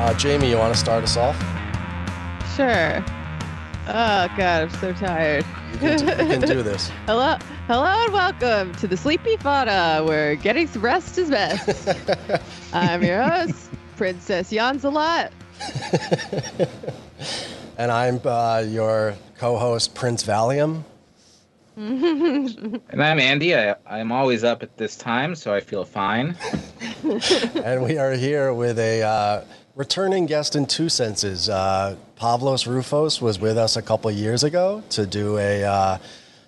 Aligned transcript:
Uh, 0.00 0.14
Jamie, 0.14 0.48
you 0.48 0.56
want 0.56 0.72
to 0.72 0.80
start 0.80 1.04
us 1.04 1.18
off? 1.18 1.36
Sure. 2.56 3.04
Oh 3.86 4.28
God, 4.34 4.62
I'm 4.62 4.70
so 4.70 4.94
tired. 4.94 5.44
You 5.74 5.78
can 5.78 5.98
do, 5.98 6.04
you 6.06 6.28
can 6.30 6.40
do 6.40 6.62
this. 6.62 6.88
Hello, 7.06 7.36
hello, 7.66 7.84
and 7.84 8.10
welcome 8.10 8.74
to 8.76 8.86
the 8.86 8.96
Sleepy 8.96 9.36
Fada, 9.36 10.02
where 10.06 10.36
getting 10.36 10.66
some 10.68 10.80
rest 10.80 11.18
is 11.18 11.28
best. 11.28 11.86
I'm 12.72 13.02
your 13.02 13.22
host, 13.22 13.70
Princess 13.96 14.50
Jansalot. 14.50 15.32
And 17.76 17.92
I'm 17.92 18.20
uh, 18.24 18.64
your 18.66 19.16
co-host, 19.36 19.94
Prince 19.94 20.22
Valium. 20.22 20.84
And 21.76 23.02
I'm 23.02 23.18
Andy. 23.18 23.56
I, 23.56 23.74
I'm 23.86 24.12
always 24.12 24.44
up 24.44 24.62
at 24.62 24.76
this 24.76 24.96
time, 24.96 25.34
so 25.34 25.54
I 25.54 25.60
feel 25.60 25.84
fine. 25.84 26.36
and 27.64 27.82
we 27.82 27.96
are 27.96 28.12
here 28.12 28.52
with 28.52 28.78
a 28.78 29.02
uh, 29.02 29.44
returning 29.80 30.26
guest 30.26 30.56
in 30.56 30.66
two 30.66 30.90
senses. 30.90 31.48
Uh, 31.48 31.96
Pavlos 32.18 32.66
Roufos 32.66 33.22
was 33.22 33.40
with 33.40 33.56
us 33.56 33.78
a 33.78 33.82
couple 33.82 34.10
years 34.10 34.44
ago 34.44 34.82
to 34.90 35.06
do 35.06 35.38
a 35.38 35.64
uh, 35.64 35.98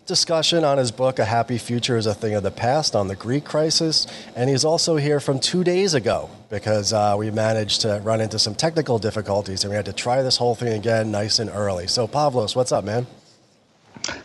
discussion 0.05 0.65
on 0.65 0.77
his 0.77 0.91
book, 0.93 1.19
A 1.19 1.25
Happy 1.25 1.57
Future 1.57 1.97
is 1.97 2.05
a 2.05 2.13
Thing 2.13 2.35
of 2.35 2.43
the 2.43 2.51
Past, 2.51 2.95
on 2.95 3.09
the 3.09 3.17
Greek 3.17 3.47
crisis. 3.47 4.07
And 4.37 4.51
he's 4.51 4.67
also 4.67 4.97
here 4.97 5.19
from 5.19 5.41
two 5.41 5.65
days 5.65 5.95
ago 5.95 6.29
because 6.51 6.93
uh, 6.93 7.17
we 7.19 7.31
managed 7.31 7.81
to 7.81 8.03
run 8.05 8.21
into 8.21 8.39
some 8.39 8.55
technical 8.55 8.99
difficulties 8.99 9.65
and 9.65 9.71
we 9.71 9.77
had 9.77 9.87
to 9.87 9.95
try 9.95 10.21
this 10.21 10.37
whole 10.37 10.55
thing 10.55 10.75
again 10.75 11.11
nice 11.11 11.39
and 11.39 11.49
early. 11.49 11.87
So, 11.87 12.07
Pavlos, 12.07 12.55
what's 12.55 12.71
up, 12.71 12.85
man? 12.85 13.07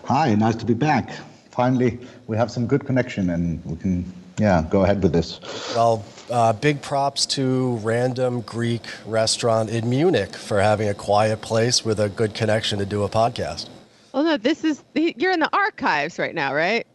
Hi, 0.03 0.35
nice 0.35 0.55
to 0.55 0.65
be 0.65 0.73
back. 0.73 1.11
Finally, 1.51 1.97
we 2.27 2.35
have 2.35 2.51
some 2.51 2.67
good 2.67 2.85
connection 2.85 3.29
and 3.29 3.63
we 3.63 3.77
can, 3.77 4.03
yeah, 4.37 4.65
go 4.69 4.83
ahead 4.83 5.01
with 5.01 5.13
this. 5.13 5.39
Well, 5.73 6.03
uh, 6.29 6.53
big 6.53 6.81
props 6.81 7.25
to 7.25 7.77
Random 7.77 8.41
Greek 8.41 8.83
Restaurant 9.05 9.69
in 9.69 9.89
Munich 9.89 10.35
for 10.35 10.61
having 10.61 10.89
a 10.89 10.93
quiet 10.93 11.41
place 11.41 11.85
with 11.85 11.99
a 11.99 12.09
good 12.09 12.33
connection 12.33 12.79
to 12.79 12.85
do 12.85 13.03
a 13.03 13.09
podcast. 13.09 13.69
Well, 14.13 14.23
no, 14.23 14.37
this 14.37 14.63
is 14.63 14.83
you're 14.95 15.31
in 15.31 15.39
the 15.39 15.55
archives 15.55 16.17
right 16.17 16.33
now, 16.33 16.53
right? 16.53 16.85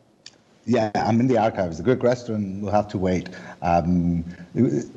Yeah, 0.65 0.91
I'm 0.95 1.19
in 1.19 1.27
the 1.27 1.39
archives. 1.39 1.79
The 1.79 1.83
Greek 1.83 2.03
restaurant 2.03 2.63
will 2.63 2.71
have 2.71 2.87
to 2.89 2.99
wait. 2.99 3.29
Um, 3.63 4.25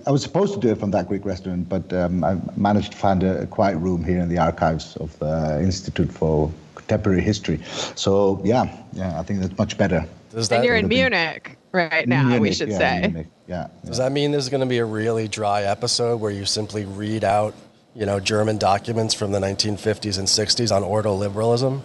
I 0.05 0.11
was 0.11 0.21
supposed 0.21 0.53
to 0.53 0.59
do 0.59 0.69
it 0.69 0.79
from 0.79 0.91
that 0.91 1.07
Greek 1.07 1.25
restaurant, 1.25 1.67
but 1.67 1.91
um, 1.91 2.23
I 2.23 2.37
managed 2.55 2.91
to 2.91 2.97
find 2.97 3.23
a, 3.23 3.41
a 3.41 3.47
quiet 3.47 3.77
room 3.77 4.03
here 4.03 4.19
in 4.19 4.29
the 4.29 4.37
archives 4.37 4.95
of 4.97 5.17
the 5.19 5.59
Institute 5.61 6.11
for 6.11 6.51
Contemporary 6.75 7.21
History. 7.21 7.59
So 7.95 8.39
yeah, 8.43 8.75
yeah, 8.93 9.19
I 9.19 9.23
think 9.23 9.39
that's 9.41 9.57
much 9.57 9.77
better. 9.77 10.05
Does 10.31 10.51
and 10.51 10.63
you're 10.63 10.75
in 10.75 10.85
would 10.87 10.93
have 10.93 11.11
been- 11.11 11.11
Munich 11.11 11.57
right 11.75 12.07
now. 12.07 12.37
we 12.39 12.51
should 12.53 12.69
yeah, 12.69 12.77
say. 12.77 12.99
Munich, 13.01 13.27
Yeah. 13.47 13.67
does 13.85 13.97
that 13.97 14.11
mean 14.11 14.31
there's 14.31 14.49
going 14.49 14.61
to 14.61 14.65
be 14.67 14.77
a 14.79 14.85
really 14.85 15.27
dry 15.27 15.63
episode 15.63 16.19
where 16.19 16.31
you 16.31 16.45
simply 16.45 16.85
read 16.85 17.23
out, 17.23 17.53
you 17.93 18.05
know, 18.05 18.19
German 18.19 18.57
documents 18.57 19.13
from 19.13 19.31
the 19.31 19.39
1950s 19.39 20.17
and 20.17 20.27
60s 20.27 20.75
on 20.75 20.81
ordoliberalism? 20.83 21.81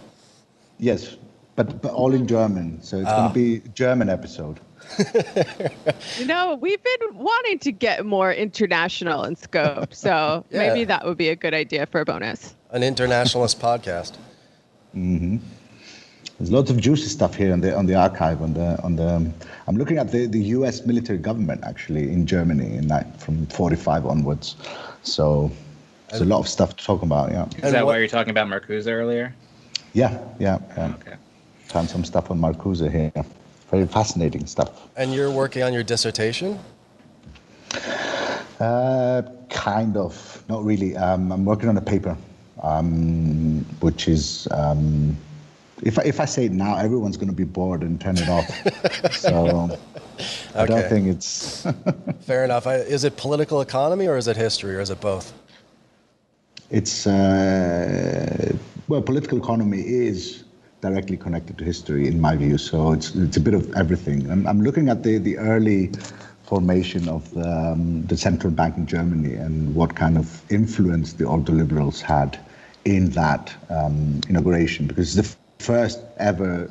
Yes, 0.79 1.17
but, 1.57 1.83
but 1.83 1.93
all 1.93 2.15
in 2.15 2.27
German. 2.27 2.83
So 2.83 2.99
it's 2.99 3.09
Ah. 3.09 3.17
going 3.17 3.29
to 3.29 3.35
be 3.35 3.57
a 3.69 3.69
German 3.73 4.09
episode. 4.09 4.61
You 6.19 6.27
know, 6.27 6.57
we've 6.61 6.83
been 6.83 7.15
wanting 7.19 7.59
to 7.61 7.71
get 7.73 8.05
more 8.05 8.33
international 8.33 9.25
in 9.25 9.37
scope, 9.37 9.95
so 9.95 10.45
Yeah. 10.51 10.59
maybe 10.69 10.85
that 10.85 11.05
would 11.07 11.17
be 11.19 11.29
a 11.29 11.37
good 11.37 11.55
idea 11.55 11.87
for 11.87 12.01
a 12.01 12.05
bonus. 12.05 12.55
An 12.71 12.83
internationalist 12.83 13.61
podcast. 13.69 14.15
There's 16.41 16.51
lots 16.51 16.71
of 16.71 16.79
juicy 16.79 17.09
stuff 17.09 17.35
here 17.35 17.53
on 17.53 17.61
the 17.61 17.77
on 17.77 17.85
the 17.85 17.95
archive 17.97 18.41
on 18.41 18.55
the 18.55 18.83
on 18.83 18.97
the. 18.97 19.31
I'm 19.69 19.77
looking 19.77 19.99
at 19.99 20.11
the, 20.11 20.25
the 20.25 20.41
U.S. 20.57 20.87
military 20.87 21.19
government 21.19 21.61
actually 21.65 22.11
in 22.11 22.25
Germany 22.27 22.77
in 22.77 22.89
that 22.89 23.21
from 23.21 23.45
45 23.49 24.07
onwards. 24.07 24.57
So 25.03 25.51
there's 26.09 26.23
a 26.23 26.25
lot 26.25 26.39
of 26.39 26.49
stuff 26.49 26.77
to 26.77 26.83
talk 26.83 27.03
about. 27.03 27.31
Yeah, 27.31 27.47
Is 27.63 27.73
that 27.73 27.85
why 27.85 27.99
you're 27.99 28.09
talking 28.09 28.31
about 28.31 28.49
Marcuse 28.49 28.91
earlier? 28.91 29.35
yeah, 29.93 30.19
yeah. 30.39 30.59
yeah. 30.79 30.95
Okay. 30.95 31.17
Found 31.65 31.91
some 31.91 32.05
stuff 32.05 32.31
on 32.31 32.41
Marcuse 32.41 32.91
here. 32.91 33.13
Very 33.71 33.87
fascinating 33.87 34.47
stuff. 34.47 34.89
And 34.97 35.13
you're 35.13 35.31
working 35.31 35.63
on 35.63 35.75
your 35.75 35.83
dissertation? 35.83 36.59
Uh, 38.59 39.23
kind 39.51 39.95
of, 39.99 40.43
not 40.49 40.65
really. 40.65 40.97
Um, 40.97 41.33
I'm 41.33 41.45
working 41.45 41.69
on 41.69 41.77
a 41.77 41.83
paper, 41.83 42.17
um, 42.63 43.63
which 43.81 44.09
is. 44.09 44.49
Um, 44.51 45.19
if 45.83 45.99
I, 45.99 46.03
if 46.03 46.21
I 46.21 46.25
say 46.25 46.47
it 46.47 46.53
now, 46.53 46.77
everyone's 46.77 47.17
going 47.17 47.29
to 47.29 47.35
be 47.35 47.45
bored 47.45 47.83
and 47.83 48.01
turn 48.01 48.17
it 48.19 48.29
off. 48.29 49.13
so 49.13 49.79
I 50.55 50.67
don't 50.67 50.89
think 50.89 51.09
it's. 51.09 51.67
Fair 52.21 52.45
enough. 52.45 52.67
I, 52.67 52.77
is 52.77 53.05
it 53.05 53.17
political 53.17 53.61
economy 53.61 54.07
or 54.07 54.17
is 54.17 54.29
it 54.29 54.37
history 54.37 54.77
or 54.77 54.81
is 54.81 54.91
it 54.91 55.01
both? 55.01 55.33
It's 56.71 57.07
uh, 57.07 58.57
well, 58.89 59.03
political 59.03 59.39
economy 59.39 59.81
is 59.81 60.45
directly 60.81 61.17
connected 61.17 61.59
to 61.59 61.65
history, 61.65 62.07
in 62.07 62.21
my 62.21 62.37
view. 62.37 62.59
So 62.59 62.93
it's 62.93 63.15
it's 63.15 63.37
a 63.37 63.41
bit 63.41 63.55
of 63.55 63.73
everything. 63.75 64.31
I'm, 64.31 64.47
I'm 64.47 64.61
looking 64.61 64.89
at 64.89 65.03
the 65.03 65.19
the 65.19 65.37
early 65.39 65.91
formation 66.45 67.09
of 67.09 67.31
the, 67.33 67.49
um, 67.49 68.05
the 68.07 68.17
central 68.17 68.53
bank 68.53 68.77
in 68.77 68.85
Germany 68.85 69.35
and 69.35 69.73
what 69.73 69.95
kind 69.95 70.19
of 70.19 70.43
influence 70.51 71.13
the 71.13 71.25
ordoliberals 71.25 72.01
had 72.01 72.41
in 72.85 73.11
that 73.11 73.55
um, 73.69 74.21
inauguration, 74.29 74.89
because 74.89 75.15
the 75.15 75.37
first 75.61 76.01
ever, 76.17 76.71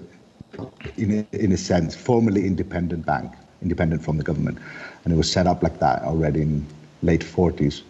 in 0.98 1.28
a, 1.32 1.36
in 1.36 1.52
a 1.52 1.58
sense, 1.58 1.96
formally 1.96 2.46
independent 2.46 3.06
bank, 3.06 3.32
independent 3.62 4.04
from 4.04 4.18
the 4.18 4.24
government, 4.24 4.58
and 5.04 5.14
it 5.14 5.18
was 5.18 5.32
set 5.32 5.48
up 5.48 5.62
like 5.62 5.80
that 5.80 6.02
already 6.02 6.42
in 6.42 6.66
late 7.04 7.22
40s. 7.22 7.84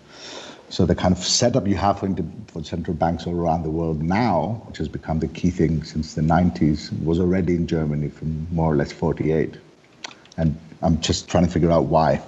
So 0.69 0.85
the 0.85 0.93
kind 0.93 1.11
of 1.11 1.23
setup 1.23 1.67
you 1.67 1.75
have 1.75 1.99
for, 1.99 2.15
for 2.47 2.63
central 2.63 2.95
banks 2.95 3.25
all 3.25 3.33
around 3.33 3.63
the 3.63 3.71
world 3.71 4.03
now, 4.03 4.61
which 4.67 4.77
has 4.77 4.87
become 4.87 5.19
the 5.19 5.27
key 5.27 5.49
thing 5.49 5.83
since 5.83 6.13
the 6.13 6.21
90s, 6.21 6.91
was 7.03 7.19
already 7.19 7.55
in 7.55 7.65
Germany 7.65 8.09
from 8.09 8.47
more 8.51 8.71
or 8.71 8.75
less 8.75 8.91
48. 8.91 9.57
And 10.37 10.55
I'm 10.83 11.01
just 11.01 11.27
trying 11.27 11.45
to 11.45 11.51
figure 11.51 11.71
out 11.71 11.85
why. 11.85 12.21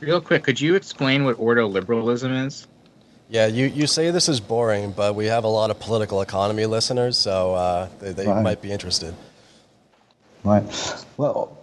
Real 0.00 0.20
quick, 0.20 0.44
could 0.44 0.60
you 0.60 0.74
explain 0.74 1.24
what 1.24 1.38
ordoliberalism 1.38 2.46
is? 2.46 2.66
Yeah, 3.30 3.46
you, 3.46 3.66
you 3.66 3.86
say 3.86 4.10
this 4.10 4.28
is 4.28 4.40
boring, 4.40 4.92
but 4.92 5.14
we 5.14 5.26
have 5.26 5.44
a 5.44 5.48
lot 5.48 5.70
of 5.70 5.78
political 5.78 6.22
economy 6.22 6.64
listeners, 6.64 7.18
so 7.18 7.54
uh, 7.54 7.88
they, 8.00 8.12
they 8.12 8.26
Right. 8.26 8.42
might 8.42 8.62
be 8.62 8.72
interested. 8.72 9.14
Right. 10.44 10.64
Well, 11.18 11.58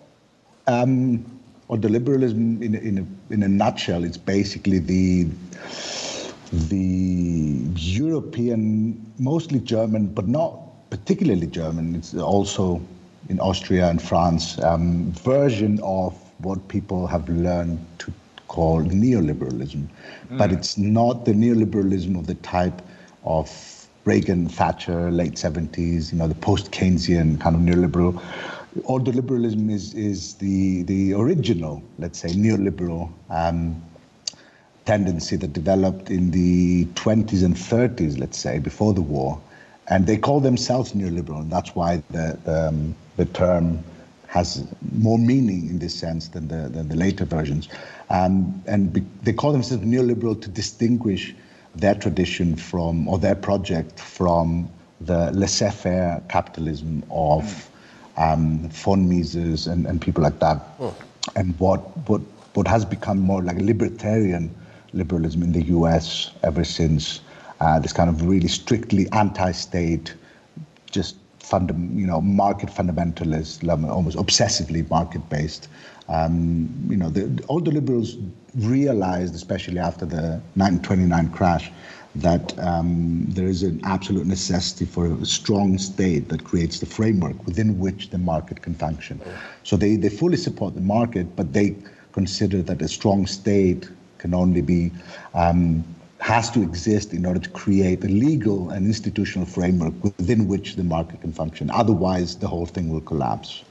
um, 0.67 1.25
ordoliberalism, 1.69 2.61
in 2.61 2.75
a, 2.75 2.77
in 2.77 2.97
a 2.99 3.33
in 3.33 3.41
a 3.43 3.47
nutshell, 3.47 4.03
it's 4.03 4.17
basically 4.17 4.77
the 4.79 5.27
the 6.51 7.63
European, 7.75 9.11
mostly 9.17 9.59
German, 9.59 10.07
but 10.07 10.27
not 10.27 10.59
particularly 10.91 11.47
German. 11.47 11.95
It's 11.95 12.13
also 12.13 12.79
in 13.29 13.39
Austria 13.39 13.89
and 13.89 13.99
France 13.99 14.61
um, 14.61 15.11
version 15.13 15.79
of 15.81 16.13
what 16.39 16.67
people 16.67 17.07
have 17.07 17.27
learned 17.27 17.79
to 17.99 18.13
call 18.55 18.81
neoliberalism, 18.81 19.87
but 20.37 20.51
it's 20.51 20.77
not 20.77 21.25
the 21.25 21.33
neoliberalism 21.33 22.17
of 22.17 22.25
the 22.27 22.35
type 22.35 22.81
of 23.25 23.49
Reagan, 24.05 24.47
Thatcher, 24.47 25.11
late 25.11 25.33
70s, 25.33 26.11
you 26.11 26.17
know, 26.17 26.27
the 26.27 26.35
post-Keynesian 26.35 27.39
kind 27.41 27.55
of 27.55 27.61
neoliberal. 27.61 28.21
Ordoliberalism 28.83 29.71
is, 29.71 29.93
is 29.93 30.35
the, 30.35 30.83
the 30.83 31.13
original, 31.13 31.81
let's 31.97 32.19
say, 32.19 32.29
neoliberal 32.29 33.11
um, 33.29 33.81
tendency 34.85 35.35
that 35.37 35.53
developed 35.53 36.11
in 36.11 36.31
the 36.31 36.85
20s 36.93 37.43
and 37.43 37.55
30s, 37.55 38.19
let's 38.19 38.37
say, 38.37 38.59
before 38.59 38.93
the 38.93 39.01
war. 39.01 39.41
And 39.87 40.05
they 40.05 40.17
call 40.17 40.39
themselves 40.39 40.93
neoliberal, 40.93 41.41
and 41.41 41.51
that's 41.51 41.75
why 41.75 42.03
the, 42.11 42.37
the, 42.45 42.67
um, 42.67 42.95
the 43.17 43.25
term 43.25 43.83
has 44.27 44.67
more 44.91 45.17
meaning 45.17 45.69
in 45.69 45.79
this 45.79 45.95
sense 45.95 46.27
than 46.27 46.47
the, 46.47 46.69
than 46.69 46.89
the 46.89 46.95
later 46.95 47.25
versions. 47.25 47.69
Um, 48.09 48.63
and 48.67 48.93
be, 48.93 49.03
they 49.23 49.33
call 49.33 49.51
themselves 49.51 49.83
neoliberal 49.83 50.39
to 50.41 50.49
distinguish 50.49 51.35
their 51.75 51.95
tradition 51.95 52.55
from, 52.55 53.07
or 53.07 53.17
their 53.17 53.35
project 53.35 53.99
from 53.99 54.69
the 55.01 55.31
laissez 55.31 55.71
faire 55.71 56.21
capitalism 56.29 57.03
of 57.11 57.69
um, 58.17 58.69
von 58.69 59.09
Mises 59.09 59.67
and, 59.67 59.85
and 59.85 60.01
people 60.01 60.23
like 60.23 60.39
that. 60.39 60.61
And 61.35 61.59
what, 61.59 61.79
what, 62.07 62.21
what 62.53 62.67
has 62.67 62.85
become 62.85 63.19
more 63.19 63.41
like 63.41 63.57
a 63.57 63.63
libertarian 63.63 64.53
liberalism 64.93 65.43
in 65.43 65.51
the 65.51 65.63
US 65.63 66.31
ever 66.43 66.63
since 66.63 67.19
uh, 67.59 67.79
this 67.79 67.93
kind 67.93 68.09
of 68.09 68.25
really 68.25 68.47
strictly 68.47 69.09
anti 69.11 69.51
state, 69.51 70.13
just 70.91 71.15
fundam- 71.39 71.95
you 71.97 72.07
know, 72.07 72.21
market 72.21 72.69
fundamentalist, 72.69 73.67
almost 73.89 74.17
obsessively 74.17 74.89
market 74.89 75.27
based. 75.29 75.67
Um, 76.07 76.69
you 76.89 76.97
know, 76.97 77.09
the, 77.09 77.21
ordoliberals 77.43 78.31
realized, 78.55 79.35
especially 79.35 79.79
after 79.79 80.05
the 80.05 80.41
1929 80.55 81.29
crash, 81.31 81.71
that 82.15 82.57
um, 82.59 83.25
there 83.27 83.47
is 83.47 83.63
an 83.63 83.81
absolute 83.83 84.25
necessity 84.25 84.85
for 84.85 85.07
a 85.07 85.25
strong 85.25 85.77
state 85.77 86.29
that 86.29 86.43
creates 86.43 86.79
the 86.79 86.85
framework 86.85 87.45
within 87.45 87.77
which 87.77 88.09
the 88.09 88.17
market 88.17 88.61
can 88.61 88.73
function. 88.73 89.19
So 89.63 89.75
they, 89.75 89.97
they 89.97 90.09
fully 90.09 90.37
support 90.37 90.75
the 90.75 90.81
market, 90.81 91.35
but 91.35 91.51
they 91.51 91.75
consider 92.13 92.61
that 92.61 92.81
a 92.81 92.87
strong 92.87 93.27
state 93.27 93.89
can 94.19 94.33
only 94.33 94.61
be 94.61 94.91
um, 95.33 95.83
has 96.19 96.49
to 96.49 96.61
exist 96.63 97.13
in 97.13 97.25
order 97.25 97.39
to 97.39 97.49
create 97.49 98.03
a 98.03 98.07
legal 98.07 98.69
and 98.69 98.87
institutional 98.87 99.45
framework 99.45 99.93
within 100.03 100.47
which 100.47 100.75
the 100.75 100.83
market 100.83 101.21
can 101.21 101.33
function. 101.33 101.69
Otherwise, 101.69 102.37
the 102.37 102.47
whole 102.47 102.65
thing 102.65 102.89
will 102.89 103.01
collapse. 103.01 103.63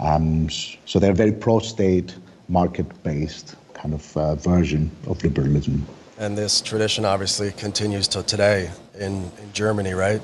Um, 0.00 0.48
so 0.50 0.98
they're 0.98 1.12
a 1.12 1.14
very 1.14 1.32
pro-state, 1.32 2.14
market-based 2.48 3.54
kind 3.74 3.94
of 3.94 4.16
uh, 4.16 4.34
version 4.34 4.90
of 5.06 5.22
liberalism. 5.22 5.86
And 6.18 6.36
this 6.36 6.60
tradition 6.60 7.04
obviously 7.04 7.52
continues 7.52 8.08
to 8.08 8.22
today 8.22 8.70
in, 8.98 9.30
in 9.42 9.52
Germany, 9.52 9.92
right? 9.92 10.20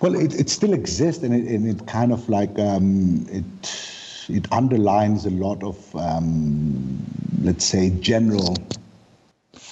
Well, 0.00 0.14
it, 0.14 0.38
it 0.38 0.48
still 0.48 0.74
exists, 0.74 1.22
and 1.22 1.34
it, 1.34 1.46
and 1.52 1.66
it 1.66 1.86
kind 1.86 2.12
of 2.12 2.28
like 2.28 2.56
um, 2.58 3.26
it 3.30 3.44
it 4.28 4.46
underlines 4.52 5.26
a 5.26 5.30
lot 5.30 5.62
of 5.62 5.96
um, 5.96 7.04
let's 7.42 7.64
say 7.64 7.90
general 7.90 8.56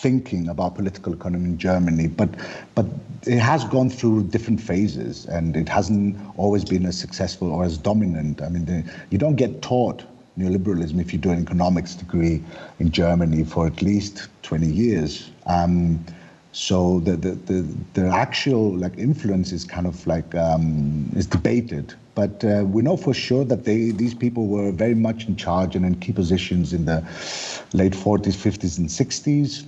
thinking 0.07 0.49
about 0.49 0.77
political 0.77 1.13
economy 1.13 1.47
in 1.53 1.59
Germany, 1.59 2.07
but 2.07 2.31
but 2.77 2.87
it 3.35 3.41
has 3.41 3.65
gone 3.77 3.91
through 3.91 4.19
different 4.35 4.61
phases, 4.61 5.27
and 5.27 5.57
it 5.57 5.69
hasn't 5.69 6.17
always 6.37 6.65
been 6.65 6.87
as 6.87 6.97
successful 6.97 7.49
or 7.51 7.65
as 7.65 7.77
dominant. 7.77 8.41
I 8.41 8.49
mean, 8.49 8.65
the, 8.67 8.79
you 9.11 9.19
don't 9.19 9.35
get 9.45 9.63
taught 9.63 10.05
neoliberalism 10.39 11.01
if 11.01 11.13
you 11.13 11.19
do 11.19 11.31
an 11.31 11.43
economics 11.43 11.97
degree 11.97 12.37
in 12.79 12.93
Germany 12.93 13.43
for 13.43 13.67
at 13.67 13.83
least 13.83 14.29
20 14.43 14.67
years. 14.67 15.31
Um, 15.47 16.05
so 16.53 17.01
the, 17.01 17.17
the, 17.17 17.33
the, 17.51 17.59
the, 17.95 18.07
actual 18.07 18.77
like 18.77 18.97
influence 18.97 19.53
is 19.53 19.65
kind 19.65 19.87
of 19.87 20.07
like 20.07 20.35
um, 20.35 21.11
is 21.17 21.27
debated. 21.27 21.95
But 22.15 22.45
uh, 22.45 22.65
we 22.65 22.81
know 22.81 22.97
for 22.97 23.13
sure 23.13 23.45
that 23.45 23.65
they 23.65 23.91
these 24.03 24.15
people 24.15 24.47
were 24.47 24.71
very 24.73 24.95
much 24.95 25.27
in 25.29 25.35
charge 25.37 25.77
and 25.77 25.85
in 25.85 25.97
key 25.97 26.13
positions 26.13 26.73
in 26.73 26.87
the 26.87 26.99
late 27.75 27.93
40s, 27.93 28.37
50s, 28.47 28.79
and 28.79 28.89
60s. 28.89 29.67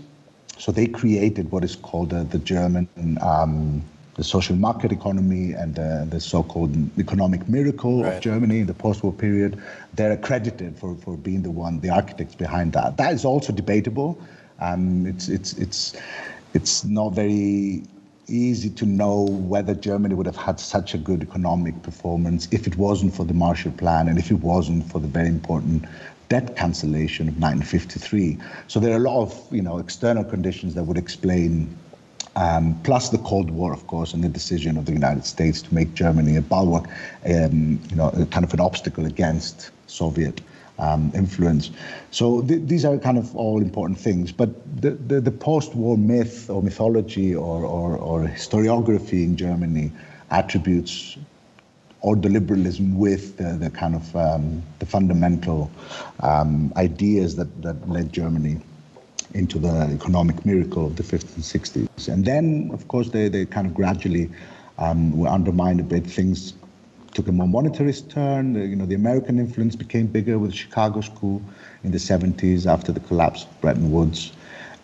So 0.58 0.72
they 0.72 0.86
created 0.86 1.50
what 1.52 1.64
is 1.64 1.76
called 1.76 2.12
uh, 2.12 2.24
the 2.24 2.38
German 2.38 2.88
um, 3.20 3.82
the 4.18 4.24
social 4.24 4.56
market 4.56 4.90
economy 4.90 5.52
and 5.52 5.78
uh, 5.78 6.04
the 6.06 6.20
so-called 6.20 6.74
economic 6.98 7.48
miracle 7.48 8.02
right. 8.02 8.14
of 8.14 8.20
Germany 8.20 8.58
in 8.58 8.66
the 8.66 8.74
post-war 8.74 9.12
period. 9.12 9.62
They're 9.94 10.10
accredited 10.10 10.76
for, 10.76 10.96
for 10.96 11.16
being 11.16 11.42
the 11.42 11.52
one, 11.52 11.78
the 11.78 11.90
architects 11.90 12.34
behind 12.34 12.72
that. 12.72 12.96
That 12.96 13.12
is 13.14 13.24
also 13.24 13.52
debatable. 13.52 14.20
Um, 14.60 15.06
it's 15.06 15.28
it's 15.28 15.52
it's 15.52 15.94
it's 16.52 16.84
not 16.84 17.10
very 17.10 17.84
easy 18.26 18.70
to 18.70 18.84
know 18.84 19.22
whether 19.22 19.72
Germany 19.72 20.16
would 20.16 20.26
have 20.26 20.36
had 20.36 20.58
such 20.58 20.94
a 20.94 20.98
good 20.98 21.22
economic 21.22 21.80
performance 21.84 22.48
if 22.50 22.66
it 22.66 22.76
wasn't 22.76 23.14
for 23.14 23.24
the 23.24 23.34
Marshall 23.34 23.72
Plan 23.72 24.08
and 24.08 24.18
if 24.18 24.32
it 24.32 24.40
wasn't 24.40 24.90
for 24.90 24.98
the 24.98 25.06
very 25.06 25.28
important 25.28 25.84
debt 26.28 26.56
cancellation 26.56 27.28
of 27.28 27.34
1953. 27.34 28.38
So 28.66 28.80
there 28.80 28.92
are 28.92 28.96
a 28.96 29.10
lot 29.10 29.22
of 29.22 29.46
you 29.50 29.62
know 29.62 29.78
external 29.78 30.24
conditions 30.24 30.74
that 30.74 30.84
would 30.84 30.98
explain 30.98 31.76
um, 32.36 32.78
plus 32.84 33.08
the 33.08 33.18
Cold 33.18 33.50
War, 33.50 33.72
of 33.72 33.86
course, 33.88 34.14
and 34.14 34.22
the 34.22 34.28
decision 34.28 34.76
of 34.76 34.86
the 34.86 34.92
United 34.92 35.24
States 35.24 35.60
to 35.62 35.74
make 35.74 35.94
Germany 35.94 36.36
a 36.36 36.42
bulwark, 36.42 36.84
um, 37.26 37.80
you 37.90 37.96
know, 37.96 38.10
kind 38.30 38.44
of 38.44 38.54
an 38.54 38.60
obstacle 38.60 39.06
against 39.06 39.72
Soviet 39.88 40.40
um, 40.78 41.10
influence. 41.14 41.70
So 42.12 42.42
th- 42.42 42.62
these 42.66 42.84
are 42.84 42.96
kind 42.98 43.18
of 43.18 43.34
all 43.34 43.60
important 43.60 43.98
things. 43.98 44.30
But 44.30 44.50
the, 44.80 44.90
the, 44.90 45.20
the 45.20 45.32
post-war 45.32 45.98
myth 45.98 46.48
or 46.48 46.62
mythology 46.62 47.34
or, 47.34 47.64
or, 47.64 47.96
or, 47.96 48.20
historiography 48.22 49.24
in 49.24 49.36
Germany 49.36 49.90
attributes 50.30 51.16
ordoliberalism 52.02 52.94
with 52.94 53.36
the, 53.36 53.56
the 53.58 53.70
kind 53.70 53.94
of 53.94 54.14
um, 54.16 54.62
the 54.78 54.86
fundamental 54.86 55.70
um, 56.20 56.72
ideas 56.76 57.36
that, 57.36 57.62
that 57.62 57.88
led 57.88 58.12
Germany 58.12 58.60
into 59.34 59.58
the 59.58 59.90
economic 59.94 60.44
miracle 60.46 60.86
of 60.86 60.96
the 60.96 61.02
50s 61.02 61.34
and 61.34 61.88
60s. 61.88 62.08
And 62.08 62.24
then, 62.24 62.70
of 62.72 62.88
course, 62.88 63.10
they, 63.10 63.28
they 63.28 63.44
kind 63.46 63.66
of 63.66 63.74
gradually 63.74 64.30
um, 64.78 65.16
were 65.18 65.28
undermined 65.28 65.80
a 65.80 65.82
bit. 65.82 66.06
Things 66.06 66.54
took 67.14 67.28
a 67.28 67.32
more 67.32 67.46
monetarist 67.46 68.10
turn. 68.10 68.54
You 68.54 68.76
know, 68.76 68.86
the 68.86 68.94
American 68.94 69.38
influence 69.38 69.76
became 69.76 70.06
bigger 70.06 70.38
with 70.38 70.52
the 70.52 70.56
Chicago 70.56 71.00
School 71.00 71.42
in 71.84 71.90
the 71.90 71.98
70s 71.98 72.66
after 72.66 72.92
the 72.92 73.00
collapse 73.00 73.44
of 73.44 73.60
Bretton 73.60 73.90
Woods. 73.90 74.32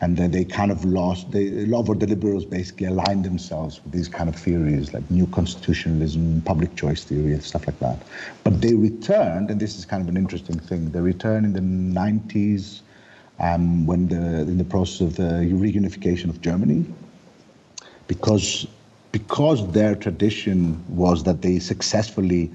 And 0.01 0.17
then 0.17 0.33
they 0.33 0.45
kind 0.45 0.71
of 0.71 0.85
lost, 0.85 1.31
they, 1.31 1.47
a 1.47 1.67
lot 1.67 1.89
of 1.89 2.01
the 2.01 2.07
liberals 2.07 2.45
basically 2.45 2.87
aligned 2.87 3.25
themselves 3.25 3.81
with 3.83 3.93
these 3.93 4.09
kind 4.09 4.29
of 4.29 4.37
theories 4.37 4.93
like 4.93 5.09
new 5.11 5.27
constitutionalism, 5.29 6.43
public 6.43 6.75
choice 6.75 7.05
theory, 7.05 7.33
and 7.33 7.43
stuff 7.43 7.67
like 7.67 7.79
that. 7.79 8.03
But 8.43 8.61
they 8.61 8.75
returned, 8.75 9.51
and 9.51 9.61
this 9.61 9.79
is 9.79 9.85
kind 9.85 10.03
of 10.03 10.09
an 10.09 10.17
interesting 10.17 10.59
thing, 10.59 10.91
they 10.91 11.01
returned 11.01 11.47
in 11.47 11.53
the 11.53 12.01
90s, 12.01 12.81
um, 13.41 13.87
when 13.87 14.09
the, 14.09 14.43
in 14.43 14.59
the 14.59 14.65
process 14.65 15.01
of 15.01 15.17
the 15.17 15.49
reunification 15.53 16.29
of 16.29 16.41
Germany, 16.41 16.85
because 18.07 18.67
because 19.15 19.71
their 19.71 19.95
tradition 19.95 20.85
was 20.89 21.23
that 21.23 21.41
they 21.41 21.61
successfully 21.61 22.51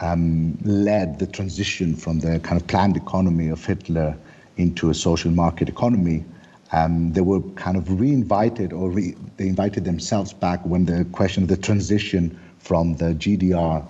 um, 0.00 0.56
led 0.62 1.18
the 1.18 1.26
transition 1.26 1.96
from 1.96 2.20
the 2.20 2.38
kind 2.38 2.60
of 2.60 2.64
planned 2.68 2.96
economy 2.96 3.48
of 3.48 3.64
Hitler 3.64 4.16
into 4.56 4.88
a 4.88 4.94
social 4.94 5.32
market 5.32 5.68
economy. 5.68 6.24
Um, 6.72 7.12
they 7.12 7.20
were 7.20 7.40
kind 7.54 7.76
of 7.76 8.00
re-invited 8.00 8.72
or 8.72 8.90
re- 8.90 9.14
they 9.36 9.46
invited 9.46 9.84
themselves 9.84 10.32
back 10.32 10.64
when 10.64 10.84
the 10.86 11.04
question 11.12 11.42
of 11.42 11.48
the 11.48 11.56
transition 11.56 12.38
from 12.58 12.96
the 12.96 13.14
GDR 13.14 13.84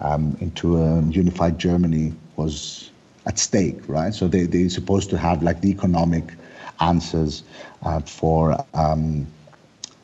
um, 0.00 0.36
into 0.40 0.78
a 0.78 1.02
unified 1.02 1.58
Germany 1.58 2.14
was 2.36 2.90
at 3.26 3.38
stake, 3.38 3.80
right? 3.86 4.14
So 4.14 4.28
they, 4.28 4.44
they're 4.44 4.68
supposed 4.68 5.10
to 5.10 5.18
have 5.18 5.42
like 5.42 5.60
the 5.60 5.70
economic 5.70 6.32
answers 6.80 7.44
uh, 7.82 8.00
for 8.00 8.56
um, 8.74 9.26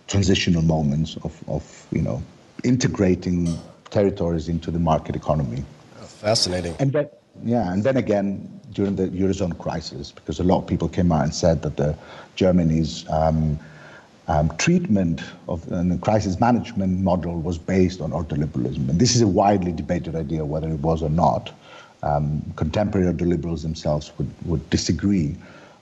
transitional 0.06 0.62
moments 0.62 1.16
of, 1.24 1.42
of, 1.48 1.86
you 1.90 2.02
know, 2.02 2.22
integrating 2.64 3.58
territories 3.90 4.48
into 4.48 4.70
the 4.70 4.78
market 4.78 5.16
economy. 5.16 5.64
Fascinating. 6.02 6.74
And 6.78 6.92
then, 6.92 7.08
yeah, 7.44 7.72
and 7.72 7.84
then 7.84 7.96
again, 7.96 8.60
during 8.72 8.96
the 8.96 9.08
Eurozone 9.08 9.56
crisis, 9.58 10.12
because 10.12 10.40
a 10.40 10.44
lot 10.44 10.58
of 10.58 10.66
people 10.66 10.88
came 10.88 11.10
out 11.12 11.24
and 11.24 11.34
said 11.34 11.62
that 11.62 11.76
the 11.76 11.96
Germany's 12.36 13.08
um, 13.10 13.58
um, 14.28 14.54
treatment 14.58 15.22
of 15.48 15.66
the 15.66 15.98
crisis 16.02 16.38
management 16.38 17.00
model 17.00 17.40
was 17.40 17.58
based 17.58 18.00
on 18.00 18.10
ordoliberalism. 18.10 18.88
And 18.88 18.98
this 18.98 19.16
is 19.16 19.22
a 19.22 19.26
widely 19.26 19.72
debated 19.72 20.14
idea 20.14 20.44
whether 20.44 20.68
it 20.68 20.80
was 20.80 21.02
or 21.02 21.10
not 21.10 21.50
um, 22.02 22.42
contemporary 22.56 23.12
liberals 23.12 23.62
themselves 23.62 24.12
would, 24.18 24.30
would 24.44 24.68
disagree. 24.70 25.34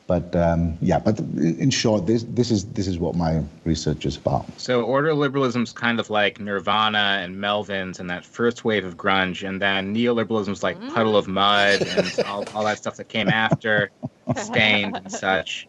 But 0.07 0.37
um, 0.37 0.79
yeah, 0.81 1.01
but 1.01 1.19
in 1.19 1.71
short, 1.71 2.07
this 2.07 2.23
this 2.29 2.53
is 2.53 2.65
this 2.67 2.87
is 2.87 2.97
what 2.99 3.17
my 3.17 3.43
research 3.65 4.07
is 4.07 4.17
about. 4.17 4.47
So 4.57 4.87
ordoliberalism 4.87 5.65
is 5.65 5.73
kind 5.73 5.99
of 5.99 6.11
like 6.11 6.39
Nirvana 6.39 7.19
and 7.23 7.37
Melvins 7.37 7.99
and 7.99 8.09
that 8.11 8.25
first 8.25 8.65
wave 8.65 8.85
of 8.85 8.97
grunge, 8.97 9.47
and 9.47 9.61
then 9.61 9.95
neoliberalism 9.95 10.51
is 10.51 10.63
like 10.63 10.81
Puddle 10.95 11.17
of 11.17 11.27
Mudd 11.27 11.83
and 11.83 12.21
all, 12.25 12.45
all 12.55 12.65
that 12.65 12.79
stuff 12.79 12.97
that 12.97 13.09
came 13.09 13.29
after, 13.29 13.91
Staind 14.37 14.97
and 14.97 15.11
such. 15.11 15.67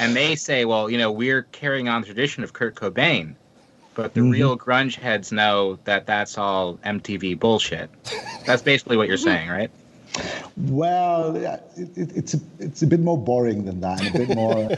And 0.00 0.14
they 0.14 0.36
say, 0.36 0.64
well, 0.64 0.88
you 0.88 0.98
know, 0.98 1.10
we're 1.10 1.42
carrying 1.42 1.88
on 1.88 2.02
the 2.02 2.06
tradition 2.06 2.44
of 2.44 2.52
Kurt 2.52 2.74
Cobain, 2.76 3.34
but 3.94 4.14
the 4.14 4.20
mm-hmm. 4.20 4.30
real 4.30 4.58
grunge 4.58 4.94
heads 4.94 5.32
know 5.32 5.78
that 5.84 6.06
that's 6.06 6.38
all 6.38 6.74
MTV 6.84 7.40
bullshit. 7.40 7.90
That's 8.44 8.62
basically 8.62 8.96
what 8.96 9.08
you're 9.08 9.16
saying, 9.16 9.48
right? 9.48 9.70
Well, 10.56 11.36
it, 11.36 11.62
it, 11.76 12.16
it's 12.16 12.34
a, 12.34 12.40
it's 12.58 12.82
a 12.82 12.86
bit 12.86 13.00
more 13.00 13.16
boring 13.16 13.64
than 13.64 13.80
that, 13.80 14.06
a 14.06 14.12
bit 14.12 14.34
more. 14.34 14.70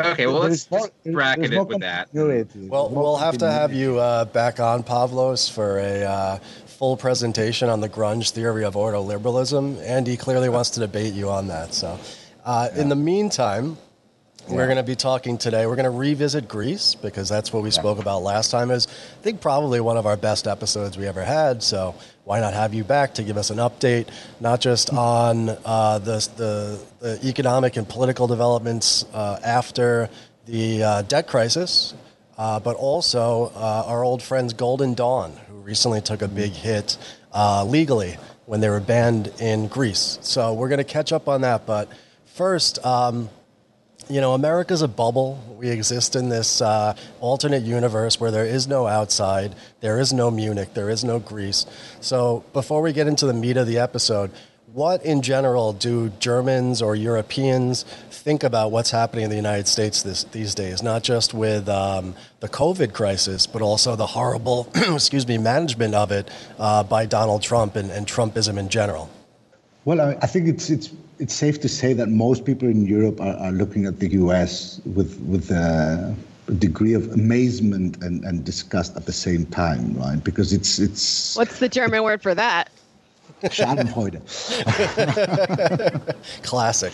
okay, 0.12 0.26
well 0.26 0.40
let's 0.40 0.70
more, 0.70 0.88
bracket 1.04 1.52
it 1.52 1.66
with 1.66 1.80
that. 1.80 2.08
Well, 2.12 2.88
we'll 2.88 3.18
have 3.18 3.38
to 3.38 3.50
have 3.50 3.72
you 3.72 3.98
uh, 3.98 4.24
back 4.26 4.58
on 4.58 4.82
Pavlos 4.82 5.50
for 5.50 5.78
a 5.78 6.02
uh, 6.04 6.38
full 6.66 6.96
presentation 6.96 7.68
on 7.68 7.80
the 7.80 7.88
grunge 7.88 8.30
theory 8.30 8.64
of 8.64 8.74
ordoliberalism. 8.74 9.82
Andy 9.82 10.16
clearly 10.16 10.48
wants 10.48 10.70
to 10.70 10.80
debate 10.80 11.14
you 11.14 11.28
on 11.28 11.48
that. 11.48 11.74
So, 11.74 11.98
uh, 12.44 12.68
yeah. 12.72 12.80
in 12.80 12.88
the 12.88 12.96
meantime, 12.96 13.76
we're 14.48 14.66
going 14.66 14.76
to 14.76 14.82
be 14.82 14.94
talking 14.94 15.38
today. 15.38 15.66
We're 15.66 15.76
going 15.76 15.84
to 15.84 15.90
revisit 15.90 16.46
Greece 16.48 16.94
because 16.94 17.28
that's 17.28 17.52
what 17.52 17.62
we 17.62 17.70
yeah. 17.70 17.80
spoke 17.80 17.98
about 17.98 18.22
last 18.22 18.50
time. 18.50 18.70
Is 18.70 18.86
I 18.86 19.22
think 19.22 19.40
probably 19.40 19.80
one 19.80 19.96
of 19.96 20.06
our 20.06 20.16
best 20.16 20.46
episodes 20.46 20.96
we 20.96 21.06
ever 21.06 21.24
had. 21.24 21.62
So 21.62 21.94
why 22.26 22.40
not 22.40 22.54
have 22.54 22.74
you 22.74 22.82
back 22.82 23.14
to 23.14 23.22
give 23.22 23.36
us 23.36 23.50
an 23.50 23.58
update, 23.58 24.08
not 24.40 24.60
just 24.60 24.92
on 24.92 25.48
uh, 25.64 26.00
the, 26.00 26.28
the, 26.36 26.84
the 26.98 27.28
economic 27.28 27.76
and 27.76 27.88
political 27.88 28.26
developments 28.26 29.04
uh, 29.14 29.38
after 29.44 30.10
the 30.46 30.82
uh, 30.82 31.02
debt 31.02 31.28
crisis, 31.28 31.94
uh, 32.36 32.58
but 32.58 32.74
also 32.74 33.52
uh, 33.54 33.84
our 33.86 34.02
old 34.02 34.24
friends 34.24 34.54
Golden 34.54 34.92
Dawn, 34.94 35.34
who 35.48 35.54
recently 35.58 36.00
took 36.00 36.20
a 36.20 36.26
big 36.26 36.50
hit 36.50 36.98
uh, 37.32 37.64
legally 37.64 38.16
when 38.46 38.60
they 38.60 38.70
were 38.70 38.80
banned 38.80 39.32
in 39.38 39.68
Greece. 39.68 40.18
So 40.22 40.52
we're 40.52 40.68
going 40.68 40.78
to 40.78 40.84
catch 40.84 41.12
up 41.12 41.28
on 41.28 41.42
that, 41.42 41.64
but 41.64 41.88
first. 42.24 42.84
Um, 42.84 43.30
you 44.08 44.20
know, 44.20 44.34
America's 44.34 44.82
a 44.82 44.88
bubble. 44.88 45.42
We 45.58 45.70
exist 45.70 46.16
in 46.16 46.28
this 46.28 46.60
uh, 46.60 46.94
alternate 47.20 47.62
universe 47.62 48.20
where 48.20 48.30
there 48.30 48.44
is 48.44 48.68
no 48.68 48.86
outside, 48.86 49.54
there 49.80 49.98
is 49.98 50.12
no 50.12 50.30
Munich, 50.30 50.74
there 50.74 50.90
is 50.90 51.04
no 51.04 51.18
Greece. 51.18 51.66
So, 52.00 52.44
before 52.52 52.82
we 52.82 52.92
get 52.92 53.06
into 53.06 53.26
the 53.26 53.34
meat 53.34 53.56
of 53.56 53.66
the 53.66 53.78
episode, 53.78 54.30
what 54.76 55.02
in 55.04 55.22
general 55.22 55.72
do 55.72 56.10
Germans 56.18 56.82
or 56.82 56.94
Europeans 56.94 57.84
think 58.10 58.44
about 58.44 58.72
what's 58.72 58.90
happening 58.90 59.24
in 59.24 59.30
the 59.30 59.36
United 59.36 59.66
States 59.66 60.02
this, 60.02 60.24
these 60.24 60.54
days? 60.54 60.82
Not 60.82 61.02
just 61.02 61.32
with 61.32 61.66
um, 61.68 62.14
the 62.40 62.48
COVID 62.48 62.92
crisis, 62.92 63.46
but 63.46 63.62
also 63.62 63.96
the 63.96 64.06
horrible, 64.06 64.70
excuse 64.74 65.26
me, 65.26 65.38
management 65.38 65.94
of 65.94 66.12
it 66.12 66.30
uh, 66.58 66.82
by 66.82 67.06
Donald 67.06 67.42
Trump 67.42 67.74
and, 67.74 67.90
and, 67.90 68.06
Trumpism 68.06 68.58
in 68.58 68.68
general. 68.68 69.08
Well, 69.86 70.00
I, 70.00 70.18
I, 70.20 70.26
think 70.26 70.46
it's 70.46 70.68
it's 70.68 70.90
it's 71.18 71.34
safe 71.34 71.60
to 71.60 71.68
say 71.68 71.92
that 71.92 72.08
most 72.08 72.44
people 72.44 72.68
in 72.68 72.86
Europe 72.86 73.20
are, 73.20 73.36
are 73.36 73.52
looking 73.52 73.86
at 73.86 74.00
the 74.00 74.08
U.S. 74.08 74.80
with 74.84 75.18
with 75.20 75.50
uh, 75.50 76.12
a 76.48 76.52
degree 76.52 76.94
of 76.94 77.12
amazement 77.12 78.02
and, 78.02 78.24
and 78.24 78.44
disgust 78.44 78.96
at 78.96 79.06
the 79.06 79.12
same 79.12 79.46
time, 79.46 79.94
right? 79.94 80.22
Because 80.22 80.52
it's 80.52 80.78
it's. 80.78 81.36
What's 81.36 81.58
the 81.58 81.68
German 81.68 82.02
word 82.02 82.22
for 82.22 82.34
that? 82.34 82.70
Schadenfreude. 83.42 84.22
Classic. 86.42 86.92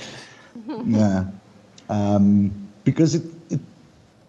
Yeah, 0.87 1.25
um, 1.89 2.51
because 2.85 3.15
it, 3.15 3.23
it, 3.25 3.32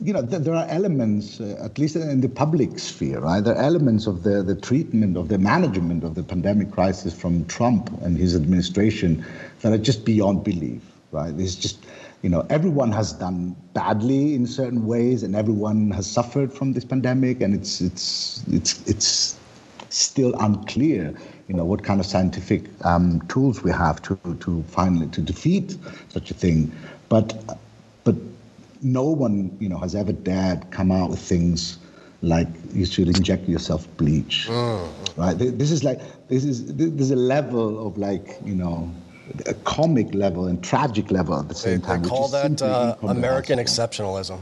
you 0.04 0.14
know, 0.14 0.26
th- 0.26 0.42
there 0.44 0.54
are 0.54 0.68
elements, 0.68 1.40
uh, 1.40 1.58
at 1.64 1.78
least 1.78 1.96
in 1.96 2.22
the 2.22 2.30
public 2.30 2.78
sphere, 2.78 3.20
right? 3.20 3.44
There 3.44 3.56
are 3.56 3.62
elements 3.62 4.06
of 4.06 4.24
the 4.24 4.44
the 4.44 4.56
treatment 4.56 5.18
of 5.18 5.30
the 5.30 5.38
management 5.38 6.04
of 6.04 6.16
the 6.16 6.24
pandemic 6.24 6.72
crisis 6.72 7.14
from 7.14 7.46
Trump 7.46 7.90
and 8.02 8.18
his 8.18 8.36
administration 8.36 9.26
that 9.62 9.72
are 9.72 9.78
just 9.78 10.06
beyond 10.06 10.44
belief, 10.44 10.82
right? 11.12 11.34
It's 11.38 11.56
just 11.56 11.86
you 12.22 12.30
know, 12.30 12.46
everyone 12.50 12.92
has 12.92 13.14
done 13.14 13.56
badly 13.74 14.36
in 14.36 14.46
certain 14.48 14.86
ways, 14.86 15.24
and 15.24 15.36
everyone 15.36 15.92
has 15.92 16.10
suffered 16.10 16.54
from 16.54 16.74
this 16.74 16.86
pandemic, 16.86 17.42
and 17.42 17.54
it's 17.54 17.82
it's 17.82 18.44
it's 18.52 18.88
it's 18.88 19.38
still 19.90 20.34
unclear 20.40 21.16
you 21.48 21.56
know, 21.56 21.66
what 21.66 21.84
kind 21.84 22.00
of 22.00 22.06
scientific 22.06 22.64
um, 22.86 23.22
tools 23.28 23.64
we 23.64 23.72
have 23.72 24.02
to, 24.02 24.18
to 24.40 24.64
finally 24.64 25.08
to 25.08 25.22
defeat 25.22 25.78
such 26.10 26.32
a 26.32 26.34
thing. 26.34 26.72
But 27.10 27.60
no 28.84 29.04
one, 29.04 29.56
you 29.60 29.70
know, 29.70 29.78
has 29.78 29.96
ever 29.96 30.14
dared 30.14 30.70
come 30.72 30.92
out 30.92 31.10
with 31.10 31.20
things 31.20 31.78
like 32.22 32.48
you 32.74 32.86
should 32.86 33.08
inject 33.08 33.48
yourself 33.50 33.88
bleach, 33.98 34.48
mm. 34.50 35.18
right? 35.18 35.38
This 35.38 35.72
is 35.72 35.84
like, 35.84 36.00
this 36.30 36.46
is, 36.46 36.74
there's 36.76 37.12
a 37.12 37.16
level 37.16 37.86
of 37.86 37.98
like, 37.98 38.40
you 38.46 38.56
know, 38.56 38.90
a 39.46 39.54
comic 39.54 40.14
level 40.14 40.48
and 40.48 40.64
tragic 40.64 41.12
level 41.12 41.40
at 41.40 41.50
the 41.50 41.56
same 41.56 41.80
they, 41.80 41.88
time. 41.88 42.04
They 42.04 42.10
call 42.10 42.28
that 42.30 42.62
uh, 42.62 42.96
American 43.04 43.60
exceptionalism. 43.60 44.40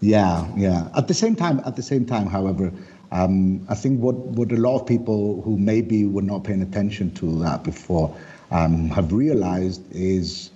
Yeah, 0.00 0.46
yeah. 0.56 0.88
At 0.96 1.08
the 1.08 1.14
same 1.14 1.34
time, 1.34 1.60
at 1.64 1.76
the 1.76 1.82
same 1.82 2.04
time, 2.04 2.26
however, 2.26 2.72
um, 3.12 3.64
I 3.68 3.74
think 3.74 4.00
what, 4.00 4.16
what 4.16 4.52
a 4.52 4.56
lot 4.56 4.80
of 4.80 4.86
people 4.86 5.42
who 5.42 5.56
maybe 5.58 6.06
were 6.06 6.22
not 6.22 6.44
paying 6.44 6.62
attention 6.62 7.12
to 7.14 7.38
that 7.40 7.64
before 7.64 8.14
um, 8.50 8.88
have 8.90 9.12
realized 9.12 9.82
is 9.92 10.50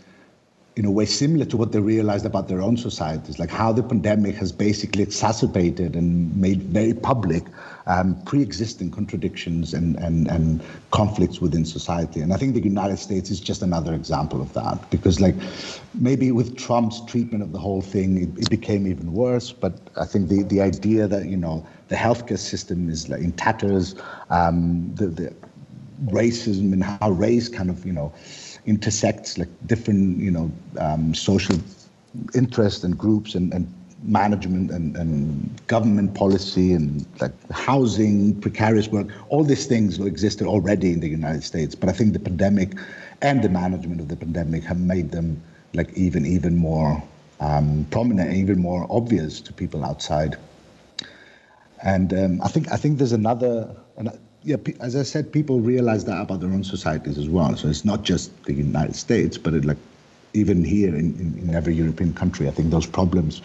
in 0.76 0.84
a 0.84 0.90
way 0.90 1.04
similar 1.04 1.44
to 1.44 1.56
what 1.56 1.72
they 1.72 1.80
realized 1.80 2.24
about 2.24 2.46
their 2.48 2.62
own 2.62 2.76
societies, 2.76 3.38
like 3.38 3.50
how 3.50 3.72
the 3.72 3.82
pandemic 3.82 4.36
has 4.36 4.52
basically 4.52 5.02
exacerbated 5.02 5.96
and 5.96 6.34
made 6.36 6.62
very 6.62 6.94
public 6.94 7.42
um, 7.86 8.14
pre-existing 8.24 8.90
contradictions 8.90 9.74
and, 9.74 9.96
and, 9.96 10.28
and 10.28 10.62
conflicts 10.92 11.40
within 11.40 11.64
society. 11.64 12.20
And 12.20 12.32
I 12.32 12.36
think 12.36 12.54
the 12.54 12.62
United 12.62 12.98
States 12.98 13.30
is 13.30 13.40
just 13.40 13.62
another 13.62 13.94
example 13.94 14.40
of 14.40 14.52
that, 14.54 14.90
because 14.90 15.20
like 15.20 15.34
maybe 15.94 16.30
with 16.30 16.56
Trump's 16.56 17.04
treatment 17.04 17.42
of 17.42 17.52
the 17.52 17.58
whole 17.58 17.82
thing, 17.82 18.22
it, 18.22 18.42
it 18.42 18.48
became 18.48 18.86
even 18.86 19.12
worse. 19.12 19.50
But 19.50 19.74
I 19.96 20.04
think 20.04 20.28
the, 20.28 20.44
the 20.44 20.60
idea 20.60 21.08
that, 21.08 21.26
you 21.26 21.36
know, 21.36 21.66
the 21.88 21.96
healthcare 21.96 22.38
system 22.38 22.88
is 22.88 23.08
like 23.08 23.20
in 23.20 23.32
tatters, 23.32 23.96
um, 24.30 24.94
the, 24.94 25.08
the 25.08 25.34
racism 26.06 26.72
and 26.72 26.84
how 26.84 27.10
race 27.10 27.48
kind 27.48 27.70
of, 27.70 27.84
you 27.84 27.92
know, 27.92 28.12
intersects 28.66 29.38
like 29.38 29.48
different, 29.66 30.18
you 30.18 30.30
know, 30.30 30.50
um, 30.78 31.14
social 31.14 31.56
interests 32.34 32.84
and 32.84 32.96
groups 32.98 33.34
and, 33.34 33.52
and 33.52 33.72
management 34.02 34.70
and, 34.70 34.96
and 34.96 35.66
government 35.66 36.14
policy 36.14 36.72
and 36.72 37.06
like 37.20 37.32
housing, 37.50 38.38
precarious 38.40 38.88
work, 38.88 39.08
all 39.28 39.44
these 39.44 39.66
things 39.66 39.98
existed 40.00 40.46
already 40.46 40.92
in 40.92 41.00
the 41.00 41.08
United 41.08 41.44
States. 41.44 41.74
But 41.74 41.88
I 41.88 41.92
think 41.92 42.12
the 42.12 42.18
pandemic 42.20 42.72
and 43.22 43.42
the 43.42 43.48
management 43.48 44.00
of 44.00 44.08
the 44.08 44.16
pandemic 44.16 44.64
have 44.64 44.80
made 44.80 45.10
them 45.10 45.42
like 45.74 45.92
even 45.94 46.26
even 46.26 46.56
more 46.56 47.02
um, 47.40 47.86
prominent, 47.90 48.34
even 48.34 48.60
more 48.60 48.86
obvious 48.90 49.40
to 49.42 49.52
people 49.52 49.84
outside. 49.84 50.36
And 51.82 52.12
um, 52.12 52.42
I 52.42 52.48
think 52.48 52.70
I 52.72 52.76
think 52.76 52.98
there's 52.98 53.12
another, 53.12 53.74
yeah, 54.42 54.56
as 54.80 54.96
I 54.96 55.02
said, 55.02 55.32
people 55.32 55.60
realize 55.60 56.04
that 56.06 56.20
about 56.20 56.40
their 56.40 56.50
own 56.50 56.64
societies 56.64 57.18
as 57.18 57.28
well. 57.28 57.54
So 57.56 57.68
it's 57.68 57.84
not 57.84 58.02
just 58.02 58.44
the 58.44 58.54
United 58.54 58.96
States, 58.96 59.36
but 59.36 59.54
it, 59.54 59.64
like 59.64 59.76
even 60.32 60.64
here 60.64 60.88
in, 60.88 61.14
in, 61.18 61.38
in, 61.42 61.54
every 61.54 61.74
European 61.74 62.14
country, 62.14 62.48
I 62.48 62.50
think 62.50 62.70
those 62.70 62.86
problems, 62.86 63.42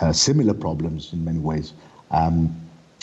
uh, 0.00 0.12
similar 0.12 0.52
problems 0.52 1.12
in 1.12 1.24
many 1.24 1.38
ways, 1.38 1.72
um, 2.10 2.54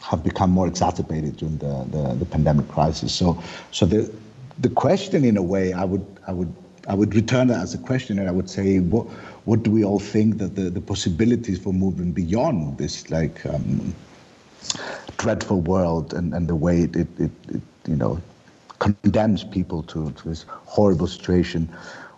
have 0.02 0.24
become 0.24 0.52
more 0.52 0.68
exacerbated 0.68 1.38
during 1.38 1.58
the, 1.58 1.86
the, 1.92 2.16
the, 2.16 2.26
pandemic 2.26 2.68
crisis. 2.68 3.14
So, 3.14 3.42
so 3.72 3.86
the 3.86 4.12
the 4.60 4.70
question, 4.70 5.24
in 5.24 5.38
a 5.38 5.42
way, 5.42 5.74
I 5.74 5.84
would 5.84 6.06
I 6.28 6.34
would 6.34 6.54
I 6.88 6.94
would 6.94 7.16
return 7.16 7.48
that 7.48 7.62
as 7.62 7.74
a 7.74 7.78
question, 7.78 8.20
and 8.20 8.28
I 8.28 8.32
would 8.32 8.50
say, 8.50 8.80
what 8.80 9.06
what 9.46 9.64
do 9.64 9.72
we 9.72 9.84
all 9.84 10.00
think 10.00 10.38
that 10.40 10.56
the, 10.56 10.70
the 10.70 10.82
possibilities 10.82 11.60
for 11.60 11.74
moving 11.74 12.12
beyond 12.12 12.78
this, 12.78 13.10
like 13.10 13.46
um, 13.46 13.96
dreadful 15.18 15.62
world 15.62 16.14
and, 16.14 16.34
and 16.34 16.48
the 16.48 16.56
way 16.56 16.82
it, 16.82 16.96
it, 16.96 17.08
it, 17.20 17.32
it 17.50 17.62
you 17.88 17.96
know 17.96 18.22
condemns 18.82 19.44
people 19.44 19.84
to, 19.84 20.12
to 20.12 20.30
this 20.30 20.46
horrible 20.50 21.08
situation. 21.08 21.70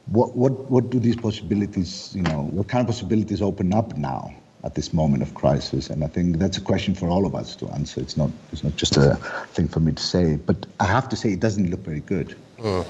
What, 0.07 0.35
what, 0.35 0.71
what 0.71 0.89
do 0.89 1.00
these 1.00 1.15
possibilities, 1.15 2.13
you 2.15 2.23
know, 2.23 2.43
what 2.51 2.69
kind 2.69 2.81
of 2.81 2.88
possibilities 2.88 3.41
open 3.41 3.73
up 3.73 3.97
now 3.97 4.33
at 4.63 4.75
this 4.75 4.93
moment 4.93 5.23
of 5.23 5.33
crisis? 5.33 5.89
And 5.89 6.03
I 6.03 6.07
think 6.07 6.38
that's 6.38 6.57
a 6.57 6.62
question 6.62 6.95
for 6.95 7.09
all 7.09 7.25
of 7.25 7.35
us 7.35 7.55
to 7.57 7.67
answer. 7.69 8.00
It's 8.00 8.15
not, 8.15 8.31
it's 8.53 8.63
not 8.63 8.75
just 8.77 8.95
a 8.95 9.15
thing 9.55 9.67
for 9.67 9.81
me 9.81 9.91
to 9.91 10.03
say. 10.03 10.38
But 10.38 10.65
I 10.79 10.85
have 10.85 11.09
to 11.09 11.17
say, 11.17 11.33
it 11.33 11.41
doesn't 11.41 11.69
look 11.69 11.81
very 11.81 12.00
good. 12.00 12.35
Mm. 12.59 12.85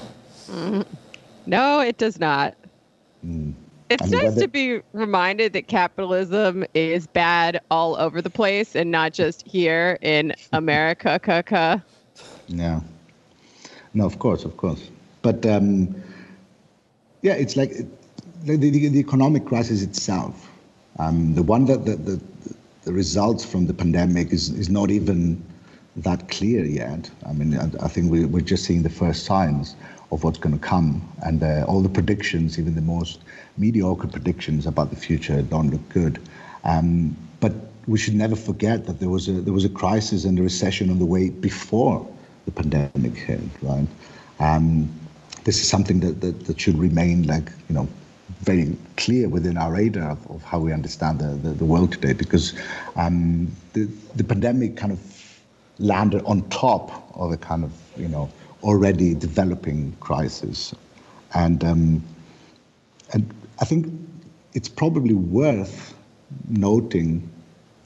Mm. 0.48 0.86
No, 1.46 1.80
it 1.80 1.98
does 1.98 2.20
not. 2.20 2.54
Mm. 3.26 3.54
It's 3.94 4.10
nice 4.10 4.34
to 4.34 4.48
be 4.48 4.80
reminded 4.92 5.52
that 5.52 5.68
capitalism 5.68 6.64
is 6.74 7.06
bad 7.06 7.60
all 7.70 7.96
over 7.96 8.20
the 8.20 8.30
place 8.30 8.74
and 8.74 8.90
not 8.90 9.12
just 9.12 9.46
here 9.46 9.98
in 10.02 10.34
America. 10.52 11.82
Yeah. 12.46 12.80
No, 13.94 14.04
of 14.04 14.18
course, 14.18 14.44
of 14.44 14.58
course. 14.58 14.90
But 15.22 15.46
um, 15.46 15.94
yeah, 17.22 17.32
it's 17.32 17.56
like 17.56 17.70
the, 18.42 18.56
the, 18.56 18.70
the, 18.70 18.98
economic 18.98 19.46
crisis 19.46 19.80
itself. 19.80 20.50
Um, 20.98 21.34
the 21.34 21.42
one 21.42 21.64
that 21.64 21.86
the, 21.86 21.96
the, 21.96 22.20
the 22.82 22.92
results 22.92 23.46
from 23.46 23.66
the 23.66 23.72
pandemic 23.72 24.30
is, 24.30 24.50
is 24.50 24.68
not 24.68 24.90
even 24.90 25.42
that 25.96 26.28
clear 26.28 26.66
yet. 26.66 27.10
I 27.26 27.32
mean, 27.32 27.56
I, 27.56 27.70
I 27.82 27.88
think 27.88 28.10
we, 28.10 28.26
we're 28.26 28.42
just 28.42 28.64
seeing 28.64 28.82
the 28.82 28.90
first 28.90 29.24
signs 29.24 29.74
of 30.12 30.22
what's 30.22 30.38
going 30.38 30.58
to 30.58 30.64
come. 30.64 31.06
And 31.22 31.42
uh, 31.42 31.64
all 31.66 31.80
the 31.80 31.88
predictions, 31.88 32.58
even 32.58 32.74
the 32.74 32.82
most 32.82 33.20
mediocre 33.56 34.08
predictions 34.08 34.66
about 34.66 34.90
the 34.90 34.96
future, 34.96 35.42
don't 35.42 35.70
look 35.70 35.88
good. 35.88 36.20
Um, 36.64 37.16
but 37.40 37.52
we 37.86 37.98
should 37.98 38.14
never 38.14 38.36
forget 38.36 38.86
that 38.86 39.00
there 39.00 39.10
was 39.10 39.28
a 39.28 39.32
there 39.32 39.52
was 39.52 39.64
a 39.64 39.68
crisis 39.68 40.24
and 40.24 40.38
a 40.38 40.42
recession 40.42 40.90
on 40.90 40.98
the 40.98 41.04
way 41.04 41.30
before 41.30 42.06
the 42.46 42.50
pandemic 42.50 43.16
hit, 43.16 43.40
right? 43.62 43.86
Um, 44.40 44.88
this 45.44 45.60
is 45.60 45.68
something 45.68 46.00
that, 46.00 46.20
that, 46.22 46.46
that 46.46 46.60
should 46.60 46.78
remain 46.78 47.26
like 47.26 47.50
you 47.68 47.74
know 47.74 47.88
very 48.40 48.76
clear 48.96 49.28
within 49.28 49.56
our 49.58 49.72
radar 49.72 50.10
of, 50.10 50.30
of 50.30 50.42
how 50.42 50.58
we 50.58 50.72
understand 50.72 51.18
the, 51.18 51.48
the, 51.48 51.54
the 51.54 51.64
world 51.64 51.92
today 51.92 52.12
because 52.12 52.54
um, 52.96 53.50
the, 53.74 53.84
the 54.16 54.24
pandemic 54.24 54.76
kind 54.76 54.92
of 54.92 55.40
landed 55.78 56.22
on 56.24 56.42
top 56.48 57.10
of 57.14 57.32
a 57.32 57.36
kind 57.36 57.64
of 57.64 57.72
you 57.96 58.08
know 58.08 58.30
already 58.64 59.14
developing 59.14 59.92
crisis. 60.00 60.74
And, 61.34 61.62
um, 61.62 62.02
and 63.12 63.32
I 63.60 63.64
think 63.64 63.86
it's 64.54 64.68
probably 64.68 65.14
worth 65.14 65.94
noting, 66.48 67.28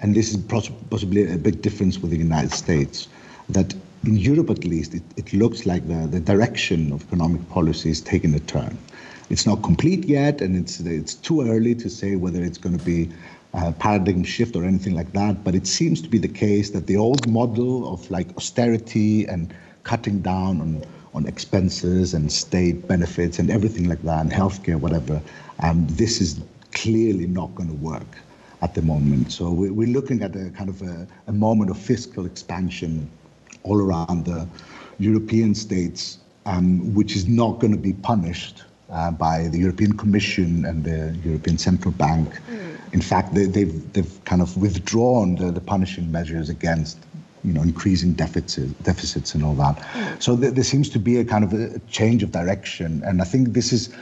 and 0.00 0.14
this 0.14 0.30
is 0.30 0.37
possibly 0.37 1.30
a 1.30 1.37
big 1.37 1.62
difference 1.62 1.98
with 1.98 2.10
the 2.10 2.18
United 2.18 2.52
States, 2.52 3.08
that 3.48 3.75
in 4.04 4.16
Europe 4.16 4.50
at 4.50 4.64
least, 4.64 4.94
it, 4.94 5.02
it 5.16 5.32
looks 5.32 5.66
like 5.66 5.87
the, 5.88 6.06
the 6.06 6.20
direction 6.20 6.92
of 6.92 7.02
economic 7.02 7.46
policy 7.50 7.90
is 7.90 8.00
taking 8.00 8.34
a 8.34 8.40
turn. 8.40 8.78
It's 9.30 9.46
not 9.46 9.62
complete 9.62 10.04
yet, 10.04 10.40
and 10.40 10.56
it's, 10.56 10.80
it's 10.80 11.14
too 11.14 11.42
early 11.42 11.75
to 11.75 11.90
say 11.90 12.16
whether 12.16 12.42
it's 12.42 12.58
going 12.58 12.78
to 12.78 12.84
be 12.84 13.10
a 13.54 13.72
paradigm 13.72 14.25
shift 14.25 14.56
or 14.56 14.64
anything 14.64 14.94
like 14.94 15.12
that, 15.12 15.44
but 15.44 15.54
it 15.54 15.66
seems 15.66 16.00
to 16.02 16.08
be 16.08 16.18
the 16.18 16.28
case 16.28 16.70
that 16.70 16.87
the 16.87 16.96
old 16.96 17.26
model 17.28 17.92
of 17.92 18.10
like 18.10 18.34
austerity 18.37 19.26
and 19.26 19.54
cutting 19.82 20.20
down 20.20 20.60
on, 20.60 20.84
on 21.14 21.26
expenses 21.26 22.14
and 22.14 22.30
state 22.30 22.87
benefits 22.87 23.38
and 23.38 23.50
everything 23.50 23.88
like 23.88 24.02
that, 24.02 24.20
and 24.20 24.32
healthcare, 24.32 24.78
whatever. 24.78 25.20
And 25.61 25.88
this 25.91 26.21
is 26.21 26.41
clearly 26.73 27.27
not 27.27 27.55
going 27.55 27.69
to 27.69 27.75
work 27.77 28.19
at 28.62 28.75
the 28.75 28.83
moment. 28.83 29.33
So 29.33 29.50
we're 29.50 29.88
looking 29.88 30.23
at 30.23 30.35
a 30.35 30.50
kind 30.50 30.69
of 30.69 30.83
a, 30.83 31.07
a 31.27 31.33
moment 31.33 31.71
of 31.71 31.79
fiscal 31.79 32.27
expansion 32.27 33.09
all 33.62 33.81
around 33.81 34.25
the 34.25 34.49
European 34.99 35.55
states. 35.55 36.19
um, 36.49 36.95
which 36.95 37.15
is 37.15 37.29
not 37.29 37.61
going 37.61 37.73
to 37.73 37.79
be 37.79 37.93
punished 37.93 38.65
uh, 38.91 39.11
by 39.11 39.49
the 39.49 39.59
European 39.59 39.97
Commission 39.97 40.65
and 40.65 40.85
the 40.85 41.15
European 41.23 41.59
Central 41.59 41.93
Bank. 41.93 42.41
Mm. 42.50 42.95
In 42.95 43.03
fact, 43.03 43.35
they, 43.35 43.43
have 43.43 43.53
they've, 43.53 43.93
they've 43.93 44.25
kind 44.25 44.41
of 44.41 44.57
withdrawn 44.57 45.37
the, 45.37 45.50
the 45.53 45.61
punishing 45.61 46.11
measures 46.11 46.49
against 46.49 46.99
you 47.45 47.53
know, 47.53 47.62
increasing 47.62 48.15
deficit, 48.15 48.83
deficits 48.83 49.35
and 49.35 49.45
all 49.45 49.55
that. 49.55 49.77
Mm. 49.77 50.23
So 50.23 50.37
th- 50.37 50.55
there 50.55 50.65
seems 50.65 50.88
to 50.91 50.99
be 50.99 51.19
a 51.19 51.25
kind 51.25 51.45
of 51.45 51.53
a 51.53 51.79
change 51.91 52.23
of 52.23 52.33
direction, 52.33 53.03
and 53.05 53.21
I 53.21 53.25
think 53.25 53.53
this 53.53 53.73
is 53.73 53.95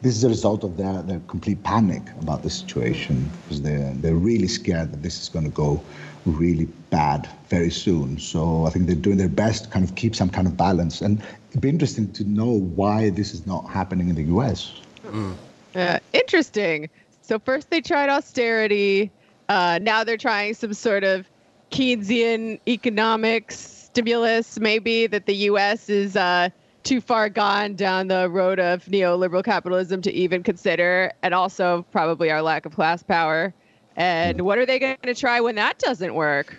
this 0.00 0.16
is 0.16 0.24
a 0.24 0.28
result 0.28 0.64
of 0.64 0.76
their, 0.76 1.02
their 1.02 1.20
complete 1.26 1.62
panic 1.64 2.02
about 2.20 2.42
the 2.42 2.50
situation 2.50 3.30
because 3.42 3.62
they're 3.62 3.92
they're 3.94 4.14
really 4.14 4.48
scared 4.48 4.92
that 4.92 5.02
this 5.02 5.20
is 5.20 5.28
going 5.28 5.44
to 5.44 5.50
go 5.50 5.82
really 6.24 6.66
bad 6.90 7.28
very 7.48 7.70
soon. 7.70 8.18
So 8.18 8.64
I 8.66 8.70
think 8.70 8.86
they're 8.86 8.94
doing 8.94 9.16
their 9.16 9.28
best 9.28 9.64
to 9.64 9.70
kind 9.70 9.84
of 9.84 9.94
keep 9.94 10.14
some 10.14 10.28
kind 10.28 10.46
of 10.46 10.56
balance, 10.56 11.00
and 11.00 11.22
it'd 11.50 11.60
be 11.60 11.68
interesting 11.68 12.12
to 12.12 12.24
know 12.24 12.60
why 12.60 13.10
this 13.10 13.34
is 13.34 13.46
not 13.46 13.68
happening 13.68 14.08
in 14.08 14.14
the 14.14 14.24
U.S. 14.24 14.72
Mm. 15.06 15.34
Uh, 15.74 15.98
interesting. 16.12 16.88
So 17.22 17.38
first 17.38 17.70
they 17.70 17.80
tried 17.80 18.08
austerity. 18.08 19.10
Uh, 19.48 19.78
now 19.82 20.04
they're 20.04 20.16
trying 20.16 20.54
some 20.54 20.74
sort 20.74 21.04
of 21.04 21.26
Keynesian 21.70 22.60
economics 22.66 23.78
stimulus, 23.98 24.58
maybe 24.58 25.06
that 25.06 25.26
the 25.26 25.34
U.S. 25.50 25.88
is 25.88 26.16
uh, 26.16 26.50
too 26.88 27.00
far 27.02 27.28
gone 27.28 27.74
down 27.74 28.08
the 28.08 28.30
road 28.30 28.58
of 28.58 28.82
neoliberal 28.86 29.44
capitalism 29.44 30.00
to 30.00 30.12
even 30.12 30.42
consider, 30.42 31.12
and 31.22 31.34
also 31.34 31.84
probably 31.92 32.30
our 32.30 32.40
lack 32.40 32.64
of 32.64 32.74
class 32.74 33.02
power. 33.02 33.52
And 33.96 34.40
what 34.40 34.56
are 34.56 34.64
they 34.64 34.78
going 34.78 34.96
to 35.02 35.14
try 35.14 35.40
when 35.40 35.54
that 35.56 35.78
doesn't 35.78 36.14
work? 36.14 36.56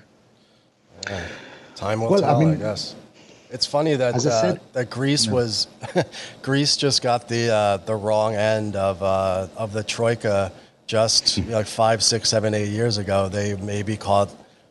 Yeah. 1.08 1.28
Time 1.76 2.02
will 2.02 2.12
well, 2.12 2.22
tell, 2.22 2.36
I, 2.36 2.40
mean, 2.40 2.54
I, 2.56 2.56
guess. 2.56 2.94
It's 3.50 3.66
funny 3.66 3.96
that 3.96 4.16
uh, 4.16 4.20
said, 4.20 4.62
that 4.74 4.90
Greece 4.90 5.28
no. 5.28 5.36
was 5.36 5.68
Greece 6.42 6.76
just 6.76 7.02
got 7.02 7.30
the 7.30 7.52
uh, 7.52 7.78
the 7.78 7.96
wrong 7.96 8.36
end 8.36 8.76
of 8.76 9.02
uh, 9.02 9.48
of 9.56 9.72
the 9.72 9.82
troika 9.82 10.52
just 10.88 11.38
like 11.48 11.68
five, 11.68 12.04
six, 12.04 12.28
seven, 12.28 12.54
eight 12.54 12.68
years 12.68 12.98
ago. 12.98 13.30
They 13.30 13.56
maybe 13.56 13.96
caught 13.96 14.30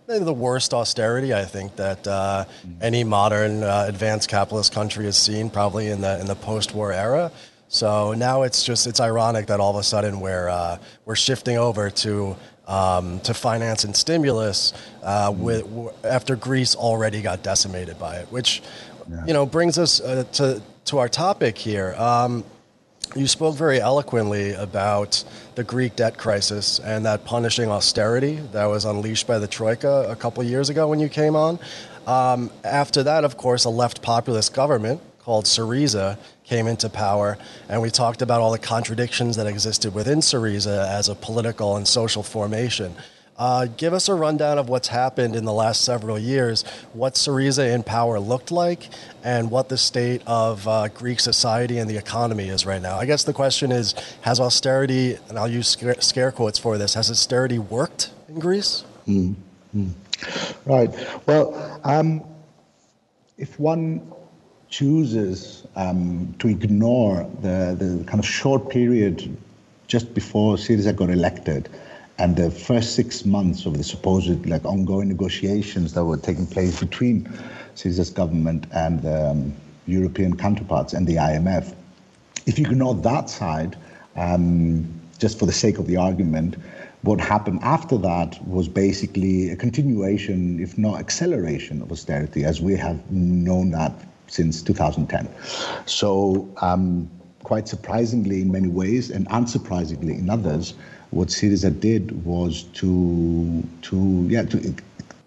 the 0.08 0.32
worst 0.32 0.72
austerity 0.72 1.34
I 1.34 1.44
think 1.44 1.76
that 1.76 2.06
uh, 2.06 2.46
any 2.80 3.04
modern 3.04 3.62
uh, 3.62 3.84
advanced 3.86 4.30
capitalist 4.30 4.72
country 4.72 5.04
has 5.04 5.18
seen, 5.18 5.50
probably 5.50 5.88
in 5.88 6.00
the 6.00 6.18
in 6.18 6.26
the 6.26 6.34
post-war 6.34 6.94
era. 6.94 7.30
So 7.68 8.14
now 8.14 8.42
it's 8.42 8.64
just 8.64 8.86
it's 8.86 9.00
ironic 9.00 9.48
that 9.48 9.60
all 9.60 9.70
of 9.70 9.76
a 9.76 9.82
sudden 9.82 10.20
we're 10.20 10.48
uh, 10.48 10.78
we're 11.04 11.14
shifting 11.14 11.58
over 11.58 11.90
to 11.90 12.36
um, 12.66 13.20
to 13.20 13.34
finance 13.34 13.84
and 13.84 13.94
stimulus 13.94 14.72
uh, 15.02 15.30
with, 15.36 15.66
after 16.04 16.36
Greece 16.36 16.74
already 16.74 17.20
got 17.20 17.42
decimated 17.42 17.98
by 17.98 18.16
it, 18.16 18.32
which 18.32 18.62
yeah. 19.10 19.26
you 19.26 19.34
know 19.34 19.44
brings 19.44 19.78
us 19.78 20.00
uh, 20.00 20.24
to 20.32 20.62
to 20.86 20.96
our 20.96 21.08
topic 21.10 21.58
here. 21.58 21.94
Um, 21.98 22.44
you 23.16 23.26
spoke 23.26 23.56
very 23.56 23.80
eloquently 23.80 24.52
about 24.52 25.24
the 25.54 25.64
Greek 25.64 25.96
debt 25.96 26.18
crisis 26.18 26.78
and 26.78 27.04
that 27.06 27.24
punishing 27.24 27.70
austerity 27.70 28.36
that 28.52 28.66
was 28.66 28.84
unleashed 28.84 29.26
by 29.26 29.38
the 29.38 29.46
Troika 29.46 30.06
a 30.08 30.16
couple 30.16 30.42
years 30.42 30.68
ago 30.68 30.88
when 30.88 31.00
you 31.00 31.08
came 31.08 31.34
on. 31.34 31.58
Um, 32.06 32.50
after 32.64 33.02
that, 33.02 33.24
of 33.24 33.36
course, 33.36 33.64
a 33.64 33.70
left 33.70 34.02
populist 34.02 34.54
government 34.54 35.00
called 35.20 35.44
Syriza 35.44 36.16
came 36.44 36.66
into 36.66 36.88
power, 36.88 37.36
and 37.68 37.82
we 37.82 37.90
talked 37.90 38.22
about 38.22 38.40
all 38.40 38.50
the 38.50 38.58
contradictions 38.58 39.36
that 39.36 39.46
existed 39.46 39.94
within 39.94 40.20
Syriza 40.20 40.88
as 40.88 41.08
a 41.08 41.14
political 41.14 41.76
and 41.76 41.86
social 41.86 42.22
formation. 42.22 42.94
Uh, 43.38 43.66
give 43.76 43.94
us 43.94 44.08
a 44.08 44.14
rundown 44.14 44.58
of 44.58 44.68
what's 44.68 44.88
happened 44.88 45.36
in 45.36 45.44
the 45.44 45.52
last 45.52 45.84
several 45.84 46.18
years, 46.18 46.64
what 46.92 47.14
Syriza 47.14 47.72
in 47.72 47.84
power 47.84 48.18
looked 48.18 48.50
like, 48.50 48.88
and 49.22 49.50
what 49.50 49.68
the 49.68 49.78
state 49.78 50.22
of 50.26 50.66
uh, 50.66 50.88
Greek 50.88 51.20
society 51.20 51.78
and 51.78 51.88
the 51.88 51.96
economy 51.96 52.48
is 52.48 52.66
right 52.66 52.82
now. 52.82 52.96
I 52.96 53.06
guess 53.06 53.22
the 53.22 53.32
question 53.32 53.70
is 53.70 53.94
Has 54.22 54.40
austerity, 54.40 55.16
and 55.28 55.38
I'll 55.38 55.48
use 55.48 55.68
scare, 55.68 56.00
scare 56.00 56.32
quotes 56.32 56.58
for 56.58 56.78
this, 56.78 56.94
has 56.94 57.10
austerity 57.10 57.60
worked 57.60 58.10
in 58.28 58.40
Greece? 58.40 58.84
Mm-hmm. 59.06 59.90
Right. 60.66 60.90
Well, 61.26 61.80
um, 61.84 62.24
if 63.36 63.58
one 63.60 64.12
chooses 64.68 65.66
um, 65.76 66.34
to 66.40 66.48
ignore 66.48 67.30
the, 67.40 67.76
the 67.78 68.04
kind 68.04 68.18
of 68.18 68.26
short 68.26 68.68
period 68.68 69.36
just 69.86 70.12
before 70.12 70.56
Syriza 70.56 70.94
got 70.94 71.10
elected, 71.10 71.68
and 72.18 72.36
the 72.36 72.50
first 72.50 72.94
six 72.94 73.24
months 73.24 73.64
of 73.64 73.78
the 73.78 73.84
supposed 73.84 74.46
like 74.46 74.64
ongoing 74.64 75.08
negotiations 75.08 75.94
that 75.94 76.04
were 76.04 76.16
taking 76.16 76.46
place 76.46 76.80
between 76.80 77.24
Syriza's 77.76 78.10
government 78.10 78.66
and 78.72 79.00
the 79.02 79.30
um, 79.30 79.54
European 79.86 80.36
counterparts 80.36 80.92
and 80.92 81.06
the 81.06 81.16
IMF. 81.16 81.74
If 82.46 82.58
you 82.58 82.66
ignore 82.66 82.94
that 82.94 83.30
side, 83.30 83.76
um, 84.16 84.86
just 85.18 85.38
for 85.38 85.46
the 85.46 85.52
sake 85.52 85.78
of 85.78 85.86
the 85.86 85.96
argument, 85.96 86.56
what 87.02 87.20
happened 87.20 87.60
after 87.62 87.96
that 87.98 88.44
was 88.46 88.68
basically 88.68 89.50
a 89.50 89.56
continuation, 89.56 90.60
if 90.60 90.76
not 90.76 90.98
acceleration, 90.98 91.80
of 91.82 91.92
austerity, 91.92 92.44
as 92.44 92.60
we 92.60 92.74
have 92.76 93.10
known 93.12 93.70
that 93.70 93.92
since 94.26 94.62
2010. 94.62 95.28
So, 95.86 96.48
um, 96.60 97.08
quite 97.48 97.66
surprisingly 97.66 98.42
in 98.42 98.52
many 98.52 98.68
ways, 98.68 99.10
and 99.10 99.26
unsurprisingly 99.30 100.18
in 100.22 100.28
others, 100.28 100.74
what 101.10 101.28
Syriza 101.28 101.70
did 101.80 102.04
was 102.24 102.64
to 102.80 103.64
to 103.88 103.96
yeah 104.28 104.44
to 104.52 104.74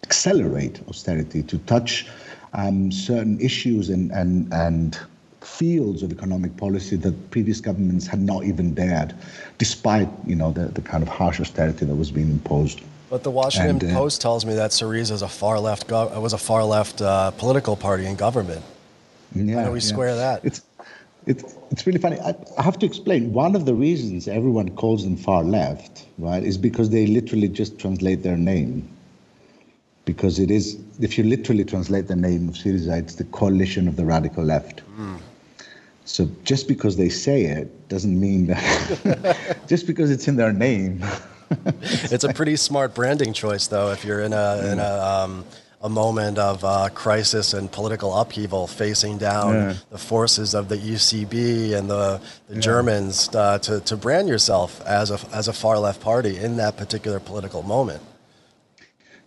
accelerate 0.03 0.79
austerity, 0.87 1.41
to 1.43 1.57
touch 1.73 2.07
um, 2.53 2.91
certain 2.91 3.39
issues 3.41 3.89
and 3.89 4.11
and 4.11 4.53
and 4.53 4.99
fields 5.41 6.03
of 6.03 6.11
economic 6.11 6.55
policy 6.57 6.95
that 6.95 7.15
previous 7.31 7.59
governments 7.59 8.05
had 8.05 8.21
not 8.21 8.43
even 8.43 8.75
dared, 8.75 9.15
despite 9.57 10.09
you 10.27 10.35
know 10.35 10.51
the, 10.51 10.65
the 10.77 10.81
kind 10.81 11.01
of 11.01 11.09
harsh 11.09 11.39
austerity 11.39 11.85
that 11.85 11.95
was 11.95 12.11
being 12.11 12.29
imposed. 12.29 12.81
But 13.09 13.23
the 13.23 13.31
Washington 13.31 13.87
and, 13.87 13.97
uh, 13.97 13.99
Post 13.99 14.21
tells 14.21 14.45
me 14.45 14.53
that 14.55 14.71
Syriza 14.71 15.11
is 15.11 15.23
a 15.23 15.27
far 15.27 15.59
left 15.59 15.87
gov- 15.87 16.21
was 16.21 16.33
a 16.33 16.43
far 16.49 16.63
left 16.63 17.01
uh, 17.01 17.31
political 17.31 17.75
party 17.75 18.05
in 18.05 18.15
government. 18.15 18.63
Yeah, 19.33 19.55
How 19.59 19.65
do 19.65 19.71
we 19.71 19.79
yeah. 19.79 19.93
square 19.93 20.15
that? 20.15 20.45
It's 20.45 20.61
it's, 21.25 21.55
it's 21.69 21.85
really 21.85 21.99
funny. 21.99 22.19
I, 22.19 22.35
I 22.57 22.63
have 22.63 22.79
to 22.79 22.85
explain. 22.85 23.33
One 23.33 23.55
of 23.55 23.65
the 23.65 23.73
reasons 23.73 24.27
everyone 24.27 24.69
calls 24.75 25.03
them 25.03 25.15
far 25.15 25.43
left, 25.43 26.07
right, 26.17 26.43
is 26.43 26.57
because 26.57 26.89
they 26.89 27.05
literally 27.07 27.47
just 27.47 27.79
translate 27.79 28.23
their 28.23 28.37
name. 28.37 28.87
Because 30.05 30.39
it 30.39 30.49
is, 30.49 30.79
if 30.99 31.17
you 31.17 31.23
literally 31.23 31.63
translate 31.63 32.07
the 32.07 32.15
name 32.15 32.49
of 32.49 32.55
Syriza, 32.55 32.97
it's 32.97 33.15
the 33.15 33.23
coalition 33.25 33.87
of 33.87 33.97
the 33.97 34.05
radical 34.05 34.43
left. 34.43 34.81
Mm. 34.97 35.19
So 36.05 36.27
just 36.43 36.67
because 36.67 36.97
they 36.97 37.09
say 37.09 37.43
it 37.45 37.87
doesn't 37.87 38.19
mean 38.19 38.47
that, 38.47 39.37
just 39.67 39.85
because 39.85 40.09
it's 40.09 40.27
in 40.27 40.35
their 40.37 40.51
name. 40.51 41.03
it's 41.85 42.23
a 42.23 42.33
pretty 42.33 42.55
smart 42.55 42.95
branding 42.95 43.31
choice, 43.31 43.67
though, 43.67 43.91
if 43.91 44.03
you're 44.03 44.21
in 44.21 44.33
a, 44.33 44.71
in 44.71 44.79
a 44.79 44.99
um, 44.99 45.45
a 45.83 45.89
moment 45.89 46.37
of 46.37 46.63
uh, 46.63 46.89
crisis 46.93 47.53
and 47.53 47.71
political 47.71 48.15
upheaval 48.15 48.67
facing 48.67 49.17
down 49.17 49.53
yeah. 49.53 49.73
the 49.89 49.97
forces 49.97 50.53
of 50.53 50.69
the 50.69 50.77
ECB 50.77 51.73
and 51.73 51.89
the, 51.89 52.21
the 52.47 52.55
yeah. 52.55 52.61
Germans 52.61 53.33
uh, 53.35 53.57
to, 53.59 53.79
to 53.81 53.97
brand 53.97 54.27
yourself 54.27 54.79
as 54.85 55.09
a, 55.09 55.19
as 55.33 55.47
a 55.47 55.53
far 55.53 55.79
left 55.79 55.99
party 55.99 56.37
in 56.37 56.57
that 56.57 56.77
particular 56.77 57.19
political 57.19 57.63
moment. 57.63 58.01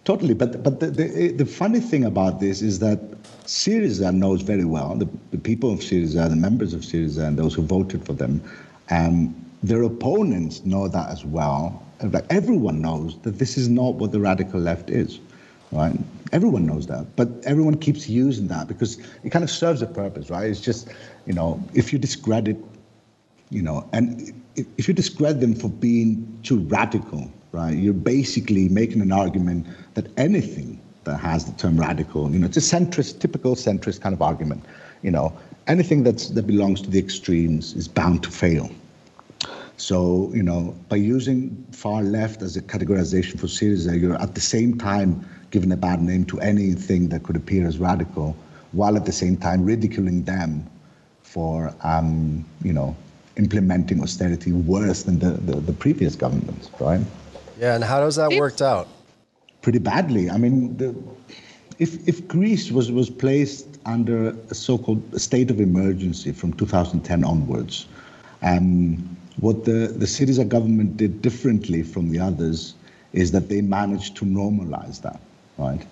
Totally, 0.05 0.35
but 0.35 0.63
but 0.63 0.81
the, 0.81 0.89
the, 0.89 1.29
the 1.33 1.47
funny 1.47 1.81
thing 1.81 2.05
about 2.05 2.39
this 2.39 2.61
is 2.61 2.79
that 2.81 3.01
Syriza 3.47 4.15
knows 4.15 4.43
very 4.43 4.67
well 4.67 4.95
the, 4.97 5.09
the 5.31 5.39
people 5.39 5.73
of 5.73 5.81
Syriza, 5.81 6.29
the 6.29 6.37
members 6.37 6.75
of 6.75 6.83
Syriza, 6.83 7.27
and 7.27 7.39
those 7.39 7.55
who 7.55 7.63
voted 7.63 8.05
for 8.05 8.13
them. 8.13 8.43
Um, 8.91 9.35
their 9.63 9.83
opponents 9.83 10.63
know 10.67 10.89
that 10.89 11.09
as 11.09 11.25
well. 11.25 11.83
Like 12.03 12.27
everyone 12.29 12.83
knows 12.83 13.19
that 13.23 13.39
this 13.39 13.57
is 13.57 13.71
not 13.71 13.95
what 13.95 14.13
the 14.13 14.21
radical 14.21 14.61
left 14.61 14.91
is 14.91 15.21
right? 15.75 15.99
Everyone 16.33 16.67
knows 16.67 16.87
that, 16.87 17.17
but 17.17 17.29
everyone 17.45 17.77
keeps 17.77 18.09
using 18.09 18.49
that 18.49 18.69
because 18.69 18.99
it 19.23 19.31
kind 19.31 19.43
of 19.43 19.51
serves 19.51 19.83
a 19.83 19.87
purpose, 19.87 20.31
right? 20.31 20.49
It's 20.49 20.61
just, 20.61 20.89
you 21.27 21.33
know, 21.33 21.63
if 21.75 21.93
you 21.93 21.99
discredit, 21.99 22.57
you 23.51 23.63
know, 23.63 23.89
and 23.93 24.33
if 24.57 24.89
you 24.89 24.95
discredit 24.95 25.41
them 25.41 25.55
for 25.55 25.69
being 25.69 26.39
too 26.43 26.61
radical, 26.61 27.31
right, 27.53 27.77
you're 27.77 27.93
basically 27.93 28.69
making 28.69 29.01
an 29.01 29.13
argument 29.13 29.67
that 29.95 30.07
anything 30.17 30.81
that 31.05 31.19
has 31.19 31.45
the 31.45 31.53
term 31.53 31.79
radical, 31.79 32.31
you 32.31 32.39
know, 32.39 32.47
it's 32.47 32.57
a 32.57 32.61
centrist, 32.61 33.21
typical 33.21 33.55
centrist 33.55 34.01
kind 34.01 34.15
of 34.15 34.23
argument, 34.23 34.65
you 35.03 35.11
know, 35.11 35.33
anything 35.67 36.03
that's 36.03 36.31
that 36.31 36.47
belongs 36.47 36.81
to 36.83 36.91
the 36.91 36.99
extremes 36.99 37.75
is 37.75 37.89
bound 37.89 38.23
to 38.23 38.31
fail. 38.31 38.71
So, 39.77 40.31
you 40.33 40.43
know, 40.43 40.75
by 40.89 40.97
using 40.97 41.67
far 41.73 42.03
left 42.03 42.43
as 42.43 42.57
a 42.57 42.63
categorization 42.63 43.39
for 43.41 43.47
Syriza, 43.47 44.01
you're 44.01 44.21
at 44.21 44.35
the 44.35 44.41
same 44.41 44.79
time 44.79 45.27
giving 45.55 45.71
a 45.71 45.77
bad 45.77 46.03
name 46.03 46.25
to 46.25 46.41
anything 46.41 47.09
that 47.11 47.23
could 47.23 47.37
appear 47.37 47.65
as 47.65 47.79
radical, 47.79 48.37
while 48.73 48.97
at 48.97 49.05
the 49.07 49.13
same 49.13 49.37
time 49.37 49.65
ridiculing 49.65 50.25
them 50.25 50.69
for, 51.23 51.73
um, 51.85 52.45
you 52.65 52.73
know, 52.73 52.97
implementing 53.37 54.03
austerity 54.03 54.53
worse 54.53 55.05
than 55.05 55.21
the, 55.21 55.31
the, 55.49 55.61
the, 55.61 55.73
previous 55.73 56.17
governments, 56.17 56.71
right? 56.81 57.01
Yeah, 57.61 57.77
and 57.77 57.85
how 57.85 58.01
does 58.01 58.17
that 58.17 58.33
work 58.33 58.61
out? 58.61 58.89
Pretty 59.63 59.79
badly. 59.79 60.29
I 60.29 60.39
mean, 60.39 60.77
the, 60.77 60.93
if, 61.79 62.07
if 62.09 62.27
Greece 62.27 62.73
was, 62.73 62.91
was 62.91 63.09
placed 63.09 63.79
under 63.87 64.31
a 64.51 64.55
so-called 64.55 65.21
state 65.21 65.53
of 65.53 65.61
emergency 65.61 66.33
from 66.33 66.53
2010 66.55 67.23
onwards. 67.23 67.87
Um, 68.43 69.17
what 69.39 69.65
the, 69.65 69.95
the 70.03 70.07
Syriza 70.07 70.49
government 70.49 70.97
did 70.97 71.23
differently 71.23 71.83
from 71.83 72.11
the 72.11 72.19
others 72.19 72.75
is 73.13 73.31
that 73.31 73.49
they 73.49 73.61
managed 73.61 74.17
to 74.17 74.25
normalize 74.25 75.01
that, 75.03 75.21
right? 75.59 75.87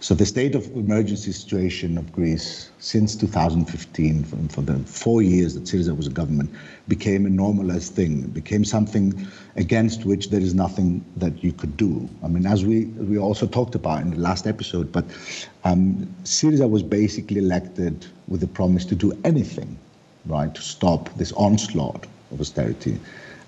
So 0.00 0.14
the 0.14 0.26
state 0.26 0.54
of 0.54 0.66
emergency 0.74 1.32
situation 1.32 1.98
of 1.98 2.12
Greece 2.12 2.70
since 2.78 3.14
2015, 3.16 4.24
for, 4.48 4.62
the 4.62 4.78
four 4.80 5.22
years 5.22 5.54
that 5.54 5.64
Syriza 5.64 5.96
was 5.96 6.06
a 6.06 6.10
government, 6.10 6.50
became 6.88 7.26
a 7.26 7.30
normalized 7.30 7.94
thing. 7.94 8.24
It 8.24 8.34
became 8.34 8.64
something 8.64 9.26
against 9.56 10.04
which 10.04 10.30
there 10.30 10.40
is 10.40 10.54
nothing 10.54 11.04
that 11.16 11.42
you 11.42 11.52
could 11.52 11.76
do. 11.76 12.08
I 12.24 12.28
mean, 12.28 12.46
as 12.46 12.64
we 12.64 12.86
we 12.86 13.18
also 13.18 13.46
talked 13.46 13.74
about 13.74 14.02
in 14.02 14.10
the 14.10 14.20
last 14.20 14.46
episode, 14.46 14.90
but 14.92 15.04
um, 15.64 16.08
Syriza 16.24 16.68
was 16.68 16.82
basically 16.82 17.38
elected 17.38 18.06
with 18.28 18.40
the 18.40 18.46
promise 18.46 18.84
to 18.86 18.94
do 18.94 19.12
anything, 19.24 19.78
right, 20.26 20.54
to 20.54 20.62
stop 20.62 21.08
this 21.16 21.32
onslaught 21.32 22.06
of 22.30 22.40
austerity. 22.40 22.98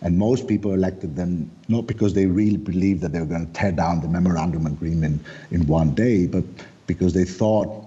And 0.02 0.18
most 0.18 0.48
people 0.48 0.72
elected 0.72 1.16
them 1.16 1.50
not 1.68 1.86
because 1.86 2.14
they 2.14 2.26
really 2.26 2.56
believed 2.56 3.02
that 3.02 3.12
they 3.12 3.20
were 3.20 3.26
going 3.26 3.46
to 3.46 3.52
tear 3.52 3.72
down 3.72 4.00
the 4.00 4.08
memorandum 4.08 4.66
agreement 4.66 5.22
in 5.50 5.66
one 5.66 5.94
day, 5.94 6.26
but 6.26 6.44
because 6.86 7.12
they 7.12 7.24
thought, 7.24 7.86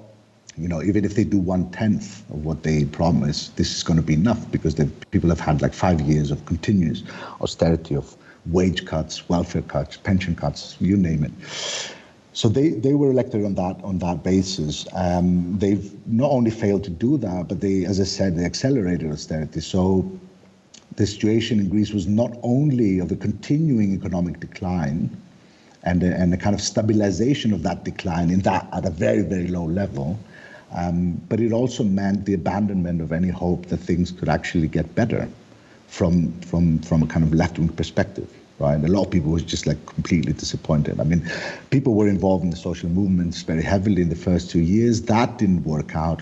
you 0.55 0.67
know, 0.67 0.83
even 0.83 1.03
if 1.03 1.15
they 1.15 1.23
do 1.23 1.39
one 1.39 1.71
tenth 1.71 2.29
of 2.29 2.45
what 2.45 2.61
they 2.61 2.85
promised, 2.85 3.57
this 3.57 3.75
is 3.75 3.81
going 3.81 3.97
to 3.97 4.03
be 4.03 4.13
enough 4.13 4.51
because 4.51 4.75
the 4.75 4.85
people 5.09 5.29
have 5.29 5.39
had 5.39 5.61
like 5.61 5.73
five 5.73 5.99
years 6.01 6.29
of 6.29 6.45
continuous 6.45 7.03
austerity 7.41 7.95
of 7.95 8.15
wage 8.47 8.85
cuts, 8.85 9.27
welfare 9.29 9.63
cuts, 9.63 9.97
pension 9.97 10.35
cuts, 10.35 10.77
you 10.79 10.95
name 10.95 11.23
it. 11.23 11.31
So 12.33 12.49
they, 12.49 12.69
they 12.69 12.93
were 12.93 13.11
elected 13.11 13.45
on 13.45 13.55
that 13.55 13.83
on 13.83 13.99
that 13.99 14.23
basis. 14.23 14.87
Um, 14.93 15.57
they've 15.59 15.91
not 16.07 16.31
only 16.31 16.49
failed 16.49 16.83
to 16.85 16.89
do 16.89 17.17
that, 17.17 17.47
but 17.47 17.61
they, 17.61 17.85
as 17.85 17.99
I 17.99 18.05
said, 18.05 18.35
they 18.37 18.43
accelerated 18.43 19.11
austerity. 19.11 19.61
So 19.61 20.11
the 20.95 21.07
situation 21.07 21.59
in 21.59 21.69
Greece 21.69 21.91
was 21.91 22.07
not 22.07 22.37
only 22.43 22.99
of 22.99 23.11
a 23.11 23.15
continuing 23.15 23.93
economic 23.93 24.39
decline 24.39 25.09
and 25.83 26.03
a, 26.03 26.15
and 26.15 26.33
a 26.33 26.37
kind 26.37 26.55
of 26.55 26.61
stabilization 26.61 27.53
of 27.53 27.63
that 27.63 27.83
decline 27.83 28.29
in 28.29 28.41
that 28.41 28.67
at 28.73 28.85
a 28.85 28.89
very, 28.89 29.21
very 29.21 29.47
low 29.47 29.65
level, 29.65 30.17
um, 30.75 31.21
but 31.29 31.39
it 31.39 31.51
also 31.51 31.83
meant 31.83 32.25
the 32.25 32.33
abandonment 32.33 33.01
of 33.01 33.11
any 33.11 33.29
hope 33.29 33.65
that 33.67 33.77
things 33.77 34.11
could 34.11 34.29
actually 34.29 34.67
get 34.67 34.93
better 34.95 35.27
from, 35.87 36.31
from, 36.41 36.79
from 36.79 37.03
a 37.03 37.07
kind 37.07 37.25
of 37.25 37.33
left 37.33 37.59
wing 37.59 37.69
perspective. 37.69 38.29
Right? 38.59 38.81
A 38.83 38.87
lot 38.87 39.05
of 39.05 39.11
people 39.11 39.31
were 39.31 39.39
just 39.39 39.67
like 39.67 39.83
completely 39.87 40.33
disappointed. 40.33 40.99
I 40.99 41.03
mean, 41.03 41.29
people 41.69 41.95
were 41.95 42.07
involved 42.07 42.43
in 42.43 42.49
the 42.49 42.55
social 42.55 42.87
movements 42.89 43.41
very 43.41 43.63
heavily 43.63 44.01
in 44.01 44.09
the 44.09 44.15
first 44.15 44.51
two 44.51 44.61
years. 44.61 45.01
That 45.03 45.37
didn't 45.37 45.63
work 45.63 45.95
out 45.95 46.21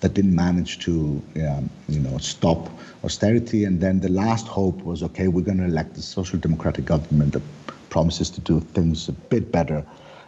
that 0.00 0.14
didn't 0.14 0.34
manage 0.34 0.78
to, 0.80 1.20
um, 1.48 1.68
you 1.88 1.98
know, 2.00 2.18
stop 2.18 2.70
austerity. 3.02 3.64
And 3.64 3.80
then 3.80 4.00
the 4.00 4.10
last 4.10 4.46
hope 4.46 4.82
was, 4.84 5.02
okay, 5.02 5.28
we're 5.28 5.44
going 5.44 5.58
to 5.58 5.64
elect 5.64 5.96
a 5.96 6.02
social 6.02 6.38
democratic 6.38 6.84
government 6.84 7.32
that 7.32 7.42
promises 7.90 8.30
to 8.30 8.40
do 8.40 8.60
things 8.60 9.08
a 9.08 9.12
bit 9.12 9.50
better. 9.50 9.84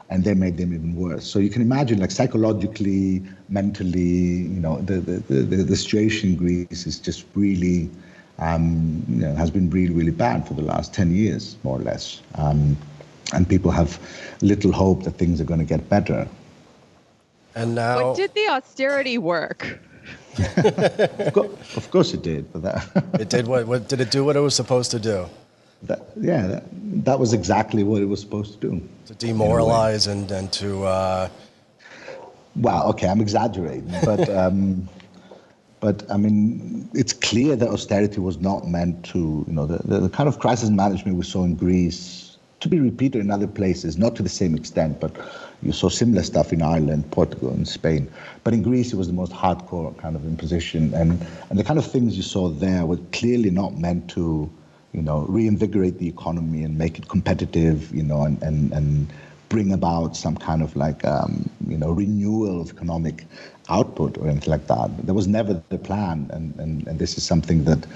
And 0.08 0.24
they 0.24 0.34
made 0.34 0.56
them 0.56 0.74
even 0.74 0.96
worse. 0.96 1.24
So 1.24 1.38
you 1.38 1.50
can 1.50 1.62
imagine, 1.62 2.00
like 2.00 2.10
psychologically, 2.10 3.22
mentally, 3.48 4.00
you 4.00 4.60
know, 4.60 4.80
the 4.80 4.94
the, 4.94 5.18
the, 5.32 5.56
the 5.62 5.76
situation 5.76 6.30
in 6.30 6.36
Greece 6.36 6.84
is 6.84 6.98
just 6.98 7.24
really, 7.36 7.88
um, 8.40 9.04
you 9.08 9.20
know, 9.20 9.36
has 9.36 9.52
been 9.52 9.70
really, 9.70 9.94
really 9.94 10.10
bad 10.10 10.48
for 10.48 10.54
the 10.54 10.62
last 10.62 10.92
10 10.92 11.14
years, 11.14 11.56
more 11.62 11.78
or 11.78 11.82
less. 11.82 12.22
Um, 12.34 12.76
and 13.32 13.48
people 13.48 13.70
have 13.70 14.00
little 14.42 14.72
hope 14.72 15.04
that 15.04 15.12
things 15.12 15.40
are 15.40 15.44
going 15.44 15.60
to 15.60 15.66
get 15.66 15.88
better. 15.88 16.26
And 17.60 17.74
now, 17.74 18.00
but 18.00 18.16
did 18.16 18.32
the 18.34 18.48
austerity 18.48 19.18
work? 19.18 19.80
of, 20.38 21.32
course, 21.34 21.76
of, 21.76 21.90
course, 21.90 22.14
it 22.14 22.22
did. 22.22 22.50
But 22.52 22.62
that 22.62 23.04
it 23.20 23.28
did 23.28 23.46
what, 23.46 23.66
what? 23.66 23.86
Did 23.86 24.00
it 24.00 24.10
do 24.10 24.24
what 24.24 24.34
it 24.34 24.40
was 24.40 24.54
supposed 24.54 24.90
to 24.92 24.98
do? 24.98 25.26
That, 25.82 26.08
yeah, 26.18 26.46
that, 26.46 26.64
that 27.04 27.18
was 27.20 27.34
exactly 27.34 27.82
what 27.82 28.00
it 28.00 28.06
was 28.06 28.20
supposed 28.20 28.60
to 28.60 28.70
do. 28.70 28.88
To 29.06 29.14
demoralize 29.14 30.06
and 30.06 30.30
and 30.30 30.50
to. 30.54 30.84
Uh... 30.84 31.28
Well, 32.56 32.88
okay, 32.90 33.08
I'm 33.08 33.20
exaggerating, 33.20 33.94
but. 34.04 34.28
Um, 34.40 34.88
but 35.80 36.04
I 36.10 36.18
mean, 36.18 36.90
it's 36.92 37.14
clear 37.14 37.56
that 37.56 37.66
austerity 37.66 38.20
was 38.20 38.38
not 38.38 38.68
meant 38.68 39.02
to, 39.06 39.46
you 39.48 39.52
know, 39.54 39.64
the, 39.64 39.78
the, 39.78 40.00
the 40.00 40.08
kind 40.10 40.28
of 40.28 40.38
crisis 40.38 40.68
management 40.68 41.16
we 41.16 41.24
saw 41.24 41.42
in 41.42 41.54
Greece 41.54 42.19
to 42.60 42.68
be 42.68 42.78
repeated 42.78 43.22
in 43.22 43.30
other 43.30 43.46
places, 43.46 43.96
not 43.96 44.14
to 44.16 44.22
the 44.22 44.28
same 44.28 44.54
extent, 44.54 45.00
but 45.00 45.10
you 45.62 45.72
saw 45.72 45.88
similar 45.88 46.22
stuff 46.22 46.52
in 46.52 46.62
Ireland, 46.62 47.10
Portugal, 47.10 47.50
and 47.50 47.66
Spain. 47.66 48.10
But 48.44 48.52
in 48.54 48.62
Greece, 48.62 48.92
it 48.92 48.96
was 48.96 49.06
the 49.06 49.14
most 49.14 49.32
hardcore 49.32 49.96
kind 49.98 50.14
of 50.14 50.24
imposition. 50.24 50.92
And, 50.94 51.26
and 51.48 51.58
the 51.58 51.64
kind 51.64 51.78
of 51.78 51.90
things 51.90 52.16
you 52.16 52.22
saw 52.22 52.48
there 52.48 52.84
were 52.84 52.98
clearly 53.12 53.50
not 53.50 53.78
meant 53.78 54.10
to, 54.10 54.50
you 54.92 55.02
know, 55.02 55.20
reinvigorate 55.28 55.98
the 55.98 56.08
economy 56.08 56.62
and 56.62 56.76
make 56.76 56.98
it 56.98 57.08
competitive, 57.08 57.94
you 57.94 58.02
know, 58.02 58.22
and, 58.22 58.42
and, 58.42 58.72
and 58.72 59.10
bring 59.48 59.72
about 59.72 60.16
some 60.16 60.36
kind 60.36 60.62
of 60.62 60.76
like, 60.76 61.04
um, 61.04 61.48
you 61.66 61.78
know, 61.78 61.90
renewal 61.90 62.60
of 62.60 62.70
economic 62.70 63.24
output 63.70 64.18
or 64.18 64.28
anything 64.28 64.50
like 64.50 64.66
that. 64.66 64.90
There 65.06 65.14
was 65.14 65.26
never 65.26 65.62
the 65.70 65.78
plan. 65.78 66.30
And, 66.32 66.54
and, 66.56 66.86
and 66.86 66.98
this 66.98 67.16
is 67.16 67.24
something 67.24 67.64
that 67.64 67.86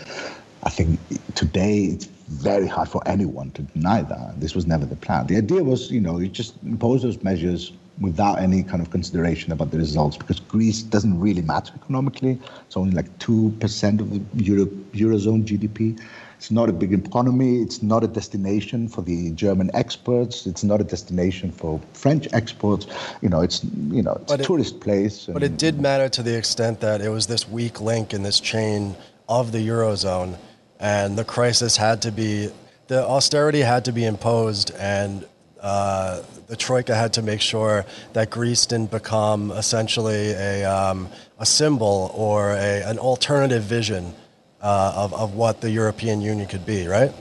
I 0.63 0.71
think 0.71 0.99
today 1.35 1.85
it's 1.85 2.09
very 2.29 2.67
hard 2.67 2.89
for 2.89 3.07
anyone 3.07 3.51
to 3.53 3.63
deny 3.63 4.03
that. 4.03 4.41
This 4.41 4.55
was 4.55 4.67
never 4.67 4.87
the 4.87 4.97
plan. 4.97 5.27
The 5.27 5.37
idea 5.37 5.63
was, 5.63 5.91
you 5.91 6.01
know, 6.01 6.19
you 6.19 6.29
just 6.29 6.55
impose 6.63 7.03
those 7.03 7.23
measures 7.23 7.73
without 8.01 8.41
any 8.41 8.63
kind 8.63 8.83
of 8.83 8.91
consideration 8.91 9.53
about 9.53 9.71
the 9.71 9.79
results 9.79 10.17
because 10.17 10.41
Greece 10.41 10.83
doesn't 10.83 11.19
really 11.21 11.43
matter 11.43 11.73
economically. 11.77 12.41
It's 12.67 12.77
only 12.77 12.93
like 12.93 13.19
2% 13.19 14.01
of 14.01 14.11
the 14.11 14.45
Euro, 14.45 14.67
Eurozone 14.93 15.45
GDP. 15.45 16.01
It's 16.37 16.51
not 16.51 16.69
a 16.69 16.73
big 16.73 16.93
economy. 16.93 17.63
It's 17.63 17.83
not 17.83 18.03
a 18.03 18.09
destination 18.09 18.89
for 18.89 19.03
the 19.03 19.31
German 19.31 19.71
exports. 19.73 20.47
It's 20.47 20.65
not 20.65 20.81
a 20.81 20.85
destination 20.85 21.53
for 21.53 21.81
French 21.93 22.27
exports. 22.33 22.87
You 23.23 23.29
know, 23.29 23.41
it's 23.41 23.65
you 23.65 24.03
know, 24.03 24.19
it's 24.21 24.31
but 24.33 24.41
a 24.41 24.43
it, 24.43 24.47
tourist 24.47 24.81
place. 24.81 25.27
But 25.27 25.43
it 25.43 25.57
did 25.57 25.81
matter 25.81 26.09
to 26.09 26.23
the 26.23 26.37
extent 26.37 26.81
that 26.81 27.01
it 27.01 27.09
was 27.09 27.29
this 27.29 27.49
weak 27.49 27.81
link 27.81 28.13
in 28.13 28.23
this 28.25 28.41
chain 28.41 28.97
of 29.29 29.53
the 29.53 29.67
Eurozone 29.67 30.37
and 30.81 31.17
the 31.17 31.25
crisis 31.25 31.77
had 31.77 32.03
to 32.03 32.13
be, 32.13 32.51
the 32.89 33.07
austerity 33.07 33.61
had 33.61 33.85
to 33.87 33.93
be 33.93 34.05
imposed, 34.05 34.73
and 34.79 35.27
uh, 35.61 36.23
the 36.47 36.57
troika 36.57 36.95
had 36.95 37.15
to 37.15 37.23
make 37.23 37.41
sure 37.41 37.87
that 38.13 38.31
Greece 38.31 38.67
didn't 38.67 38.91
become 38.91 39.51
essentially 39.53 40.33
a, 40.33 40.65
um, 40.65 41.09
a 41.39 41.47
symbol 41.47 42.11
or 42.15 42.51
a, 42.51 42.83
an 42.83 42.99
alternative 42.99 43.63
vision 43.63 44.15
uh, 44.61 44.93
of, 44.97 45.15
of 45.15 45.35
what 45.35 45.61
the 45.61 45.71
European 45.71 46.21
Union 46.21 46.47
could 46.47 46.67
be, 46.67 46.87
right? 46.87 47.13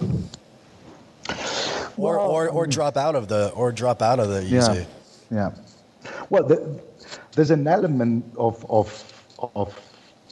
Or, 1.95 2.19
or, 2.19 2.49
or 2.49 2.67
drop 2.67 2.97
out 2.97 3.15
of 3.15 3.27
the 3.27 3.49
or 3.51 3.71
drop 3.71 4.01
out 4.01 4.19
of 4.19 4.27
the 4.29 4.41
EC. 4.41 4.51
Yeah, 4.51 4.85
yeah. 5.31 5.51
Well, 6.29 6.43
the, 6.43 6.81
there's 7.33 7.51
an 7.51 7.67
element 7.67 8.25
of 8.37 8.65
of 8.69 8.87
of 9.55 9.79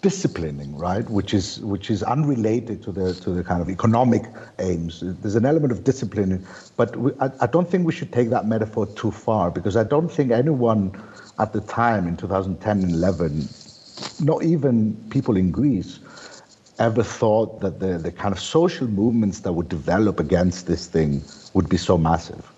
disciplining, 0.01 0.75
right? 0.75 1.07
Which 1.09 1.33
is 1.33 1.59
which 1.59 1.89
is 1.91 2.03
unrelated 2.03 2.81
to 2.83 2.91
the 2.91 3.13
to 3.15 3.31
the 3.31 3.43
kind 3.43 3.61
of 3.61 3.69
economic 3.69 4.23
aims. 4.59 5.01
There's 5.03 5.35
an 5.35 5.45
element 5.45 5.71
of 5.71 5.83
disciplining, 5.83 6.45
but 6.75 6.95
we, 6.95 7.11
I, 7.19 7.31
I 7.41 7.47
don't 7.47 7.69
think 7.69 7.85
we 7.85 7.93
should 7.93 8.11
take 8.11 8.29
that 8.29 8.47
metaphor 8.47 8.87
too 8.87 9.11
far 9.11 9.51
because 9.51 9.77
I 9.77 9.83
don't 9.83 10.09
think 10.09 10.31
anyone 10.31 10.91
at 11.39 11.53
the 11.53 11.61
time 11.61 12.07
in 12.07 12.17
2010 12.17 12.83
and 12.83 12.91
11, 12.91 13.47
not 14.19 14.43
even 14.43 14.95
people 15.09 15.37
in 15.37 15.51
Greece, 15.51 15.99
ever 16.79 17.03
thought 17.03 17.61
that 17.61 17.79
the, 17.79 17.97
the 17.97 18.11
kind 18.11 18.33
of 18.33 18.39
social 18.39 18.87
movements 18.87 19.41
that 19.41 19.53
would 19.53 19.69
develop 19.69 20.19
against 20.19 20.67
this 20.67 20.87
thing 20.87 21.23
would 21.53 21.67
be 21.69 21.77
so 21.77 21.97
massive. 21.97 22.49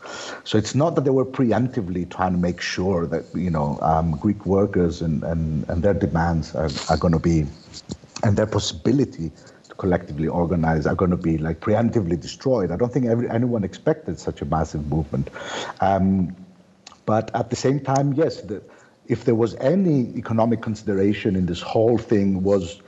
So 0.43 0.57
it's 0.57 0.75
not 0.75 0.95
that 0.95 1.03
they 1.03 1.09
were 1.09 1.25
preemptively 1.25 2.09
trying 2.09 2.33
to 2.33 2.37
make 2.37 2.61
sure 2.61 3.05
that 3.07 3.23
you 3.33 3.49
know 3.49 3.79
um, 3.81 4.11
Greek 4.17 4.45
workers 4.45 5.01
and, 5.01 5.23
and, 5.23 5.67
and 5.69 5.83
their 5.83 5.93
demands 5.93 6.55
are, 6.55 6.69
are 6.89 6.97
going 6.97 7.13
to 7.13 7.19
be, 7.19 7.45
and 8.23 8.37
their 8.37 8.45
possibility 8.45 9.31
to 9.69 9.75
collectively 9.75 10.27
organize 10.27 10.85
are 10.85 10.95
going 10.95 11.11
to 11.11 11.17
be 11.17 11.37
like 11.37 11.59
preemptively 11.59 12.19
destroyed. 12.19 12.71
I 12.71 12.75
don't 12.75 12.93
think 12.93 13.05
every, 13.05 13.29
anyone 13.29 13.63
expected 13.63 14.19
such 14.19 14.41
a 14.41 14.45
massive 14.45 14.87
movement. 14.87 15.29
Um, 15.81 16.35
but 17.05 17.33
at 17.35 17.49
the 17.49 17.55
same 17.55 17.79
time, 17.79 18.13
yes, 18.13 18.41
the, 18.41 18.61
if 19.07 19.25
there 19.25 19.35
was 19.35 19.55
any 19.55 20.15
economic 20.15 20.61
consideration 20.61 21.35
in 21.35 21.45
this 21.45 21.61
whole 21.61 21.97
thing 21.97 22.43
was 22.43 22.81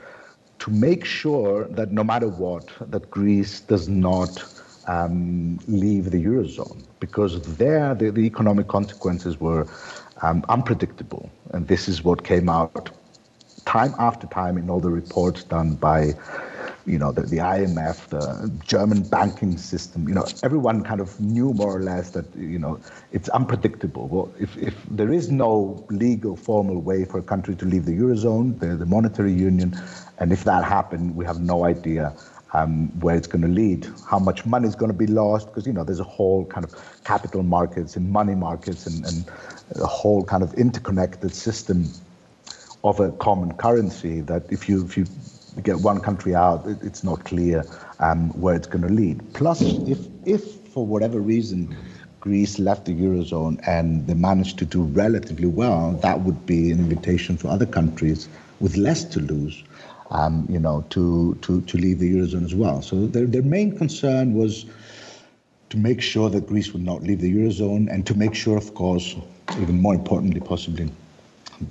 to 0.60 0.70
make 0.70 1.04
sure 1.04 1.64
that 1.68 1.92
no 1.92 2.02
matter 2.02 2.28
what, 2.28 2.70
that 2.90 3.10
Greece 3.10 3.60
does 3.60 3.88
not 3.88 4.44
um, 4.86 5.58
leave 5.66 6.10
the 6.10 6.24
eurozone 6.24 6.82
because 7.00 7.40
there 7.56 7.94
the, 7.94 8.10
the 8.10 8.22
economic 8.22 8.68
consequences 8.68 9.40
were 9.40 9.66
um, 10.22 10.44
unpredictable, 10.48 11.30
and 11.52 11.68
this 11.68 11.88
is 11.88 12.02
what 12.02 12.24
came 12.24 12.48
out 12.48 12.90
time 13.64 13.94
after 13.98 14.26
time 14.28 14.56
in 14.56 14.70
all 14.70 14.80
the 14.80 14.90
reports 14.90 15.42
done 15.42 15.74
by 15.74 16.14
you 16.86 16.98
know, 16.98 17.10
the, 17.10 17.22
the 17.22 17.38
IMF, 17.38 18.08
the 18.08 18.50
German 18.64 19.02
banking 19.02 19.58
system, 19.58 20.08
you 20.08 20.14
know, 20.14 20.24
everyone 20.42 20.84
kind 20.84 21.00
of 21.00 21.20
knew 21.20 21.52
more 21.52 21.76
or 21.76 21.82
less 21.82 22.10
that, 22.10 22.24
you 22.36 22.58
know, 22.58 22.78
it's 23.12 23.28
unpredictable. 23.30 24.06
Well, 24.06 24.32
if, 24.38 24.56
if 24.56 24.74
there 24.88 25.12
is 25.12 25.30
no 25.30 25.84
legal, 25.90 26.36
formal 26.36 26.80
way 26.80 27.04
for 27.04 27.18
a 27.18 27.22
country 27.22 27.56
to 27.56 27.64
leave 27.64 27.86
the 27.86 27.98
Eurozone, 27.98 28.58
the, 28.60 28.76
the 28.76 28.86
monetary 28.86 29.32
union, 29.32 29.76
and 30.18 30.32
if 30.32 30.44
that 30.44 30.64
happened, 30.64 31.16
we 31.16 31.24
have 31.24 31.40
no 31.40 31.64
idea 31.64 32.14
um, 32.52 32.88
where 33.00 33.16
it's 33.16 33.26
going 33.26 33.42
to 33.42 33.48
lead, 33.48 33.86
how 34.08 34.18
much 34.18 34.46
money 34.46 34.68
is 34.68 34.74
going 34.74 34.90
to 34.90 34.96
be 34.96 35.06
lost, 35.06 35.48
because, 35.48 35.66
you 35.66 35.72
know, 35.72 35.84
there's 35.84 36.00
a 36.00 36.04
whole 36.04 36.44
kind 36.46 36.64
of 36.64 36.74
capital 37.04 37.42
markets 37.42 37.96
and 37.96 38.10
money 38.10 38.34
markets 38.34 38.86
and, 38.86 39.04
and 39.06 39.30
a 39.80 39.86
whole 39.86 40.24
kind 40.24 40.42
of 40.42 40.54
interconnected 40.54 41.34
system 41.34 41.88
of 42.84 43.00
a 43.00 43.10
common 43.12 43.52
currency 43.54 44.20
that 44.20 44.44
if 44.50 44.68
you, 44.68 44.84
if 44.84 44.96
you 44.96 45.06
get 45.62 45.80
one 45.80 46.00
country 46.00 46.34
out, 46.34 46.66
it, 46.66 46.78
it's 46.82 47.02
not 47.02 47.24
clear 47.24 47.64
um, 47.98 48.30
where 48.40 48.54
it's 48.54 48.66
going 48.68 48.82
to 48.82 48.92
lead. 48.92 49.20
Plus, 49.34 49.60
if, 49.62 49.98
if 50.24 50.44
for 50.68 50.86
whatever 50.86 51.20
reason 51.20 51.76
Greece 52.20 52.58
left 52.58 52.86
the 52.86 52.94
Eurozone 52.94 53.60
and 53.66 54.06
they 54.06 54.14
managed 54.14 54.58
to 54.58 54.64
do 54.64 54.82
relatively 54.82 55.48
well, 55.48 55.92
that 56.02 56.20
would 56.20 56.46
be 56.46 56.70
an 56.70 56.78
invitation 56.78 57.36
for 57.36 57.48
other 57.48 57.66
countries 57.66 58.28
with 58.60 58.76
less 58.76 59.04
to 59.04 59.20
lose, 59.20 59.62
um, 60.10 60.46
you 60.48 60.58
know, 60.58 60.84
to, 60.90 61.36
to, 61.42 61.60
to 61.62 61.76
leave 61.76 61.98
the 61.98 62.14
Eurozone 62.14 62.44
as 62.44 62.54
well. 62.54 62.82
So 62.82 63.06
their, 63.06 63.26
their 63.26 63.42
main 63.42 63.76
concern 63.76 64.34
was 64.34 64.66
to 65.70 65.76
make 65.76 66.00
sure 66.00 66.30
that 66.30 66.46
Greece 66.46 66.72
would 66.72 66.84
not 66.84 67.02
leave 67.02 67.20
the 67.20 67.32
Eurozone 67.32 67.92
and 67.92 68.06
to 68.06 68.14
make 68.14 68.34
sure, 68.34 68.56
of 68.56 68.74
course, 68.74 69.16
even 69.60 69.80
more 69.80 69.94
importantly, 69.94 70.40
possibly, 70.40 70.90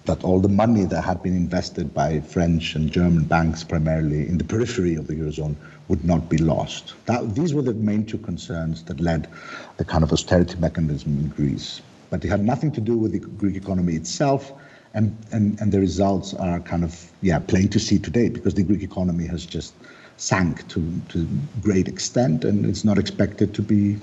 that 0.05 0.23
all 0.23 0.39
the 0.39 0.49
money 0.49 0.83
that 0.83 1.01
had 1.03 1.21
been 1.21 1.35
invested 1.35 1.93
by 1.93 2.19
French 2.19 2.75
and 2.75 2.91
German 2.91 3.23
banks 3.23 3.63
primarily 3.63 4.27
in 4.27 4.37
the 4.37 4.43
periphery 4.43 4.95
of 4.95 5.07
the 5.07 5.13
Eurozone 5.13 5.55
would 5.87 6.03
not 6.03 6.27
be 6.29 6.37
lost. 6.37 6.93
That, 7.05 7.35
these 7.35 7.53
were 7.53 7.61
the 7.61 7.73
main 7.73 8.05
two 8.05 8.17
concerns 8.17 8.83
that 8.83 8.99
led 8.99 9.29
the 9.77 9.85
kind 9.85 10.03
of 10.03 10.11
austerity 10.11 10.57
mechanism 10.57 11.17
in 11.19 11.27
Greece. 11.29 11.81
But 12.09 12.25
it 12.25 12.29
had 12.29 12.43
nothing 12.43 12.71
to 12.73 12.81
do 12.81 12.97
with 12.97 13.11
the 13.11 13.19
Greek 13.19 13.55
economy 13.55 13.95
itself, 13.95 14.51
and, 14.95 15.15
and, 15.31 15.60
and 15.62 15.71
the 15.71 15.79
results 15.79 16.34
are 16.34 16.60
kind 16.62 16.84
of, 16.84 17.12
yeah, 17.21 17.38
plain 17.38 17.67
to 17.69 17.79
see 17.79 17.99
today 17.99 18.29
because 18.29 18.55
the 18.55 18.63
Greek 18.63 18.81
economy 18.81 19.27
has 19.27 19.45
just 19.45 19.73
sank 20.17 20.67
to, 20.69 20.81
to 21.10 21.27
great 21.62 21.88
extent 21.88 22.45
and 22.45 22.65
it's 22.65 22.86
not 22.86 22.97
expected 22.97 23.53
to 23.53 23.62
be 23.62 23.97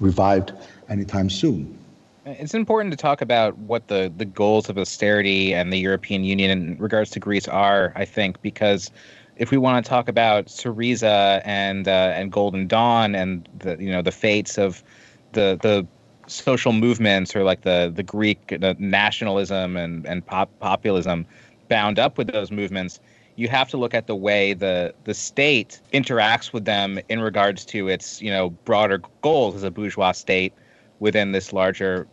revived 0.00 0.52
anytime 0.88 1.30
soon. 1.30 1.78
It's 2.26 2.54
important 2.54 2.92
to 2.92 2.96
talk 2.96 3.22
about 3.22 3.56
what 3.58 3.88
the, 3.88 4.12
the 4.14 4.24
goals 4.24 4.68
of 4.68 4.76
austerity 4.76 5.54
and 5.54 5.72
the 5.72 5.78
European 5.78 6.24
Union 6.24 6.50
in 6.50 6.76
regards 6.78 7.10
to 7.10 7.20
Greece 7.20 7.48
are, 7.48 7.92
I 7.96 8.04
think, 8.04 8.42
because 8.42 8.90
if 9.36 9.50
we 9.50 9.56
want 9.56 9.82
to 9.82 9.88
talk 9.88 10.08
about 10.08 10.46
Syriza 10.46 11.40
and 11.44 11.88
uh, 11.88 12.12
and 12.14 12.30
Golden 12.30 12.66
Dawn 12.66 13.14
and 13.14 13.48
the 13.58 13.76
you 13.82 13.90
know 13.90 14.02
the 14.02 14.12
fates 14.12 14.58
of 14.58 14.84
the 15.32 15.58
the 15.62 15.86
social 16.30 16.72
movements 16.72 17.34
or 17.34 17.42
like 17.44 17.62
the 17.62 17.92
the 17.94 18.02
Greek 18.02 18.48
the 18.48 18.76
nationalism 18.78 19.76
and 19.76 20.06
and 20.06 20.24
pop, 20.24 20.50
populism 20.60 21.26
bound 21.68 21.98
up 21.98 22.18
with 22.18 22.28
those 22.32 22.50
movements, 22.50 23.00
you 23.36 23.48
have 23.48 23.68
to 23.70 23.76
look 23.76 23.94
at 23.94 24.06
the 24.06 24.16
way 24.16 24.52
the 24.52 24.94
the 25.04 25.14
state 25.14 25.80
interacts 25.92 26.52
with 26.52 26.64
them 26.64 27.00
in 27.08 27.20
regards 27.20 27.64
to 27.66 27.88
its 27.88 28.20
you 28.22 28.30
know 28.30 28.50
broader 28.50 29.02
goals 29.22 29.54
as 29.54 29.62
a 29.62 29.70
bourgeois 29.70 30.12
state 30.12 30.52
within 30.98 31.32
this 31.32 31.52
larger 31.52 32.06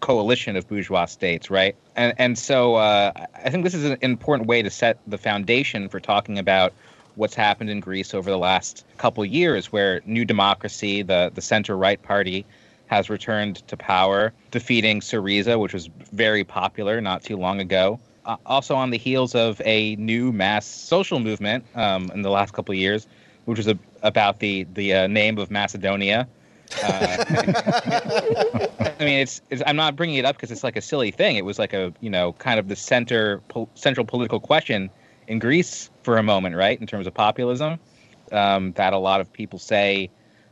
coalition 0.00 0.56
of 0.56 0.68
bourgeois 0.68 1.06
states, 1.06 1.50
right? 1.50 1.74
And 1.96 2.12
and 2.18 2.38
so 2.38 2.74
uh, 2.74 3.12
I 3.34 3.50
think 3.50 3.64
this 3.64 3.74
is 3.74 3.84
an 3.84 3.96
important 4.02 4.48
way 4.48 4.60
to 4.62 4.70
set 4.70 4.98
the 5.06 5.18
foundation 5.18 5.88
for 5.88 6.00
talking 6.00 6.38
about 6.38 6.72
what's 7.14 7.34
happened 7.34 7.70
in 7.70 7.80
Greece 7.80 8.14
over 8.14 8.30
the 8.30 8.38
last 8.38 8.84
couple 8.98 9.24
years, 9.24 9.72
where 9.72 10.00
New 10.04 10.24
Democracy, 10.24 11.02
the 11.02 11.30
the 11.34 11.40
center 11.40 11.76
right 11.76 12.02
party, 12.02 12.44
has 12.92 13.08
returned 13.08 13.66
to 13.68 13.76
power, 13.76 14.34
defeating 14.50 15.00
Syriza, 15.00 15.58
which 15.58 15.72
was 15.72 15.88
very 16.12 16.44
popular 16.44 17.00
not 17.00 17.22
too 17.22 17.38
long 17.38 17.58
ago. 17.58 17.98
Uh, 18.26 18.36
also 18.44 18.74
on 18.74 18.90
the 18.90 18.98
heels 18.98 19.34
of 19.34 19.62
a 19.64 19.96
new 19.96 20.30
mass 20.30 20.66
social 20.66 21.18
movement 21.18 21.64
um, 21.74 22.10
in 22.12 22.20
the 22.20 22.28
last 22.28 22.52
couple 22.52 22.72
of 22.72 22.78
years, 22.78 23.06
which 23.46 23.56
was 23.56 23.66
a, 23.66 23.78
about 24.02 24.40
the 24.40 24.64
the 24.74 24.94
uh, 24.94 25.06
name 25.06 25.38
of 25.38 25.50
Macedonia. 25.50 26.28
Uh, 26.84 27.24
I 29.00 29.04
mean, 29.04 29.20
it's, 29.20 29.40
it's, 29.50 29.62
I'm 29.66 29.76
not 29.76 29.96
bringing 29.96 30.16
it 30.16 30.26
up 30.26 30.36
because 30.36 30.50
it's 30.50 30.62
like 30.62 30.76
a 30.76 30.82
silly 30.82 31.10
thing. 31.10 31.36
It 31.36 31.46
was 31.46 31.58
like 31.58 31.72
a 31.72 31.94
you 32.00 32.10
know 32.10 32.34
kind 32.34 32.60
of 32.60 32.68
the 32.68 32.76
center 32.76 33.38
po- 33.48 33.70
central 33.74 34.04
political 34.04 34.38
question 34.38 34.90
in 35.28 35.38
Greece 35.38 35.90
for 36.02 36.18
a 36.18 36.22
moment, 36.22 36.56
right? 36.56 36.78
In 36.78 36.86
terms 36.86 37.06
of 37.06 37.14
populism, 37.14 37.78
um, 38.32 38.72
that 38.72 38.92
a 38.92 38.98
lot 38.98 39.22
of 39.22 39.32
people 39.32 39.58
say 39.58 40.10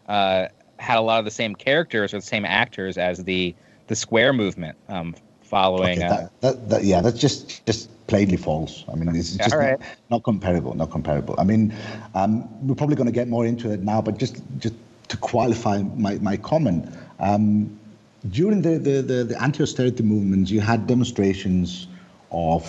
uh, 0.09 0.49
had 0.81 0.99
a 0.99 1.03
lot 1.03 1.19
of 1.19 1.25
the 1.25 1.31
same 1.31 1.55
characters 1.55 2.15
or 2.15 2.19
the 2.19 2.27
same 2.27 2.45
actors 2.45 2.99
as 2.99 3.25
the 3.25 3.55
the 3.87 3.97
Square 3.97 4.33
movement. 4.35 4.77
Um, 4.89 5.15
following, 5.43 5.99
okay, 5.99 6.09
that, 6.09 6.23
uh, 6.23 6.29
that, 6.41 6.69
that, 6.69 6.85
yeah, 6.85 7.01
that's 7.01 7.19
just 7.19 7.67
just 7.67 7.89
plainly 8.07 8.37
false. 8.37 8.85
I 8.93 8.97
mean, 8.97 9.15
it's 9.15 9.37
just 9.37 9.55
right. 9.55 9.79
not, 9.79 9.89
not, 10.11 10.23
comparable. 10.25 10.75
Not 10.75 10.91
comparable. 10.91 11.35
I 11.39 11.45
mean, 11.45 11.75
um, 12.15 12.49
we're 12.67 12.75
probably 12.75 12.97
going 12.97 13.07
to 13.07 13.13
get 13.13 13.29
more 13.29 13.47
into 13.47 13.71
it 13.71 13.83
now, 13.83 14.01
but 14.01 14.19
just 14.19 14.43
just 14.59 14.75
to 15.11 15.17
qualify 15.17 15.83
my, 15.97 16.15
my 16.19 16.37
comment, 16.37 16.89
um, 17.19 17.79
during 18.31 18.63
the, 18.63 18.79
the, 18.79 19.03
the, 19.03 19.25
the 19.25 19.43
anti-austerity 19.43 20.05
movements, 20.05 20.51
you 20.51 20.61
had 20.61 20.87
demonstrations 20.87 21.89
of, 22.31 22.65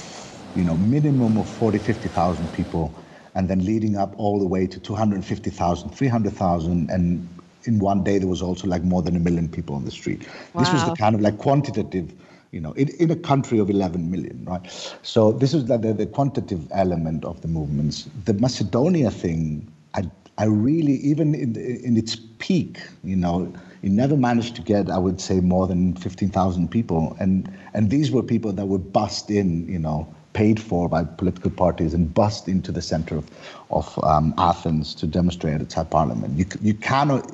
you 0.55 0.63
know, 0.63 0.75
minimum 0.75 1.37
of 1.37 1.47
40, 1.47 1.77
50,000 1.77 2.51
people, 2.53 2.93
and 3.35 3.47
then 3.47 3.63
leading 3.63 3.95
up 3.95 4.13
all 4.17 4.39
the 4.39 4.47
way 4.47 4.65
to 4.65 4.79
250,000, 4.79 5.89
300,000, 5.91 6.89
and 6.89 7.29
in 7.65 7.79
one 7.79 8.03
day 8.03 8.17
there 8.17 8.27
was 8.27 8.41
also 8.41 8.67
like 8.67 8.83
more 8.83 9.01
than 9.01 9.15
a 9.15 9.19
million 9.19 9.47
people 9.47 9.75
on 9.75 9.85
the 9.85 9.91
street. 9.91 10.27
Wow. 10.53 10.61
This 10.61 10.73
was 10.73 10.85
the 10.85 10.95
kind 10.95 11.15
of 11.15 11.21
like 11.21 11.37
quantitative 11.37 12.13
you 12.51 12.59
know, 12.59 12.73
in, 12.73 12.89
in 12.99 13.09
a 13.09 13.15
country 13.15 13.59
of 13.59 13.69
11 13.69 14.11
million, 14.11 14.43
right? 14.43 14.61
So 15.03 15.31
this 15.31 15.53
is 15.53 15.67
the, 15.67 15.77
the, 15.77 15.93
the 15.93 16.05
quantitative 16.05 16.67
element 16.71 17.23
of 17.23 17.39
the 17.41 17.47
movements. 17.47 18.09
The 18.25 18.33
Macedonia 18.33 19.09
thing, 19.09 19.71
I 19.95 20.03
I 20.37 20.45
really, 20.45 20.93
even 20.93 21.35
in, 21.35 21.55
in 21.55 21.97
its 21.97 22.15
peak, 22.39 22.79
you 23.03 23.15
know, 23.15 23.53
it 23.83 23.91
never 23.91 24.17
managed 24.17 24.55
to 24.55 24.61
get, 24.61 24.89
I 24.89 24.97
would 24.97 25.21
say, 25.21 25.39
more 25.39 25.67
than 25.67 25.95
15,000 25.95 26.69
people. 26.69 27.15
And, 27.19 27.51
and 27.73 27.89
these 27.89 28.11
were 28.11 28.23
people 28.23 28.51
that 28.53 28.65
were 28.65 28.79
bust 28.79 29.29
in, 29.29 29.67
you 29.67 29.77
know, 29.77 30.07
paid 30.33 30.59
for 30.59 30.87
by 30.87 31.03
political 31.03 31.51
parties 31.51 31.93
and 31.93 32.13
bust 32.13 32.47
into 32.47 32.71
the 32.71 32.81
center 32.81 33.17
of, 33.17 33.29
of 33.69 34.03
um, 34.03 34.33
Athens 34.37 34.95
to 34.95 35.07
demonstrate 35.07 35.61
at 35.61 35.89
Parliament. 35.89 36.37
You, 36.37 36.45
you 36.61 36.73
cannot, 36.73 37.31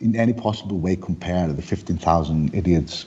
in 0.00 0.14
any 0.16 0.32
possible 0.32 0.78
way, 0.78 0.96
compare 0.96 1.48
the 1.48 1.62
15,000 1.62 2.54
idiots 2.54 3.06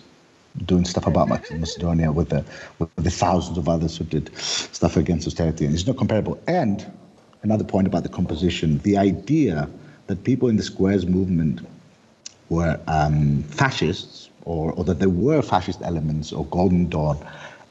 doing 0.65 0.83
stuff 0.83 1.07
about 1.07 1.29
Macedonia 1.29 2.11
with 2.11 2.29
the, 2.29 2.43
with 2.79 2.93
the 2.95 3.09
thousands 3.09 3.57
of 3.57 3.69
others 3.69 3.97
who 3.97 4.03
did 4.03 4.35
stuff 4.37 4.97
against 4.97 5.25
austerity. 5.27 5.65
And 5.65 5.73
it's 5.73 5.87
not 5.87 5.97
comparable. 5.97 6.41
And 6.47 6.85
another 7.43 7.63
point 7.63 7.87
about 7.87 8.03
the 8.03 8.09
composition. 8.09 8.79
The 8.79 8.97
idea 8.97 9.69
that 10.07 10.23
people 10.23 10.49
in 10.49 10.57
the 10.57 10.63
squares 10.63 11.05
movement 11.05 11.65
were 12.49 12.79
um, 12.87 13.43
fascists 13.43 14.29
or, 14.43 14.73
or 14.73 14.83
that 14.83 14.99
there 14.99 15.09
were 15.09 15.41
fascist 15.41 15.81
elements 15.83 16.33
or 16.33 16.45
Golden 16.45 16.89
Dawn, 16.89 17.17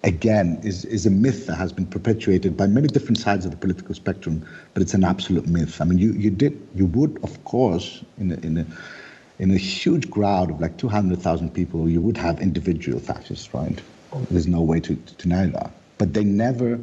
again, 0.03 0.61
is, 0.63 0.85
is 0.87 1.07
a 1.07 1.11
myth 1.11 1.47
that 1.47 1.57
has 1.57 1.73
been 1.73 1.87
perpetuated 1.87 2.57
by 2.57 2.67
many 2.67 2.89
different 2.89 3.19
sides 3.19 3.45
of 3.45 3.51
the 3.51 3.57
political 3.57 3.95
spectrum, 3.95 4.47
but 4.73 4.83
it's 4.83 4.95
an 4.95 5.05
absolute 5.05 5.47
myth. 5.47 5.81
I 5.81 5.85
mean, 5.85 5.99
you, 5.99 6.13
you 6.13 6.31
did, 6.31 6.61
you 6.75 6.87
would, 6.87 7.19
of 7.23 7.43
course, 7.45 8.03
in 8.19 8.33
a, 8.33 8.35
in 8.37 8.59
a, 8.59 8.67
in 9.39 9.51
a 9.51 9.57
huge 9.59 10.11
crowd 10.11 10.51
of 10.51 10.61
like 10.61 10.77
200,000 10.79 11.53
people, 11.53 11.89
you 11.89 12.01
would 12.01 12.17
have 12.17 12.41
individual 12.41 12.99
fascists, 13.01 13.53
right? 13.53 13.81
There's 14.31 14.47
no 14.47 14.63
way 14.63 14.81
to, 14.81 14.97
to 14.97 15.15
deny 15.15 15.47
that. 15.47 15.71
But 15.99 16.15
they 16.15 16.25
never 16.25 16.79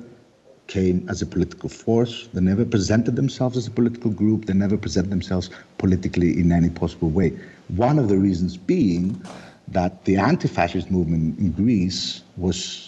came 0.67 1.07
as 1.09 1.21
a 1.21 1.25
political 1.25 1.69
force. 1.69 2.27
They 2.33 2.41
never 2.41 2.65
presented 2.65 3.15
themselves 3.15 3.57
as 3.57 3.67
a 3.67 3.71
political 3.71 4.11
group. 4.11 4.45
They 4.45 4.53
never 4.53 4.77
presented 4.77 5.09
themselves 5.09 5.49
politically 5.77 6.37
in 6.39 6.51
any 6.51 6.69
possible 6.69 7.09
way. 7.09 7.37
One 7.69 7.97
of 7.97 8.09
the 8.09 8.17
reasons 8.17 8.57
being 8.57 9.21
that 9.69 10.05
the 10.05 10.17
anti-fascist 10.17 10.91
movement 10.91 11.39
in 11.39 11.51
Greece 11.51 12.21
was 12.37 12.86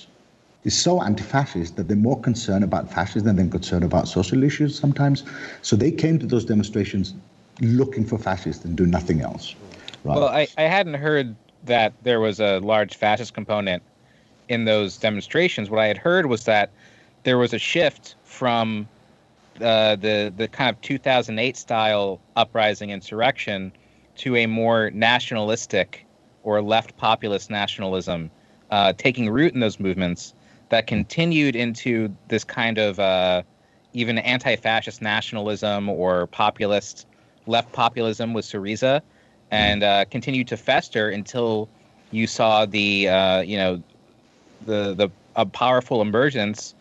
is 0.63 0.78
so 0.78 1.02
anti-fascist 1.02 1.76
that 1.78 1.88
they're 1.88 1.98
more 1.98 2.19
concerned 2.19 2.63
about 2.63 2.91
fascism 2.91 3.28
than 3.28 3.36
they're 3.38 3.48
concerned 3.48 3.84
about 3.84 4.08
social 4.08 4.43
issues 4.43 4.78
sometimes. 4.78 5.24
So 5.62 5.76
they 5.76 5.91
came 5.91 6.19
to 6.19 6.26
those 6.26 6.45
demonstrations 6.45 7.13
looking 7.62 8.06
for 8.06 8.17
fascists 8.17 8.65
and 8.65 8.76
do 8.76 8.86
nothing 8.86 9.22
else. 9.22 9.56
Right? 10.04 10.17
Well, 10.17 10.28
I, 10.28 10.48
I 10.58 10.63
hadn't 10.63 10.95
heard 10.95 11.36
that 11.65 11.93
there 12.04 12.19
was 12.19 12.39
a 12.39 12.60
large 12.60 12.95
fascist 12.95 13.34
component 13.34 13.84
in 14.48 14.65
those 14.65 14.98
demonstrations. 14.98 15.69
What 15.69 15.80
I 15.80 15.88
had 15.88 15.98
heard 15.98 16.26
was 16.26 16.45
that 16.45 16.72
there 17.24 17.38
was 17.38 17.54
a 17.54 17.60
shift 17.60 18.15
from 18.24 18.88
uh, 19.62 19.95
the 19.98 20.34
the 20.36 20.48
kind 20.48 20.69
of 20.69 20.82
2008 20.82 21.58
style 21.58 22.22
uprising 22.38 22.91
insurrection 22.91 23.74
to 24.15 24.38
a 24.38 24.45
more 24.45 24.89
nationalistic 24.91 26.06
or 26.43 26.62
left 26.62 26.95
populist 26.98 27.50
nationalism 27.50 28.32
uh, 28.72 28.93
taking 28.98 29.30
root 29.30 29.54
in 29.54 29.60
those 29.60 29.80
movements 29.80 30.34
that 30.69 30.88
continued 30.88 31.55
into 31.55 32.15
this 32.27 32.43
kind 32.43 32.77
of 32.77 32.99
uh, 32.99 33.43
even 33.93 34.17
anti-fascist 34.17 35.01
nationalism 35.01 35.89
or 35.89 36.27
populist 36.27 37.08
left 37.47 37.71
populism 37.73 38.34
with 38.34 38.45
Syriza, 38.45 39.01
and 39.51 39.84
uh, 39.84 40.05
continued 40.05 40.47
to 40.49 40.58
fester 40.58 41.10
until 41.10 41.69
you 42.12 42.27
saw 42.27 42.65
the 42.65 43.10
uh, 43.10 43.41
you 43.41 43.58
know 43.58 43.84
the 44.65 44.93
the 44.93 45.10
a 45.36 45.45
powerful 45.45 46.01
emergence 46.01 46.75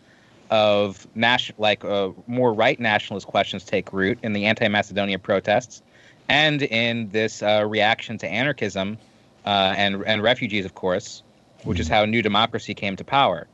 of 0.51 1.07
national 1.15 1.61
like 1.61 1.85
uh, 1.85 2.11
more 2.27 2.53
right 2.53 2.81
nationalist 2.81 3.27
questions 3.27 3.65
take 3.65 3.93
root 3.93 4.19
in 4.23 4.33
the 4.33 4.47
anti-Macedonia 4.47 5.19
protests 5.19 5.83
and 6.29 6.63
in 6.63 7.09
this 7.11 7.43
uh, 7.43 7.65
reaction 7.67 8.19
to 8.19 8.27
anarchism 8.27 8.99
uh, 9.47 9.75
and 9.77 10.03
and 10.07 10.23
refugees, 10.23 10.65
of 10.65 10.75
course, 10.75 11.23
which 11.65 11.81
is 11.81 11.87
mm-hmm. 11.87 11.95
how 11.95 12.05
New 12.05 12.23
Democracy 12.23 12.75
came 12.75 12.97
to 12.97 13.05
power. 13.05 13.47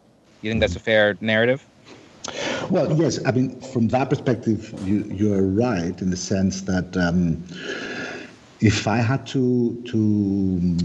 You 0.44 0.50
think 0.50 0.60
that's 0.60 0.76
a 0.76 0.80
fair 0.80 1.16
narrative? 1.22 1.66
Well, 2.68 2.94
yes. 3.00 3.18
I 3.24 3.32
mean, 3.32 3.58
from 3.72 3.88
that 3.88 4.10
perspective, 4.10 4.74
you 4.84 5.04
you're 5.04 5.42
right 5.42 5.98
in 6.02 6.10
the 6.10 6.18
sense 6.18 6.60
that 6.62 6.94
um, 6.98 7.42
if 8.60 8.86
I 8.86 8.98
had 8.98 9.26
to 9.28 9.74
to 9.86 10.76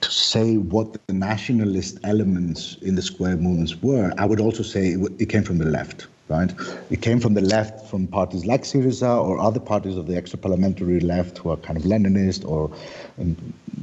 to 0.00 0.10
say 0.10 0.56
what 0.56 0.94
the 1.06 1.12
nationalist 1.12 1.98
elements 2.04 2.78
in 2.80 2.94
the 2.94 3.02
square 3.02 3.36
movements 3.36 3.82
were, 3.82 4.14
I 4.16 4.24
would 4.24 4.40
also 4.40 4.62
say 4.62 4.92
it, 4.92 5.12
it 5.18 5.28
came 5.28 5.42
from 5.42 5.58
the 5.58 5.66
left 5.66 6.06
right? 6.28 6.54
It 6.88 7.02
came 7.02 7.20
from 7.20 7.34
the 7.34 7.42
left, 7.42 7.90
from 7.90 8.06
parties 8.06 8.46
like 8.46 8.62
Syriza 8.62 9.22
or 9.22 9.38
other 9.38 9.60
parties 9.60 9.98
of 9.98 10.06
the 10.06 10.16
extra-parliamentary 10.16 11.00
left 11.00 11.36
who 11.36 11.50
are 11.50 11.58
kind 11.58 11.76
of 11.76 11.84
Leninist 11.84 12.48
or 12.48 12.70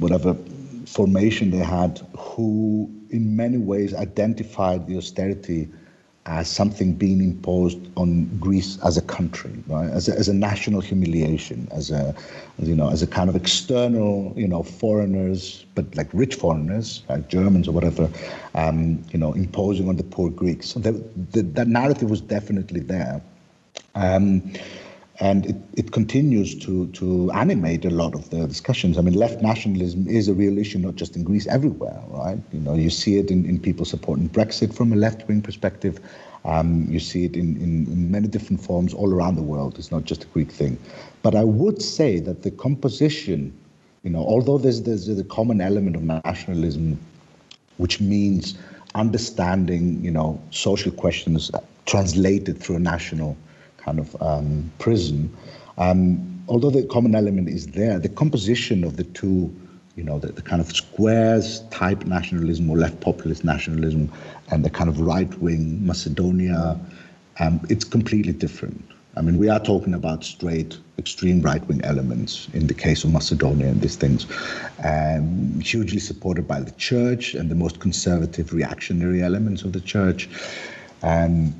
whatever 0.00 0.34
formation 0.86 1.52
they 1.52 1.58
had, 1.58 2.00
who 2.18 2.90
in 3.10 3.36
many 3.36 3.58
ways 3.58 3.94
identified 3.94 4.86
the 4.86 4.96
austerity 4.96 5.68
as 6.26 6.48
something 6.48 6.92
being 6.92 7.22
imposed 7.22 7.78
on 7.96 8.26
Greece 8.38 8.78
as 8.84 8.96
a 8.96 9.02
country, 9.02 9.52
right? 9.66 9.90
As 9.90 10.08
a, 10.08 10.16
as 10.16 10.28
a 10.28 10.34
national 10.34 10.80
humiliation, 10.80 11.66
as 11.72 11.90
a, 11.90 12.14
you 12.58 12.74
know, 12.74 12.90
as 12.90 13.02
a 13.02 13.06
kind 13.06 13.30
of 13.30 13.36
external, 13.36 14.32
you 14.36 14.46
know, 14.46 14.62
foreigners, 14.62 15.64
but 15.74 15.92
like 15.96 16.08
rich 16.12 16.34
foreigners, 16.34 17.02
like 17.08 17.28
Germans 17.28 17.66
or 17.66 17.72
whatever, 17.72 18.08
um, 18.54 19.02
you 19.12 19.18
know, 19.18 19.32
imposing 19.32 19.88
on 19.88 19.96
the 19.96 20.04
poor 20.04 20.30
Greeks. 20.30 20.68
So 20.68 20.80
the, 20.80 20.92
the, 21.32 21.42
that 21.42 21.68
narrative 21.68 22.10
was 22.10 22.20
definitely 22.20 22.80
there. 22.80 23.22
Um, 23.94 24.52
and 25.20 25.44
it, 25.44 25.56
it 25.74 25.92
continues 25.92 26.54
to, 26.54 26.86
to 26.88 27.30
animate 27.32 27.84
a 27.84 27.90
lot 27.90 28.14
of 28.14 28.30
the 28.30 28.46
discussions. 28.46 28.96
I 28.96 29.02
mean, 29.02 29.14
left 29.14 29.42
nationalism 29.42 30.08
is 30.08 30.28
a 30.28 30.34
real 30.34 30.56
issue, 30.56 30.78
not 30.78 30.96
just 30.96 31.14
in 31.14 31.24
Greece, 31.24 31.46
everywhere, 31.46 32.00
right? 32.08 32.38
You 32.52 32.60
know, 32.60 32.74
you 32.74 32.88
see 32.88 33.18
it 33.18 33.30
in, 33.30 33.44
in 33.44 33.60
people 33.60 33.84
supporting 33.84 34.30
Brexit 34.30 34.74
from 34.74 34.94
a 34.94 34.96
left-wing 34.96 35.42
perspective. 35.42 36.00
Um, 36.46 36.86
you 36.88 37.00
see 37.00 37.26
it 37.26 37.36
in, 37.36 37.56
in, 37.58 37.86
in, 37.86 38.10
many 38.10 38.28
different 38.28 38.62
forms 38.62 38.94
all 38.94 39.12
around 39.12 39.34
the 39.34 39.42
world. 39.42 39.78
It's 39.78 39.92
not 39.92 40.04
just 40.04 40.24
a 40.24 40.26
Greek 40.28 40.50
thing. 40.50 40.78
But 41.22 41.34
I 41.34 41.44
would 41.44 41.82
say 41.82 42.18
that 42.20 42.42
the 42.42 42.50
composition, 42.50 43.52
you 44.02 44.10
know, 44.10 44.20
although 44.20 44.56
there's, 44.56 44.82
there's 44.82 45.06
a 45.06 45.24
common 45.24 45.60
element 45.60 45.96
of 45.96 46.02
nationalism, 46.02 46.98
which 47.76 48.00
means 48.00 48.56
understanding, 48.94 50.02
you 50.02 50.10
know, 50.10 50.40
social 50.50 50.90
questions 50.90 51.50
translated 51.84 52.58
through 52.58 52.76
a 52.76 52.80
national 52.80 53.36
kind 53.90 53.98
of 53.98 54.22
um, 54.22 54.70
prism. 54.78 55.36
Um, 55.78 56.44
although 56.48 56.70
the 56.70 56.84
common 56.84 57.14
element 57.16 57.48
is 57.48 57.66
there, 57.68 57.98
the 57.98 58.08
composition 58.08 58.84
of 58.84 58.96
the 58.96 59.04
two, 59.04 59.52
you 59.96 60.04
know, 60.04 60.18
the, 60.20 60.28
the, 60.30 60.42
kind 60.42 60.60
of 60.60 60.70
squares 60.70 61.62
type 61.70 62.04
nationalism 62.04 62.70
or 62.70 62.76
left 62.76 63.00
populist 63.00 63.42
nationalism 63.44 64.12
and 64.52 64.64
the 64.64 64.70
kind 64.70 64.88
of 64.88 65.00
right 65.00 65.32
wing 65.40 65.84
Macedonia, 65.84 66.78
um, 67.40 67.60
it's 67.68 67.84
completely 67.84 68.32
different. 68.32 68.84
I 69.16 69.22
mean, 69.22 69.38
we 69.38 69.48
are 69.48 69.58
talking 69.58 69.94
about 69.94 70.22
straight, 70.22 70.78
extreme 70.96 71.42
right 71.42 71.66
wing 71.66 71.80
elements 71.82 72.48
in 72.52 72.68
the 72.68 72.74
case 72.74 73.02
of 73.02 73.12
Macedonia 73.12 73.66
and 73.66 73.80
these 73.80 73.96
things, 73.96 74.24
um, 74.84 75.60
hugely 75.60 75.98
supported 75.98 76.46
by 76.46 76.60
the 76.60 76.70
church 76.72 77.34
and 77.34 77.50
the 77.50 77.56
most 77.56 77.80
conservative 77.80 78.52
reactionary 78.52 79.20
elements 79.20 79.62
of 79.64 79.72
the 79.72 79.80
church. 79.80 80.28
Um, 81.02 81.54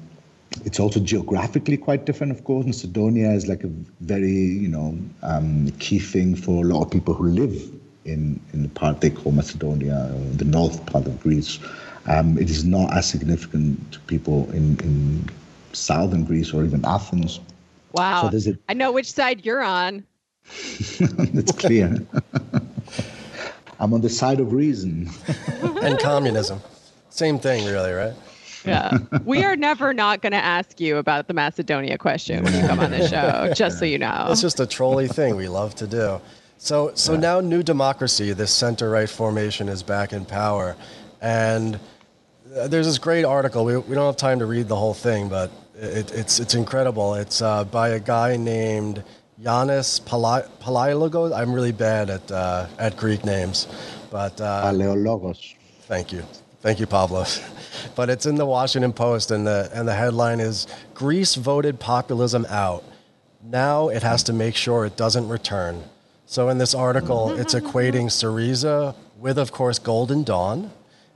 it's 0.64 0.80
also 0.80 1.00
geographically 1.00 1.76
quite 1.76 2.04
different, 2.06 2.32
of 2.32 2.44
course. 2.44 2.66
Macedonia 2.66 3.30
is 3.30 3.46
like 3.46 3.64
a 3.64 3.70
very, 4.00 4.30
you 4.30 4.68
know, 4.68 4.98
um, 5.22 5.70
key 5.78 5.98
thing 5.98 6.34
for 6.34 6.64
a 6.64 6.66
lot 6.66 6.82
of 6.82 6.90
people 6.90 7.14
who 7.14 7.28
live 7.28 7.70
in, 8.04 8.40
in 8.52 8.62
the 8.62 8.68
part 8.68 9.00
they 9.00 9.10
call 9.10 9.32
Macedonia, 9.32 10.12
the 10.34 10.44
north 10.44 10.84
part 10.86 11.06
of 11.06 11.20
Greece. 11.20 11.58
Um, 12.06 12.36
it 12.38 12.50
is 12.50 12.64
not 12.64 12.92
as 12.96 13.08
significant 13.08 13.92
to 13.92 14.00
people 14.00 14.50
in, 14.50 14.78
in 14.80 15.28
southern 15.72 16.24
Greece 16.24 16.52
or 16.52 16.64
even 16.64 16.84
Athens. 16.84 17.40
Wow. 17.92 18.30
So 18.30 18.50
a, 18.50 18.58
I 18.68 18.74
know 18.74 18.92
which 18.92 19.12
side 19.12 19.44
you're 19.44 19.62
on. 19.62 20.04
it's 20.44 21.52
clear. 21.52 21.96
I'm 23.80 23.94
on 23.94 24.00
the 24.00 24.08
side 24.08 24.40
of 24.40 24.52
reason. 24.52 25.08
and 25.82 25.98
communism. 25.98 26.60
Same 27.10 27.38
thing, 27.38 27.64
really, 27.66 27.92
right? 27.92 28.14
Yeah. 28.64 28.98
We 29.24 29.44
are 29.44 29.56
never 29.56 29.92
not 29.94 30.22
going 30.22 30.32
to 30.32 30.44
ask 30.44 30.80
you 30.80 30.96
about 30.96 31.28
the 31.28 31.34
Macedonia 31.34 31.98
question 31.98 32.42
when 32.44 32.54
you 32.54 32.60
come 32.66 32.80
on 32.80 32.90
the 32.90 33.08
show, 33.08 33.52
just 33.56 33.78
so 33.78 33.84
you 33.84 33.98
know. 33.98 34.28
It's 34.30 34.40
just 34.40 34.60
a 34.60 34.66
trolley 34.66 35.08
thing 35.08 35.36
we 35.36 35.48
love 35.48 35.74
to 35.76 35.86
do. 35.86 36.20
So, 36.58 36.92
so 36.94 37.16
now 37.16 37.40
New 37.40 37.62
Democracy, 37.62 38.32
this 38.32 38.52
center 38.52 38.90
right 38.90 39.08
formation, 39.08 39.68
is 39.68 39.82
back 39.82 40.12
in 40.12 40.24
power. 40.26 40.76
And 41.22 41.80
uh, 42.54 42.68
there's 42.68 42.86
this 42.86 42.98
great 42.98 43.24
article. 43.24 43.64
We, 43.64 43.76
we 43.78 43.94
don't 43.94 44.06
have 44.06 44.16
time 44.16 44.38
to 44.40 44.46
read 44.46 44.68
the 44.68 44.76
whole 44.76 44.94
thing, 44.94 45.28
but 45.28 45.50
it, 45.74 46.12
it's, 46.12 46.38
it's 46.38 46.54
incredible. 46.54 47.14
It's 47.14 47.40
uh, 47.40 47.64
by 47.64 47.90
a 47.90 48.00
guy 48.00 48.36
named 48.36 49.02
Yanis 49.42 50.02
Palaiologos. 50.02 51.34
I'm 51.34 51.52
really 51.52 51.72
bad 51.72 52.10
at, 52.10 52.30
uh, 52.30 52.66
at 52.78 52.96
Greek 52.96 53.24
names. 53.24 53.66
but 54.10 54.38
uh, 54.40 54.64
Palaiologos. 54.64 55.54
Thank 55.82 56.12
you. 56.12 56.22
Thank 56.60 56.78
you, 56.78 56.86
Pablo. 56.86 57.24
but 57.96 58.10
it's 58.10 58.26
in 58.26 58.34
the 58.34 58.46
Washington 58.46 58.92
Post, 58.92 59.30
and 59.30 59.46
the 59.46 59.70
and 59.72 59.88
the 59.88 59.94
headline 59.94 60.40
is 60.40 60.66
Greece 60.94 61.34
voted 61.34 61.80
populism 61.80 62.46
out. 62.48 62.84
Now 63.42 63.88
it 63.88 64.02
has 64.02 64.22
to 64.24 64.32
make 64.32 64.54
sure 64.54 64.84
it 64.84 64.96
doesn't 64.96 65.28
return. 65.28 65.82
So 66.26 66.48
in 66.48 66.58
this 66.58 66.74
article, 66.74 67.32
it's 67.32 67.54
equating 67.54 68.06
Syriza 68.06 68.94
with, 69.18 69.36
of 69.36 69.50
course, 69.50 69.78
Golden 69.78 70.22
Dawn, 70.22 70.70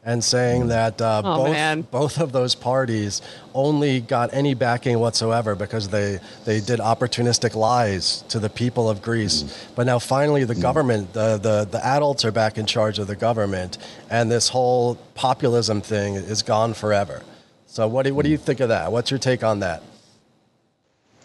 and 0.05 0.23
saying 0.23 0.69
that 0.69 1.01
uh, 1.01 1.23
oh, 1.25 1.45
both, 1.45 1.90
both 1.90 2.21
of 2.21 2.33
those 2.33 2.55
parties 2.55 3.23
only 3.55 4.01
got 4.01 4.33
any 4.35 4.53
backing 4.53 4.99
whatsoever 4.99 5.55
because 5.55 5.88
they, 5.88 6.21
they 6.45 6.61
did 6.61 6.79
opportunistic 6.79 7.55
lies 7.55 8.23
to 8.29 8.38
the 8.38 8.51
people 8.51 8.90
of 8.90 9.01
Greece. 9.01 9.43
Mm. 9.43 9.75
But 9.75 9.87
now 9.87 9.99
finally 9.99 10.45
the 10.45 10.55
mm. 10.55 10.62
government, 10.62 11.12
the, 11.14 11.38
the, 11.38 11.64
the 11.64 11.85
adults 11.85 12.25
are 12.25 12.33
back 12.33 12.59
in 12.59 12.67
charge 12.67 12.99
of 12.99 13.07
the 13.07 13.17
government, 13.17 13.79
and 14.11 14.31
this 14.31 14.49
whole 14.49 14.97
populism 15.14 15.81
thing 15.81 16.17
is 16.17 16.43
gone 16.43 16.75
forever. 16.75 17.23
So 17.67 17.88
what 17.88 18.05
do, 18.05 18.14
what 18.14 18.25
do 18.25 18.31
you 18.31 18.38
think 18.38 18.61
of 18.61 18.69
that? 18.69 18.93
What's 18.93 19.11
your 19.11 19.19
take 19.19 19.43
on 19.43 19.61
that? 19.61 19.83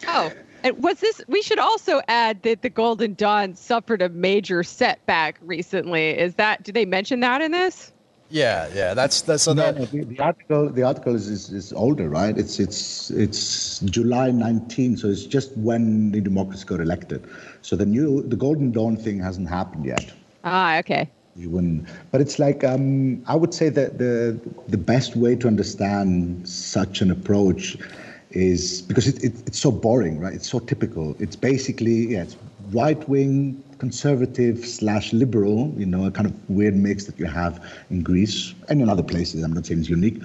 Oh, 0.06 0.32
and 0.64 0.82
was 0.82 1.00
this? 1.00 1.20
We 1.28 1.42
should 1.42 1.58
also 1.58 2.00
add 2.08 2.42
that 2.42 2.62
the 2.62 2.70
Golden 2.70 3.14
Dawn 3.14 3.54
suffered 3.54 4.02
a 4.02 4.08
major 4.08 4.62
setback 4.62 5.38
recently. 5.42 6.10
Is 6.10 6.34
that? 6.34 6.62
Do 6.64 6.72
they 6.72 6.84
mention 6.84 7.20
that 7.20 7.40
in 7.40 7.52
this? 7.52 7.92
Yeah, 8.30 8.68
yeah, 8.72 8.94
that's 8.94 9.22
that's 9.22 9.42
so 9.42 9.52
no, 9.52 9.72
that. 9.72 9.90
the, 9.90 10.04
the, 10.04 10.20
article 10.20 10.70
the 10.70 10.84
article 10.84 11.16
is, 11.16 11.26
is, 11.26 11.50
is 11.50 11.72
older, 11.72 12.08
right? 12.08 12.36
It's 12.38 12.60
it's 12.60 13.10
it's 13.10 13.80
July 13.80 14.30
19, 14.30 14.96
so 14.96 15.08
it's 15.08 15.24
just 15.26 15.56
when 15.56 16.12
the 16.12 16.20
Democrats 16.20 16.62
got 16.62 16.78
elected. 16.80 17.28
So 17.62 17.74
the 17.74 17.86
new 17.86 18.22
the 18.22 18.36
Golden 18.36 18.70
Dawn 18.70 18.96
thing 18.96 19.18
hasn't 19.18 19.48
happened 19.48 19.84
yet. 19.84 20.12
Ah, 20.44 20.78
okay. 20.78 21.10
You 21.34 21.50
wouldn't, 21.50 21.88
but 22.12 22.20
it's 22.20 22.38
like 22.38 22.62
um, 22.62 23.24
I 23.26 23.34
would 23.34 23.52
say 23.52 23.68
that 23.68 23.98
the 23.98 24.38
the 24.68 24.78
best 24.78 25.16
way 25.16 25.34
to 25.36 25.48
understand 25.48 26.48
such 26.48 27.00
an 27.00 27.10
approach 27.10 27.76
is 28.30 28.82
because 28.82 29.08
it, 29.08 29.24
it, 29.24 29.32
it's 29.46 29.58
so 29.58 29.72
boring, 29.72 30.20
right? 30.20 30.34
It's 30.34 30.48
so 30.48 30.60
typical. 30.60 31.16
It's 31.18 31.34
basically 31.34 32.12
yeah, 32.12 32.22
it's 32.22 32.36
right 32.72 33.08
wing 33.08 33.62
conservative 33.78 34.66
slash 34.66 35.12
liberal, 35.12 35.72
you 35.76 35.86
know, 35.86 36.04
a 36.04 36.10
kind 36.10 36.26
of 36.26 36.50
weird 36.50 36.76
mix 36.76 37.06
that 37.06 37.18
you 37.18 37.26
have 37.26 37.64
in 37.90 38.02
Greece 38.02 38.54
and 38.68 38.82
in 38.82 38.88
other 38.88 39.02
places. 39.02 39.42
I'm 39.42 39.52
not 39.52 39.66
saying 39.66 39.80
it's 39.80 39.88
unique, 39.88 40.22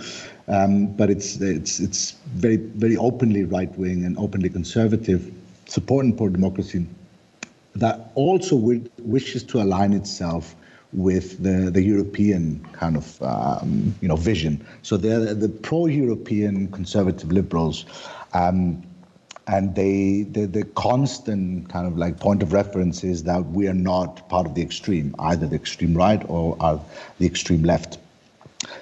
um, 0.47 0.87
but 0.95 1.09
it's 1.09 1.39
it's 1.41 1.79
it's 1.79 2.11
very 2.35 2.57
very 2.57 2.97
openly 2.97 3.43
right 3.43 3.75
wing 3.77 4.05
and 4.05 4.17
openly 4.17 4.49
conservative, 4.49 5.31
supporting 5.67 6.15
pro 6.15 6.29
democracy, 6.29 6.85
that 7.75 8.11
also 8.15 8.55
wishes 8.99 9.43
to 9.43 9.61
align 9.61 9.93
itself 9.93 10.55
with 10.93 11.43
the, 11.43 11.69
the 11.69 11.81
European 11.81 12.65
kind 12.71 12.95
of 12.95 13.21
um, 13.21 13.93
you 14.01 14.07
know 14.07 14.15
vision. 14.15 14.65
So 14.81 14.97
they're 14.97 15.33
the 15.33 15.49
pro-European 15.49 16.71
conservative 16.71 17.31
liberals. 17.31 17.85
Um, 18.33 18.83
and 19.47 19.75
they 19.75 20.23
the, 20.23 20.45
the 20.45 20.63
constant 20.75 21.69
kind 21.69 21.87
of 21.87 21.97
like 21.97 22.19
point 22.19 22.41
of 22.41 22.53
reference 22.53 23.03
is 23.03 23.23
that 23.23 23.45
we 23.47 23.67
are 23.67 23.73
not 23.73 24.27
part 24.29 24.45
of 24.45 24.55
the 24.55 24.61
extreme, 24.61 25.15
either 25.19 25.47
the 25.47 25.55
extreme 25.55 25.93
right 25.93 26.23
or 26.27 26.55
the 27.19 27.25
extreme 27.25 27.63
left. 27.63 27.99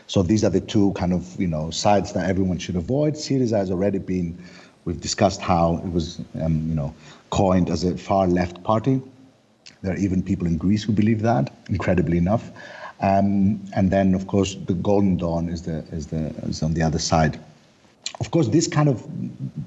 So 0.07 0.23
these 0.23 0.43
are 0.43 0.49
the 0.49 0.61
two 0.61 0.93
kind 0.93 1.13
of 1.13 1.39
you 1.39 1.47
know 1.47 1.69
sides 1.69 2.13
that 2.13 2.29
everyone 2.29 2.57
should 2.57 2.75
avoid. 2.75 3.15
Syriza 3.15 3.57
has 3.57 3.71
already 3.71 3.99
been. 3.99 4.37
We've 4.85 4.99
discussed 4.99 5.41
how 5.41 5.81
it 5.85 5.91
was 5.91 6.19
um, 6.41 6.67
you 6.69 6.75
know 6.75 6.93
coined 7.29 7.69
as 7.69 7.83
a 7.83 7.97
far 7.97 8.27
left 8.27 8.63
party. 8.63 9.01
There 9.81 9.93
are 9.93 9.97
even 9.97 10.23
people 10.23 10.47
in 10.47 10.57
Greece 10.57 10.83
who 10.83 10.93
believe 10.93 11.21
that, 11.23 11.53
incredibly 11.67 12.17
enough. 12.17 12.51
Um, 13.01 13.61
and 13.75 13.91
then, 13.91 14.13
of 14.13 14.27
course, 14.27 14.55
the 14.55 14.75
Golden 14.75 15.17
Dawn 15.17 15.49
is 15.49 15.63
the 15.63 15.83
is 15.91 16.07
the 16.07 16.27
is 16.47 16.63
on 16.63 16.73
the 16.73 16.81
other 16.81 16.99
side. 16.99 17.37
Of 18.19 18.31
course, 18.31 18.47
this 18.49 18.67
kind 18.67 18.89
of 18.89 19.05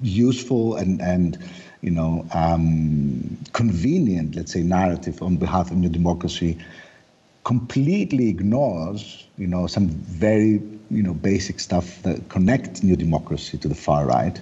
useful 0.03 0.77
and 0.77 1.01
and 1.03 1.39
you 1.83 1.91
know 1.91 2.27
um, 2.33 3.37
convenient, 3.53 4.37
let's 4.37 4.53
say, 4.53 4.63
narrative 4.63 5.23
on 5.23 5.37
behalf 5.37 5.71
of 5.71 5.77
New 5.77 5.89
Democracy 5.89 6.59
completely 7.45 8.29
ignores, 8.29 9.25
you 9.39 9.47
know, 9.47 9.69
some 9.69 9.89
very, 9.89 10.61
you 10.91 11.03
know, 11.03 11.15
basic 11.15 11.61
stuff 11.61 12.03
that 12.03 12.29
connect 12.29 12.83
New 12.83 12.97
Democracy 12.97 13.57
to 13.59 13.69
the 13.69 13.75
far 13.75 14.05
right. 14.05 14.41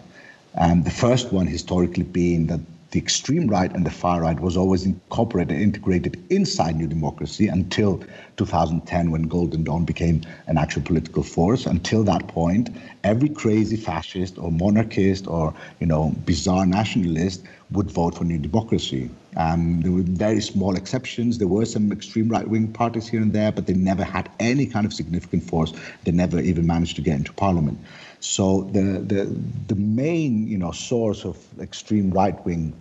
And 0.54 0.86
the 0.86 0.90
first 0.90 1.30
one 1.30 1.46
historically 1.46 2.04
being 2.04 2.46
that 2.46 2.60
the 2.94 3.00
extreme 3.00 3.48
right 3.48 3.72
and 3.72 3.84
the 3.84 3.90
far 3.90 4.20
right 4.20 4.38
was 4.38 4.56
always 4.56 4.86
incorporated, 4.86 5.60
integrated 5.60 6.16
inside 6.30 6.76
New 6.76 6.86
Democracy 6.86 7.48
until 7.48 8.00
2010 8.36 9.10
when 9.10 9.22
Golden 9.22 9.64
Dawn 9.64 9.84
became 9.84 10.22
an 10.46 10.56
actual 10.58 10.82
political 10.82 11.24
force. 11.24 11.66
Until 11.66 12.04
that 12.04 12.28
point, 12.28 12.70
every 13.02 13.28
crazy 13.28 13.76
fascist 13.76 14.38
or 14.38 14.52
monarchist 14.52 15.26
or 15.26 15.52
you 15.80 15.88
know 15.88 16.14
bizarre 16.24 16.66
nationalist 16.66 17.42
would 17.72 17.90
vote 17.90 18.14
for 18.14 18.22
New 18.22 18.38
Democracy. 18.38 19.10
Um, 19.36 19.80
there 19.80 19.90
were 19.90 20.02
very 20.02 20.40
small 20.40 20.76
exceptions. 20.76 21.38
There 21.38 21.48
were 21.48 21.64
some 21.64 21.90
extreme 21.90 22.28
right-wing 22.28 22.72
parties 22.74 23.08
here 23.08 23.20
and 23.20 23.32
there, 23.32 23.50
but 23.50 23.66
they 23.66 23.74
never 23.74 24.04
had 24.04 24.30
any 24.38 24.66
kind 24.66 24.86
of 24.86 24.92
significant 24.92 25.42
force. 25.42 25.72
They 26.04 26.12
never 26.12 26.38
even 26.38 26.64
managed 26.64 26.94
to 26.96 27.02
get 27.02 27.16
into 27.16 27.32
parliament. 27.32 27.80
So 28.20 28.70
the 28.72 29.02
the 29.12 29.36
the 29.66 29.74
main 29.74 30.46
you 30.46 30.58
know 30.58 30.70
source 30.70 31.24
of 31.24 31.36
extreme 31.60 32.12
right-wing 32.12 32.72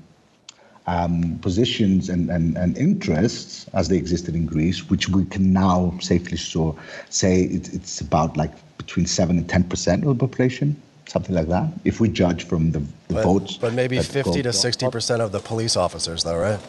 um, 0.87 1.39
positions 1.39 2.09
and, 2.09 2.29
and, 2.29 2.57
and 2.57 2.77
interests 2.77 3.65
as 3.73 3.87
they 3.89 3.97
existed 3.97 4.35
in 4.35 4.45
Greece, 4.45 4.89
which 4.89 5.09
we 5.09 5.25
can 5.25 5.53
now 5.53 5.93
safely 6.01 6.37
so 6.37 6.77
say 7.09 7.43
it, 7.43 7.73
it's 7.73 8.01
about 8.01 8.35
like 8.37 8.51
between 8.77 9.05
seven 9.05 9.37
and 9.37 9.49
ten 9.49 9.63
percent 9.63 10.05
of 10.05 10.17
the 10.17 10.27
population, 10.27 10.75
something 11.07 11.35
like 11.35 11.47
that. 11.47 11.71
If 11.85 11.99
we 11.99 12.09
judge 12.09 12.45
from 12.45 12.71
the, 12.71 12.79
the 13.07 13.15
but, 13.15 13.23
votes, 13.23 13.57
but 13.57 13.73
maybe 13.73 13.99
fifty 13.99 14.41
to 14.43 14.51
sixty 14.51 14.89
percent 14.89 15.21
of 15.21 15.31
the 15.31 15.39
police 15.39 15.77
officers, 15.77 16.23
though, 16.23 16.37
right? 16.37 16.59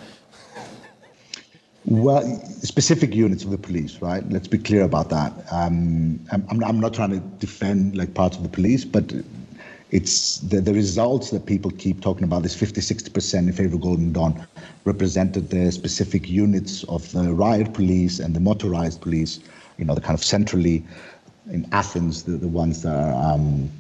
Well, 1.87 2.23
specific 2.62 3.15
units 3.15 3.45
of 3.45 3.51
the 3.51 3.59
police, 3.59 4.01
right? 4.01 4.27
Let's 4.31 4.49
be 4.49 4.57
clear 4.57 4.85
about 4.85 5.11
that. 5.11 5.33
Um, 5.51 6.19
I'm, 6.33 6.65
I'm 6.65 6.81
not 6.81 6.95
trying 6.95 7.11
to 7.11 7.19
defend 7.19 7.95
like 7.95 8.15
parts 8.15 8.39
of 8.39 8.43
the 8.43 8.49
police, 8.49 8.87
but 8.87 9.12
it's 9.91 10.39
the, 10.39 10.61
the 10.61 10.72
results 10.74 11.30
that 11.30 11.47
people 11.47 11.70
keep 11.72 12.01
talking 12.01 12.24
about, 12.24 12.43
this 12.43 12.55
50, 12.55 12.80
60% 12.80 13.39
in 13.39 13.53
favor 13.53 13.76
of 13.76 13.80
Golden 13.80 14.12
Dawn, 14.12 14.47
represented 14.85 15.51
the 15.51 15.70
specific 15.70 16.28
units 16.28 16.85
of 16.85 17.11
the 17.12 17.32
riot 17.32 17.72
police 17.74 18.18
and 18.18 18.35
the 18.35 18.41
motorized 18.41 19.01
police, 19.01 19.41
you 19.78 19.85
know, 19.85 19.95
the 19.95 20.01
kind 20.01 20.18
of 20.18 20.24
centrally 20.24 20.85
in 21.51 21.68
Athens, 21.72 22.24
the, 22.24 22.32
the 22.32 22.49
ones 22.49 22.82
that 22.82 22.95
are 22.97 23.35
um, 23.35 23.70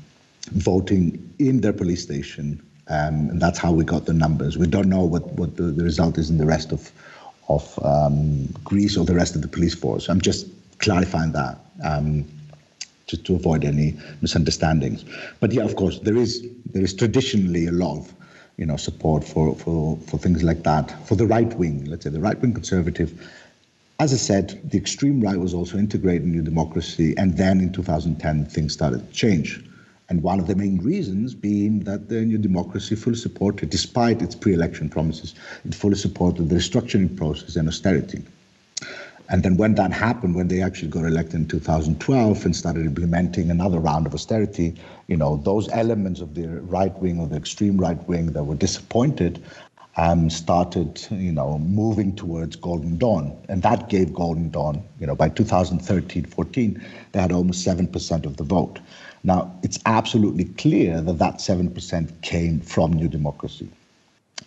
voting 0.52 1.34
in 1.38 1.60
their 1.60 1.72
police 1.72 2.02
station. 2.02 2.62
Um, 2.88 3.30
and 3.30 3.40
that's 3.40 3.58
how 3.58 3.72
we 3.72 3.84
got 3.84 4.04
the 4.04 4.12
numbers. 4.12 4.58
We 4.58 4.66
don't 4.66 4.88
know 4.88 5.04
what, 5.04 5.26
what 5.32 5.56
the, 5.56 5.64
the 5.64 5.82
result 5.82 6.18
is 6.18 6.28
in 6.28 6.36
the 6.38 6.46
rest 6.46 6.70
of, 6.70 6.92
of 7.48 7.78
um, 7.82 8.46
Greece 8.62 8.96
or 8.96 9.04
the 9.04 9.14
rest 9.14 9.34
of 9.34 9.42
the 9.42 9.48
police 9.48 9.74
force. 9.74 10.08
I'm 10.08 10.20
just 10.20 10.46
clarifying 10.78 11.32
that. 11.32 11.58
Um, 11.82 12.26
to, 13.18 13.34
avoid 13.34 13.64
any 13.64 13.96
misunderstandings. 14.20 15.04
But 15.40 15.52
yeah, 15.52 15.62
of 15.62 15.76
course, 15.76 15.98
there 16.00 16.16
is 16.16 16.46
there 16.72 16.82
is 16.82 16.94
traditionally 16.94 17.66
a 17.66 17.72
lot 17.72 17.98
of 17.98 18.14
you 18.56 18.66
know 18.66 18.76
support 18.76 19.24
for 19.24 19.54
for 19.56 19.98
for 20.06 20.18
things 20.18 20.42
like 20.42 20.62
that 20.62 21.06
for 21.06 21.16
the 21.16 21.26
right 21.26 21.52
wing. 21.54 21.84
Let's 21.84 22.04
say 22.04 22.10
the 22.10 22.20
right 22.20 22.40
wing 22.40 22.52
conservative. 22.52 23.12
As 24.00 24.12
I 24.12 24.16
said, 24.16 24.60
the 24.64 24.76
extreme 24.76 25.20
right 25.20 25.38
was 25.38 25.54
also 25.54 25.78
integrated 25.78 26.24
in 26.24 26.32
New 26.32 26.42
Democracy, 26.42 27.14
and 27.16 27.36
then 27.36 27.60
in 27.60 27.72
2010 27.72 28.46
things 28.46 28.72
started 28.72 29.06
to 29.06 29.14
change. 29.14 29.64
And 30.08 30.22
one 30.22 30.38
of 30.38 30.46
the 30.46 30.54
main 30.54 30.78
reasons 30.78 31.34
being 31.34 31.80
that 31.84 32.08
the 32.08 32.20
New 32.22 32.38
Democracy 32.38 32.94
fully 32.94 33.16
supported, 33.16 33.70
despite 33.70 34.20
its 34.20 34.34
pre-election 34.34 34.90
promises, 34.90 35.34
it 35.64 35.74
fully 35.74 35.94
supported 35.94 36.48
the 36.48 36.56
restructuring 36.56 37.16
process 37.16 37.56
and 37.56 37.68
austerity. 37.68 38.22
And 39.28 39.42
then 39.42 39.56
when 39.56 39.74
that 39.76 39.92
happened, 39.92 40.34
when 40.34 40.48
they 40.48 40.60
actually 40.60 40.88
got 40.88 41.04
elected 41.04 41.34
in 41.34 41.48
2012 41.48 42.44
and 42.44 42.54
started 42.54 42.84
implementing 42.84 43.50
another 43.50 43.78
round 43.78 44.06
of 44.06 44.14
austerity, 44.14 44.74
you 45.06 45.16
know, 45.16 45.36
those 45.36 45.68
elements 45.70 46.20
of 46.20 46.34
the 46.34 46.46
right 46.46 46.92
wing 46.98 47.18
or 47.20 47.26
the 47.26 47.36
extreme 47.36 47.78
right 47.78 48.02
wing 48.06 48.32
that 48.32 48.44
were 48.44 48.54
disappointed 48.54 49.42
um, 49.96 50.28
started, 50.28 51.06
you 51.10 51.32
know, 51.32 51.58
moving 51.58 52.14
towards 52.16 52.56
Golden 52.56 52.98
Dawn. 52.98 53.36
And 53.48 53.62
that 53.62 53.88
gave 53.88 54.12
Golden 54.12 54.50
Dawn, 54.50 54.82
you 54.98 55.06
know, 55.06 55.14
by 55.14 55.28
2013, 55.28 56.24
14, 56.24 56.84
they 57.12 57.20
had 57.20 57.32
almost 57.32 57.66
7% 57.66 58.26
of 58.26 58.36
the 58.36 58.44
vote. 58.44 58.80
Now, 59.22 59.56
it's 59.62 59.78
absolutely 59.86 60.44
clear 60.44 61.00
that 61.00 61.18
that 61.18 61.36
7% 61.36 62.20
came 62.22 62.60
from 62.60 62.92
New 62.92 63.08
Democracy. 63.08 63.68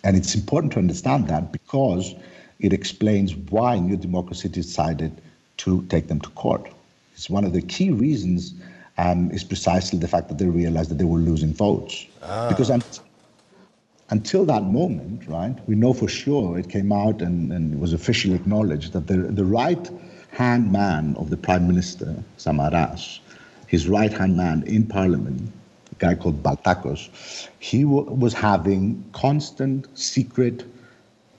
And 0.04 0.16
it's 0.16 0.34
important 0.34 0.72
to 0.74 0.78
understand 0.78 1.28
that 1.28 1.50
because 1.50 2.14
it 2.60 2.72
explains 2.72 3.34
why 3.34 3.78
New 3.78 3.96
Democracy 3.96 4.48
decided 4.48 5.20
to 5.58 5.82
take 5.86 6.08
them 6.08 6.20
to 6.20 6.30
court. 6.30 6.68
It's 7.14 7.30
one 7.30 7.44
of 7.44 7.52
the 7.52 7.62
key 7.62 7.90
reasons 7.90 8.54
um, 8.96 9.30
is 9.30 9.44
precisely 9.44 9.98
the 9.98 10.08
fact 10.08 10.28
that 10.28 10.38
they 10.38 10.46
realized 10.46 10.90
that 10.90 10.98
they 10.98 11.04
were 11.04 11.18
losing 11.18 11.52
votes. 11.52 12.06
Ah. 12.22 12.48
Because 12.48 12.70
un- 12.70 12.82
until 14.10 14.44
that 14.46 14.64
moment, 14.64 15.26
right, 15.28 15.56
we 15.68 15.74
know 15.74 15.92
for 15.92 16.08
sure 16.08 16.58
it 16.58 16.68
came 16.68 16.92
out 16.92 17.20
and, 17.20 17.52
and 17.52 17.74
it 17.74 17.78
was 17.78 17.92
officially 17.92 18.34
acknowledged 18.34 18.92
that 18.92 19.06
the, 19.06 19.16
the 19.16 19.44
right 19.44 19.90
hand 20.32 20.72
man 20.72 21.14
of 21.16 21.30
the 21.30 21.36
Prime 21.36 21.66
Minister, 21.66 22.22
Samaras, 22.38 23.20
his 23.66 23.88
right 23.88 24.12
hand 24.12 24.36
man 24.36 24.62
in 24.66 24.86
Parliament, 24.86 25.50
a 25.92 25.94
guy 25.96 26.14
called 26.14 26.42
Baltakos, 26.42 27.48
he 27.58 27.82
w- 27.82 28.10
was 28.10 28.32
having 28.32 29.04
constant, 29.12 29.86
secret, 29.98 30.64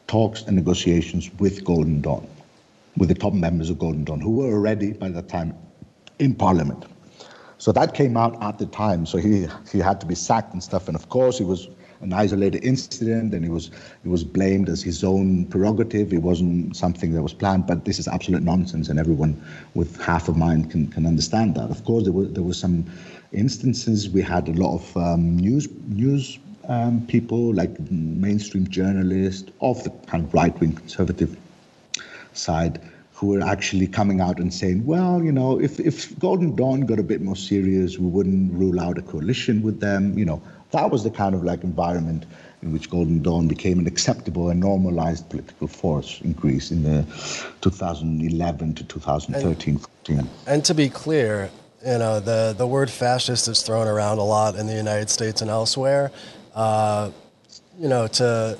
talks 0.10 0.41
and 0.41 0.55
negotiations 0.55 1.30
with 1.39 1.64
Golden 1.64 2.01
Dawn, 2.01 2.28
with 2.97 3.10
the 3.10 3.16
top 3.16 3.34
members 3.34 3.70
of 3.70 3.78
Golden 3.78 4.03
Dawn, 4.03 4.20
who 4.20 4.32
were 4.32 4.51
already 4.51 4.91
by 4.93 5.10
that 5.10 5.30
time 5.30 5.53
in 6.18 6.34
Parliament. 6.34 6.86
So 7.60 7.72
that 7.74 7.93
came 7.93 8.18
out 8.18 8.41
at 8.41 8.57
the 8.57 8.66
time. 8.66 9.05
So 9.05 9.18
he 9.20 9.47
he 9.72 9.80
had 9.80 10.01
to 10.01 10.07
be 10.07 10.16
sacked 10.16 10.53
and 10.53 10.64
stuff. 10.64 10.88
And 10.88 10.95
of 10.95 11.10
course, 11.10 11.39
it 11.39 11.45
was 11.45 11.68
an 12.01 12.14
isolated 12.14 12.64
incident, 12.64 13.34
and 13.34 13.43
he 13.43 13.51
was 13.51 13.70
he 14.03 14.10
was 14.10 14.24
blamed 14.24 14.68
as 14.70 14.82
his 14.82 15.03
own 15.03 15.45
prerogative. 15.45 16.12
It 16.12 16.24
wasn't 16.24 16.76
something 16.76 17.14
that 17.14 17.22
was 17.22 17.34
planned. 17.34 17.68
But 17.68 17.86
this 17.86 17.99
is 17.99 18.07
absolute 18.07 18.43
nonsense, 18.43 18.89
and 18.89 18.97
everyone 18.97 19.34
with 19.76 20.01
half 20.01 20.28
a 20.28 20.34
mind 20.34 20.72
can 20.72 20.88
can 20.88 21.05
understand 21.05 21.55
that. 21.55 21.70
Of 21.70 21.84
course, 21.84 22.03
there 22.05 22.14
were 22.14 22.26
there 22.26 22.43
were 22.43 22.60
some 22.66 22.86
instances. 23.32 24.10
We 24.10 24.24
had 24.24 24.47
a 24.47 24.53
lot 24.53 24.74
of 24.80 24.97
um, 24.97 25.38
news 25.38 25.68
news 25.88 26.39
um, 26.70 27.05
people 27.07 27.53
like 27.53 27.78
mainstream 27.91 28.67
journalists 28.70 29.51
of 29.59 29.84
the 29.84 29.89
kind 30.07 30.24
of 30.24 30.34
right 30.34 30.57
wing 30.59 30.74
conservative 30.74 31.36
side 32.34 32.80
who 33.13 33.28
were 33.28 33.41
actually 33.41 33.88
coming 33.88 34.22
out 34.22 34.39
and 34.39 34.53
saying, 34.53 34.86
well, 34.86 35.22
you 35.22 35.32
know, 35.32 35.59
if, 35.59 35.78
if 35.80 36.17
Golden 36.20 36.55
Dawn 36.55 36.82
got 36.82 36.99
a 36.99 37.03
bit 37.03 37.22
more 37.22 37.36
serious, 37.36 37.97
we 37.97 38.07
wouldn't 38.07 38.53
rule 38.53 38.80
out 38.80 38.97
a 38.97 39.01
coalition 39.01 39.61
with 39.61 39.82
them. 39.82 40.17
You 40.17 40.24
know, 40.24 40.41
that 40.72 40.89
was 40.89 41.03
the 41.03 41.09
kind 41.09 41.36
of 41.36 41.43
like 41.43 41.63
environment 41.63 42.26
in 42.61 42.72
which 42.72 42.89
Golden 42.89 43.22
Dawn 43.22 43.47
became 43.47 43.80
an 43.80 43.88
acceptable 43.88 44.49
and 44.49 44.59
normalized 44.59 45.28
political 45.30 45.67
force 45.67 46.22
in 46.22 46.34
Greece 46.34 46.72
in 46.72 46.84
the 46.84 47.03
2011 47.61 48.76
to 48.76 48.84
2013 48.86 49.74
and, 49.74 49.82
14. 49.82 50.30
And 50.47 50.63
to 50.63 50.74
be 50.74 50.88
clear, 50.88 51.49
you 51.86 51.97
know, 51.97 52.20
the, 52.20 52.53
the 52.57 52.67
word 52.67 52.89
fascist 52.89 53.47
is 53.47 53.63
thrown 53.63 53.88
around 53.88 54.20
a 54.20 54.24
lot 54.24 54.55
in 54.55 54.67
the 54.67 54.76
United 54.76 55.09
States 55.09 55.41
and 55.41 55.49
elsewhere 55.49 56.11
uh, 56.56 57.12
you 57.78 57.88
know, 57.88 58.08
to 58.08 58.58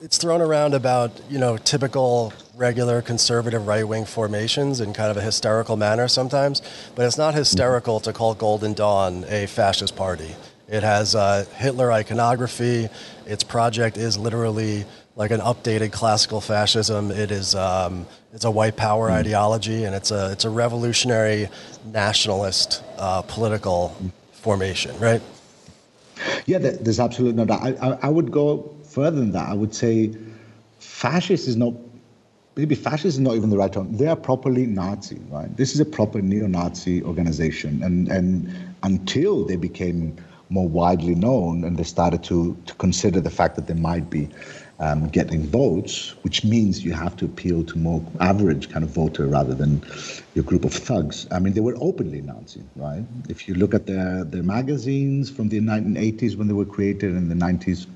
it's 0.00 0.18
thrown 0.18 0.40
around 0.40 0.74
about 0.74 1.10
you 1.30 1.38
know 1.38 1.56
typical 1.56 2.32
regular 2.56 3.00
conservative 3.00 3.66
right 3.66 3.86
wing 3.86 4.04
formations 4.04 4.80
in 4.80 4.92
kind 4.92 5.10
of 5.10 5.16
a 5.16 5.22
hysterical 5.22 5.76
manner 5.76 6.08
sometimes, 6.08 6.60
but 6.94 7.06
it's 7.06 7.18
not 7.18 7.34
hysterical 7.34 8.00
to 8.00 8.12
call 8.12 8.34
Golden 8.34 8.74
Dawn 8.74 9.24
a 9.28 9.46
fascist 9.46 9.96
party. 9.96 10.34
It 10.68 10.82
has 10.82 11.14
uh, 11.14 11.44
Hitler 11.56 11.92
iconography. 11.92 12.88
Its 13.26 13.44
project 13.44 13.96
is 13.96 14.18
literally 14.18 14.84
like 15.16 15.30
an 15.30 15.40
updated 15.40 15.92
classical 15.92 16.40
fascism. 16.40 17.10
It 17.10 17.30
is 17.30 17.54
um, 17.54 18.06
it's 18.32 18.44
a 18.44 18.50
white 18.50 18.76
power 18.76 19.08
mm. 19.08 19.14
ideology, 19.14 19.84
and 19.84 19.94
it's 19.94 20.10
a 20.10 20.32
it's 20.32 20.44
a 20.44 20.50
revolutionary 20.50 21.48
nationalist 21.84 22.82
uh, 22.98 23.22
political 23.22 23.94
formation, 24.32 24.98
right? 24.98 25.22
Yeah, 26.46 26.58
there's 26.58 27.00
absolutely 27.00 27.36
no 27.36 27.44
doubt. 27.44 27.62
I, 27.62 27.98
I, 28.02 28.08
would 28.08 28.30
go 28.30 28.74
further 28.84 29.18
than 29.18 29.32
that. 29.32 29.48
I 29.48 29.54
would 29.54 29.74
say 29.74 30.12
fascist 30.78 31.48
is 31.48 31.56
not 31.56 31.74
maybe 32.56 32.74
fascist 32.74 33.04
is 33.16 33.20
not 33.20 33.34
even 33.34 33.50
the 33.50 33.56
right 33.56 33.72
term. 33.72 33.96
They 33.96 34.06
are 34.06 34.16
properly 34.16 34.66
Nazi, 34.66 35.20
right? 35.30 35.54
This 35.56 35.74
is 35.74 35.80
a 35.80 35.84
proper 35.84 36.20
neo-Nazi 36.20 37.02
organization, 37.02 37.82
and 37.82 38.08
and 38.08 38.52
until 38.82 39.44
they 39.44 39.56
became 39.56 40.16
more 40.50 40.68
widely 40.68 41.14
known 41.14 41.64
and 41.64 41.78
they 41.78 41.82
started 41.82 42.22
to 42.24 42.56
to 42.66 42.74
consider 42.74 43.20
the 43.20 43.30
fact 43.30 43.56
that 43.56 43.66
they 43.66 43.74
might 43.74 44.10
be 44.10 44.28
um, 44.82 45.08
getting 45.08 45.46
votes, 45.46 46.14
which 46.22 46.44
means 46.44 46.84
you 46.84 46.92
have 46.92 47.16
to 47.16 47.24
appeal 47.24 47.62
to 47.64 47.78
more 47.78 48.04
average 48.20 48.68
kind 48.68 48.84
of 48.84 48.90
voter 48.90 49.26
rather 49.26 49.54
than 49.54 49.82
your 50.34 50.44
group 50.44 50.64
of 50.64 50.74
thugs. 50.74 51.26
I 51.30 51.38
mean, 51.38 51.52
they 51.52 51.60
were 51.60 51.76
openly 51.80 52.20
Nazi, 52.20 52.62
right? 52.76 53.04
If 53.28 53.46
you 53.46 53.54
look 53.54 53.74
at 53.74 53.86
their 53.86 54.24
their 54.24 54.42
magazines 54.42 55.30
from 55.30 55.48
the 55.48 55.60
1980s 55.60 56.36
when 56.36 56.48
they 56.48 56.54
were 56.54 56.70
created 56.76 57.14
in 57.14 57.28
the 57.28 57.34
90s 57.34 57.86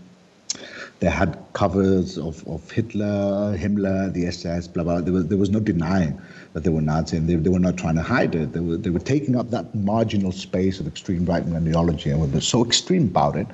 they 1.01 1.11
had 1.11 1.39
covers 1.53 2.17
of, 2.17 2.47
of 2.49 2.71
Hitler, 2.71 3.55
Himmler, 3.59 4.11
the 4.13 4.27
SS, 4.27 4.67
blah, 4.69 4.83
blah. 4.83 5.03
There 5.03 5.13
was, 5.13 5.27
there 5.27 5.37
was 5.37 5.51
no 5.51 5.61
denying 5.61 6.19
that 6.55 6.65
they 6.65 6.71
were 6.71 6.81
Nazi 6.81 7.19
and 7.19 7.29
they, 7.29 7.35
they 7.35 7.51
were 7.51 7.59
not 7.59 7.77
trying 7.77 7.97
to 7.97 8.03
hide 8.03 8.35
it. 8.35 8.55
They 8.55 8.61
were, 8.61 8.79
they 8.79 8.89
were 8.89 8.99
taking 9.15 9.37
up 9.37 9.51
that 9.51 9.75
marginal 9.75 10.33
space 10.33 10.81
of 10.81 10.87
extreme 10.87 11.27
right 11.27 11.45
wing 11.45 11.55
ideology 11.55 12.09
and 12.09 12.33
were 12.33 12.41
so 12.41 12.65
extreme 12.65 13.09
about 13.09 13.37
it 13.37 13.47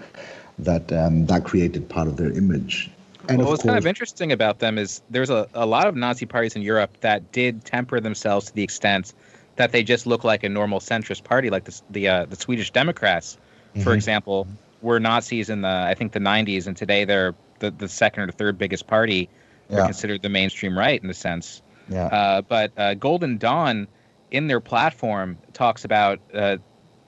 that 0.61 0.93
um, 0.93 1.27
that 1.27 1.45
created 1.45 1.89
part 1.89 2.07
of 2.07 2.17
their 2.17 2.31
image. 2.31 2.91
And 3.29 3.39
well, 3.39 3.49
what's 3.49 3.63
course, 3.63 3.71
kind 3.71 3.79
of 3.79 3.87
interesting 3.87 4.33
about 4.33 4.59
them 4.59 4.79
is 4.79 5.03
there's 5.11 5.31
a, 5.31 5.49
a 5.55 5.67
lot 5.67 5.87
of 5.87 5.95
Nazi 5.95 6.27
parties 6.27 6.57
in 6.57 6.63
Europe 6.63 6.97
that 7.01 7.33
did 7.33 7.65
temper 7.65 8.01
themselves 8.01 8.47
to 8.47 8.55
the 8.55 8.63
extent 8.63 9.15
that 9.57 9.73
they 9.73 9.83
just 9.83 10.07
look 10.07 10.25
like 10.25 10.45
a 10.45 10.49
normal 10.49 10.81
centrist 10.81 11.25
party, 11.25 11.51
like 11.51 11.65
the, 11.65 11.81
the, 11.91 12.09
uh, 12.09 12.25
the 12.27 12.37
Swedish 12.37 12.71
Democrats, 12.71 13.37
for 13.75 13.81
mm-hmm. 13.81 13.93
example 13.93 14.47
were 14.83 15.01
Nazis 15.01 15.49
in 15.49 15.63
the 15.63 15.69
I 15.69 15.95
think 15.95 16.13
the 16.13 16.19
90s, 16.19 16.67
and 16.67 16.77
today 16.77 17.05
they're 17.05 17.35
the, 17.61 17.71
the 17.71 17.89
second 17.89 18.25
or 18.25 18.33
third 18.33 18.59
biggest 18.59 18.87
party. 18.87 19.29
They're 19.69 19.85
considered 19.85 20.21
the 20.21 20.29
mainstream 20.29 20.77
right 20.77 21.03
in 21.03 21.09
a 21.09 21.15
sense. 21.15 21.63
Yeah. 21.89 22.07
Uh, 22.07 22.43
but 22.43 22.73
uh, 22.77 22.93
Golden 22.95 23.39
Dawn, 23.39 23.89
in 24.31 24.47
their 24.47 24.61
platform, 24.61 25.39
talks 25.55 25.87
about 25.87 26.21
uh, 26.35 26.59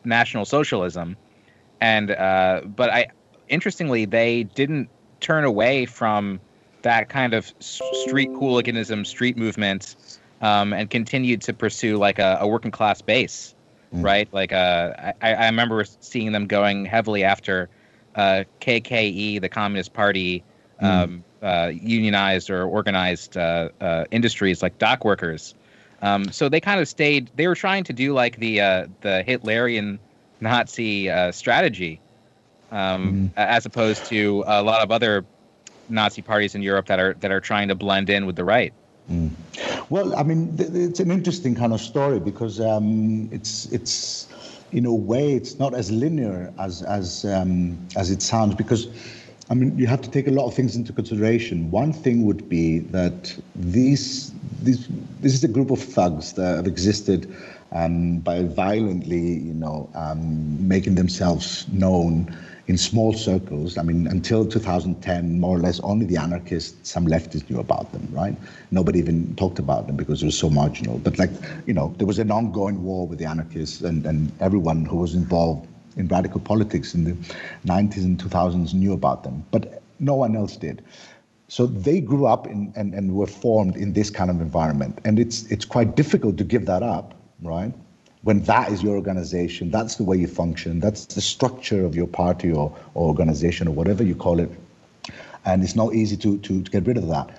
national 0.04 0.46
socialism, 0.46 1.16
and 1.82 2.10
uh, 2.10 2.62
but 2.64 2.88
I 2.88 3.08
interestingly 3.48 4.06
they 4.06 4.44
didn't 4.44 4.88
turn 5.24 5.44
away 5.44 5.86
from 5.86 6.40
that 6.82 7.08
kind 7.08 7.34
of 7.34 7.52
street 7.60 8.30
hooliganism, 8.30 9.04
street 9.04 9.36
movement, 9.36 9.96
um, 10.40 10.72
and 10.72 10.90
continued 10.90 11.40
to 11.42 11.52
pursue 11.52 11.96
like 11.96 12.18
a, 12.18 12.38
a 12.40 12.46
working 12.46 12.70
class 12.70 13.00
base 13.00 13.54
mm. 13.94 14.04
right? 14.04 14.28
Like 14.32 14.52
uh, 14.52 15.12
I, 15.22 15.34
I 15.34 15.46
remember 15.46 15.84
seeing 16.00 16.32
them 16.32 16.46
going 16.46 16.84
heavily 16.84 17.24
after 17.24 17.68
uh, 18.14 18.44
KKE, 18.60 19.40
the 19.40 19.48
Communist 19.48 19.92
Party, 19.92 20.42
mm. 20.82 20.86
um, 20.86 21.24
uh, 21.42 21.70
unionized 21.72 22.50
or 22.50 22.64
organized 22.64 23.36
uh, 23.36 23.68
uh, 23.80 24.04
industries 24.10 24.62
like 24.62 24.78
dock 24.78 25.04
workers. 25.04 25.54
Um, 26.02 26.30
so 26.32 26.48
they 26.48 26.60
kind 26.60 26.80
of 26.80 26.88
stayed. 26.88 27.30
They 27.36 27.46
were 27.46 27.54
trying 27.54 27.84
to 27.84 27.92
do 27.92 28.12
like 28.12 28.38
the 28.38 28.60
uh, 28.60 28.86
the 29.00 29.24
Hitlerian 29.26 29.98
Nazi 30.40 31.10
strategy, 31.32 32.00
um, 32.74 33.30
mm. 33.30 33.30
as 33.36 33.64
opposed 33.64 34.04
to 34.06 34.44
a 34.46 34.62
lot 34.62 34.82
of 34.82 34.90
other 34.90 35.24
Nazi 35.88 36.22
parties 36.22 36.54
in 36.54 36.62
Europe 36.62 36.86
that 36.86 36.98
are 36.98 37.14
that 37.20 37.30
are 37.30 37.40
trying 37.40 37.68
to 37.68 37.74
blend 37.74 38.10
in 38.10 38.26
with 38.26 38.36
the 38.36 38.44
right. 38.44 38.72
Mm. 39.10 39.30
Well, 39.90 40.16
I 40.16 40.22
mean, 40.22 40.54
it's 40.58 41.00
an 41.00 41.10
interesting 41.10 41.54
kind 41.54 41.72
of 41.72 41.80
story 41.80 42.18
because 42.18 42.60
um, 42.60 43.28
it's 43.32 43.66
it's 43.66 44.26
in 44.72 44.86
a 44.86 44.94
way 44.94 45.34
it's 45.34 45.58
not 45.58 45.72
as 45.74 45.90
linear 45.90 46.52
as 46.58 46.82
as 46.82 47.24
um, 47.24 47.78
as 47.96 48.10
it 48.10 48.20
sounds 48.22 48.54
because. 48.54 48.88
I 49.50 49.52
mean, 49.52 49.76
you 49.76 49.86
have 49.86 50.00
to 50.00 50.10
take 50.10 50.26
a 50.26 50.30
lot 50.30 50.46
of 50.46 50.54
things 50.54 50.74
into 50.74 50.90
consideration. 50.90 51.70
One 51.70 51.92
thing 51.92 52.24
would 52.24 52.48
be 52.48 52.78
that 52.78 53.36
these, 53.54 54.32
these 54.62 54.88
this 55.20 55.34
is 55.34 55.44
a 55.44 55.48
group 55.48 55.70
of 55.70 55.78
thugs 55.78 56.32
that 56.32 56.56
have 56.56 56.66
existed 56.66 57.30
um, 57.70 58.20
by 58.20 58.44
violently, 58.44 59.20
you 59.20 59.52
know, 59.52 59.90
um, 59.94 60.66
making 60.66 60.94
themselves 60.94 61.68
known 61.68 62.34
in 62.66 62.78
small 62.78 63.12
circles. 63.12 63.76
I 63.76 63.82
mean, 63.82 64.06
until 64.06 64.46
2010, 64.46 65.38
more 65.40 65.56
or 65.56 65.60
less, 65.60 65.80
only 65.80 66.06
the 66.06 66.16
anarchists, 66.16 66.88
some 66.88 67.06
leftists 67.06 67.48
knew 67.50 67.60
about 67.60 67.92
them, 67.92 68.08
right? 68.10 68.36
Nobody 68.70 68.98
even 68.98 69.34
talked 69.36 69.58
about 69.58 69.86
them 69.86 69.96
because 69.96 70.22
it 70.22 70.26
was 70.26 70.38
so 70.38 70.48
marginal. 70.48 70.98
But 70.98 71.18
like, 71.18 71.30
you 71.66 71.74
know, 71.74 71.94
there 71.98 72.06
was 72.06 72.18
an 72.18 72.30
ongoing 72.30 72.82
war 72.82 73.06
with 73.06 73.18
the 73.18 73.26
anarchists, 73.26 73.82
and, 73.82 74.06
and 74.06 74.32
everyone 74.40 74.84
who 74.86 74.96
was 74.96 75.14
involved 75.14 75.68
in 75.96 76.08
radical 76.08 76.40
politics 76.40 76.94
in 76.94 77.04
the 77.04 77.12
90s 77.66 78.04
and 78.04 78.18
2000s 78.18 78.74
knew 78.74 78.92
about 78.92 79.22
them, 79.24 79.44
but 79.50 79.82
no 80.00 80.14
one 80.14 80.34
else 80.34 80.56
did. 80.56 80.82
So 81.48 81.66
they 81.66 82.00
grew 82.00 82.26
up 82.26 82.46
in, 82.46 82.72
and, 82.74 82.94
and 82.94 83.14
were 83.14 83.26
formed 83.26 83.76
in 83.76 83.92
this 83.92 84.10
kind 84.10 84.30
of 84.30 84.40
environment, 84.40 84.98
and 85.04 85.18
it's 85.18 85.44
it's 85.52 85.64
quite 85.64 85.94
difficult 85.94 86.36
to 86.38 86.44
give 86.44 86.66
that 86.66 86.82
up, 86.82 87.14
right? 87.42 87.72
When 88.24 88.40
that 88.44 88.72
is 88.72 88.82
your 88.82 88.96
organization, 88.96 89.70
that's 89.70 89.96
the 89.96 90.02
way 90.02 90.16
you 90.16 90.26
function, 90.26 90.80
that's 90.80 91.04
the 91.04 91.20
structure 91.20 91.84
of 91.84 91.94
your 91.94 92.06
party 92.06 92.50
or, 92.50 92.74
or 92.94 93.06
organization 93.06 93.68
or 93.68 93.72
whatever 93.72 94.02
you 94.02 94.14
call 94.14 94.40
it. 94.40 94.50
And 95.44 95.62
it's 95.62 95.76
not 95.76 95.94
easy 95.94 96.16
to, 96.16 96.38
to, 96.38 96.62
to 96.62 96.70
get 96.70 96.86
rid 96.86 96.96
of 96.96 97.06
that. 97.08 97.38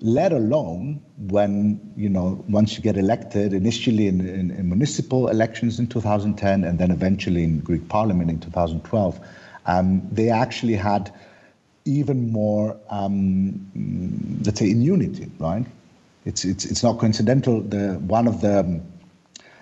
Let 0.00 0.32
alone 0.32 1.02
when, 1.18 1.92
you 1.96 2.08
know, 2.08 2.42
once 2.48 2.76
you 2.76 2.82
get 2.82 2.96
elected, 2.96 3.52
initially 3.52 4.06
in, 4.06 4.20
in, 4.20 4.52
in 4.52 4.68
municipal 4.68 5.28
elections 5.28 5.80
in 5.80 5.88
2010 5.88 6.62
and 6.62 6.78
then 6.78 6.92
eventually 6.92 7.42
in 7.42 7.58
Greek 7.58 7.88
parliament 7.88 8.30
in 8.30 8.38
2012, 8.38 9.20
um, 9.66 10.00
they 10.12 10.30
actually 10.30 10.74
had 10.74 11.12
even 11.84 12.30
more, 12.30 12.76
um, 12.88 14.40
let's 14.44 14.60
say, 14.60 14.70
immunity, 14.70 15.28
right? 15.40 15.66
It's, 16.24 16.44
it's, 16.44 16.64
it's 16.64 16.84
not 16.84 16.98
coincidental. 16.98 17.62
The, 17.62 17.94
one 17.98 18.28
of 18.28 18.40
the 18.42 18.80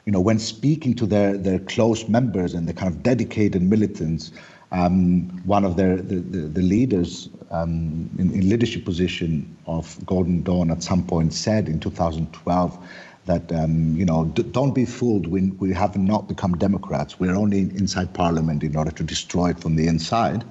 you 0.08 0.12
know, 0.12 0.20
when 0.20 0.38
speaking 0.38 0.94
to 0.94 1.04
their, 1.04 1.36
their 1.36 1.58
close 1.58 2.08
members 2.08 2.54
and 2.54 2.66
the 2.66 2.72
kind 2.72 2.90
of 2.90 3.02
dedicated 3.02 3.60
militants, 3.60 4.32
um, 4.72 5.28
one 5.44 5.66
of 5.66 5.76
their 5.76 5.96
the, 5.96 6.14
the, 6.20 6.38
the 6.48 6.62
leaders 6.62 7.28
um, 7.50 8.08
in, 8.18 8.32
in, 8.32 8.48
leadership 8.48 8.86
position 8.86 9.54
of 9.66 9.98
Golden 10.06 10.42
Dawn 10.42 10.70
at 10.70 10.82
some 10.82 11.04
point 11.06 11.34
said 11.34 11.68
in 11.68 11.78
2012 11.78 12.88
that 13.26 13.52
um, 13.52 13.94
you 13.96 14.06
know 14.06 14.24
don't 14.24 14.74
be 14.74 14.86
fooled. 14.86 15.26
We 15.26 15.50
we 15.58 15.74
have 15.74 15.94
not 15.98 16.26
become 16.26 16.56
Democrats. 16.56 17.20
We're 17.20 17.36
only 17.36 17.60
inside 17.60 18.14
Parliament 18.14 18.64
in 18.64 18.76
order 18.76 18.92
to 18.92 19.02
destroy 19.02 19.50
it 19.50 19.60
from 19.60 19.76
the 19.76 19.88
inside. 19.88 20.42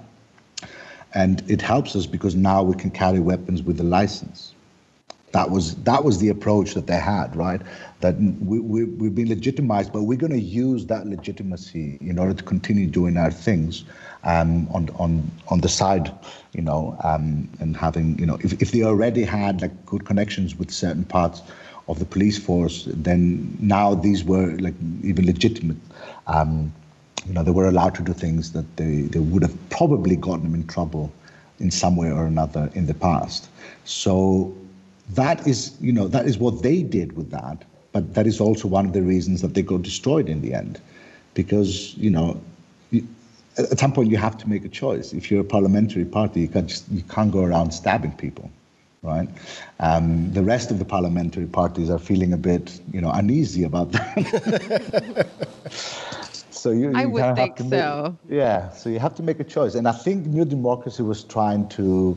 And 1.15 1.43
it 1.49 1.63
helps 1.63 1.95
us 1.95 2.05
because 2.05 2.35
now 2.35 2.61
we 2.61 2.75
can 2.75 2.91
carry 2.91 3.19
weapons 3.19 3.63
with 3.63 3.79
a 3.79 3.83
license. 3.83 4.53
That 5.37 5.51
was 5.51 5.75
that 5.83 6.03
was 6.03 6.17
the 6.17 6.29
approach 6.29 6.73
that 6.73 6.87
they 6.87 6.97
had, 6.97 7.35
right? 7.35 7.61
That 8.01 8.15
we, 8.51 8.59
we 8.59 8.85
we've 8.85 9.13
been 9.13 9.29
legitimized, 9.29 9.93
but 9.93 10.01
we're 10.09 10.17
going 10.17 10.33
to 10.33 10.47
use 10.65 10.87
that 10.87 11.05
legitimacy 11.05 11.99
in 12.01 12.17
order 12.17 12.33
to 12.33 12.43
continue 12.43 12.87
doing 12.87 13.17
our 13.17 13.29
things 13.29 13.83
um, 14.23 14.67
on 14.77 14.89
on 14.97 15.31
on 15.49 15.61
the 15.61 15.69
side, 15.69 16.11
you 16.53 16.63
know, 16.63 16.97
um, 17.03 17.47
and 17.59 17.77
having 17.77 18.17
you 18.17 18.25
know, 18.25 18.39
if 18.43 18.59
if 18.63 18.71
they 18.71 18.81
already 18.81 19.23
had 19.23 19.61
like 19.61 19.85
good 19.85 20.05
connections 20.05 20.55
with 20.55 20.71
certain 20.71 21.03
parts 21.03 21.43
of 21.87 21.99
the 21.99 22.05
police 22.05 22.39
force, 22.39 22.87
then 22.91 23.55
now 23.59 23.93
these 23.93 24.23
were 24.23 24.57
like 24.57 24.73
even 25.03 25.27
legitimate. 25.27 25.77
Um, 26.25 26.73
you 27.27 27.33
know, 27.33 27.43
they 27.43 27.51
were 27.51 27.67
allowed 27.67 27.93
to 27.95 28.01
do 28.01 28.13
things 28.13 28.53
that 28.53 28.65
they, 28.77 29.01
they 29.13 29.19
would 29.19 29.43
have 29.43 29.55
probably 29.69 30.15
gotten 30.15 30.43
them 30.45 30.55
in 30.55 30.65
trouble 30.65 31.11
in 31.59 31.69
some 31.69 31.95
way 31.95 32.11
or 32.11 32.25
another 32.25 32.71
in 32.73 32.87
the 32.87 32.93
past. 32.95 33.49
So 33.85 34.55
that 35.09 35.47
is, 35.47 35.77
you 35.79 35.91
know, 35.91 36.07
that 36.07 36.25
is 36.25 36.37
what 36.37 36.63
they 36.63 36.83
did 36.83 37.15
with 37.15 37.31
that. 37.31 37.63
But 37.93 38.13
that 38.13 38.27
is 38.27 38.39
also 38.39 38.67
one 38.67 38.85
of 38.85 38.93
the 38.93 39.01
reasons 39.01 39.41
that 39.41 39.53
they 39.53 39.61
got 39.61 39.81
destroyed 39.81 40.29
in 40.29 40.41
the 40.41 40.53
end, 40.53 40.79
because 41.33 41.95
you 41.97 42.09
know, 42.09 42.39
at 43.57 43.79
some 43.79 43.91
point 43.91 44.11
you 44.11 44.17
have 44.17 44.37
to 44.37 44.49
make 44.49 44.65
a 44.65 44.69
choice. 44.69 45.13
If 45.13 45.31
you're 45.31 45.41
a 45.41 45.45
parliamentary 45.45 46.05
party, 46.05 46.41
you 46.41 46.47
can't 46.47 46.67
just, 46.67 46.89
you 46.89 47.01
can't 47.03 47.31
go 47.31 47.43
around 47.43 47.71
stabbing 47.71 48.11
people, 48.11 48.51
right? 49.01 49.29
Um, 49.79 50.31
the 50.33 50.43
rest 50.43 50.69
of 50.69 50.79
the 50.79 50.85
parliamentary 50.85 51.47
parties 51.47 51.89
are 51.89 51.99
feeling 51.99 52.33
a 52.33 52.37
bit, 52.37 52.79
you 52.91 53.01
know, 53.01 53.11
uneasy 53.11 53.63
about 53.63 53.91
that. 53.93 55.27
so 56.51 56.71
you, 56.71 56.89
you 56.89 56.97
I 56.97 57.05
would 57.05 57.35
think 57.35 57.57
so. 57.57 58.15
yeah, 58.29 58.69
so 58.71 58.89
you 58.89 58.99
have 58.99 59.15
to 59.15 59.23
make 59.23 59.39
a 59.39 59.43
choice, 59.45 59.75
and 59.75 59.87
I 59.87 59.93
think 59.93 60.27
New 60.27 60.45
Democracy 60.45 61.01
was 61.03 61.23
trying 61.23 61.67
to 61.69 62.15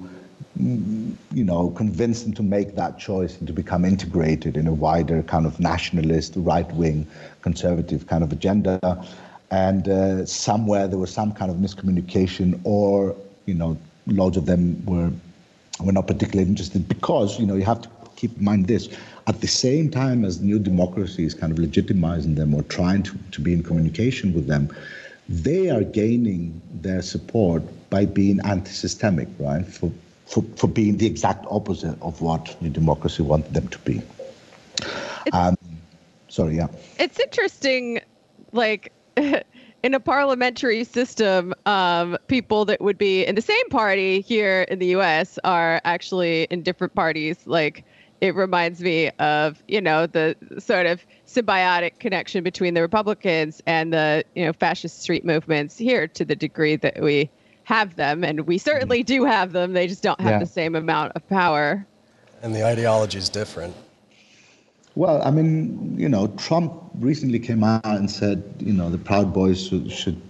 you 0.56 1.44
know, 1.44 1.70
convince 1.70 2.22
them 2.22 2.32
to 2.34 2.42
make 2.42 2.74
that 2.74 2.98
choice 2.98 3.38
and 3.38 3.46
to 3.46 3.52
become 3.52 3.84
integrated 3.84 4.56
in 4.56 4.66
a 4.66 4.72
wider 4.72 5.22
kind 5.22 5.46
of 5.46 5.60
nationalist, 5.60 6.34
right-wing, 6.36 7.06
conservative 7.42 8.06
kind 8.06 8.24
of 8.24 8.32
agenda. 8.32 8.78
And 9.50 9.88
uh, 9.88 10.26
somewhere 10.26 10.86
there 10.88 10.98
was 10.98 11.12
some 11.12 11.32
kind 11.32 11.50
of 11.50 11.56
miscommunication, 11.58 12.60
or 12.64 13.16
you 13.46 13.54
know, 13.54 13.78
loads 14.06 14.36
of 14.36 14.46
them 14.46 14.84
were 14.86 15.10
were 15.80 15.92
not 15.92 16.06
particularly 16.06 16.48
interested 16.48 16.86
because 16.88 17.38
you 17.40 17.46
know 17.46 17.54
you 17.54 17.64
have 17.64 17.80
to 17.80 17.88
keep 18.16 18.36
in 18.36 18.44
mind 18.44 18.66
this 18.66 18.88
at 19.26 19.40
the 19.40 19.46
same 19.46 19.90
time 19.90 20.24
as 20.24 20.40
new 20.40 20.58
democracy 20.58 21.24
is 21.24 21.34
kind 21.34 21.52
of 21.52 21.58
legitimizing 21.58 22.36
them 22.36 22.54
or 22.54 22.62
trying 22.64 23.02
to, 23.02 23.16
to 23.30 23.40
be 23.40 23.52
in 23.52 23.62
communication 23.62 24.34
with 24.34 24.46
them 24.46 24.68
they 25.28 25.70
are 25.70 25.84
gaining 25.84 26.60
their 26.74 27.00
support 27.00 27.62
by 27.88 28.04
being 28.04 28.40
anti-systemic 28.44 29.28
right 29.38 29.66
for 29.66 29.90
for, 30.30 30.44
for 30.56 30.68
being 30.68 30.96
the 30.96 31.06
exact 31.06 31.44
opposite 31.50 32.00
of 32.02 32.22
what 32.22 32.56
New 32.62 32.70
Democracy 32.70 33.22
wanted 33.22 33.52
them 33.52 33.66
to 33.68 33.78
be. 33.80 34.00
Um, 35.32 35.56
sorry, 36.28 36.56
yeah. 36.56 36.68
It's 36.98 37.20
interesting, 37.20 38.00
like. 38.52 38.92
in 39.82 39.94
a 39.94 40.00
parliamentary 40.00 40.84
system, 40.84 41.54
um, 41.64 42.16
people 42.28 42.64
that 42.66 42.80
would 42.80 42.98
be 42.98 43.24
in 43.24 43.34
the 43.34 43.42
same 43.42 43.68
party 43.70 44.20
here 44.20 44.62
in 44.68 44.78
the 44.78 44.86
U.S. 44.88 45.38
are 45.42 45.80
actually 45.84 46.44
in 46.44 46.62
different 46.62 46.94
parties. 46.94 47.38
Like 47.46 47.84
it 48.20 48.34
reminds 48.34 48.80
me 48.80 49.08
of 49.18 49.62
you 49.68 49.80
know 49.80 50.06
the 50.06 50.36
sort 50.58 50.86
of 50.86 51.04
symbiotic 51.26 51.98
connection 51.98 52.44
between 52.44 52.74
the 52.74 52.82
Republicans 52.82 53.62
and 53.66 53.92
the 53.92 54.22
you 54.34 54.44
know 54.44 54.52
fascist 54.52 55.00
street 55.00 55.24
movements 55.24 55.78
here 55.78 56.06
to 56.08 56.24
the 56.24 56.36
degree 56.36 56.76
that 56.76 57.02
we 57.02 57.30
have 57.70 57.94
them, 57.94 58.24
and 58.24 58.48
we 58.48 58.58
certainly 58.58 59.02
do 59.04 59.24
have 59.24 59.52
them. 59.52 59.72
They 59.74 59.86
just 59.86 60.02
don't 60.02 60.20
have 60.20 60.32
yeah. 60.32 60.38
the 60.40 60.52
same 60.60 60.74
amount 60.74 61.12
of 61.14 61.26
power. 61.28 61.86
And 62.42 62.52
the 62.52 62.66
ideology 62.66 63.18
is 63.18 63.28
different. 63.28 63.74
Well, 64.96 65.22
I 65.22 65.30
mean, 65.30 65.94
you 65.96 66.08
know, 66.08 66.26
Trump 66.46 66.72
recently 66.98 67.38
came 67.38 67.62
out 67.62 67.84
and 67.84 68.10
said, 68.10 68.42
you 68.58 68.72
know, 68.72 68.90
the 68.90 68.98
Proud 68.98 69.32
Boys 69.32 69.68
should, 69.68 69.92
should 69.92 70.20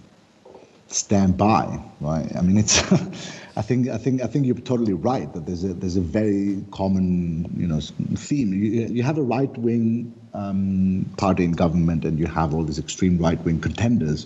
stand 0.87 1.35
by, 1.35 1.79
right? 1.99 2.31
I 2.37 2.41
mean, 2.41 2.57
it's. 2.57 2.79
I 3.57 3.61
think 3.61 3.89
I 3.89 3.97
think 3.97 4.21
I 4.21 4.27
think 4.27 4.45
you're 4.45 4.55
totally 4.55 4.93
right 4.93 5.31
that 5.33 5.45
there's 5.45 5.65
a 5.65 5.73
there's 5.73 5.97
a 5.97 6.01
very 6.19 6.63
common 6.71 7.53
you 7.57 7.67
know 7.67 7.81
theme. 8.15 8.53
You, 8.53 8.87
you 8.97 9.03
have 9.03 9.17
a 9.17 9.21
right 9.21 9.55
wing 9.57 10.13
um, 10.33 11.05
party 11.17 11.43
in 11.43 11.51
government, 11.51 12.05
and 12.05 12.17
you 12.17 12.27
have 12.27 12.53
all 12.53 12.63
these 12.63 12.79
extreme 12.79 13.17
right 13.17 13.39
wing 13.43 13.59
contenders. 13.59 14.25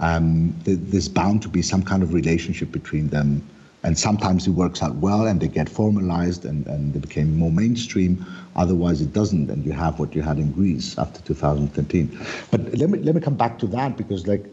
Um, 0.00 0.54
there's 0.64 1.08
bound 1.08 1.42
to 1.42 1.48
be 1.48 1.62
some 1.62 1.82
kind 1.82 2.02
of 2.02 2.12
relationship 2.12 2.72
between 2.72 3.08
them 3.08 3.42
and 3.84 3.98
sometimes 3.98 4.46
it 4.46 4.50
works 4.52 4.82
out 4.82 4.96
well 4.96 5.26
and 5.26 5.40
they 5.40 5.48
get 5.48 5.68
formalized 5.68 6.46
and, 6.46 6.66
and 6.66 6.94
they 6.94 6.98
became 6.98 7.36
more 7.36 7.52
mainstream. 7.52 8.24
Otherwise, 8.56 9.02
it 9.02 9.12
doesn't, 9.12 9.50
and 9.50 9.64
you 9.64 9.72
have 9.72 9.98
what 9.98 10.14
you 10.14 10.22
had 10.22 10.38
in 10.38 10.50
Greece 10.52 10.98
after 10.98 11.20
2013. 11.20 12.18
But 12.50 12.74
let 12.78 12.88
me 12.88 12.98
let 13.00 13.14
me 13.14 13.20
come 13.20 13.34
back 13.36 13.58
to 13.58 13.66
that 13.68 13.98
because, 13.98 14.26
like, 14.26 14.46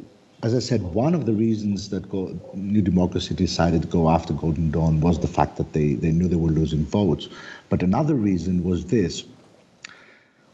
as 0.43 0.53
I 0.53 0.59
said, 0.59 0.81
one 0.81 1.15
of 1.15 1.25
the 1.25 1.33
reasons 1.33 1.89
that 1.91 2.09
go, 2.09 2.37
New 2.53 2.81
Democracy 2.81 3.33
decided 3.33 3.83
to 3.83 3.87
go 3.87 4.09
after 4.09 4.33
Golden 4.33 4.69
Dawn 4.69 4.99
was 4.99 5.19
the 5.19 5.27
fact 5.27 5.55
that 5.57 5.71
they, 5.71 5.93
they 5.93 6.11
knew 6.11 6.27
they 6.27 6.35
were 6.35 6.49
losing 6.49 6.83
votes. 6.83 7.29
But 7.69 7.83
another 7.83 8.15
reason 8.15 8.63
was 8.65 8.85
this. 8.85 9.23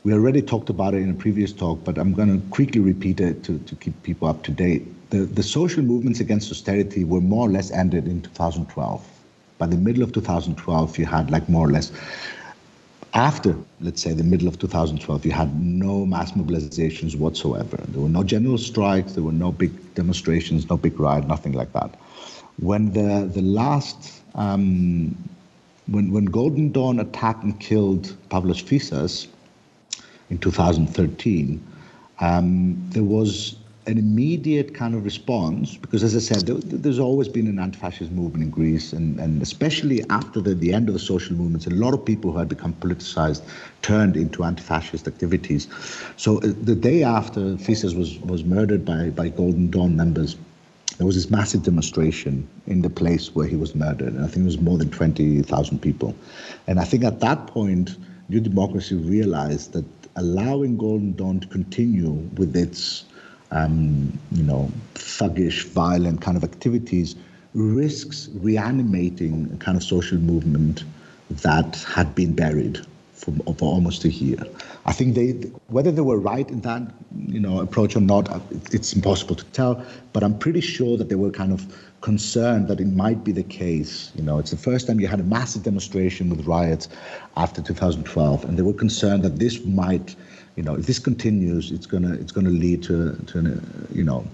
We 0.07 0.13
already 0.13 0.41
talked 0.41 0.69
about 0.69 0.93
it 0.93 1.01
in 1.01 1.09
a 1.09 1.13
previous 1.13 1.51
talk, 1.51 1.83
but 1.83 1.97
I'm 1.97 2.13
going 2.13 2.31
to 2.39 2.47
quickly 2.47 2.79
repeat 2.79 3.19
it 3.19 3.43
to, 3.43 3.59
to 3.59 3.75
keep 3.75 4.01
people 4.03 4.29
up 4.29 4.41
to 4.43 4.51
date 4.51 4.87
the, 5.09 5.19
the 5.19 5.43
social 5.43 5.83
movements 5.83 6.19
against 6.19 6.51
austerity 6.51 7.03
were 7.03 7.21
more 7.21 7.47
or 7.47 7.51
less 7.51 7.71
ended 7.71 8.07
in 8.07 8.21
2012. 8.21 9.05
By 9.57 9.67
the 9.67 9.77
middle 9.77 10.03
of 10.03 10.11
2012, 10.13 10.97
you 10.97 11.05
had 11.05 11.31
like 11.31 11.47
more 11.49 11.67
or 11.67 11.71
less, 11.71 11.91
after, 13.13 13.55
let's 13.79 14.01
say, 14.01 14.13
the 14.13 14.23
middle 14.23 14.47
of 14.47 14.59
2012, 14.59 15.25
you 15.25 15.31
had 15.31 15.61
no 15.61 16.05
mass 16.05 16.33
mobilizations 16.33 17.15
whatsoever. 17.15 17.77
There 17.87 18.01
were 18.01 18.09
no 18.09 18.23
general 18.23 18.57
strikes, 18.57 19.13
there 19.13 19.23
were 19.23 19.31
no 19.31 19.51
big 19.51 19.71
demonstrations, 19.95 20.69
no 20.69 20.77
big 20.77 20.99
riot, 20.99 21.27
nothing 21.27 21.53
like 21.53 21.73
that. 21.73 21.95
When 22.59 22.91
the, 22.91 23.29
the 23.33 23.41
last, 23.41 24.21
um, 24.35 25.17
when, 25.87 26.11
when 26.11 26.25
Golden 26.25 26.71
Dawn 26.71 26.99
attacked 26.99 27.43
and 27.43 27.59
killed 27.59 28.15
Pavlos 28.29 28.61
Fyssas 28.61 29.27
in 30.29 30.37
2013, 30.37 31.65
um, 32.19 32.75
there 32.89 33.03
was 33.03 33.55
an 33.87 33.97
immediate 33.97 34.75
kind 34.75 34.93
of 34.93 35.05
response, 35.05 35.77
because 35.77 36.03
as 36.03 36.13
I 36.13 36.19
said, 36.19 36.45
there, 36.45 36.55
there's 36.55 36.99
always 36.99 37.29
been 37.29 37.47
an 37.47 37.57
anti-fascist 37.57 38.11
movement 38.11 38.43
in 38.43 38.49
Greece, 38.49 38.91
and, 38.91 39.17
and 39.17 39.41
especially 39.41 40.03
after 40.09 40.41
the, 40.41 40.53
the 40.53 40.73
end 40.73 40.89
of 40.89 40.93
the 40.93 40.99
social 40.99 41.37
movements, 41.37 41.67
a 41.67 41.69
lot 41.69 41.93
of 41.93 42.03
people 42.03 42.33
who 42.33 42.37
had 42.37 42.49
become 42.49 42.73
politicized 42.73 43.41
turned 43.81 44.17
into 44.17 44.43
anti-fascist 44.43 45.07
activities. 45.07 45.69
So 46.17 46.39
uh, 46.39 46.53
the 46.61 46.75
day 46.75 47.03
after 47.03 47.39
Fyssas 47.55 47.97
was, 47.97 48.19
was 48.19 48.43
murdered 48.43 48.83
by, 48.83 49.09
by 49.09 49.29
Golden 49.29 49.71
Dawn 49.71 49.95
members, 49.95 50.35
there 50.97 51.05
was 51.05 51.15
this 51.15 51.29
massive 51.29 51.63
demonstration 51.63 52.45
in 52.65 52.81
the 52.81 52.89
place 52.89 53.33
where 53.33 53.47
he 53.47 53.55
was 53.55 53.73
murdered, 53.73 54.13
and 54.13 54.25
I 54.25 54.27
think 54.27 54.43
it 54.43 54.47
was 54.47 54.59
more 54.59 54.77
than 54.77 54.89
20,000 54.89 55.79
people. 55.79 56.13
And 56.65 56.79
I 56.79 56.83
think 56.83 57.05
at 57.05 57.21
that 57.21 57.47
point, 57.47 57.95
New 58.27 58.41
Democracy 58.41 58.95
realized 58.95 59.71
that 59.73 59.85
allowing 60.17 60.77
Golden 60.77 61.15
Dawn 61.15 61.39
to 61.39 61.47
continue 61.47 62.11
with 62.35 62.55
its 62.55 63.05
um, 63.51 64.19
you 64.31 64.43
know, 64.43 64.69
thuggish, 64.95 65.65
violent 65.67 66.21
kind 66.21 66.35
of 66.35 66.43
activities 66.43 67.15
risks 67.53 68.29
reanimating 68.35 69.49
a 69.53 69.57
kind 69.57 69.77
of 69.77 69.83
social 69.83 70.17
movement 70.17 70.83
that 71.29 71.77
had 71.87 72.13
been 72.13 72.33
buried 72.33 72.79
for, 73.13 73.31
for 73.55 73.65
almost 73.65 74.03
a 74.05 74.09
year. 74.09 74.37
I 74.85 74.93
think 74.93 75.15
they, 75.15 75.31
whether 75.67 75.91
they 75.91 76.01
were 76.01 76.19
right 76.19 76.47
in 76.49 76.61
that, 76.61 76.83
you 77.25 77.39
know, 77.39 77.59
approach 77.59 77.95
or 77.95 78.01
not, 78.01 78.29
uh, 78.29 78.39
it's 78.71 78.93
impossible 78.93 79.35
to 79.35 79.45
tell. 79.45 79.83
But 80.13 80.23
I'm 80.23 80.37
pretty 80.37 80.61
sure 80.61 80.97
that 80.97 81.09
they 81.09 81.15
were 81.15 81.31
kind 81.31 81.51
of 81.51 81.86
concerned 82.01 82.67
that 82.67 82.79
it 82.79 82.87
might 82.87 83.23
be 83.23 83.31
the 83.31 83.43
case. 83.43 84.11
You 84.15 84.23
know, 84.23 84.39
it's 84.39 84.51
the 84.51 84.57
first 84.57 84.87
time 84.87 84.99
you 84.99 85.07
had 85.07 85.19
a 85.19 85.23
massive 85.23 85.63
demonstration 85.63 86.29
with 86.29 86.45
riots 86.45 86.87
after 87.35 87.61
2012, 87.61 88.45
and 88.45 88.57
they 88.57 88.61
were 88.61 88.73
concerned 88.73 89.23
that 89.23 89.39
this 89.39 89.65
might 89.65 90.15
you 90.57 90.63
know, 90.63 90.75
if 90.75 90.87
this 90.87 90.97
continues, 90.99 91.71
it's 91.71 91.85
gonna 91.85 92.13
it's 92.15 92.31
gonna 92.31 92.49
lead 92.49 92.81
to 92.83 93.15
to 93.27 93.37
an, 93.37 93.87
you 93.93 94.03
know, 94.03 94.25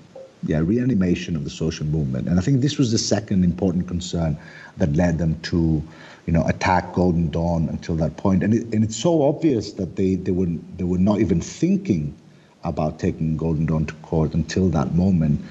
yeah, 0.44 0.60
reanimation 0.60 1.36
of 1.36 1.44
the 1.44 1.50
social 1.50 1.86
movement. 1.86 2.30
And 2.30 2.40
I 2.40 2.42
think 2.42 2.62
this 2.62 2.78
was 2.78 2.92
the 2.92 2.98
second 2.98 3.44
important 3.44 3.88
concern 3.88 4.38
that 4.78 4.94
led 4.94 5.18
them 5.18 5.40
to, 5.42 5.84
you 6.26 6.34
know, 6.34 6.48
attack 6.48 6.94
Golden 6.94 7.30
Dawn 7.30 7.68
until 7.68 7.96
that 7.96 8.16
point. 8.16 8.42
And 8.42 8.54
it, 8.54 8.64
and 8.74 8.86
it's 8.86 8.96
so 8.96 9.22
obvious 9.22 9.74
that 9.74 9.98
they 9.98 10.16
they 10.16 10.32
were 10.32 10.48
they 10.78 10.86
were 10.86 10.98
not 10.98 11.20
even 11.20 11.42
thinking 11.42 12.16
about 12.64 13.00
taking 13.00 13.36
Golden 13.36 13.66
Dawn 13.66 13.86
to 13.86 13.94
court 13.96 14.34
until 14.34 14.70
that 14.70 14.96
moment. 14.96 15.42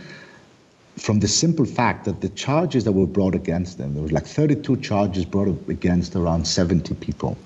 From 0.96 1.20
the 1.20 1.28
simple 1.28 1.64
fact 1.64 2.04
that 2.04 2.20
the 2.20 2.28
charges 2.30 2.84
that 2.84 2.92
were 2.92 3.06
brought 3.06 3.34
against 3.34 3.78
them, 3.78 3.94
there 3.94 4.02
was 4.02 4.12
like 4.12 4.26
32 4.26 4.76
charges 4.78 5.24
brought 5.24 5.48
against 5.68 6.14
around 6.14 6.46
70 6.46 6.94
people. 6.96 7.36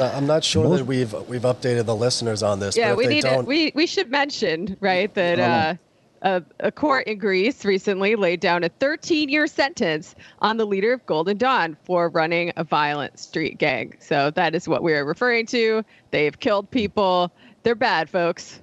I'm 0.00 0.26
not 0.26 0.44
sure 0.44 0.64
Most, 0.64 0.78
that 0.78 0.84
we've 0.84 1.12
we've 1.28 1.42
updated 1.42 1.86
the 1.86 1.94
listeners 1.94 2.42
on 2.42 2.58
this. 2.60 2.76
Yeah, 2.76 2.94
we 2.94 3.06
need 3.06 3.22
to, 3.22 3.44
we 3.46 3.72
we 3.74 3.86
should 3.86 4.10
mention 4.10 4.76
right 4.80 5.12
that 5.14 5.38
uh, 5.38 5.74
a, 6.22 6.42
a, 6.60 6.72
court 6.72 7.06
in 7.06 7.18
Greece 7.18 7.64
recently 7.64 8.16
laid 8.16 8.40
down 8.40 8.64
a 8.64 8.70
13-year 8.70 9.46
sentence 9.46 10.14
on 10.40 10.56
the 10.56 10.64
leader 10.64 10.92
of 10.92 11.04
Golden 11.06 11.36
Dawn 11.36 11.76
for 11.84 12.08
running 12.08 12.52
a 12.56 12.64
violent 12.64 13.18
street 13.18 13.58
gang. 13.58 13.94
So 14.00 14.30
that 14.30 14.54
is 14.54 14.66
what 14.66 14.82
we 14.82 14.94
are 14.94 15.04
referring 15.04 15.46
to. 15.46 15.84
They've 16.10 16.38
killed 16.38 16.70
people. 16.70 17.30
They're 17.62 17.74
bad, 17.74 18.08
folks. 18.08 18.60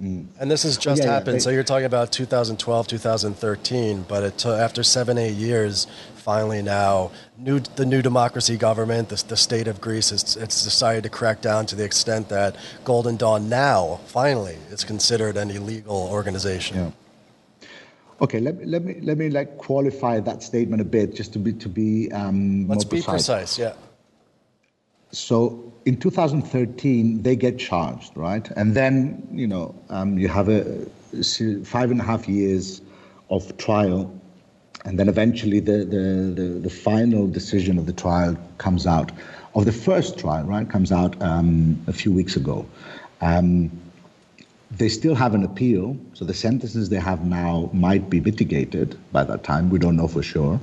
Mm. 0.00 0.26
And 0.38 0.50
this 0.50 0.64
has 0.64 0.76
just 0.76 1.02
yeah, 1.02 1.10
happened. 1.10 1.28
Yeah, 1.28 1.32
they, 1.32 1.38
so 1.38 1.50
you're 1.50 1.64
talking 1.64 1.86
about 1.86 2.12
2012, 2.12 2.86
2013, 2.86 4.04
but 4.06 4.22
it 4.22 4.36
took, 4.36 4.58
after 4.58 4.82
seven, 4.82 5.16
eight 5.16 5.34
years, 5.34 5.86
finally 6.16 6.60
now, 6.60 7.12
new, 7.38 7.60
the 7.60 7.86
new 7.86 8.02
democracy 8.02 8.58
government, 8.58 9.08
the, 9.08 9.24
the 9.28 9.36
state 9.36 9.68
of 9.68 9.80
Greece, 9.80 10.12
it's, 10.12 10.36
it's 10.36 10.64
decided 10.64 11.02
to 11.04 11.08
crack 11.08 11.40
down 11.40 11.64
to 11.66 11.76
the 11.76 11.84
extent 11.84 12.28
that 12.28 12.56
Golden 12.84 13.16
Dawn 13.16 13.48
now, 13.48 14.00
finally, 14.06 14.58
is 14.70 14.84
considered 14.84 15.38
an 15.38 15.50
illegal 15.50 16.08
organization. 16.10 16.76
Yeah. 16.76 16.90
Okay, 18.20 18.40
let, 18.40 18.66
let 18.66 18.82
me 18.82 18.98
let 19.02 19.18
me 19.18 19.28
like 19.28 19.58
qualify 19.58 20.20
that 20.20 20.42
statement 20.42 20.80
a 20.80 20.86
bit, 20.86 21.14
just 21.14 21.34
to 21.34 21.38
be 21.38 21.52
to 21.52 21.68
be 21.68 22.10
um, 22.12 22.66
let's 22.66 22.82
be 22.82 23.02
precise. 23.02 23.58
Yeah. 23.58 23.74
So 25.16 25.72
in 25.86 25.96
2013, 25.96 27.22
they 27.22 27.36
get 27.36 27.58
charged, 27.58 28.14
right? 28.16 28.46
And 28.54 28.74
then, 28.74 29.26
you 29.32 29.46
know, 29.46 29.74
um, 29.88 30.18
you 30.18 30.28
have 30.28 30.50
a 30.50 30.84
five 31.64 31.90
and 31.90 32.00
a 32.00 32.04
half 32.04 32.28
years 32.28 32.82
of 33.30 33.56
trial. 33.56 34.12
And 34.84 34.98
then 34.98 35.08
eventually 35.08 35.58
the, 35.58 35.78
the, 35.78 36.42
the, 36.42 36.48
the 36.60 36.70
final 36.70 37.26
decision 37.26 37.78
of 37.78 37.86
the 37.86 37.94
trial 37.94 38.36
comes 38.58 38.86
out, 38.86 39.10
of 39.54 39.64
the 39.64 39.72
first 39.72 40.18
trial, 40.18 40.44
right, 40.44 40.68
comes 40.68 40.92
out 40.92 41.20
um, 41.22 41.82
a 41.86 41.94
few 41.94 42.12
weeks 42.12 42.36
ago. 42.36 42.66
Um, 43.22 43.70
they 44.70 44.90
still 44.90 45.14
have 45.14 45.34
an 45.34 45.44
appeal, 45.44 45.96
so 46.12 46.26
the 46.26 46.34
sentences 46.34 46.90
they 46.90 47.00
have 47.00 47.24
now 47.24 47.70
might 47.72 48.10
be 48.10 48.20
mitigated 48.20 48.98
by 49.12 49.24
that 49.24 49.44
time. 49.44 49.70
We 49.70 49.78
don't 49.78 49.96
know 49.96 50.08
for 50.08 50.22
sure. 50.22 50.60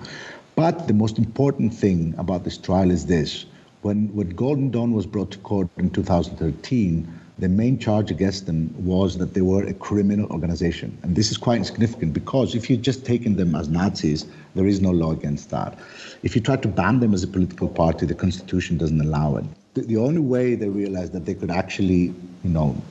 But 0.56 0.88
the 0.88 0.93
most 0.93 1.18
important 1.18 1.74
thing 1.74 2.14
about 2.20 2.43
this 2.43 2.58
trial 2.60 2.91
is 2.91 3.08
this 3.08 3.47
when, 3.84 4.14
when 4.16 4.30
Golden 4.30 4.72
Dawn 4.72 4.94
was 4.94 5.06
brought 5.06 5.32
to 5.32 5.38
court 5.40 5.68
in 5.78 5.90
2013, 5.90 7.20
the 7.40 7.50
main 7.50 7.80
charge 7.80 8.12
against 8.12 8.46
them 8.46 8.74
was 8.78 9.18
that 9.18 9.34
they 9.34 9.42
were 9.42 9.64
a 9.64 9.74
criminal 9.74 10.32
organization. 10.32 10.98
And 11.04 11.16
this 11.16 11.32
is 11.32 11.38
quite 11.38 11.66
significant 11.66 12.14
because 12.14 12.56
if 12.56 12.70
you've 12.70 12.82
just 12.82 13.06
taken 13.06 13.36
them 13.36 13.56
as 13.56 13.68
Nazis, 13.68 14.26
there 14.56 14.68
is 14.68 14.82
no 14.82 14.92
law 14.92 15.12
against 15.12 15.50
that. 15.50 15.78
If 16.22 16.36
you 16.36 16.42
try 16.42 16.58
to 16.58 16.68
ban 16.68 17.00
them 17.00 17.14
as 17.14 17.24
a 17.24 17.28
political 17.28 17.68
party, 17.68 18.06
the 18.06 18.14
Constitution 18.14 18.78
doesn't 18.78 19.02
allow 19.02 19.36
it. 19.38 19.46
The, 19.74 19.82
the 19.82 19.98
only 19.98 20.22
way 20.22 20.56
they 20.56 20.70
realized 20.70 21.12
that 21.14 21.26
they 21.26 21.34
could 21.34 21.52
actually, 21.52 22.14
you 22.44 22.50
know, 22.50 22.82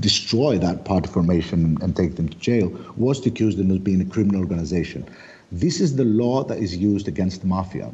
destroy 0.00 0.58
that 0.58 0.84
party 0.84 1.08
formation 1.08 1.64
and, 1.64 1.82
and 1.82 1.96
take 1.96 2.16
them 2.16 2.28
to 2.28 2.38
jail 2.38 2.68
was 2.96 3.20
to 3.22 3.30
accuse 3.30 3.56
them 3.56 3.70
of 3.70 3.82
being 3.82 4.00
a 4.00 4.04
criminal 4.04 4.40
organization. 4.40 5.06
This 5.50 5.80
is 5.80 5.96
the 5.96 6.04
law 6.04 6.44
that 6.44 6.58
is 6.58 6.76
used 6.76 7.08
against 7.08 7.40
the 7.40 7.48
mafia. 7.48 7.90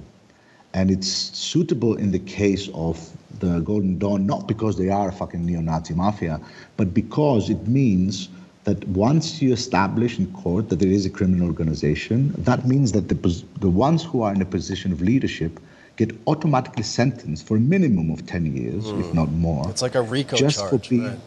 And 0.75 0.91
it's 0.91 1.09
suitable 1.09 1.95
in 1.95 2.11
the 2.11 2.19
case 2.19 2.69
of 2.75 3.11
the 3.39 3.61
Golden 3.61 3.99
Dawn, 3.99 4.27
not 4.27 4.47
because 4.47 4.77
they 4.77 4.91
are 4.91 5.09
a 5.09 5.13
fucking 5.13 5.45
neo-Nazi 5.45 5.95
mafia, 5.95 6.41
but 6.77 6.93
because 6.93 7.49
it 7.49 7.67
means 7.67 8.29
that 8.65 8.87
once 8.89 9.41
you 9.41 9.53
establish 9.53 10.19
in 10.19 10.33
court 10.33 10.69
that 10.71 10.79
there 10.81 10.89
is 10.89 11.07
a 11.07 11.11
criminal 11.11 11.47
organization, 11.47 12.35
that 12.39 12.67
means 12.67 12.93
that 12.93 13.09
the, 13.09 13.45
the 13.61 13.71
ones 13.71 14.03
who 14.03 14.23
are 14.23 14.33
in 14.33 14.43
a 14.43 14.47
position 14.47 14.91
of 14.93 15.01
leadership 15.01 15.61
get 15.97 16.11
automatically 16.27 16.83
sentenced 16.83 17.47
for 17.47 17.57
a 17.57 17.61
minimum 17.61 18.11
of 18.11 18.27
10 18.27 18.57
years, 18.57 18.85
mm. 18.85 19.01
if 19.01 19.07
hmm. 19.07 19.17
not 19.17 19.31
more. 19.31 19.69
It's 19.71 19.83
like 19.83 19.95
a 19.95 20.03
RICO 20.03 20.37
just 20.37 20.59
charge, 20.59 20.71
for 20.71 20.91
being, 20.91 21.05
right? 21.05 21.19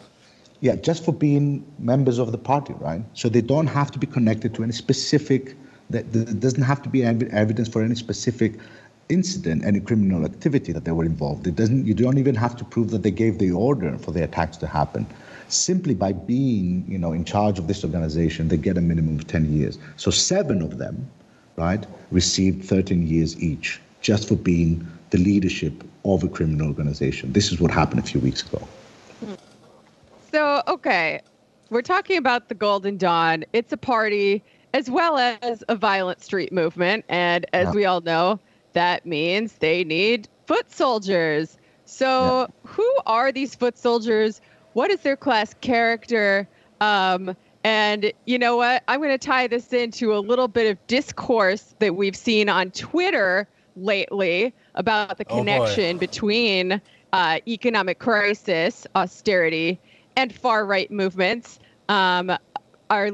Yeah, 0.59 0.75
just 0.75 1.05
for 1.05 1.13
being 1.13 1.65
members 1.79 2.17
of 2.17 2.31
the 2.33 2.37
party, 2.37 2.73
right? 2.79 3.01
So 3.13 3.29
they 3.29 3.41
don't 3.41 3.67
have 3.67 3.91
to 3.91 3.99
be 3.99 4.07
connected 4.07 4.53
to 4.55 4.63
any 4.63 4.73
specific, 4.73 5.55
that 5.89 6.11
there 6.11 6.25
doesn't 6.25 6.63
have 6.63 6.81
to 6.81 6.89
be 6.89 7.05
evidence 7.05 7.69
for 7.69 7.81
any 7.81 7.95
specific 7.95 8.55
incident, 9.09 9.65
any 9.65 9.79
criminal 9.79 10.25
activity 10.25 10.71
that 10.73 10.85
they 10.85 10.91
were 10.91 11.05
involved. 11.05 11.47
It 11.47 11.55
doesn't. 11.55 11.85
You 11.85 11.93
don't 11.93 12.17
even 12.17 12.35
have 12.35 12.55
to 12.57 12.65
prove 12.65 12.91
that 12.91 13.03
they 13.03 13.11
gave 13.11 13.39
the 13.39 13.51
order 13.51 13.97
for 13.97 14.11
the 14.11 14.23
attacks 14.23 14.57
to 14.57 14.67
happen. 14.67 15.05
Simply 15.49 15.93
by 15.93 16.11
being, 16.11 16.85
you 16.89 16.97
know, 16.97 17.13
in 17.13 17.23
charge 17.23 17.57
of 17.57 17.67
this 17.67 17.83
organization, 17.83 18.49
they 18.49 18.57
get 18.57 18.77
a 18.77 18.81
minimum 18.81 19.17
of 19.17 19.27
10 19.27 19.53
years. 19.53 19.77
So 19.95 20.11
seven 20.11 20.61
of 20.61 20.77
them, 20.77 21.09
right, 21.55 21.85
received 22.11 22.65
13 22.65 23.07
years 23.07 23.41
each 23.41 23.79
just 24.01 24.27
for 24.27 24.35
being 24.35 24.85
the 25.11 25.17
leadership 25.17 25.83
of 26.03 26.23
a 26.23 26.27
criminal 26.27 26.67
organization. 26.67 27.31
This 27.31 27.51
is 27.51 27.61
what 27.61 27.71
happened 27.71 27.99
a 27.99 28.03
few 28.03 28.19
weeks 28.19 28.43
ago. 28.43 28.67
So, 30.31 30.61
okay, 30.67 31.21
we're 31.69 31.81
talking 31.81 32.17
about 32.17 32.49
the 32.49 32.55
Golden 32.55 32.97
Dawn. 32.97 33.45
It's 33.53 33.71
a 33.71 33.77
party 33.77 34.43
as 34.73 34.89
well 34.89 35.17
as 35.17 35.63
a 35.69 35.75
violent 35.75 36.21
street 36.21 36.51
movement. 36.51 37.05
And 37.07 37.45
as 37.53 37.73
we 37.73 37.85
all 37.85 38.01
know, 38.01 38.39
that 38.78 39.07
means 39.07 39.53
they 39.53 39.84
need 39.84 40.30
foot 40.45 40.71
soldiers. 40.71 41.57
So, 41.86 42.41
yeah. 42.41 42.71
who 42.71 42.88
are 43.07 43.32
these 43.32 43.55
foot 43.55 43.75
soldiers? 43.75 44.39
What 44.73 44.91
is 44.91 44.99
their 44.99 45.17
class 45.17 45.55
character? 45.61 46.47
Um, 46.80 47.36
and 47.63 48.13
you 48.25 48.38
know 48.38 48.55
what? 48.55 48.84
I'm 48.88 48.99
going 48.99 49.09
to 49.09 49.17
tie 49.17 49.47
this 49.47 49.73
into 49.73 50.15
a 50.15 50.19
little 50.19 50.47
bit 50.47 50.69
of 50.69 50.86
discourse 50.86 51.73
that 51.80 51.95
we've 51.95 52.15
seen 52.15 52.49
on 52.49 52.69
Twitter 52.69 53.47
lately 53.75 54.53
about 54.75 55.17
the 55.17 55.25
oh 55.28 55.38
connection 55.38 55.95
oh 55.95 55.99
between 55.99 56.80
uh, 57.13 57.39
economic 57.47 57.97
crisis, 57.97 58.86
austerity, 58.95 59.80
and 60.15 60.32
far 60.32 60.67
right 60.67 60.91
movements. 60.91 61.57
Um, 61.89 62.32
our 62.91 63.09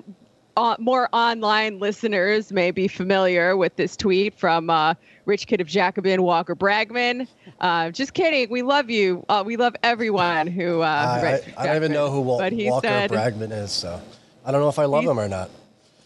uh, 0.57 0.75
more 0.77 1.07
online 1.13 1.79
listeners 1.79 2.51
may 2.51 2.71
be 2.71 2.89
familiar 2.89 3.55
with 3.55 3.77
this 3.77 3.95
tweet 3.95 4.37
from 4.37 4.69
uh, 4.69 4.93
Rich 5.25 5.47
Kid 5.47 5.61
of 5.61 5.67
Jacobin, 5.67 6.21
Walker 6.21 6.55
Bragman. 6.55 7.27
Uh, 7.59 7.91
just 7.91 8.13
kidding. 8.13 8.49
We 8.49 8.61
love 8.61 8.89
you. 8.89 9.25
Uh, 9.29 9.43
we 9.45 9.57
love 9.57 9.75
everyone 9.83 10.47
who. 10.47 10.81
Uh, 10.81 10.85
I, 10.85 11.61
I, 11.61 11.65
don't 11.65 11.75
even 11.77 11.91
know 11.91 12.09
who 12.09 12.21
Wal- 12.21 12.39
Walker 12.39 12.87
said, 12.87 13.11
Bragman 13.11 13.51
is, 13.51 13.71
so 13.71 14.01
I 14.45 14.51
don't 14.51 14.61
know 14.61 14.69
if 14.69 14.79
I 14.79 14.85
love 14.85 15.05
him 15.05 15.19
or 15.19 15.27
not. 15.27 15.49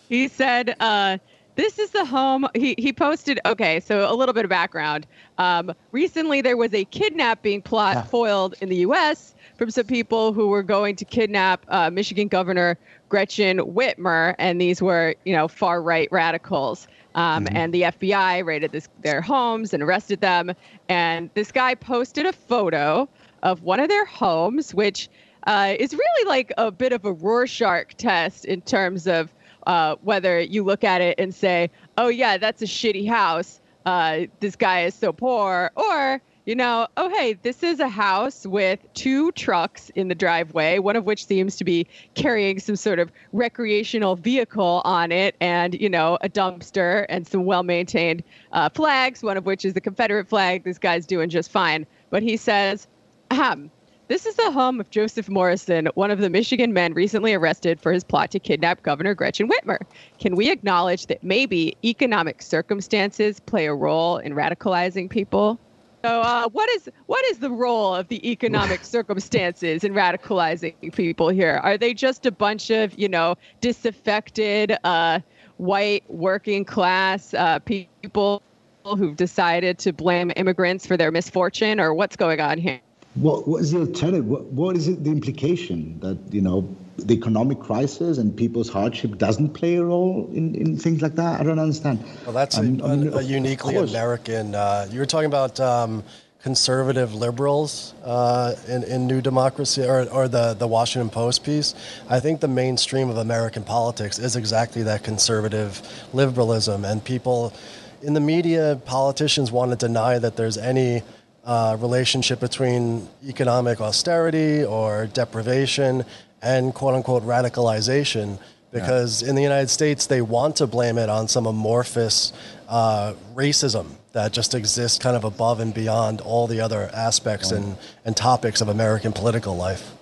He 0.09 0.28
said, 0.28 0.76
uh, 0.80 1.18
this 1.57 1.80
is 1.80 1.89
the 1.89 2.05
home. 2.05 2.47
He, 2.53 2.76
he 2.78 2.93
posted, 2.93 3.39
okay, 3.45 3.80
so 3.80 4.09
a 4.09 4.13
little 4.13 4.34
bit 4.34 4.45
of 4.45 4.49
background. 4.49 5.07
Um, 5.39 5.74
recently, 5.91 6.41
there 6.41 6.55
was 6.55 6.74
a 6.74 6.86
kidnapping 6.86 7.63
plot 7.63 7.95
yeah. 7.95 8.03
foiled 8.03 8.53
in 8.61 8.70
the 8.70 8.78
U.S. 8.78 9.34
from 9.57 9.72
some 9.72 9.86
people 9.86 10.34
who 10.34 10.47
were 10.47 10.61
going 10.61 10.95
to 10.97 11.03
kidnap 11.03 11.65
uh, 11.68 11.89
Michigan 11.89 12.28
Governor 12.28 12.78
Gretchen 13.09 13.57
Whitmer, 13.57 14.36
and 14.38 14.61
these 14.61 14.84
were, 14.84 15.15
you 15.26 15.34
know, 15.34 15.47
far 15.47 15.82
right 15.82 16.07
radicals. 16.11 16.88
Um, 17.18 17.45
mm-hmm. 17.45 17.57
And 17.57 17.74
the 17.74 17.82
FBI 17.82 18.45
raided 18.45 18.72
this, 18.72 18.88
their 19.01 19.22
homes 19.22 19.74
and 19.74 19.84
arrested 19.84 20.22
them. 20.22 20.53
And 20.88 21.30
this 21.34 21.51
guy 21.51 21.76
posted 21.76 22.26
a 22.26 22.32
photo 22.32 23.09
of 23.43 23.63
one 23.63 23.80
of 23.80 23.89
their 23.89 24.05
homes, 24.05 24.74
which 24.74 25.09
uh, 25.47 25.76
is 25.80 25.93
really 25.93 26.30
like 26.30 26.53
a 26.57 26.72
bit 26.72 26.93
of 26.93 27.03
a 27.05 27.11
Rorschach 27.11 27.95
test 27.97 28.45
in 28.45 28.61
terms 28.61 29.07
of 29.07 29.34
uh, 29.65 29.95
whether 30.03 30.39
you 30.39 30.63
look 30.63 30.84
at 30.84 31.01
it 31.01 31.20
and 31.20 31.34
say, 31.34 31.70
oh, 31.97 32.07
yeah, 32.07 32.38
that's 32.38 32.61
a 32.61 32.65
shitty 32.65 33.09
house. 33.09 33.59
Uh, 33.86 34.22
this 34.39 34.55
guy 34.55 34.84
is 34.84 34.93
so 34.93 35.11
poor. 35.11 35.72
Or, 35.76 36.22
you 36.48 36.56
know, 36.56 36.88
oh, 36.95 37.10
hey, 37.10 37.34
this 37.34 37.62
is 37.62 37.82
a 37.82 37.89
house 37.89 38.48
with 38.48 38.80
two 38.93 39.34
trucks 39.34 39.91
in 39.95 40.08
the 40.08 40.16
driveway, 40.16 40.80
one 40.80 40.95
of 40.95 41.04
which 41.04 41.26
seems 41.26 41.58
to 41.58 41.66
be 41.66 41.86
carrying 42.16 42.58
some 42.58 42.78
sort 42.78 43.00
of 43.00 43.12
recreational 43.34 44.16
vehicle 44.16 44.82
on 44.86 45.12
it, 45.12 45.36
and, 45.41 45.74
you 45.74 45.89
know, 45.89 46.18
a 46.22 46.30
dumpster 46.30 47.06
and 47.10 47.28
some 47.28 47.43
well 47.43 47.64
maintained 47.64 48.24
uh, 48.54 48.70
flags, 48.70 49.22
one 49.22 49.36
of 49.36 49.45
which 49.45 49.66
is 49.66 49.74
the 49.74 49.82
Confederate 49.82 50.30
flag. 50.30 50.64
This 50.64 50.80
guy's 50.80 51.06
doing 51.06 51.30
just 51.30 51.52
fine. 51.52 51.86
But 52.12 52.24
he 52.24 52.38
says, 52.38 52.88
ahem, 53.30 53.70
this 54.08 54.26
is 54.26 54.36
the 54.36 54.50
home 54.50 54.80
of 54.80 54.89
Joseph 54.89 55.28
Morrison, 55.28 55.89
one 55.95 56.12
of 56.12 56.20
the 56.20 56.30
Michigan 56.30 56.72
men 56.72 56.93
recently 56.93 57.34
arrested 57.34 57.82
for 57.82 57.91
his 57.91 58.06
plot 58.06 58.32
to 58.32 58.39
kidnap 58.39 58.84
Governor 58.84 59.14
Gretchen 59.14 59.50
Whitmer. 59.50 59.80
Can 60.18 60.38
we 60.38 60.50
acknowledge 60.50 61.08
that 61.08 61.22
maybe 61.22 61.76
economic 61.84 62.41
circumstances 62.41 63.41
play 63.41 63.66
a 63.66 63.76
role 63.76 64.16
in 64.20 64.34
radicalizing 64.34 65.10
people? 65.10 65.60
So, 66.08 66.22
uh, 66.22 66.47
what 66.47 66.70
is 66.70 66.88
what 67.08 67.26
is 67.26 67.39
the 67.39 67.51
role 67.51 67.93
of 67.93 68.08
the 68.08 68.32
economic 68.32 68.82
circumstances 68.86 69.84
in 69.84 69.93
radicalizing 69.93 70.93
people 70.93 71.28
here? 71.28 71.60
Are 71.62 71.78
they 71.78 71.93
just 71.93 72.26
a 72.26 72.32
bunch 72.32 72.70
of 72.70 72.97
you 72.97 73.10
know 73.10 73.36
disaffected 73.60 74.78
uh, 74.86 75.20
white 75.58 76.05
working 76.08 76.64
class 76.64 77.34
uh, 77.34 77.60
people 77.60 78.41
who've 78.86 79.18
decided 79.18 79.80
to 79.80 79.91
blame 79.91 80.32
immigrants 80.38 80.88
for 80.88 80.95
their 80.95 81.12
misfortune, 81.12 81.78
or 81.78 81.93
what's 81.93 82.16
going 82.16 82.39
on 82.39 82.58
here? 82.58 82.80
What, 83.20 83.47
what 83.47 83.61
is 83.61 83.72
the 83.72 83.80
alternative? 83.80 84.26
What, 84.26 84.45
what 84.45 84.76
is 84.78 84.88
it, 84.88 85.03
the 85.03 85.11
implication 85.11 85.99
that 86.01 86.18
you 86.32 86.41
know 86.41 86.68
the 86.97 87.13
economic 87.13 87.59
crisis 87.59 88.18
and 88.18 88.36
people's 88.36 88.70
hardship 88.70 89.18
doesn't 89.18 89.49
play 89.49 89.76
a 89.76 89.84
role 89.84 90.30
in, 90.34 90.55
in 90.55 90.78
things 90.78 91.01
like 91.01 91.15
that? 91.15 91.39
I 91.39 91.43
don't 91.43 91.59
understand. 91.59 92.03
Well, 92.26 92.34
that's 92.34 92.57
um, 92.57 92.80
a, 92.82 92.95
mean, 92.95 93.13
a, 93.13 93.22
uniquely 93.22 93.76
American. 93.76 94.55
Uh, 94.55 94.88
you 94.91 94.99
were 94.99 95.05
talking 95.05 95.28
about 95.28 95.59
um, 95.59 96.03
conservative 96.41 97.13
liberals 97.13 97.93
uh, 98.03 98.55
in, 98.68 98.84
in 98.84 99.07
New 99.07 99.22
Democracy 99.22 99.84
or, 99.84 100.07
or 100.09 100.28
the, 100.28 100.53
the 100.53 100.68
Washington 100.68 101.09
Post 101.09 101.43
piece. 101.43 101.76
I 102.09 102.20
think 102.20 102.39
the 102.39 102.47
mainstream 102.47 103.09
of 103.09 103.18
American 103.18 103.63
politics 103.63 104.20
is 104.20 104.36
exactly 104.36 104.84
that 104.84 105.03
conservative 105.03 105.82
liberalism, 106.13 106.86
and 106.86 107.03
people 107.03 107.53
in 108.01 108.13
the 108.13 108.20
media, 108.20 108.80
politicians 108.86 109.51
want 109.51 109.72
to 109.72 109.78
deny 109.78 110.20
that 110.20 110.36
there's 110.36 110.57
any 110.57 111.01
uh, 111.48 111.78
relationship 111.80 112.41
between 112.41 113.08
economic 113.26 113.80
austerity 113.80 114.66
or 114.66 115.08
deprivation 115.08 116.04
and 116.41 116.74
quote 116.74 116.93
unquote 116.93 117.24
radicalization 117.24 118.38
because 118.72 119.24
yeah. 119.24 119.30
in 119.30 119.36
the 119.36 119.41
United 119.41 119.70
States 119.70 120.08
they 120.08 120.22
want 120.22 120.58
to 120.58 120.68
blame 120.68 120.98
it 120.98 121.10
on 121.10 121.30
some 121.30 121.45
amorphous 121.45 122.34
uh, 122.68 123.14
racism 123.34 123.88
that 124.12 124.34
just 124.34 124.54
exists 124.56 125.00
kind 125.00 125.16
of 125.16 125.24
above 125.24 125.62
and 125.62 125.74
beyond 125.74 126.20
all 126.20 126.48
the 126.48 126.60
other 126.60 126.89
aspects 126.93 127.54
right. 127.54 127.62
and, 127.62 127.78
and 128.04 128.18
topics 128.18 128.60
of 128.60 128.68
American 128.68 129.14
political 129.14 129.56
life. 129.56 129.93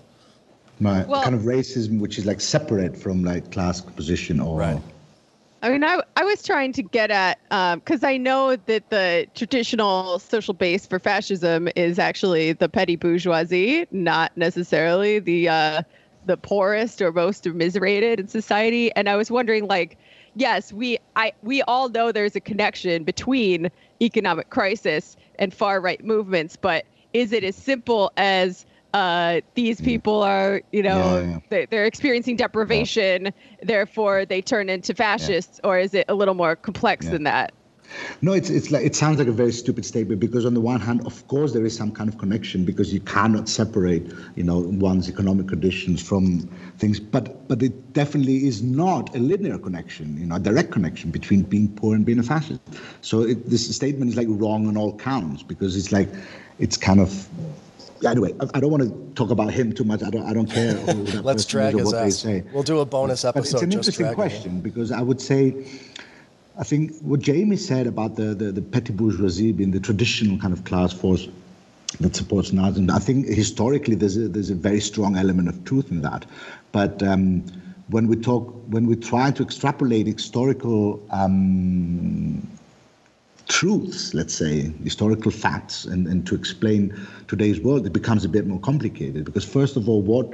Right. 0.82 1.08
Well, 1.08 1.22
kind 1.22 1.36
of 1.36 1.42
racism 1.42 2.00
which 2.00 2.18
is 2.18 2.26
like 2.26 2.42
separate 2.42 2.98
from 2.98 3.24
like 3.24 3.52
class 3.52 3.82
position 3.82 4.40
or 4.40 4.58
right. 4.58 4.82
I 5.66 5.72
mean, 5.72 5.84
I, 5.84 6.00
I 6.16 6.24
was 6.24 6.44
trying 6.44 6.74
to 6.74 6.84
get 6.84 7.10
at, 7.10 7.40
because 7.50 8.04
um, 8.04 8.08
I 8.08 8.18
know 8.18 8.56
that 8.56 8.88
the 8.92 9.26
traditional 9.34 10.20
social 10.20 10.54
base 10.54 10.86
for 10.86 11.00
fascism 11.00 11.68
is 11.76 11.98
actually 11.98 12.54
the 12.54 12.70
petty 12.70 12.96
bourgeoisie, 12.96 13.88
not 13.90 14.32
necessarily 14.38 15.18
the 15.18 15.50
uh, 15.50 15.82
the 16.28 16.38
poorest 16.38 17.02
or 17.02 17.12
most 17.12 17.48
immiserated 17.48 18.20
in 18.20 18.28
society. 18.28 18.92
And 18.96 19.10
I 19.10 19.16
was 19.16 19.32
wondering, 19.32 19.66
like, 19.66 19.98
yes, 20.36 20.72
we 20.72 21.00
I 21.16 21.34
we 21.42 21.64
all 21.64 21.90
know 21.90 22.12
there's 22.12 22.36
a 22.36 22.42
connection 22.42 23.04
between 23.04 23.72
economic 24.00 24.52
crisis 24.52 25.18
and 25.40 25.52
far 25.52 25.82
right 25.82 26.06
movements, 26.06 26.56
but 26.56 26.86
is 27.14 27.34
it 27.34 27.44
as 27.44 27.56
simple 27.56 28.12
as 28.18 28.68
uh, 28.96 29.42
these 29.56 29.82
people 29.82 30.24
are, 30.24 30.62
you 30.72 30.82
know, 30.82 31.20
yeah, 31.20 31.40
yeah. 31.52 31.66
They, 31.70 31.78
are 31.78 31.84
experiencing 31.84 32.38
deprivation, 32.38 33.26
yeah. 33.26 33.32
therefore 33.62 34.26
they 34.26 34.42
turn 34.42 34.70
into 34.70 34.96
fascists, 34.96 35.60
or 35.66 35.78
is 35.78 35.94
it 35.94 36.06
a 36.08 36.16
little 36.16 36.34
more 36.34 36.56
complex 36.56 37.06
than 37.06 37.24
that? 37.24 37.54
No, 38.22 38.32
it's 38.32 38.50
it's 38.50 38.72
like 38.72 38.84
it 38.86 38.96
sounds 38.96 39.20
like 39.20 39.28
a 39.28 39.34
very 39.34 39.52
stupid 39.52 39.86
statement 39.86 40.20
because 40.20 40.46
on 40.46 40.54
the 40.54 40.62
one 40.62 40.80
hand, 40.80 41.06
of 41.06 41.28
course, 41.28 41.52
there 41.54 41.66
is 41.66 41.76
some 41.76 41.92
kind 41.92 42.10
of 42.10 42.18
connection 42.18 42.64
because 42.64 42.94
you 42.94 43.02
cannot 43.02 43.48
separate, 43.50 44.12
you 44.36 44.44
know, 44.44 44.60
one's 44.60 45.08
economic 45.10 45.50
conditions 45.50 46.02
from 46.02 46.50
things, 46.78 47.00
but 47.00 47.48
but 47.50 47.62
it 47.62 47.94
definitely 47.94 48.48
is 48.48 48.64
not 48.64 49.14
a 49.14 49.20
linear 49.20 49.60
connection, 49.60 50.18
you 50.18 50.26
know, 50.26 50.36
a 50.36 50.40
direct 50.40 50.72
connection 50.72 51.12
between 51.12 51.44
being 51.44 51.68
poor 51.76 51.96
and 51.96 52.06
being 52.06 52.20
a 52.20 52.24
fascist. 52.24 52.62
So 53.02 53.22
it, 53.22 53.50
this 53.50 53.76
statement 53.76 54.10
is 54.10 54.18
like 54.18 54.28
wrong 54.30 54.68
on 54.68 54.78
all 54.78 54.98
counts 54.98 55.44
because 55.44 55.76
it's 55.76 55.92
like 55.92 56.10
it's 56.60 56.78
kind 56.78 57.02
of 57.02 57.28
anyway, 58.04 58.34
I, 58.54 58.60
don't 58.60 58.72
want 58.72 58.84
to 58.84 59.14
talk 59.16 59.30
about 59.30 59.52
him 59.52 59.74
too 59.74 59.84
much. 59.84 60.04
I 60.04 60.10
don't. 60.10 60.24
I 60.24 60.34
don't 60.34 60.50
care. 60.50 60.74
Let's 61.22 61.46
drag 61.46 61.76
his 61.76 61.94
ass. 61.94 61.94
We'll 61.94 62.02
ass. 62.02 62.24
They 62.24 62.42
say. 62.42 62.44
We'll 62.54 62.64
do 62.64 62.80
a 62.80 62.86
bonus 62.86 63.26
episode. 63.26 63.70
just 63.72 63.98
drag 63.98 64.12
him. 64.12 64.14
We'll 64.14 64.14
do 64.14 64.14
a 64.14 64.14
bonus 64.14 64.14
episode. 64.14 64.14
What 64.14 64.14
they 64.14 64.14
say. 64.14 64.14
But, 64.14 64.14
it's 64.14 64.14
an 64.14 64.14
interesting 64.14 64.14
question 64.14 64.62
because 64.62 64.92
I 64.92 65.02
would 65.02 65.22
say, 65.22 65.66
I 66.58 66.64
think 66.64 67.00
what 67.02 67.20
Jamie 67.20 67.58
said 67.58 67.88
about 67.88 68.16
the, 68.16 68.36
the, 68.36 68.52
the 68.52 68.62
petty 68.62 68.94
bourgeoisie 68.94 69.52
being 69.52 69.72
the 69.72 69.80
traditional 69.80 70.38
kind 70.40 70.54
of 70.54 70.64
class 70.64 70.94
force 70.94 71.28
that 72.00 72.16
supports 72.16 72.52
Nazism, 72.52 72.92
I 72.92 73.00
think 73.00 73.28
historically 73.28 73.96
there's 73.96 74.18
a, 74.18 74.28
there's 74.28 74.50
a 74.50 74.56
very 74.56 74.82
strong 74.82 75.18
element 75.18 75.48
of 75.48 75.64
truth 75.66 75.92
in 75.92 76.02
that. 76.02 76.26
But 76.72 77.02
um, 77.04 77.46
when 77.90 78.08
we 78.08 78.16
talk, 78.16 78.54
when 78.68 78.88
we 78.88 78.96
try 78.96 79.32
to 79.32 79.44
extrapolate 79.44 80.08
historical 80.08 81.02
um, 81.12 82.46
truths, 83.48 84.14
let's 84.14 84.34
say, 84.34 84.72
historical 84.84 85.32
facts, 85.32 85.86
and, 85.86 86.08
and 86.08 86.26
to 86.28 86.36
explain 86.36 86.96
today's 87.28 87.60
world, 87.60 87.86
it 87.86 87.94
becomes 87.94 88.26
a 88.26 88.30
bit 88.30 88.48
more 88.48 88.60
complicated. 88.60 89.26
Because 89.26 89.46
first 89.46 89.78
of 89.78 89.88
all, 89.90 90.02
what 90.02 90.34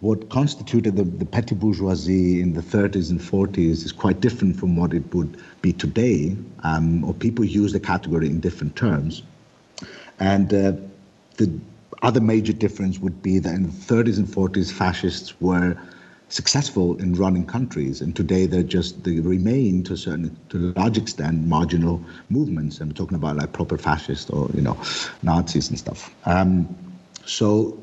what 0.00 0.30
constituted 0.30 0.96
the, 0.96 1.04
the 1.04 1.24
petty 1.24 1.54
bourgeoisie 1.54 2.40
in 2.40 2.54
the 2.54 2.60
30s 2.60 3.10
and 3.10 3.20
40s 3.20 3.84
is 3.84 3.92
quite 3.92 4.18
different 4.20 4.56
from 4.56 4.74
what 4.74 4.92
it 4.92 5.14
would 5.14 5.40
be 5.62 5.72
today, 5.72 6.36
um, 6.64 7.04
or 7.04 7.14
people 7.14 7.44
use 7.44 7.72
the 7.72 7.78
category 7.78 8.26
in 8.26 8.40
different 8.40 8.74
terms. 8.74 9.22
And 10.18 10.52
uh, 10.52 10.72
the 11.36 11.56
other 12.02 12.20
major 12.20 12.52
difference 12.52 12.98
would 12.98 13.22
be 13.22 13.38
that 13.38 13.54
in 13.54 13.62
the 13.62 13.68
30s 13.68 14.18
and 14.18 14.26
40s, 14.26 14.72
fascists 14.72 15.40
were 15.40 15.76
successful 16.32 16.96
in 16.96 17.14
running 17.14 17.44
countries, 17.44 18.00
and 18.00 18.16
today 18.16 18.46
they're 18.46 18.62
just 18.62 19.04
they 19.04 19.20
remain 19.20 19.82
to 19.84 19.92
a 19.92 19.96
certain 19.96 20.34
to 20.48 20.72
a 20.74 20.80
large 20.80 20.96
extent 20.96 21.46
marginal 21.46 22.02
movements. 22.30 22.80
And 22.80 22.90
we're 22.90 22.96
talking 22.96 23.16
about 23.16 23.36
like 23.36 23.52
proper 23.52 23.76
fascists 23.76 24.30
or 24.30 24.48
you 24.54 24.62
know 24.62 24.80
Nazis 25.22 25.68
and 25.68 25.78
stuff. 25.78 26.14
Um, 26.24 26.74
so 27.26 27.78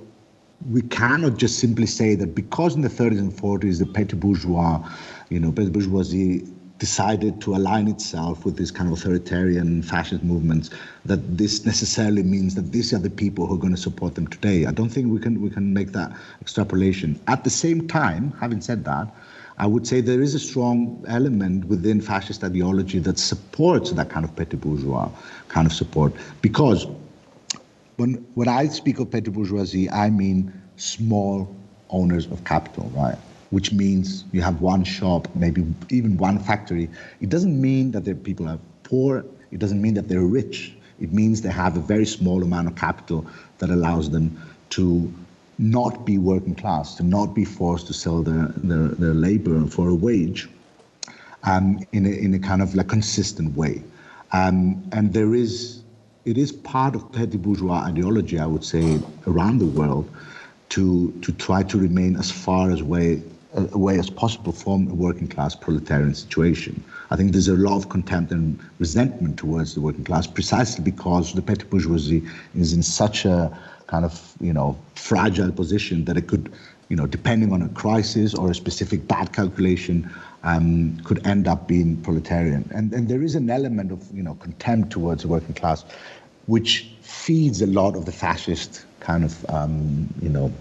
we 0.71 0.81
cannot 0.81 1.37
just 1.37 1.59
simply 1.59 1.85
say 1.85 2.15
that 2.15 2.35
because 2.35 2.75
in 2.75 2.81
the 2.81 2.89
30s 2.89 3.19
and 3.19 3.31
40s 3.31 3.79
the 3.79 3.85
petty 3.85 4.17
bourgeois, 4.17 4.85
you 5.29 5.39
know, 5.39 5.51
petty 5.51 5.69
bourgeoisie 5.69 6.45
decided 6.79 7.41
to 7.41 7.55
align 7.55 7.87
itself 7.87 8.45
with 8.45 8.55
these 8.57 8.71
kind 8.71 8.91
of 8.91 8.97
authoritarian 8.97 9.83
fascist 9.83 10.23
movements, 10.23 10.69
that 11.05 11.37
this 11.37 11.65
necessarily 11.65 12.23
means 12.23 12.55
that 12.55 12.71
these 12.71 12.93
are 12.93 12.99
the 12.99 13.09
people 13.09 13.45
who 13.45 13.55
are 13.55 13.59
going 13.59 13.75
to 13.75 13.81
support 13.81 14.15
them 14.15 14.27
today. 14.27 14.65
I 14.65 14.71
don't 14.71 14.89
think 14.89 15.11
we 15.11 15.19
can 15.19 15.41
we 15.41 15.49
can 15.49 15.73
make 15.73 15.91
that 15.91 16.11
extrapolation. 16.41 17.19
At 17.27 17.43
the 17.43 17.49
same 17.49 17.87
time, 17.87 18.33
having 18.39 18.61
said 18.61 18.85
that, 18.85 19.13
I 19.57 19.67
would 19.67 19.85
say 19.85 19.99
there 19.99 20.21
is 20.21 20.33
a 20.35 20.39
strong 20.39 21.03
element 21.07 21.65
within 21.65 21.99
fascist 21.99 22.43
ideology 22.43 22.99
that 22.99 23.19
supports 23.19 23.91
that 23.91 24.09
kind 24.09 24.23
of 24.23 24.33
petty 24.35 24.55
bourgeois 24.55 25.09
kind 25.49 25.67
of 25.67 25.73
support 25.73 26.13
because 26.41 26.87
when 27.97 28.25
when 28.35 28.47
I 28.47 28.67
speak 28.67 28.99
of 28.99 29.11
petty 29.11 29.29
bourgeoisie, 29.29 29.89
I 29.89 30.09
mean 30.09 30.53
small 30.77 31.53
owners 31.89 32.25
of 32.27 32.45
capital, 32.45 32.89
right? 32.95 33.17
Which 33.49 33.71
means 33.71 34.25
you 34.31 34.41
have 34.41 34.61
one 34.61 34.83
shop, 34.83 35.27
maybe 35.35 35.65
even 35.89 36.17
one 36.17 36.39
factory. 36.39 36.89
It 37.19 37.29
doesn't 37.29 37.59
mean 37.59 37.91
that 37.91 38.05
the 38.05 38.13
people 38.13 38.47
are 38.47 38.59
poor. 38.83 39.25
It 39.51 39.59
doesn't 39.59 39.81
mean 39.81 39.95
that 39.95 40.07
they're 40.07 40.21
rich. 40.21 40.73
It 40.99 41.13
means 41.13 41.41
they 41.41 41.49
have 41.49 41.77
a 41.77 41.79
very 41.79 42.05
small 42.05 42.43
amount 42.43 42.67
of 42.67 42.75
capital 42.75 43.25
that 43.57 43.69
allows 43.69 44.09
them 44.09 44.39
to 44.71 45.11
not 45.57 46.05
be 46.05 46.17
working 46.17 46.55
class, 46.55 46.95
to 46.95 47.03
not 47.03 47.33
be 47.33 47.43
forced 47.43 47.87
to 47.87 47.93
sell 47.93 48.21
their, 48.21 48.47
their, 48.57 48.89
their 48.89 49.13
labor 49.13 49.65
for 49.67 49.89
a 49.89 49.95
wage 49.95 50.47
um, 51.43 51.79
in, 51.91 52.05
a, 52.05 52.09
in 52.09 52.33
a 52.33 52.39
kind 52.39 52.61
of 52.61 52.75
like 52.75 52.87
consistent 52.87 53.55
way. 53.55 53.83
Um, 54.31 54.83
and 54.91 55.13
there 55.13 55.33
is 55.33 55.81
it 56.25 56.37
is 56.37 56.51
part 56.51 56.95
of 56.95 57.11
petty 57.11 57.37
bourgeois 57.37 57.85
ideology, 57.85 58.39
I 58.39 58.45
would 58.45 58.63
say, 58.63 58.99
around 59.25 59.59
the 59.59 59.65
world, 59.65 60.09
to 60.69 61.11
to 61.21 61.31
try 61.31 61.63
to 61.63 61.77
remain 61.77 62.15
as 62.17 62.29
far 62.29 62.71
as 62.71 62.83
way 62.83 63.23
away 63.53 63.97
as 63.97 64.09
possible 64.09 64.51
from 64.51 64.87
a 64.89 64.93
working 64.93 65.27
class 65.27 65.55
proletarian 65.55 66.13
situation. 66.13 66.83
I 67.09 67.15
think 67.15 67.31
there's 67.31 67.47
a 67.47 67.55
lot 67.55 67.77
of 67.77 67.89
contempt 67.89 68.31
and 68.31 68.59
resentment 68.77 69.39
towards 69.39 69.73
the 69.73 69.81
working 69.81 70.03
class 70.03 70.27
precisely 70.27 70.83
because 70.83 71.33
the 71.33 71.41
petty 71.41 71.63
bourgeoisie 71.63 72.23
is 72.55 72.73
in 72.73 72.83
such 72.83 73.25
a 73.25 73.57
kind 73.87 74.05
of 74.05 74.33
you 74.39 74.53
know 74.53 74.77
fragile 74.93 75.51
position 75.51 76.05
that 76.05 76.15
it 76.15 76.27
could 76.27 76.51
you 76.89 76.95
know 76.95 77.07
depending 77.07 77.51
on 77.51 77.63
a 77.63 77.69
crisis 77.69 78.35
or 78.35 78.51
a 78.51 78.55
specific 78.55 79.07
bad 79.07 79.33
calculation 79.33 80.09
um, 80.43 80.97
could 81.03 81.25
end 81.25 81.47
up 81.47 81.67
being 81.67 81.97
proletarian. 81.97 82.69
And, 82.73 82.93
and 82.93 83.09
there 83.09 83.21
is 83.21 83.35
an 83.35 83.49
element 83.49 83.91
of 83.91 84.07
you 84.13 84.23
know 84.23 84.35
contempt 84.35 84.91
towards 84.91 85.23
the 85.23 85.27
working 85.27 85.55
class, 85.55 85.83
which 86.45 86.91
feeds 87.01 87.61
a 87.61 87.67
lot 87.67 87.95
of 87.95 88.05
the 88.05 88.11
fascist 88.11 88.85
kind 88.99 89.23
of 89.23 89.49
um, 89.49 90.07
you 90.21 90.29
know 90.29 90.51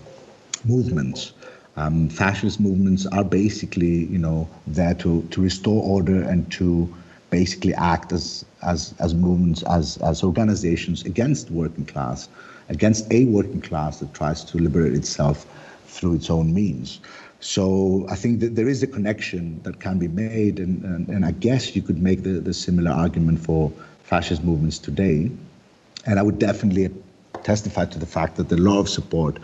movements. 0.64 1.32
Um, 1.79 2.09
fascist 2.09 2.59
movements 2.59 3.07
are 3.07 3.22
basically 3.22 4.07
you 4.07 4.18
know 4.18 4.49
there 4.66 4.95
to, 4.95 5.22
to 5.31 5.41
restore 5.41 5.81
order 5.85 6.20
and 6.22 6.51
to 6.53 6.93
basically 7.31 7.72
act 7.74 8.12
as 8.12 8.45
as 8.62 8.95
as 8.99 9.14
movements 9.14 9.62
as 9.62 9.97
as 9.99 10.24
organizations 10.24 11.05
against 11.05 11.53
working 11.53 11.87
class, 11.87 12.29
against 12.68 13.07
a 13.12 13.26
working 13.26 13.61
class 13.61 14.01
that 14.01 14.12
tries 14.12 14.43
to 14.47 14.59
liberate 14.59 14.95
itself 14.95 15.47
through 15.87 16.14
its 16.16 16.31
own 16.31 16.53
means. 16.53 16.99
So 17.39 18.07
I 18.11 18.16
think 18.16 18.41
that 18.41 18.57
there 18.57 18.68
is 18.68 18.83
a 18.83 18.89
connection 18.89 19.61
that 19.62 19.79
can 19.79 20.01
be 20.01 20.09
made, 20.09 20.59
and, 20.59 20.83
and, 20.83 21.09
and 21.09 21.24
I 21.24 21.31
guess 21.31 21.76
you 21.76 21.83
could 21.83 22.03
make 22.03 22.24
the, 22.24 22.41
the 22.41 22.53
similar 22.53 22.91
argument 22.91 23.39
for 23.39 23.70
fascist 24.03 24.43
movements 24.43 24.79
today. 24.79 25.31
And 26.07 26.18
I 26.18 26.22
would 26.22 26.41
definitely 26.41 26.91
testify 27.45 27.85
to 27.85 27.99
the 28.01 28.07
fact 28.07 28.35
that 28.37 28.49
the 28.49 28.57
law 28.57 28.81
of 28.81 28.89
support 28.89 29.39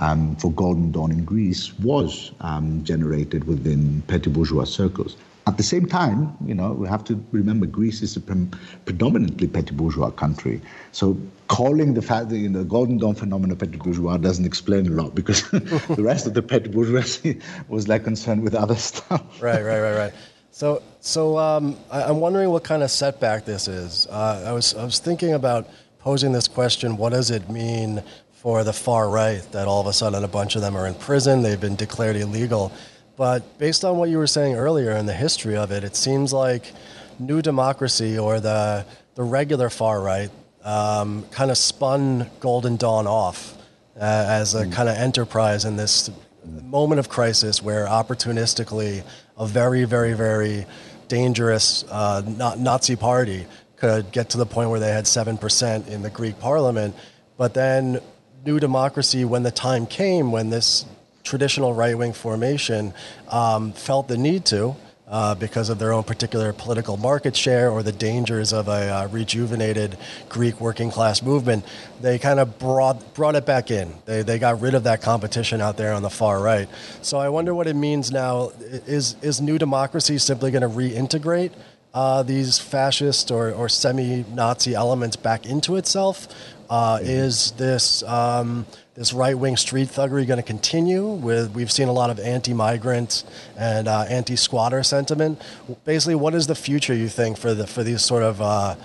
um, 0.00 0.34
for 0.36 0.50
Golden 0.52 0.90
Dawn 0.90 1.12
in 1.12 1.24
Greece 1.24 1.78
was 1.78 2.32
um, 2.40 2.82
generated 2.84 3.44
within 3.44 4.02
petty 4.08 4.30
bourgeois 4.30 4.64
circles. 4.64 5.16
At 5.46 5.56
the 5.56 5.62
same 5.62 5.86
time, 5.86 6.36
you 6.44 6.54
know, 6.54 6.72
we 6.72 6.86
have 6.88 7.02
to 7.04 7.22
remember 7.32 7.66
Greece 7.66 8.02
is 8.02 8.16
a 8.16 8.20
pre- 8.20 8.48
predominantly 8.84 9.46
petty 9.46 9.74
bourgeois 9.74 10.10
country. 10.10 10.60
So 10.92 11.16
calling 11.48 11.94
the 11.94 12.02
fact 12.02 12.28
that 12.28 12.38
you 12.38 12.48
know, 12.48 12.60
the 12.60 12.64
Golden 12.64 12.98
Dawn 12.98 13.14
phenomenon 13.14 13.56
petty 13.56 13.76
bourgeois 13.76 14.16
doesn't 14.16 14.44
explain 14.44 14.86
a 14.86 14.90
lot 14.90 15.14
because 15.14 15.48
the 15.50 16.02
rest 16.02 16.26
of 16.26 16.34
the 16.34 16.42
petty 16.42 16.68
bourgeoisie 16.68 17.40
was 17.68 17.88
like 17.88 18.04
concerned 18.04 18.42
with 18.42 18.54
other 18.54 18.76
stuff. 18.90 19.42
right, 19.42 19.62
right, 19.62 19.80
right, 19.80 19.96
right. 19.96 20.12
So, 20.52 20.82
so 21.00 21.38
um, 21.38 21.76
I, 21.90 22.02
am 22.02 22.20
wondering 22.20 22.50
what 22.50 22.64
kind 22.64 22.82
of 22.82 22.90
setback 22.90 23.44
this 23.44 23.68
is. 23.68 24.06
Uh, 24.08 24.44
I 24.46 24.52
was, 24.52 24.74
I 24.74 24.84
was 24.84 24.98
thinking 24.98 25.32
about 25.32 25.68
posing 26.00 26.32
this 26.32 26.48
question: 26.48 26.96
What 26.96 27.10
does 27.10 27.30
it 27.30 27.48
mean 27.48 28.02
for 28.40 28.64
the 28.64 28.72
far 28.72 29.08
right 29.08 29.42
that 29.52 29.68
all 29.68 29.82
of 29.82 29.86
a 29.86 29.92
sudden 29.92 30.24
a 30.24 30.28
bunch 30.28 30.56
of 30.56 30.62
them 30.62 30.76
are 30.76 30.86
in 30.86 30.94
prison? 30.94 31.42
They've 31.42 31.60
been 31.60 31.76
declared 31.76 32.16
illegal. 32.16 32.72
But 33.16 33.58
based 33.58 33.84
on 33.84 33.98
what 33.98 34.08
you 34.08 34.16
were 34.16 34.26
saying 34.26 34.54
earlier 34.54 34.92
in 34.92 35.04
the 35.04 35.12
history 35.12 35.56
of 35.56 35.70
it, 35.72 35.84
it 35.84 35.94
seems 35.94 36.32
like 36.32 36.72
New 37.18 37.42
Democracy 37.42 38.18
or 38.18 38.40
the 38.40 38.86
the 39.14 39.22
regular 39.22 39.68
far 39.68 40.00
right 40.00 40.30
um, 40.64 41.24
kind 41.30 41.50
of 41.50 41.58
spun 41.58 42.30
Golden 42.40 42.76
Dawn 42.76 43.06
off 43.06 43.56
uh, 43.96 44.00
as 44.00 44.54
a 44.54 44.64
mm. 44.64 44.72
kind 44.72 44.88
of 44.88 44.96
enterprise 44.96 45.66
in 45.66 45.76
this 45.76 46.10
moment 46.44 46.98
of 46.98 47.10
crisis 47.10 47.62
where 47.62 47.86
opportunistically 47.86 49.02
a 49.36 49.46
very, 49.46 49.84
very, 49.84 50.14
very 50.14 50.64
dangerous 51.08 51.84
uh, 51.90 52.22
Nazi 52.56 52.96
party 52.96 53.46
could 53.76 54.12
get 54.12 54.30
to 54.30 54.38
the 54.38 54.46
point 54.46 54.70
where 54.70 54.80
they 54.80 54.92
had 54.92 55.04
7% 55.04 55.88
in 55.88 56.02
the 56.02 56.10
Greek 56.10 56.38
parliament. 56.38 56.94
But 57.36 57.54
then 57.54 58.00
New 58.44 58.58
Democracy, 58.58 59.24
when 59.24 59.42
the 59.42 59.50
time 59.50 59.86
came, 59.86 60.32
when 60.32 60.48
this 60.48 60.86
traditional 61.24 61.74
right 61.74 61.96
wing 61.96 62.14
formation 62.14 62.94
um, 63.28 63.72
felt 63.72 64.08
the 64.08 64.16
need 64.16 64.44
to. 64.46 64.76
Uh, 65.06 65.34
because 65.34 65.70
of 65.70 65.80
their 65.80 65.92
own 65.92 66.04
particular 66.04 66.52
political 66.52 66.96
market 66.96 67.34
share 67.34 67.68
or 67.68 67.82
the 67.82 67.90
dangers 67.90 68.52
of 68.52 68.68
a 68.68 68.70
uh, 68.70 69.08
rejuvenated 69.08 69.98
Greek 70.28 70.60
working 70.60 70.88
class 70.88 71.20
movement, 71.20 71.64
they 72.00 72.16
kind 72.16 72.38
of 72.38 72.60
brought, 72.60 73.12
brought 73.12 73.34
it 73.34 73.44
back 73.44 73.72
in. 73.72 73.92
They, 74.04 74.22
they 74.22 74.38
got 74.38 74.60
rid 74.60 74.74
of 74.74 74.84
that 74.84 75.02
competition 75.02 75.60
out 75.60 75.76
there 75.76 75.94
on 75.94 76.04
the 76.04 76.10
far 76.10 76.40
right. 76.40 76.68
So 77.02 77.18
I 77.18 77.28
wonder 77.28 77.52
what 77.52 77.66
it 77.66 77.74
means 77.74 78.12
now. 78.12 78.52
Is, 78.60 79.16
is 79.20 79.40
New 79.40 79.58
Democracy 79.58 80.16
simply 80.16 80.52
going 80.52 80.62
to 80.62 80.68
reintegrate 80.68 81.54
uh, 81.92 82.22
these 82.22 82.60
fascist 82.60 83.32
or, 83.32 83.50
or 83.50 83.68
semi 83.68 84.24
Nazi 84.32 84.76
elements 84.76 85.16
back 85.16 85.44
into 85.44 85.74
itself? 85.74 86.28
Uh, 86.70 86.98
mm-hmm. 86.98 87.06
Is 87.06 87.50
this. 87.52 88.02
Um, 88.04 88.64
this 89.00 89.14
right 89.14 89.38
wing 89.38 89.56
street 89.56 89.88
thuggery 89.88 90.26
going 90.26 90.36
to 90.36 90.42
continue? 90.42 91.06
With 91.08 91.54
we've 91.54 91.72
seen 91.72 91.88
a 91.88 91.92
lot 91.92 92.10
of 92.10 92.20
anti-migrant 92.20 93.24
and 93.56 93.88
uh, 93.88 94.02
anti-squatter 94.02 94.82
sentiment. 94.82 95.40
Basically, 95.86 96.14
what 96.14 96.34
is 96.34 96.46
the 96.46 96.54
future 96.54 96.94
you 96.94 97.08
think 97.08 97.38
for 97.38 97.54
the 97.54 97.66
for 97.66 97.82
these 97.82 98.02
sort 98.02 98.22
of 98.22 98.42
uh, 98.42 98.76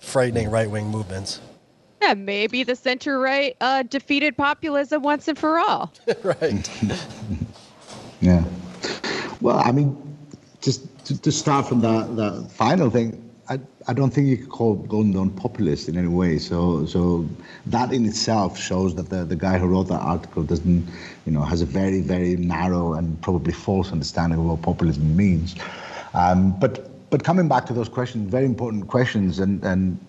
frightening 0.00 0.50
right 0.50 0.70
wing 0.70 0.88
movements? 0.88 1.40
Yeah, 2.02 2.12
maybe 2.12 2.62
the 2.62 2.76
center 2.76 3.18
right 3.18 3.56
uh, 3.62 3.84
defeated 3.84 4.36
populism 4.36 5.02
once 5.02 5.28
and 5.28 5.38
for 5.38 5.58
all. 5.58 5.90
right. 6.22 6.70
yeah. 8.20 8.44
Well, 9.40 9.62
I 9.64 9.72
mean, 9.72 9.96
just 10.60 11.06
to, 11.06 11.18
to 11.22 11.32
start 11.32 11.66
from 11.66 11.80
the 11.80 12.02
the 12.02 12.48
final 12.50 12.90
thing, 12.90 13.30
I, 13.48 13.60
I 13.86 13.92
don't 13.92 14.10
think 14.10 14.28
you 14.28 14.36
could 14.36 14.48
call 14.48 14.74
Golden 14.74 15.12
Dawn 15.12 15.30
populist 15.30 15.88
in 15.88 15.96
any 15.98 16.08
way. 16.08 16.38
So 16.38 16.86
so 16.86 17.28
that 17.66 17.92
in 17.92 18.06
itself 18.06 18.58
shows 18.58 18.94
that 18.94 19.10
the, 19.10 19.24
the 19.24 19.36
guy 19.36 19.58
who 19.58 19.66
wrote 19.66 19.88
that 19.88 20.00
article 20.00 20.42
doesn't, 20.42 20.88
you 21.26 21.32
know, 21.32 21.42
has 21.42 21.60
a 21.60 21.66
very 21.66 22.00
very 22.00 22.36
narrow 22.36 22.94
and 22.94 23.20
probably 23.20 23.52
false 23.52 23.92
understanding 23.92 24.38
of 24.38 24.46
what 24.46 24.62
populism 24.62 25.16
means. 25.16 25.54
Um, 26.14 26.58
but 26.58 26.90
but 27.10 27.22
coming 27.22 27.46
back 27.46 27.66
to 27.66 27.72
those 27.72 27.88
questions, 27.88 28.28
very 28.28 28.44
important 28.44 28.88
questions, 28.88 29.38
and, 29.38 29.62
and 29.62 30.04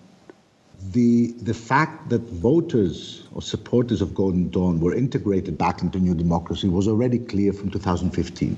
the, 0.90 1.32
the 1.40 1.54
fact 1.54 2.08
that 2.08 2.22
voters 2.22 3.28
or 3.32 3.42
supporters 3.42 4.02
of 4.02 4.14
Golden 4.14 4.50
Dawn 4.50 4.80
were 4.80 4.92
integrated 4.94 5.56
back 5.56 5.82
into 5.82 5.98
New 5.98 6.14
Democracy 6.14 6.68
was 6.68 6.88
already 6.88 7.20
clear 7.20 7.52
from 7.52 7.70
2015. 7.70 8.56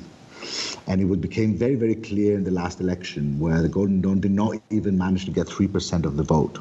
And 0.89 1.03
it 1.03 1.21
became 1.21 1.55
very, 1.55 1.75
very 1.75 1.95
clear 1.95 2.35
in 2.35 2.45
the 2.45 2.51
last 2.51 2.81
election 2.81 3.39
where 3.39 3.61
the 3.61 3.69
Golden 3.69 4.01
Dawn 4.01 4.21
did 4.21 4.31
not 4.31 4.57
even 4.71 4.97
manage 4.97 5.27
to 5.27 5.31
get 5.31 5.47
3% 5.47 6.07
of 6.07 6.17
the 6.17 6.23
vote, 6.23 6.59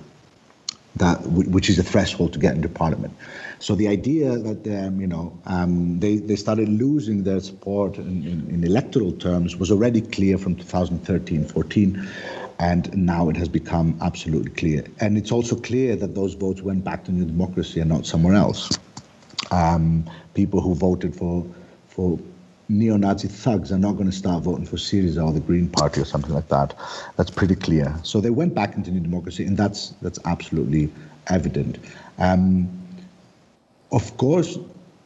that, 0.97 1.25
which 1.25 1.69
is 1.69 1.79
a 1.79 1.83
threshold 1.83 2.33
to 2.33 2.39
get 2.39 2.53
into 2.53 2.67
parliament. 2.67 3.13
So 3.59 3.73
the 3.73 3.87
idea 3.87 4.37
that 4.37 4.67
um, 4.67 4.99
you 4.99 5.07
know 5.07 5.37
um, 5.45 5.99
they 5.99 6.17
they 6.17 6.35
started 6.35 6.67
losing 6.69 7.23
their 7.23 7.39
support 7.39 7.97
in, 7.97 8.27
in, 8.27 8.47
in, 8.49 8.63
electoral 8.63 9.13
terms 9.13 9.55
was 9.55 9.71
already 9.71 10.01
clear 10.01 10.37
from 10.37 10.55
2013-14, 10.57 12.07
and 12.59 12.95
now 12.95 13.29
it 13.29 13.37
has 13.37 13.47
become 13.47 13.97
absolutely 14.01 14.51
clear. 14.51 14.83
And 14.99 15.17
it's 15.17 15.31
also 15.31 15.55
clear 15.55 15.95
that 15.95 16.13
those 16.13 16.33
votes 16.35 16.61
went 16.61 16.83
back 16.83 17.05
to 17.05 17.11
New 17.11 17.25
Democracy 17.25 17.79
and 17.79 17.89
not 17.89 18.05
somewhere 18.05 18.35
else. 18.35 18.77
Um, 19.51 20.03
people 20.33 20.59
who 20.61 20.75
voted 20.75 21.15
for 21.15 21.45
for 21.87 22.19
neo-Nazi 22.69 23.27
thugs 23.27 23.71
are 23.71 23.77
not 23.77 23.93
going 23.93 24.09
to 24.09 24.15
start 24.15 24.43
voting 24.43 24.65
for 24.65 24.75
Syriza 24.75 25.25
or 25.25 25.31
the 25.31 25.39
Green 25.39 25.69
Party 25.69 26.01
or 26.01 26.05
something 26.05 26.33
like 26.33 26.47
that. 26.49 26.75
That's 27.15 27.31
pretty 27.31 27.55
clear. 27.55 27.95
So 28.03 28.21
they 28.21 28.29
went 28.29 28.53
back 28.53 28.75
into 28.75 28.91
New 28.91 28.99
Democracy, 28.99 29.45
and 29.45 29.57
that's 29.57 29.89
that's 30.01 30.19
absolutely 30.25 30.91
evident. 31.27 31.77
Um, 32.17 32.69
of 33.91 34.17
course, 34.17 34.57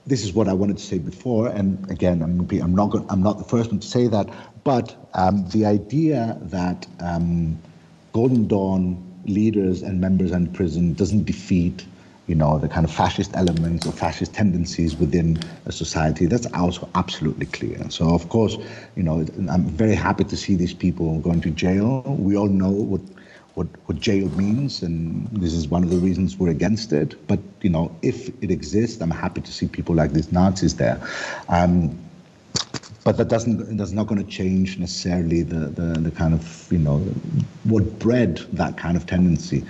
this 0.07 0.23
is 0.23 0.33
what 0.33 0.47
I 0.47 0.53
wanted 0.53 0.77
to 0.77 0.83
say 0.83 0.97
before, 0.97 1.47
and 1.49 1.89
again, 1.91 2.21
I'm, 2.21 2.37
not 2.75 2.89
going, 2.89 3.05
I'm 3.09 3.21
not 3.21 3.37
the 3.37 3.43
first 3.43 3.69
one 3.69 3.79
to 3.79 3.87
say 3.87 4.07
that, 4.07 4.27
but 4.63 4.95
um, 5.13 5.47
the 5.49 5.65
idea 5.65 6.37
that 6.41 6.87
um, 6.99 7.59
Golden 8.11 8.47
Dawn 8.47 9.01
leaders 9.25 9.83
and 9.83 10.01
members 10.01 10.31
in 10.31 10.51
prison 10.51 10.93
doesn't 10.93 11.25
defeat, 11.25 11.85
you 12.31 12.37
know, 12.37 12.57
the 12.57 12.69
kind 12.69 12.85
of 12.85 12.91
fascist 12.93 13.31
elements 13.35 13.85
or 13.85 13.91
fascist 13.91 14.33
tendencies 14.33 14.95
within 14.95 15.37
a 15.65 15.71
society. 15.73 16.27
That's 16.27 16.47
also 16.53 16.87
absolutely 16.95 17.45
clear. 17.47 17.77
So, 17.89 18.15
of 18.15 18.29
course, 18.29 18.55
you 18.95 19.03
know, 19.03 19.25
I'm 19.49 19.65
very 19.65 19.95
happy 19.95 20.23
to 20.23 20.37
see 20.37 20.55
these 20.55 20.73
people 20.73 21.19
going 21.19 21.41
to 21.41 21.49
jail. 21.49 22.03
We 22.07 22.37
all 22.37 22.47
know 22.47 22.71
what 22.71 23.01
what, 23.55 23.67
what 23.85 23.99
jail 23.99 24.29
means, 24.29 24.81
and 24.81 25.27
this 25.43 25.51
is 25.51 25.67
one 25.67 25.83
of 25.83 25.89
the 25.89 25.97
reasons 25.97 26.37
we're 26.37 26.51
against 26.51 26.93
it. 26.93 27.09
But 27.27 27.39
you 27.63 27.69
know, 27.69 27.93
if 28.01 28.29
it 28.41 28.49
exists, 28.49 29.01
I'm 29.01 29.11
happy 29.11 29.41
to 29.41 29.51
see 29.51 29.67
people 29.67 29.93
like 29.93 30.13
these 30.13 30.31
Nazis 30.31 30.77
there. 30.77 31.05
Um, 31.49 31.99
but 33.03 33.17
that 33.17 33.27
doesn't 33.27 33.75
that's 33.75 33.91
not 33.91 34.07
going 34.07 34.23
to 34.23 34.31
change 34.31 34.77
necessarily 34.77 35.41
the, 35.41 35.67
the, 35.79 35.99
the 35.99 36.11
kind 36.11 36.33
of 36.33 36.71
you 36.71 36.77
know 36.77 36.99
what 37.65 37.99
bred 37.99 38.37
that 38.53 38.77
kind 38.77 38.95
of 38.95 39.05
tendency. 39.05 39.65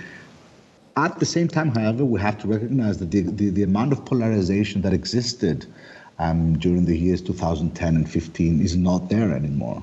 At 0.96 1.18
the 1.18 1.26
same 1.26 1.48
time, 1.48 1.70
however, 1.70 2.04
we 2.04 2.20
have 2.20 2.38
to 2.40 2.48
recognize 2.48 2.98
that 2.98 3.10
the, 3.10 3.22
the, 3.22 3.48
the 3.48 3.62
amount 3.62 3.92
of 3.92 4.04
polarization 4.04 4.82
that 4.82 4.92
existed 4.92 5.64
um, 6.18 6.58
during 6.58 6.84
the 6.84 6.96
years 6.96 7.22
2010 7.22 7.96
and 7.96 8.10
15 8.10 8.60
is 8.60 8.76
not 8.76 9.08
there 9.08 9.32
anymore. 9.32 9.82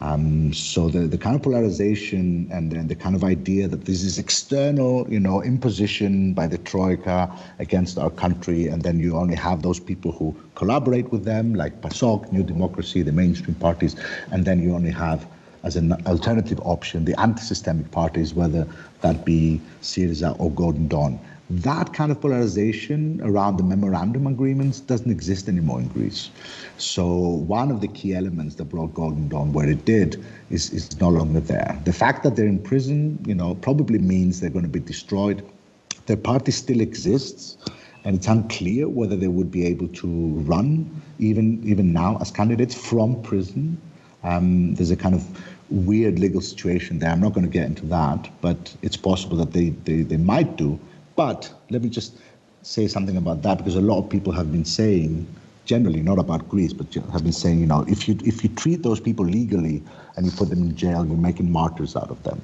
Um, 0.00 0.54
so 0.54 0.88
the, 0.88 1.00
the 1.00 1.18
kind 1.18 1.34
of 1.36 1.42
polarization 1.42 2.48
and, 2.52 2.72
and 2.72 2.88
the 2.88 2.94
kind 2.94 3.16
of 3.16 3.24
idea 3.24 3.66
that 3.68 3.84
this 3.84 4.02
is 4.02 4.16
external, 4.18 5.06
you 5.10 5.18
know, 5.20 5.42
imposition 5.42 6.32
by 6.32 6.46
the 6.46 6.58
troika 6.58 7.30
against 7.58 7.98
our 7.98 8.10
country, 8.10 8.68
and 8.68 8.82
then 8.82 9.00
you 9.00 9.16
only 9.16 9.34
have 9.34 9.62
those 9.62 9.80
people 9.80 10.12
who 10.12 10.34
collaborate 10.54 11.10
with 11.10 11.24
them, 11.24 11.54
like 11.54 11.80
PASOK, 11.82 12.32
New 12.32 12.44
Democracy, 12.44 13.02
the 13.02 13.12
mainstream 13.12 13.56
parties, 13.56 13.96
and 14.30 14.44
then 14.44 14.62
you 14.62 14.72
only 14.74 14.92
have 14.92 15.26
as 15.62 15.76
an 15.76 15.92
alternative 16.06 16.60
option 16.64 17.04
the 17.04 17.18
anti-systemic 17.20 17.90
parties, 17.90 18.34
whether 18.34 18.66
that 19.00 19.24
be 19.24 19.60
Syriza 19.82 20.38
or 20.40 20.50
Golden 20.50 20.88
Dawn. 20.88 21.18
That 21.50 21.94
kind 21.94 22.12
of 22.12 22.20
polarization 22.20 23.22
around 23.24 23.56
the 23.56 23.62
memorandum 23.62 24.26
agreements 24.26 24.80
doesn't 24.80 25.10
exist 25.10 25.48
anymore 25.48 25.80
in 25.80 25.88
Greece. 25.88 26.28
So 26.76 27.06
one 27.06 27.70
of 27.70 27.80
the 27.80 27.88
key 27.88 28.14
elements 28.14 28.56
that 28.56 28.66
brought 28.66 28.92
Golden 28.92 29.28
Dawn 29.28 29.54
where 29.54 29.68
it 29.68 29.86
did 29.86 30.22
is, 30.50 30.70
is 30.74 31.00
no 31.00 31.08
longer 31.08 31.40
there. 31.40 31.80
The 31.86 31.92
fact 31.92 32.22
that 32.24 32.36
they're 32.36 32.46
in 32.46 32.58
prison, 32.58 33.18
you 33.26 33.34
know, 33.34 33.54
probably 33.54 33.98
means 33.98 34.40
they're 34.40 34.50
going 34.50 34.66
to 34.66 34.70
be 34.70 34.80
destroyed. 34.80 35.42
Their 36.04 36.18
party 36.18 36.52
still 36.52 36.80
exists, 36.80 37.56
and 38.04 38.16
it's 38.16 38.26
unclear 38.26 38.88
whether 38.88 39.16
they 39.16 39.28
would 39.28 39.50
be 39.50 39.64
able 39.66 39.88
to 39.88 40.06
run 40.06 41.02
even 41.18 41.62
even 41.66 41.92
now 41.92 42.18
as 42.20 42.30
candidates 42.30 42.74
from 42.74 43.22
prison. 43.22 43.80
Um, 44.22 44.74
there's 44.74 44.90
a 44.90 44.96
kind 44.96 45.14
of 45.14 45.24
weird 45.70 46.18
legal 46.18 46.40
situation 46.40 46.98
there. 46.98 47.10
I'm 47.10 47.20
not 47.20 47.34
going 47.34 47.46
to 47.46 47.52
get 47.52 47.66
into 47.66 47.86
that, 47.86 48.30
but 48.40 48.74
it's 48.82 48.96
possible 48.96 49.36
that 49.38 49.52
they, 49.52 49.70
they, 49.70 50.02
they 50.02 50.16
might 50.16 50.56
do. 50.56 50.78
But 51.16 51.52
let 51.70 51.82
me 51.82 51.88
just 51.88 52.16
say 52.62 52.88
something 52.88 53.16
about 53.16 53.42
that 53.42 53.58
because 53.58 53.76
a 53.76 53.80
lot 53.80 53.98
of 53.98 54.10
people 54.10 54.32
have 54.32 54.50
been 54.50 54.64
saying, 54.64 55.26
generally 55.64 56.00
not 56.00 56.18
about 56.18 56.48
Greece, 56.48 56.72
but 56.72 56.92
have 56.94 57.22
been 57.22 57.32
saying, 57.32 57.60
you 57.60 57.66
know, 57.66 57.84
if 57.88 58.08
you 58.08 58.16
if 58.24 58.42
you 58.42 58.50
treat 58.50 58.82
those 58.82 59.00
people 59.00 59.24
legally 59.24 59.82
and 60.16 60.24
you 60.24 60.32
put 60.32 60.48
them 60.48 60.60
in 60.62 60.74
jail, 60.76 61.04
you're 61.06 61.16
making 61.16 61.50
martyrs 61.52 61.94
out 61.94 62.10
of 62.10 62.22
them. 62.22 62.40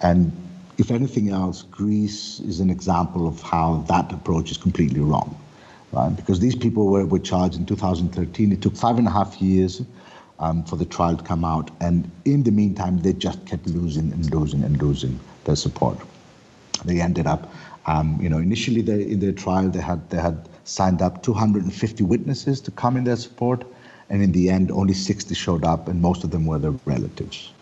And 0.00 0.32
if 0.78 0.90
anything 0.90 1.30
else, 1.30 1.62
Greece 1.62 2.40
is 2.40 2.60
an 2.60 2.70
example 2.70 3.28
of 3.28 3.40
how 3.42 3.84
that 3.88 4.10
approach 4.12 4.50
is 4.50 4.56
completely 4.56 5.00
wrong, 5.00 5.38
right? 5.92 6.14
Because 6.14 6.40
these 6.40 6.56
people 6.56 6.88
were, 6.88 7.04
were 7.04 7.18
charged 7.18 7.56
in 7.56 7.66
2013. 7.66 8.52
It 8.52 8.62
took 8.62 8.76
five 8.76 8.98
and 8.98 9.06
a 9.06 9.10
half 9.10 9.40
years 9.40 9.82
um, 10.38 10.64
for 10.64 10.76
the 10.76 10.84
trial 10.84 11.16
to 11.16 11.24
come 11.24 11.44
out, 11.44 11.70
and 11.80 12.10
in 12.24 12.42
the 12.42 12.50
meantime, 12.50 12.98
they 12.98 13.12
just 13.12 13.44
kept 13.46 13.66
losing 13.66 14.12
and 14.12 14.30
losing 14.34 14.64
and 14.64 14.80
losing 14.82 15.18
their 15.44 15.56
support. 15.56 15.98
They 16.84 17.00
ended 17.00 17.26
up 17.26 17.52
um, 17.86 18.18
you 18.20 18.28
know, 18.28 18.38
initially 18.38 18.80
they, 18.80 19.02
in 19.02 19.20
their 19.20 19.32
trial 19.32 19.68
they 19.68 19.80
had 19.80 20.08
they 20.10 20.20
had 20.20 20.48
signed 20.64 21.02
up 21.02 21.22
250 21.22 22.04
witnesses 22.04 22.60
to 22.62 22.70
come 22.70 22.96
in 22.96 23.04
their 23.04 23.16
support, 23.16 23.64
and 24.08 24.22
in 24.22 24.32
the 24.32 24.48
end 24.48 24.70
only 24.70 24.94
60 24.94 25.34
showed 25.34 25.64
up, 25.64 25.88
and 25.88 26.00
most 26.00 26.24
of 26.24 26.30
them 26.30 26.46
were 26.46 26.58
their 26.58 26.74
relatives. 26.86 27.52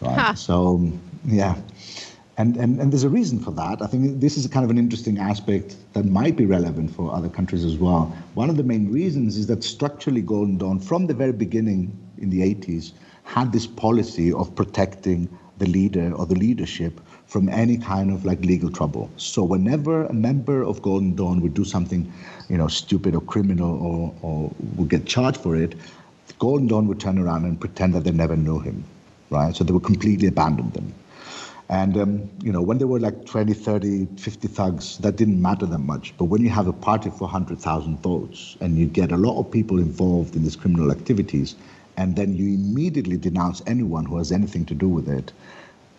Right. 0.00 0.18
Huh. 0.18 0.34
So 0.34 0.92
yeah, 1.24 1.56
and, 2.36 2.56
and 2.56 2.80
and 2.80 2.92
there's 2.92 3.04
a 3.04 3.08
reason 3.08 3.40
for 3.40 3.50
that. 3.52 3.82
I 3.82 3.86
think 3.86 4.20
this 4.20 4.36
is 4.36 4.46
kind 4.46 4.64
of 4.64 4.70
an 4.70 4.78
interesting 4.78 5.18
aspect 5.18 5.76
that 5.94 6.04
might 6.04 6.36
be 6.36 6.46
relevant 6.46 6.94
for 6.94 7.12
other 7.12 7.28
countries 7.28 7.64
as 7.64 7.76
well. 7.76 8.16
One 8.34 8.50
of 8.50 8.56
the 8.56 8.64
main 8.64 8.92
reasons 8.92 9.36
is 9.36 9.48
that 9.48 9.64
structurally 9.64 10.22
Golden 10.22 10.56
Dawn, 10.56 10.78
from 10.78 11.08
the 11.08 11.14
very 11.14 11.32
beginning 11.32 11.98
in 12.18 12.30
the 12.30 12.40
80s, 12.40 12.92
had 13.24 13.52
this 13.52 13.66
policy 13.66 14.32
of 14.32 14.54
protecting 14.54 15.28
the 15.58 15.66
leader 15.66 16.12
or 16.12 16.26
the 16.26 16.34
leadership 16.34 17.00
from 17.26 17.48
any 17.48 17.76
kind 17.76 18.10
of 18.10 18.24
like 18.24 18.40
legal 18.40 18.70
trouble. 18.70 19.10
So 19.16 19.42
whenever 19.42 20.04
a 20.06 20.12
member 20.12 20.62
of 20.62 20.82
Golden 20.82 21.14
Dawn 21.14 21.40
would 21.40 21.54
do 21.54 21.64
something, 21.64 22.12
you 22.48 22.58
know, 22.58 22.68
stupid 22.68 23.14
or 23.14 23.20
criminal 23.20 23.78
or, 23.82 24.14
or 24.22 24.52
would 24.76 24.88
get 24.88 25.06
charged 25.06 25.38
for 25.38 25.56
it, 25.56 25.74
Golden 26.38 26.66
Dawn 26.66 26.86
would 26.88 27.00
turn 27.00 27.18
around 27.18 27.44
and 27.44 27.58
pretend 27.58 27.94
that 27.94 28.04
they 28.04 28.10
never 28.10 28.36
knew 28.36 28.58
him, 28.58 28.84
right? 29.30 29.54
So 29.54 29.64
they 29.64 29.72
would 29.72 29.84
completely 29.84 30.28
abandon 30.28 30.70
them. 30.70 30.92
And, 31.70 31.96
um, 31.96 32.30
you 32.42 32.52
know, 32.52 32.60
when 32.60 32.78
there 32.78 32.86
were 32.86 33.00
like 33.00 33.24
20, 33.24 33.54
30, 33.54 34.06
50 34.16 34.48
thugs, 34.48 34.98
that 34.98 35.16
didn't 35.16 35.40
matter 35.40 35.64
that 35.64 35.78
much. 35.78 36.14
But 36.18 36.26
when 36.26 36.42
you 36.42 36.50
have 36.50 36.66
a 36.66 36.72
party 36.72 37.08
for 37.08 37.24
100,000 37.24 37.98
votes 38.00 38.56
and 38.60 38.76
you 38.76 38.86
get 38.86 39.12
a 39.12 39.16
lot 39.16 39.40
of 39.40 39.50
people 39.50 39.78
involved 39.78 40.36
in 40.36 40.42
these 40.42 40.56
criminal 40.56 40.90
activities, 40.92 41.56
and 41.96 42.16
then 42.16 42.34
you 42.34 42.46
immediately 42.54 43.16
denounce 43.16 43.62
anyone 43.66 44.04
who 44.04 44.18
has 44.18 44.32
anything 44.32 44.64
to 44.66 44.74
do 44.74 44.88
with 44.88 45.08
it, 45.08 45.32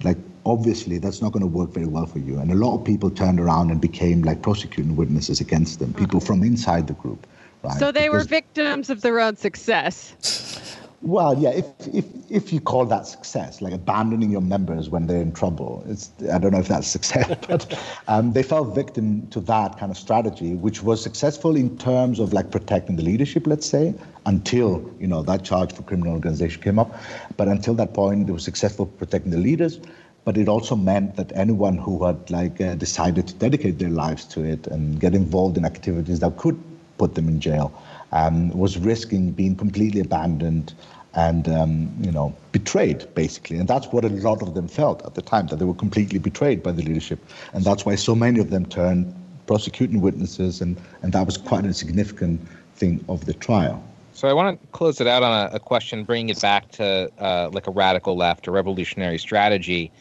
like 0.04 0.18
obviously 0.46 0.98
that's 0.98 1.22
not 1.22 1.32
going 1.32 1.42
to 1.42 1.48
work 1.48 1.72
very 1.72 1.88
well 1.88 2.06
for 2.06 2.20
you. 2.20 2.40
And 2.40 2.52
a 2.52 2.56
lot 2.56 2.76
of 2.76 2.86
people 2.86 3.10
turned 3.10 3.40
around 3.40 3.72
and 3.72 3.80
became 3.80 4.22
like 4.24 4.42
prosecuting 4.42 4.96
witnesses 4.96 5.40
against 5.40 5.80
them, 5.80 5.94
people 5.94 6.20
from 6.20 6.44
inside 6.44 6.88
the 6.88 6.94
group. 6.94 7.26
Right? 7.64 7.80
So 7.80 7.92
they 7.92 8.08
because, 8.08 8.24
were 8.26 8.30
victims 8.30 8.90
of 8.90 9.02
their 9.02 9.20
own 9.20 9.38
success. 9.38 10.78
Well, 11.02 11.38
yeah, 11.38 11.50
if, 11.50 11.66
if 11.94 12.06
if 12.30 12.54
you 12.54 12.60
call 12.60 12.86
that 12.86 13.06
success, 13.06 13.62
like 13.62 13.74
abandoning 13.74 14.32
your 14.32 14.42
members 14.42 14.90
when 14.90 15.08
they're 15.08 15.22
in 15.22 15.34
trouble, 15.34 15.84
it's 15.88 16.12
I 16.32 16.38
don't 16.40 16.52
know 16.52 16.60
if 16.60 16.68
that's 16.68 16.88
success, 16.98 17.28
but 17.48 17.78
um, 18.08 18.34
they 18.34 18.42
fell 18.44 18.64
victim 18.64 19.28
to 19.28 19.40
that 19.42 19.78
kind 19.78 19.92
of 19.92 19.98
strategy, 19.98 20.56
which 20.56 20.82
was 20.84 21.04
successful 21.04 21.56
in 21.56 21.78
terms 21.78 22.20
of 22.20 22.34
like 22.34 22.50
protecting 22.50 22.96
the 22.96 23.04
leadership, 23.04 23.46
let's 23.46 23.68
say, 23.68 23.94
until 24.26 24.90
you 25.00 25.08
know 25.08 25.22
that 25.24 25.44
charge 25.44 25.74
for 25.74 25.84
criminal 25.84 26.14
organization 26.14 26.62
came 26.62 26.80
up. 26.80 26.98
But 27.38 27.50
until 27.50 27.76
that 27.76 27.94
point, 27.94 28.30
it 28.30 28.32
was 28.32 28.44
successful 28.44 28.86
protecting 28.86 29.32
the 29.32 29.38
leaders. 29.38 29.80
But 30.24 30.38
it 30.38 30.48
also 30.48 30.76
meant 30.76 31.18
that 31.18 31.32
anyone 31.36 31.78
who 31.78 32.04
had 32.04 32.32
like 32.32 32.60
uh, 32.60 32.74
decided 32.76 33.28
to 33.28 33.36
dedicate 33.36 33.78
their 33.78 33.90
lives 33.90 34.26
to 34.26 34.44
it 34.44 34.66
and 34.68 35.00
get 35.00 35.14
involved 35.14 35.56
in 35.56 35.66
activities 35.66 36.20
that 36.22 36.38
could 36.38 36.60
put 36.98 37.14
them 37.14 37.28
in 37.28 37.40
jail 37.40 37.72
um, 38.12 38.50
was 38.50 38.78
risking 38.78 39.32
being 39.32 39.56
completely 39.56 40.02
abandoned 40.02 40.74
and 41.16 41.48
um, 41.48 41.94
you 42.02 42.12
know 42.12 42.36
betrayed 42.52 43.14
basically. 43.16 43.58
And 43.58 43.68
that's 43.68 43.88
what 43.88 44.06
a 44.06 44.10
lot 44.10 44.42
of 44.42 44.54
them 44.54 44.68
felt 44.68 45.06
at 45.06 45.16
the 45.16 45.22
time 45.22 45.48
that 45.48 45.58
they 45.58 45.66
were 45.66 45.74
completely 45.74 46.20
betrayed 46.20 46.62
by 46.62 46.72
the 46.72 46.84
leadership. 46.84 47.20
And 47.54 47.64
that's 47.64 47.86
why 47.86 47.96
so 47.96 48.16
many 48.16 48.40
of 48.40 48.50
them 48.50 48.66
turned 48.66 49.14
prosecuting 49.48 50.02
witnesses 50.02 50.62
and 50.62 50.78
and 51.02 51.14
that 51.14 51.26
was 51.26 51.38
quite 51.38 51.66
a 51.66 51.74
significant 51.74 52.42
thing 52.76 53.04
of 53.08 53.26
the 53.26 53.34
trial. 53.34 53.84
So 54.14 54.30
I 54.30 54.34
want 54.34 54.62
to 54.62 54.68
close 54.68 55.02
it 55.02 55.08
out 55.08 55.24
on 55.24 55.52
a, 55.52 55.56
a 55.56 55.60
question, 55.60 56.06
bringing 56.06 56.30
it 56.30 56.42
back 56.42 56.72
to 56.74 57.12
uh, 57.20 57.50
like 57.52 57.68
a 57.68 57.72
radical 57.72 58.16
left 58.16 58.48
or 58.48 58.52
revolutionary 58.52 59.18
strategy. 59.18 59.92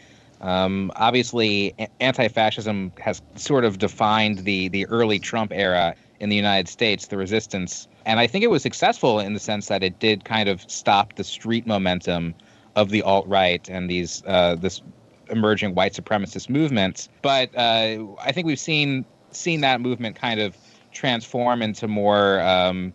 Um, 0.41 0.93
obviously, 0.95 1.75
anti-fascism 2.01 2.93
has 3.01 3.23
sort 3.35 3.65
of 3.65 3.79
defined 3.79 4.41
the 4.41 4.69
the 4.69 4.87
early 4.87 5.19
Trump 5.19 5.53
era 5.53 5.97
in 6.21 6.29
the 6.29 6.37
United 6.37 6.69
States, 6.69 7.09
the 7.09 7.17
resistance, 7.17 7.89
and 8.07 8.21
I 8.21 8.27
think 8.27 8.45
it 8.45 8.51
was 8.51 8.63
successful 8.63 9.19
in 9.19 9.33
the 9.33 9.41
sense 9.41 9.69
that 9.69 9.83
it 9.83 9.99
did 9.99 10.25
kind 10.25 10.49
of 10.49 10.63
stop 10.71 11.15
the 11.15 11.25
street 11.25 11.67
momentum 11.67 12.35
of 12.77 12.91
the 12.91 13.03
alt 13.03 13.27
right 13.27 13.69
and 13.69 13.89
these 13.89 14.23
uh, 14.27 14.57
this 14.57 14.83
emerging 15.31 15.75
white 15.75 15.95
supremacist 15.95 16.49
movements. 16.49 17.09
But 17.23 17.51
uh, 17.57 18.05
I 18.21 18.33
think 18.33 18.47
we've 18.47 18.59
seen 18.59 19.05
seen 19.31 19.61
that 19.63 19.81
movement 19.81 20.17
kind 20.17 20.41
of 20.41 20.57
transform 20.93 21.63
into 21.63 21.89
more, 21.89 22.41
um, 22.41 22.93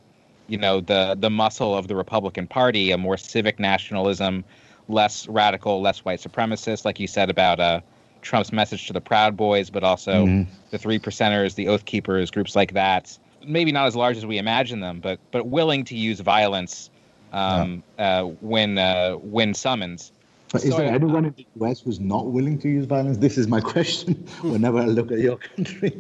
you 0.48 0.58
know, 0.58 0.82
the 0.82 1.16
the 1.20 1.30
muscle 1.30 1.76
of 1.76 1.88
the 1.88 1.96
Republican 1.96 2.48
Party, 2.48 2.92
a 2.92 2.98
more 2.98 3.18
civic 3.18 3.60
nationalism, 3.60 4.44
less 4.88 5.28
radical, 5.28 5.82
less 5.82 6.00
white 6.00 6.20
supremacist, 6.20 6.86
like 6.86 7.00
you 7.00 7.08
said 7.08 7.30
about 7.30 7.60
uh, 7.60 7.82
Trump's 8.22 8.52
message 8.52 8.88
to 8.88 8.94
the 8.94 9.02
Proud 9.02 9.38
Boys, 9.38 9.70
but 9.70 9.84
also 9.84 10.26
mm-hmm. 10.26 10.52
the 10.72 10.78
Three 10.78 11.00
Percenters, 11.00 11.56
the 11.56 11.68
Oath 11.68 11.86
Keepers, 11.86 12.32
groups 12.32 12.56
like 12.56 12.74
that. 12.74 13.18
Maybe 13.46 13.72
not 13.72 13.88
as 13.88 13.96
large 13.96 14.18
as 14.18 14.26
we 14.26 14.38
imagine 14.38 14.80
them, 14.80 15.00
but 15.00 15.20
but 15.32 15.48
willing 15.48 15.84
to 15.86 15.96
use 15.96 16.20
violence 16.20 16.90
um, 17.34 17.84
yeah. 17.98 18.22
uh, 18.22 18.24
when 18.42 18.78
uh, 18.78 19.14
when 19.14 19.54
summoned. 19.54 20.12
But 20.52 20.64
is 20.64 20.76
there 20.76 20.92
anyone 20.92 21.26
in 21.26 21.34
the 21.38 21.46
US 21.62 21.82
who's 21.82 22.00
not 22.00 22.26
willing 22.28 22.58
to 22.60 22.70
use 22.70 22.86
violence? 22.86 23.18
This 23.18 23.38
is 23.38 23.48
my 23.48 23.62
question. 23.76 24.16
Whenever 24.42 24.80
I 24.80 24.86
look 24.86 25.12
at 25.12 25.20
your 25.20 25.38
country, 25.38 25.92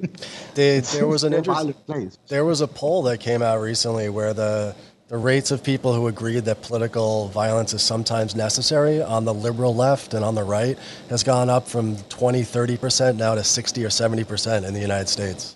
there, 0.55 0.81
there 0.81 1.07
was 1.07 1.23
an 1.23 1.33
interesting. 1.33 1.73
place. 1.85 2.17
There 2.27 2.45
was 2.45 2.61
a 2.61 2.67
poll 2.67 3.03
that 3.03 3.19
came 3.19 3.43
out 3.43 3.61
recently 3.61 4.09
where 4.09 4.33
the 4.33 4.75
the 5.09 5.17
rates 5.17 5.49
of 5.49 5.63
people 5.63 5.93
who 5.93 6.07
agreed 6.07 6.45
that 6.45 6.61
political 6.61 7.29
violence 7.29 7.73
is 7.73 7.81
sometimes 7.81 8.35
necessary 8.35 9.01
on 9.01 9.25
the 9.25 9.33
liberal 9.33 9.73
left 9.73 10.13
and 10.13 10.23
on 10.23 10.35
the 10.35 10.43
right 10.43 10.77
has 11.09 11.23
gone 11.23 11.49
up 11.49 11.67
from 11.67 11.97
20, 12.09 12.43
30% 12.43 13.17
now 13.17 13.33
to 13.33 13.43
60 13.43 13.83
or 13.83 13.89
70% 13.89 14.67
in 14.67 14.73
the 14.75 14.79
United 14.79 15.09
States. 15.09 15.55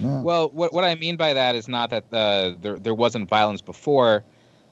Yeah. 0.00 0.22
Well, 0.22 0.48
what, 0.50 0.72
what 0.72 0.84
I 0.84 0.94
mean 0.94 1.16
by 1.16 1.34
that 1.34 1.54
is 1.54 1.68
not 1.68 1.90
that 1.90 2.04
uh, 2.12 2.54
there, 2.60 2.78
there 2.78 2.94
wasn't 2.94 3.28
violence 3.28 3.60
before 3.60 4.24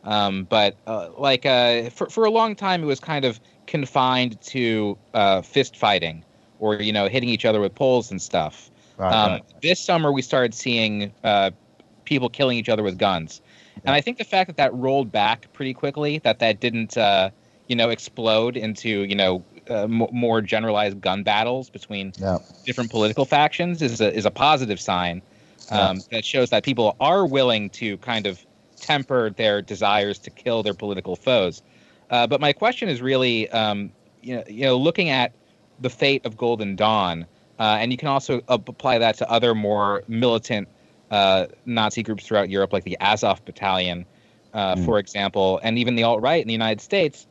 um, 0.04 0.44
but 0.44 0.76
uh, 0.86 1.10
like 1.18 1.44
uh, 1.44 1.90
for 1.90 2.08
for 2.08 2.24
a 2.24 2.30
long 2.30 2.54
time, 2.54 2.82
it 2.82 2.86
was 2.86 3.00
kind 3.00 3.24
of 3.24 3.40
confined 3.66 4.40
to 4.40 4.96
uh, 5.14 5.42
fist 5.42 5.76
fighting 5.76 6.24
or 6.60 6.76
you 6.76 6.92
know 6.92 7.08
hitting 7.08 7.28
each 7.28 7.44
other 7.44 7.60
with 7.60 7.74
poles 7.74 8.10
and 8.10 8.20
stuff. 8.20 8.70
Right, 8.96 9.12
um, 9.12 9.32
right. 9.32 9.44
This 9.60 9.80
summer, 9.80 10.12
we 10.12 10.22
started 10.22 10.54
seeing 10.54 11.12
uh, 11.24 11.50
people 12.04 12.28
killing 12.28 12.56
each 12.56 12.68
other 12.68 12.82
with 12.82 12.98
guns, 12.98 13.40
and 13.84 13.94
I 13.94 14.00
think 14.00 14.18
the 14.18 14.24
fact 14.24 14.48
that 14.48 14.56
that 14.56 14.72
rolled 14.74 15.10
back 15.10 15.52
pretty 15.52 15.74
quickly, 15.74 16.18
that 16.18 16.38
that 16.38 16.60
didn't 16.60 16.96
uh, 16.96 17.30
you 17.66 17.76
know 17.76 17.90
explode 17.90 18.56
into 18.56 19.04
you 19.04 19.14
know 19.16 19.44
uh, 19.70 19.82
m- 19.84 20.06
more 20.12 20.40
generalized 20.40 21.00
gun 21.00 21.22
battles 21.22 21.70
between 21.70 22.12
yeah. 22.18 22.38
different 22.64 22.90
political 22.90 23.24
factions, 23.24 23.82
is 23.82 24.00
a 24.00 24.14
is 24.14 24.26
a 24.26 24.30
positive 24.30 24.80
sign. 24.80 25.22
Um, 25.70 25.96
yeah. 25.96 26.02
That 26.12 26.24
shows 26.24 26.50
that 26.50 26.64
people 26.64 26.96
are 27.00 27.26
willing 27.26 27.70
to 27.70 27.98
kind 27.98 28.26
of 28.26 28.44
temper 28.76 29.30
their 29.30 29.60
desires 29.60 30.18
to 30.20 30.30
kill 30.30 30.62
their 30.62 30.74
political 30.74 31.16
foes. 31.16 31.62
Uh, 32.10 32.26
but 32.26 32.40
my 32.40 32.52
question 32.52 32.88
is 32.88 33.02
really, 33.02 33.50
um, 33.50 33.92
you 34.22 34.36
know, 34.36 34.44
you 34.48 34.64
know, 34.64 34.76
looking 34.76 35.10
at 35.10 35.32
the 35.80 35.90
fate 35.90 36.24
of 36.24 36.36
Golden 36.36 36.74
Dawn, 36.74 37.26
uh, 37.58 37.76
and 37.80 37.92
you 37.92 37.98
can 37.98 38.08
also 38.08 38.40
apply 38.48 38.98
that 38.98 39.16
to 39.18 39.30
other 39.30 39.54
more 39.54 40.02
militant 40.08 40.68
uh, 41.10 41.46
Nazi 41.66 42.02
groups 42.02 42.26
throughout 42.26 42.48
Europe, 42.48 42.72
like 42.72 42.84
the 42.84 42.96
Azov 43.00 43.44
Battalion, 43.44 44.06
mm. 44.54 44.84
for 44.84 44.98
example, 44.98 45.60
and 45.62 45.78
even 45.78 45.94
the 45.94 46.02
alt 46.02 46.22
right 46.22 46.40
in 46.40 46.48
the 46.48 46.54
United 46.54 46.80
States. 46.80 47.26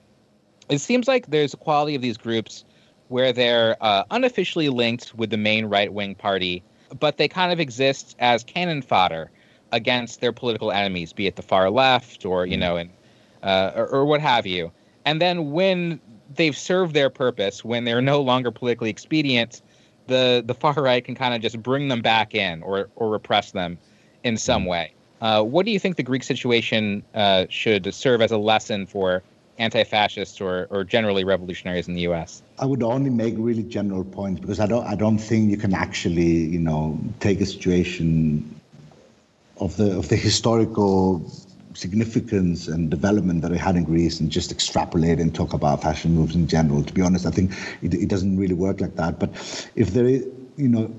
It 0.69 0.79
seems 0.79 1.07
like 1.07 1.27
there's 1.27 1.53
a 1.53 1.57
quality 1.57 1.95
of 1.95 2.01
these 2.01 2.17
groups 2.17 2.65
where 3.07 3.31
they're 3.31 3.77
uh, 3.81 4.03
unofficially 4.11 4.69
linked 4.69 5.13
with 5.15 5.29
the 5.29 5.37
main 5.37 5.65
right 5.65 5.93
wing 5.93 6.15
party, 6.15 6.63
but 6.99 7.17
they 7.17 7.27
kind 7.27 7.51
of 7.51 7.59
exist 7.59 8.15
as 8.19 8.43
cannon 8.43 8.81
fodder 8.81 9.31
against 9.71 10.21
their 10.21 10.31
political 10.31 10.71
enemies, 10.71 11.13
be 11.13 11.27
it 11.27 11.35
the 11.35 11.41
far 11.41 11.69
left 11.69 12.25
or 12.25 12.45
you 12.45 12.57
mm. 12.57 12.61
know, 12.61 12.77
and 12.77 12.89
uh, 13.43 13.71
or, 13.75 13.87
or, 13.87 14.05
what 14.05 14.19
have 14.19 14.45
you. 14.45 14.71
And 15.05 15.21
then 15.21 15.51
when 15.51 16.01
they've 16.33 16.57
served 16.57 16.93
their 16.93 17.09
purpose, 17.09 17.63
when 17.63 17.85
they're 17.85 18.01
no 18.01 18.21
longer 18.21 18.51
politically 18.51 18.89
expedient, 18.89 19.61
the 20.07 20.43
the 20.45 20.53
far 20.53 20.73
right 20.73 21.03
can 21.03 21.15
kind 21.15 21.33
of 21.33 21.41
just 21.41 21.61
bring 21.61 21.87
them 21.87 22.01
back 22.01 22.35
in 22.35 22.61
or 22.63 22.89
or 22.95 23.09
repress 23.09 23.51
them 23.51 23.77
in 24.23 24.37
some 24.37 24.63
mm. 24.63 24.69
way. 24.69 24.93
Uh, 25.21 25.41
what 25.43 25.65
do 25.65 25.71
you 25.71 25.79
think 25.79 25.95
the 25.95 26.03
Greek 26.03 26.23
situation 26.23 27.03
uh, 27.15 27.45
should 27.49 27.93
serve 27.93 28.21
as 28.21 28.31
a 28.31 28.37
lesson 28.37 28.85
for 28.85 29.23
anti-fascists 29.57 30.39
or, 30.39 30.67
or 30.69 30.83
generally 30.83 31.23
revolutionaries 31.23 31.87
in 31.87 31.93
the 31.93 32.01
U.S.? 32.01 32.41
I 32.59 32.65
would 32.65 32.83
only 32.83 33.09
make 33.09 33.35
really 33.37 33.63
general 33.63 34.03
points 34.03 34.39
because 34.39 34.59
I 34.59 34.65
don't 34.65 34.85
I 34.85 34.95
don't 34.95 35.17
think 35.17 35.49
you 35.51 35.57
can 35.57 35.73
actually 35.73 36.23
you 36.23 36.59
know 36.59 36.99
take 37.19 37.41
a 37.41 37.45
situation 37.45 38.59
of 39.59 39.75
the 39.77 39.97
of 39.97 40.09
the 40.09 40.15
historical 40.15 41.21
significance 41.73 42.67
and 42.67 42.89
development 42.89 43.41
that 43.43 43.51
it 43.51 43.59
had 43.59 43.75
in 43.75 43.83
Greece 43.83 44.19
and 44.19 44.31
just 44.31 44.51
extrapolate 44.51 45.19
and 45.19 45.33
talk 45.33 45.53
about 45.53 45.83
fashion 45.83 46.15
moves 46.15 46.33
in 46.33 46.47
general. 46.47 46.83
To 46.83 46.93
be 46.93 47.01
honest, 47.01 47.25
I 47.27 47.29
think 47.29 47.51
it, 47.83 47.93
it 47.93 48.09
doesn't 48.09 48.35
really 48.35 48.55
work 48.55 48.81
like 48.81 48.95
that. 48.95 49.19
But 49.19 49.29
if 49.75 49.91
there 49.91 50.07
is, 50.07 50.25
you 50.55 50.69
know, 50.69 50.91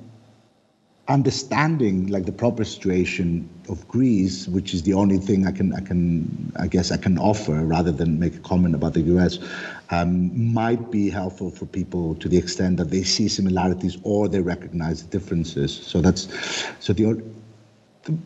understanding 1.09 2.07
like 2.09 2.27
the 2.27 2.33
proper 2.33 2.65
situation 2.65 3.49
of 3.71 3.87
Greece, 3.89 4.47
which 4.47 4.75
is 4.75 4.83
the 4.83 4.93
only 4.93 5.17
thing 5.17 5.47
I 5.47 5.53
can 5.53 5.75
I 5.75 5.81
can 5.81 6.53
I 6.57 6.67
guess 6.67 6.93
I 6.93 6.99
can 6.99 7.19
offer 7.19 7.65
rather 7.65 7.91
than 7.91 8.19
make 8.19 8.37
a 8.37 8.41
comment 8.41 8.75
about 8.75 8.93
the 8.93 9.01
US, 9.17 9.39
um, 9.91 10.53
might 10.53 10.91
be 10.91 11.09
helpful 11.09 11.51
for 11.51 11.65
people 11.65 12.15
to 12.17 12.29
the 12.29 12.37
extent 12.37 12.77
that 12.77 12.91
they 12.91 13.03
see 13.03 13.29
similarities 13.29 13.97
or 14.03 14.29
they 14.29 14.41
recognize 14.41 15.03
the 15.03 15.09
differences. 15.09 15.75
So 15.75 16.03
that's 16.03 16.29
so 16.79 16.93
the, 16.93 17.23
the 18.05 18.19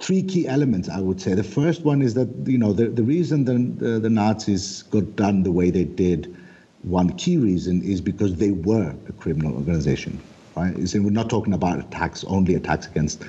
three 0.00 0.22
key 0.22 0.46
elements, 0.46 0.88
I 0.88 1.00
would 1.00 1.20
say. 1.20 1.34
The 1.34 1.44
first 1.44 1.82
one 1.82 2.02
is 2.02 2.14
that, 2.14 2.28
you 2.46 2.58
know, 2.58 2.72
the, 2.72 2.88
the 2.88 3.02
reason 3.02 3.44
the, 3.44 3.84
the, 3.84 3.98
the 4.00 4.10
Nazis 4.10 4.82
got 4.84 5.16
done 5.16 5.42
the 5.42 5.52
way 5.52 5.70
they 5.70 5.84
did, 5.84 6.34
one 6.82 7.10
key 7.16 7.36
reason 7.36 7.82
is 7.82 8.00
because 8.00 8.36
they 8.36 8.50
were 8.50 8.94
a 9.08 9.12
criminal 9.12 9.54
organization. 9.54 10.20
Right? 10.60 10.76
We're 10.76 11.10
not 11.10 11.30
talking 11.30 11.54
about 11.54 11.78
attacks, 11.78 12.22
only 12.24 12.54
attacks 12.54 12.86
against 12.86 13.24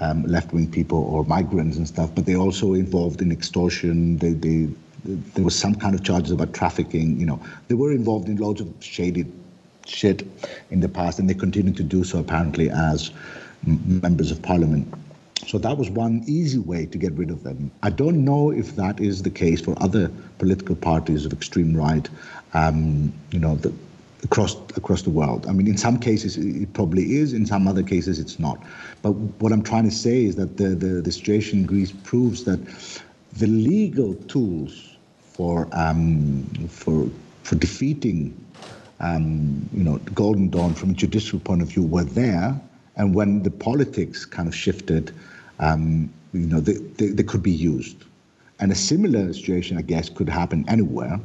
um, 0.00 0.22
left-wing 0.24 0.70
people 0.70 1.02
or 1.12 1.24
migrants 1.24 1.76
and 1.76 1.88
stuff, 1.88 2.14
but 2.14 2.24
they 2.24 2.36
also 2.36 2.74
involved 2.74 3.20
in 3.20 3.32
extortion. 3.32 4.18
They, 4.18 4.32
they, 4.32 4.68
there 5.04 5.44
was 5.44 5.58
some 5.58 5.74
kind 5.74 5.94
of 5.96 6.04
charges 6.04 6.30
about 6.30 6.54
trafficking. 6.54 7.18
You 7.18 7.26
know, 7.26 7.40
they 7.66 7.74
were 7.74 7.90
involved 7.90 8.28
in 8.28 8.36
loads 8.36 8.60
of 8.60 8.68
shady 8.78 9.26
shit 9.86 10.24
in 10.70 10.78
the 10.80 10.88
past, 10.88 11.18
and 11.18 11.28
they 11.28 11.34
continue 11.34 11.72
to 11.72 11.82
do 11.82 12.04
so 12.04 12.20
apparently 12.20 12.70
as 12.70 13.10
members 13.64 14.30
of 14.30 14.40
parliament. 14.42 14.86
So 15.48 15.58
that 15.58 15.78
was 15.78 15.90
one 15.90 16.22
easy 16.26 16.58
way 16.58 16.86
to 16.86 16.98
get 16.98 17.12
rid 17.14 17.30
of 17.30 17.42
them. 17.42 17.70
I 17.82 17.90
don't 17.90 18.24
know 18.24 18.50
if 18.50 18.76
that 18.76 19.00
is 19.00 19.22
the 19.22 19.30
case 19.30 19.60
for 19.60 19.74
other 19.82 20.10
political 20.38 20.76
parties 20.76 21.24
of 21.24 21.32
extreme 21.32 21.76
right, 21.76 22.08
um, 22.54 23.12
you 23.30 23.40
know, 23.40 23.56
the, 23.56 23.72
across 24.22 24.54
across 24.76 25.02
the 25.02 25.10
world. 25.10 25.46
I 25.46 25.52
mean, 25.52 25.66
in 25.66 25.76
some 25.76 25.98
cases 25.98 26.36
it 26.36 26.72
probably 26.72 27.16
is, 27.16 27.32
in 27.32 27.46
some 27.46 27.68
other 27.68 27.82
cases 27.82 28.18
it's 28.18 28.38
not. 28.38 28.62
But 29.02 29.12
what 29.40 29.52
I'm 29.52 29.62
trying 29.62 29.84
to 29.84 29.94
say 29.94 30.24
is 30.24 30.36
that 30.36 30.56
the, 30.56 30.68
the, 30.68 31.00
the 31.02 31.12
situation 31.12 31.60
in 31.60 31.66
Greece 31.66 31.92
proves 31.92 32.44
that 32.44 32.60
the 33.34 33.46
legal 33.46 34.14
tools 34.14 34.96
for 35.20 35.68
um, 35.72 36.44
for 36.68 37.08
for 37.42 37.54
defeating 37.54 38.34
um, 39.00 39.68
you 39.72 39.84
know 39.84 39.98
Golden 40.14 40.48
Dawn 40.48 40.74
from 40.74 40.90
a 40.90 40.94
judicial 40.94 41.38
point 41.38 41.62
of 41.62 41.68
view 41.68 41.84
were 41.84 42.04
there, 42.04 42.60
and 42.96 43.14
when 43.14 43.42
the 43.42 43.50
politics 43.50 44.24
kind 44.24 44.48
of 44.48 44.54
shifted 44.54 45.12
um, 45.60 46.10
you 46.32 46.46
know, 46.46 46.60
they, 46.60 46.74
they, 46.74 47.08
they, 47.08 47.22
could 47.22 47.42
be 47.42 47.50
used. 47.50 48.04
And 48.60 48.72
a 48.72 48.74
similar 48.74 49.32
situation, 49.32 49.78
I 49.78 49.82
guess, 49.82 50.08
could 50.08 50.28
happen 50.28 50.64
anywhere. 50.68 51.20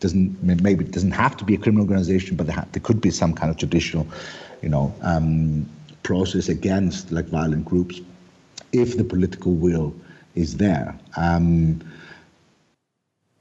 Doesn't 0.00 0.42
maybe 0.42 0.84
it 0.84 0.92
doesn't 0.92 1.12
have 1.12 1.36
to 1.38 1.44
be 1.44 1.54
a 1.54 1.58
criminal 1.58 1.84
organization, 1.84 2.36
but 2.36 2.46
there, 2.46 2.56
ha- 2.56 2.66
there 2.72 2.82
could 2.82 3.00
be 3.00 3.10
some 3.10 3.32
kind 3.32 3.50
of 3.50 3.56
judicial, 3.56 4.06
you 4.62 4.68
know, 4.68 4.94
um, 5.02 5.68
process 6.02 6.48
against 6.48 7.10
like 7.10 7.26
violent 7.26 7.64
groups, 7.64 8.00
if 8.72 8.96
the 8.96 9.04
political 9.04 9.52
will 9.52 9.94
is 10.34 10.58
there. 10.58 10.94
Um, 11.16 11.80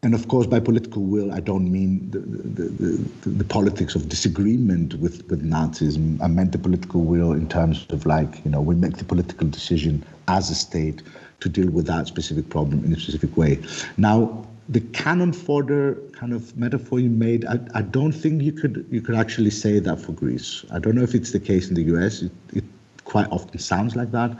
and 0.06 0.14
of 0.14 0.28
course, 0.28 0.46
by 0.46 0.60
political 0.60 1.02
will, 1.02 1.32
I 1.34 1.40
don't 1.40 1.72
mean 1.72 2.12
the, 2.12 2.20
the, 2.20 2.70
the, 2.70 3.30
the, 3.30 3.44
politics 3.44 3.96
of 3.96 4.08
disagreement 4.08 4.94
with, 5.00 5.28
with 5.32 5.44
Nazism. 5.44 6.22
I 6.22 6.28
meant 6.28 6.52
the 6.52 6.60
political 6.60 7.02
will 7.02 7.32
in 7.32 7.50
terms 7.50 7.88
of 7.90 8.06
like, 8.06 8.46
you 8.46 8.52
know, 8.52 8.62
we 8.62 8.76
make 8.76 8.98
the 8.98 9.04
political 9.04 9.48
decision 9.48 10.06
as 10.28 10.52
a 10.52 10.56
state 10.56 11.02
to 11.40 11.50
deal 11.50 11.72
with 11.72 11.88
that 11.88 12.06
specific 12.06 12.50
problem 12.50 12.86
in 12.86 12.94
a 12.94 13.00
specific 13.00 13.36
way. 13.36 13.60
Now, 13.98 14.46
the 14.70 14.82
cannon 14.82 15.32
fodder 15.32 15.96
kind 16.14 16.34
of 16.34 16.58
metaphor 16.58 17.00
you 17.00 17.10
made, 17.10 17.46
I, 17.46 17.60
I 17.76 17.82
don't 17.82 18.12
think 18.12 18.42
you 18.42 18.52
could 18.52 18.86
you 18.90 19.02
could 19.02 19.16
actually 19.16 19.52
say 19.52 19.80
that 19.80 20.00
for 20.00 20.12
Greece. 20.12 20.66
I 20.72 20.80
don't 20.80 20.96
know 20.96 21.04
if 21.04 21.14
it's 21.14 21.32
the 21.32 21.40
case 21.40 21.70
in 21.70 21.76
the 21.76 21.84
US. 21.96 22.24
It, 22.24 22.32
it 22.54 22.64
quite 23.04 23.28
often 23.32 23.60
sounds 23.60 23.96
like 23.96 24.12
that, 24.12 24.38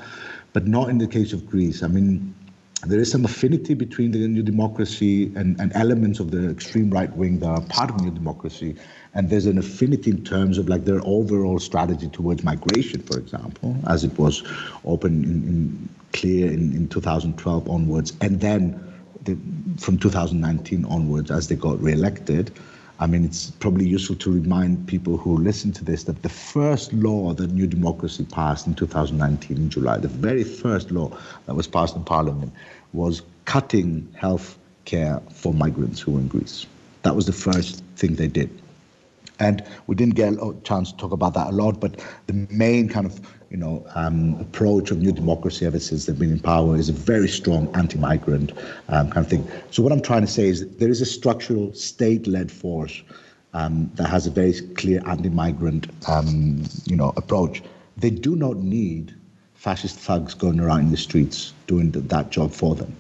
but 0.54 0.68
not 0.68 0.90
in 0.90 0.98
the 0.98 1.08
case 1.08 1.32
of 1.32 1.46
Greece. 1.46 1.84
I 1.84 1.88
mean, 1.88 2.34
there 2.88 3.00
is 3.00 3.12
some 3.12 3.24
affinity 3.24 3.74
between 3.74 4.12
the 4.12 4.28
New 4.28 4.44
Democracy 4.44 5.32
and, 5.36 5.60
and 5.60 5.72
elements 5.76 6.20
of 6.20 6.32
the 6.32 6.50
extreme 6.50 6.90
right 6.90 7.16
wing 7.16 7.40
that 7.40 7.48
are 7.48 7.62
part 7.62 7.90
of 7.90 8.02
New 8.02 8.12
Democracy. 8.12 8.76
And 9.14 9.30
there's 9.30 9.46
an 9.46 9.58
affinity 9.58 10.12
in 10.12 10.24
terms 10.24 10.58
of 10.58 10.68
like 10.68 10.86
their 10.86 11.02
overall 11.04 11.60
strategy 11.60 12.10
towards 12.10 12.44
migration, 12.44 13.02
for 13.02 13.18
example, 13.18 13.78
as 13.88 14.04
it 14.04 14.18
was 14.20 14.44
open 14.84 15.24
in 15.24 15.90
clear 16.14 16.52
in, 16.52 16.74
in 16.74 16.88
2012 16.90 17.70
onwards. 17.70 18.14
And 18.22 18.42
then 18.42 18.95
the, 19.26 19.38
from 19.78 19.98
2019 19.98 20.86
onwards, 20.86 21.32
as 21.32 21.48
they 21.48 21.56
got 21.56 21.80
re-elected, 21.82 22.52
I 23.00 23.08
mean, 23.08 23.26
it's 23.26 23.52
probably 23.52 23.86
useful 23.86 24.16
to 24.18 24.32
remind 24.32 24.88
people 24.88 25.18
who 25.18 25.38
listen 25.38 25.74
to 25.74 25.84
this 25.84 26.06
that 26.06 26.22
the 26.24 26.30
first 26.30 26.94
law 26.94 27.34
that 27.34 27.52
New 27.52 27.68
Democracy 27.68 28.24
passed 28.24 28.68
in 28.68 28.74
2019 28.76 29.58
in 29.58 29.70
July, 29.70 29.98
the 29.98 30.08
very 30.08 30.46
first 30.46 30.92
law 30.92 31.12
that 31.46 31.56
was 31.56 31.68
passed 31.68 31.96
in 31.96 32.04
Parliament, 32.06 32.54
was 32.94 33.22
cutting 33.44 34.08
health 34.18 34.58
care 34.86 35.22
for 35.34 35.54
migrants 35.54 36.00
who 36.00 36.14
were 36.14 36.20
in 36.20 36.30
Greece. 36.30 36.66
That 37.02 37.16
was 37.16 37.26
the 37.26 37.34
first 37.34 37.84
thing 37.98 38.16
they 38.16 38.30
did. 38.30 38.50
And 39.40 39.62
we 39.88 39.96
didn't 39.96 40.16
get 40.16 40.34
a 40.34 40.56
chance 40.64 40.92
to 40.92 40.98
talk 40.98 41.12
about 41.12 41.34
that 41.34 41.48
a 41.48 41.52
lot, 41.52 41.82
but 41.82 42.00
the 42.28 42.48
main 42.50 42.88
kind 42.88 43.06
of 43.06 43.20
you 43.50 43.58
know 43.58 43.86
um, 43.96 44.40
approach 44.40 44.92
of 44.92 44.98
New 45.00 45.12
Democracy 45.12 45.66
ever 45.66 45.80
since 45.80 46.06
they've 46.06 46.18
been 46.18 46.32
in 46.32 46.40
power 46.40 46.76
is 46.76 46.90
a 46.90 46.94
very 46.94 47.28
strong 47.28 47.74
anti-migrant 47.76 48.52
um, 48.90 49.10
kind 49.10 49.26
of 49.26 49.30
thing. 49.30 49.48
So 49.72 49.84
what 49.84 49.92
I'm 49.92 50.02
trying 50.02 50.22
to 50.22 50.28
say 50.28 50.48
is 50.48 50.68
there 50.78 50.90
is 50.90 51.02
a 51.02 51.06
structural 51.06 51.74
state-led 51.74 52.52
force 52.52 53.02
um, 53.54 53.90
that 53.96 54.08
has 54.10 54.28
a 54.28 54.32
very 54.32 54.54
clear 54.76 55.02
anti-migrant 55.08 55.88
um, 56.10 56.64
you 56.86 56.96
know 56.96 57.14
approach. 57.18 57.62
They 57.98 58.10
do 58.10 58.36
not 58.36 58.58
need 58.58 59.16
fascist 59.54 59.98
thugs 59.98 60.34
going 60.34 60.60
around 60.60 60.82
in 60.82 60.92
the 60.92 60.98
streets 60.98 61.54
doing 61.68 61.92
that 61.92 62.30
job 62.30 62.52
for 62.52 62.76
them. 62.76 62.96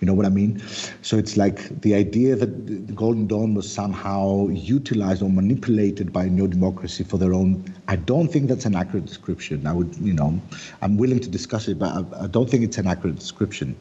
You 0.00 0.06
know 0.06 0.14
what 0.14 0.24
I 0.24 0.30
mean? 0.30 0.62
So 1.02 1.18
it's 1.18 1.36
like 1.36 1.80
the 1.82 1.94
idea 1.94 2.34
that 2.34 2.66
the 2.66 2.92
Golden 2.94 3.26
Dawn 3.26 3.54
was 3.54 3.70
somehow 3.70 4.48
utilized 4.48 5.22
or 5.22 5.28
manipulated 5.28 6.10
by 6.10 6.26
New 6.26 6.48
Democracy 6.48 7.04
for 7.04 7.18
their 7.18 7.34
own. 7.34 7.62
I 7.86 7.96
don't 7.96 8.28
think 8.28 8.48
that's 8.48 8.64
an 8.64 8.74
accurate 8.74 9.04
description. 9.04 9.66
I 9.66 9.74
would, 9.74 9.94
you 9.96 10.14
know, 10.14 10.40
I'm 10.80 10.96
willing 10.96 11.20
to 11.20 11.28
discuss 11.28 11.68
it, 11.68 11.78
but 11.78 11.92
I, 11.92 12.24
I 12.24 12.26
don't 12.28 12.48
think 12.48 12.64
it's 12.64 12.78
an 12.78 12.86
accurate 12.86 13.16
description. 13.16 13.76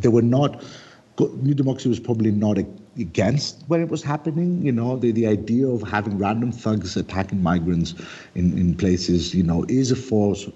They 0.00 0.08
were 0.08 0.22
not. 0.22 0.62
New 1.18 1.54
Democracy 1.54 1.88
was 1.88 1.98
probably 1.98 2.30
not 2.30 2.58
against 2.96 3.64
when 3.66 3.80
it 3.80 3.88
was 3.88 4.04
happening. 4.04 4.62
You 4.64 4.70
know, 4.70 4.96
the, 4.96 5.10
the 5.10 5.26
idea 5.26 5.66
of 5.66 5.82
having 5.82 6.16
random 6.18 6.52
thugs 6.52 6.96
attacking 6.96 7.42
migrants 7.42 7.94
in, 8.36 8.56
in 8.56 8.76
places, 8.76 9.34
you 9.34 9.42
know, 9.42 9.64
is 9.68 9.90
a 9.90 9.96
force 9.96 10.48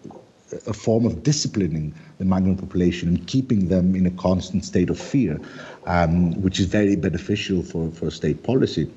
a 0.67 0.73
form 0.73 1.07
of 1.07 1.23
disciplining 1.23 1.95
the 2.19 2.25
migrant 2.25 2.61
population 2.61 3.09
and 3.09 3.27
keeping 3.27 3.69
them 3.69 3.95
in 3.95 4.07
a 4.07 4.11
constant 4.13 4.65
state 4.65 4.91
of 4.91 4.99
fear, 4.99 5.41
um, 5.87 6.41
which 6.43 6.61
is 6.61 6.67
very 6.67 6.97
beneficial 6.97 7.63
for, 7.63 7.91
for 7.91 8.11
state 8.11 8.43
policy. 8.43 8.91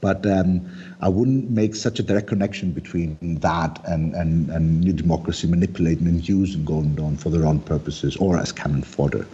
But 0.00 0.24
um, 0.26 0.64
I 1.00 1.08
wouldn't 1.08 1.50
make 1.50 1.74
such 1.74 1.98
a 1.98 2.02
direct 2.02 2.28
connection 2.28 2.70
between 2.70 3.16
that 3.40 3.80
and, 3.84 4.14
and, 4.14 4.48
and 4.50 4.80
New 4.80 4.92
Democracy 4.92 5.48
manipulating 5.48 6.06
and 6.06 6.26
using 6.26 6.64
Golden 6.64 6.94
Dawn 6.94 7.16
for 7.16 7.30
their 7.30 7.44
own 7.44 7.60
purposes 7.60 8.16
or 8.16 8.38
as 8.38 8.52
cannon 8.52 8.82
fodder. 8.82 9.26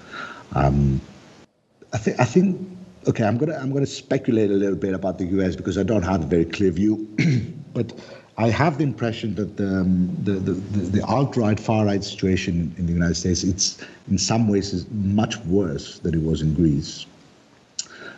Um, 0.54 1.00
I, 1.92 1.98
th- 1.98 2.18
I 2.18 2.24
think 2.24 2.60
okay, 3.08 3.24
I'm 3.24 3.36
gonna 3.36 3.56
I'm 3.56 3.72
gonna 3.72 3.86
speculate 3.86 4.50
a 4.50 4.54
little 4.54 4.76
bit 4.76 4.94
about 4.94 5.18
the 5.18 5.26
U.S. 5.26 5.56
because 5.56 5.78
I 5.78 5.82
don't 5.82 6.02
have 6.02 6.22
a 6.22 6.26
very 6.26 6.44
clear 6.44 6.70
view, 6.70 7.08
but 7.74 7.92
I 8.36 8.48
have 8.50 8.78
the 8.78 8.84
impression 8.84 9.36
that 9.36 9.56
the, 9.56 9.80
um, 9.80 10.16
the, 10.22 10.32
the, 10.32 10.52
the 10.52 11.04
alt-right, 11.06 11.58
far-right 11.60 12.02
situation 12.02 12.74
in 12.78 12.86
the 12.86 12.92
United 12.92 13.14
States, 13.14 13.44
it's 13.44 13.78
in 14.10 14.18
some 14.18 14.48
ways 14.48 14.72
is 14.72 14.90
much 14.90 15.38
worse 15.44 16.00
than 16.00 16.14
it 16.14 16.22
was 16.22 16.42
in 16.42 16.54
Greece. 16.54 17.06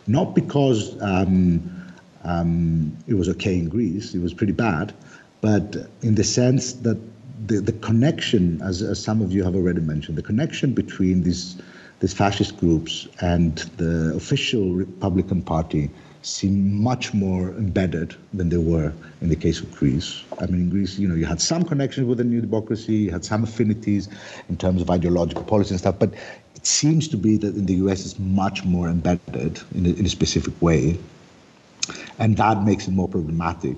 Not 0.07 0.33
because 0.33 0.99
um, 1.01 1.93
um, 2.23 2.97
it 3.05 3.13
was 3.13 3.29
okay 3.29 3.55
in 3.59 3.69
Greece, 3.69 4.15
it 4.15 4.21
was 4.21 4.33
pretty 4.33 4.53
bad, 4.53 4.93
but 5.41 5.75
in 6.01 6.15
the 6.15 6.23
sense 6.23 6.73
that 6.73 6.97
the, 7.45 7.61
the 7.61 7.73
connection, 7.73 8.59
as, 8.63 8.81
as 8.81 9.01
some 9.01 9.21
of 9.21 9.31
you 9.31 9.43
have 9.43 9.55
already 9.55 9.81
mentioned, 9.81 10.17
the 10.17 10.23
connection 10.23 10.73
between 10.73 11.21
these, 11.21 11.61
these 11.99 12.13
fascist 12.13 12.57
groups 12.57 13.07
and 13.21 13.57
the 13.77 14.15
official 14.15 14.73
Republican 14.73 15.43
Party 15.43 15.91
seem 16.21 16.81
much 16.81 17.13
more 17.13 17.49
embedded 17.51 18.15
than 18.33 18.49
they 18.49 18.57
were 18.57 18.91
in 19.21 19.29
the 19.29 19.35
case 19.35 19.59
of 19.59 19.71
Greece. 19.73 20.23
I 20.39 20.45
mean, 20.47 20.61
in 20.61 20.69
Greece, 20.69 20.97
you 20.97 21.07
know, 21.07 21.15
you 21.15 21.25
had 21.25 21.41
some 21.41 21.63
connections 21.63 22.07
with 22.07 22.17
the 22.17 22.23
new 22.23 22.41
democracy, 22.41 22.93
you 22.93 23.11
had 23.11 23.23
some 23.23 23.43
affinities 23.43 24.09
in 24.49 24.57
terms 24.57 24.81
of 24.81 24.89
ideological 24.89 25.43
policy 25.43 25.71
and 25.71 25.79
stuff, 25.79 25.97
but 25.99 26.13
it 26.55 26.65
seems 26.65 27.07
to 27.09 27.17
be 27.17 27.37
that 27.37 27.55
in 27.55 27.65
the 27.65 27.75
US 27.75 28.05
it's 28.05 28.19
much 28.19 28.65
more 28.65 28.89
embedded 28.89 29.61
in 29.73 29.85
a, 29.85 29.89
in 29.89 30.05
a 30.05 30.09
specific 30.09 30.59
way. 30.61 30.97
And 32.19 32.35
that 32.37 32.63
makes 32.63 32.87
it 32.87 32.91
more 32.91 33.07
problematic 33.07 33.77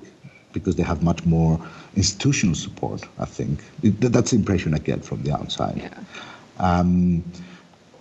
because 0.52 0.76
they 0.76 0.82
have 0.82 1.02
much 1.02 1.24
more 1.24 1.60
institutional 1.94 2.54
support, 2.54 3.02
I 3.18 3.24
think. 3.24 3.62
That's 3.82 4.32
the 4.32 4.36
impression 4.36 4.74
I 4.74 4.78
get 4.78 5.04
from 5.04 5.22
the 5.22 5.32
outside. 5.32 5.76
Yeah. 5.76 5.98
Um, 6.58 7.22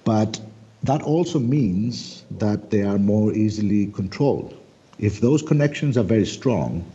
but 0.03 0.39
that 0.83 1.01
also 1.01 1.39
means 1.39 2.23
that 2.31 2.69
they 2.71 2.83
are 2.83 2.97
more 2.97 3.33
easily 3.33 3.87
controlled. 3.87 4.55
If 4.97 5.21
those 5.21 5.41
connections 5.41 5.97
are 5.97 6.03
very 6.03 6.25
strong, 6.25 6.85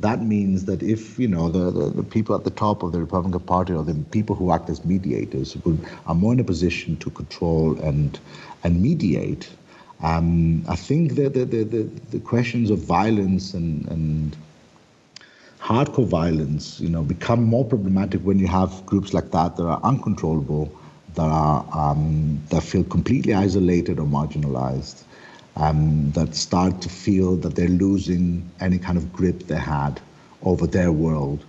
that 0.00 0.22
means 0.22 0.64
that 0.64 0.82
if 0.82 1.18
you 1.18 1.28
know 1.28 1.48
the, 1.50 1.70
the, 1.70 1.90
the, 1.90 2.02
people 2.02 2.34
at 2.34 2.44
the 2.44 2.50
top 2.50 2.82
of 2.82 2.92
the 2.92 2.98
Republican 2.98 3.40
Party 3.40 3.72
or 3.72 3.84
the 3.84 3.94
people 3.94 4.34
who 4.34 4.52
act 4.52 4.68
as 4.68 4.84
mediators 4.84 5.56
are 6.06 6.14
more 6.14 6.32
in 6.32 6.40
a 6.40 6.44
position 6.44 6.96
to 6.98 7.10
control 7.10 7.78
and 7.80 8.18
and 8.64 8.82
mediate, 8.82 9.48
um, 10.02 10.64
I 10.68 10.76
think 10.76 11.14
the, 11.14 11.28
the, 11.28 11.44
the, 11.44 11.82
the, 12.10 12.18
questions 12.18 12.70
of 12.70 12.78
violence 12.78 13.54
and, 13.54 13.86
and 13.88 14.36
hardcore 15.60 16.06
violence, 16.06 16.80
you 16.80 16.88
know, 16.88 17.02
become 17.02 17.44
more 17.44 17.64
problematic 17.64 18.20
when 18.22 18.38
you 18.38 18.46
have 18.46 18.84
groups 18.86 19.14
like 19.14 19.30
that 19.30 19.56
that 19.56 19.64
are 19.64 19.80
uncontrollable 19.82 20.72
that 21.14 21.22
are 21.22 21.66
um, 21.72 22.42
that 22.50 22.62
feel 22.62 22.84
completely 22.84 23.34
isolated 23.34 23.98
or 23.98 24.06
marginalized, 24.06 25.02
um, 25.56 26.10
that 26.12 26.34
start 26.34 26.80
to 26.82 26.88
feel 26.88 27.36
that 27.36 27.54
they're 27.54 27.68
losing 27.68 28.48
any 28.60 28.78
kind 28.78 28.98
of 28.98 29.12
grip 29.12 29.44
they 29.44 29.58
had 29.58 30.00
over 30.42 30.66
their 30.66 30.92
world 30.92 31.44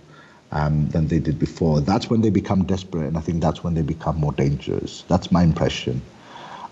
um, 0.52 0.88
than 0.88 1.08
they 1.08 1.18
did 1.18 1.38
before. 1.38 1.80
That's 1.80 2.08
when 2.08 2.20
they 2.20 2.30
become 2.30 2.64
desperate, 2.64 3.06
and 3.06 3.16
I 3.16 3.20
think 3.20 3.42
that's 3.42 3.64
when 3.64 3.74
they 3.74 3.82
become 3.82 4.16
more 4.16 4.32
dangerous. 4.32 5.04
That's 5.08 5.32
my 5.32 5.42
impression. 5.42 6.00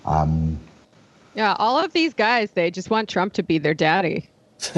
Um, 0.06 0.58
yeah, 1.34 1.56
all 1.58 1.78
of 1.78 1.92
these 1.92 2.14
guys, 2.14 2.52
they 2.52 2.70
just 2.70 2.90
want 2.90 3.08
Trump 3.08 3.32
to 3.34 3.42
be 3.42 3.58
their 3.58 3.74
daddy. 3.74 4.28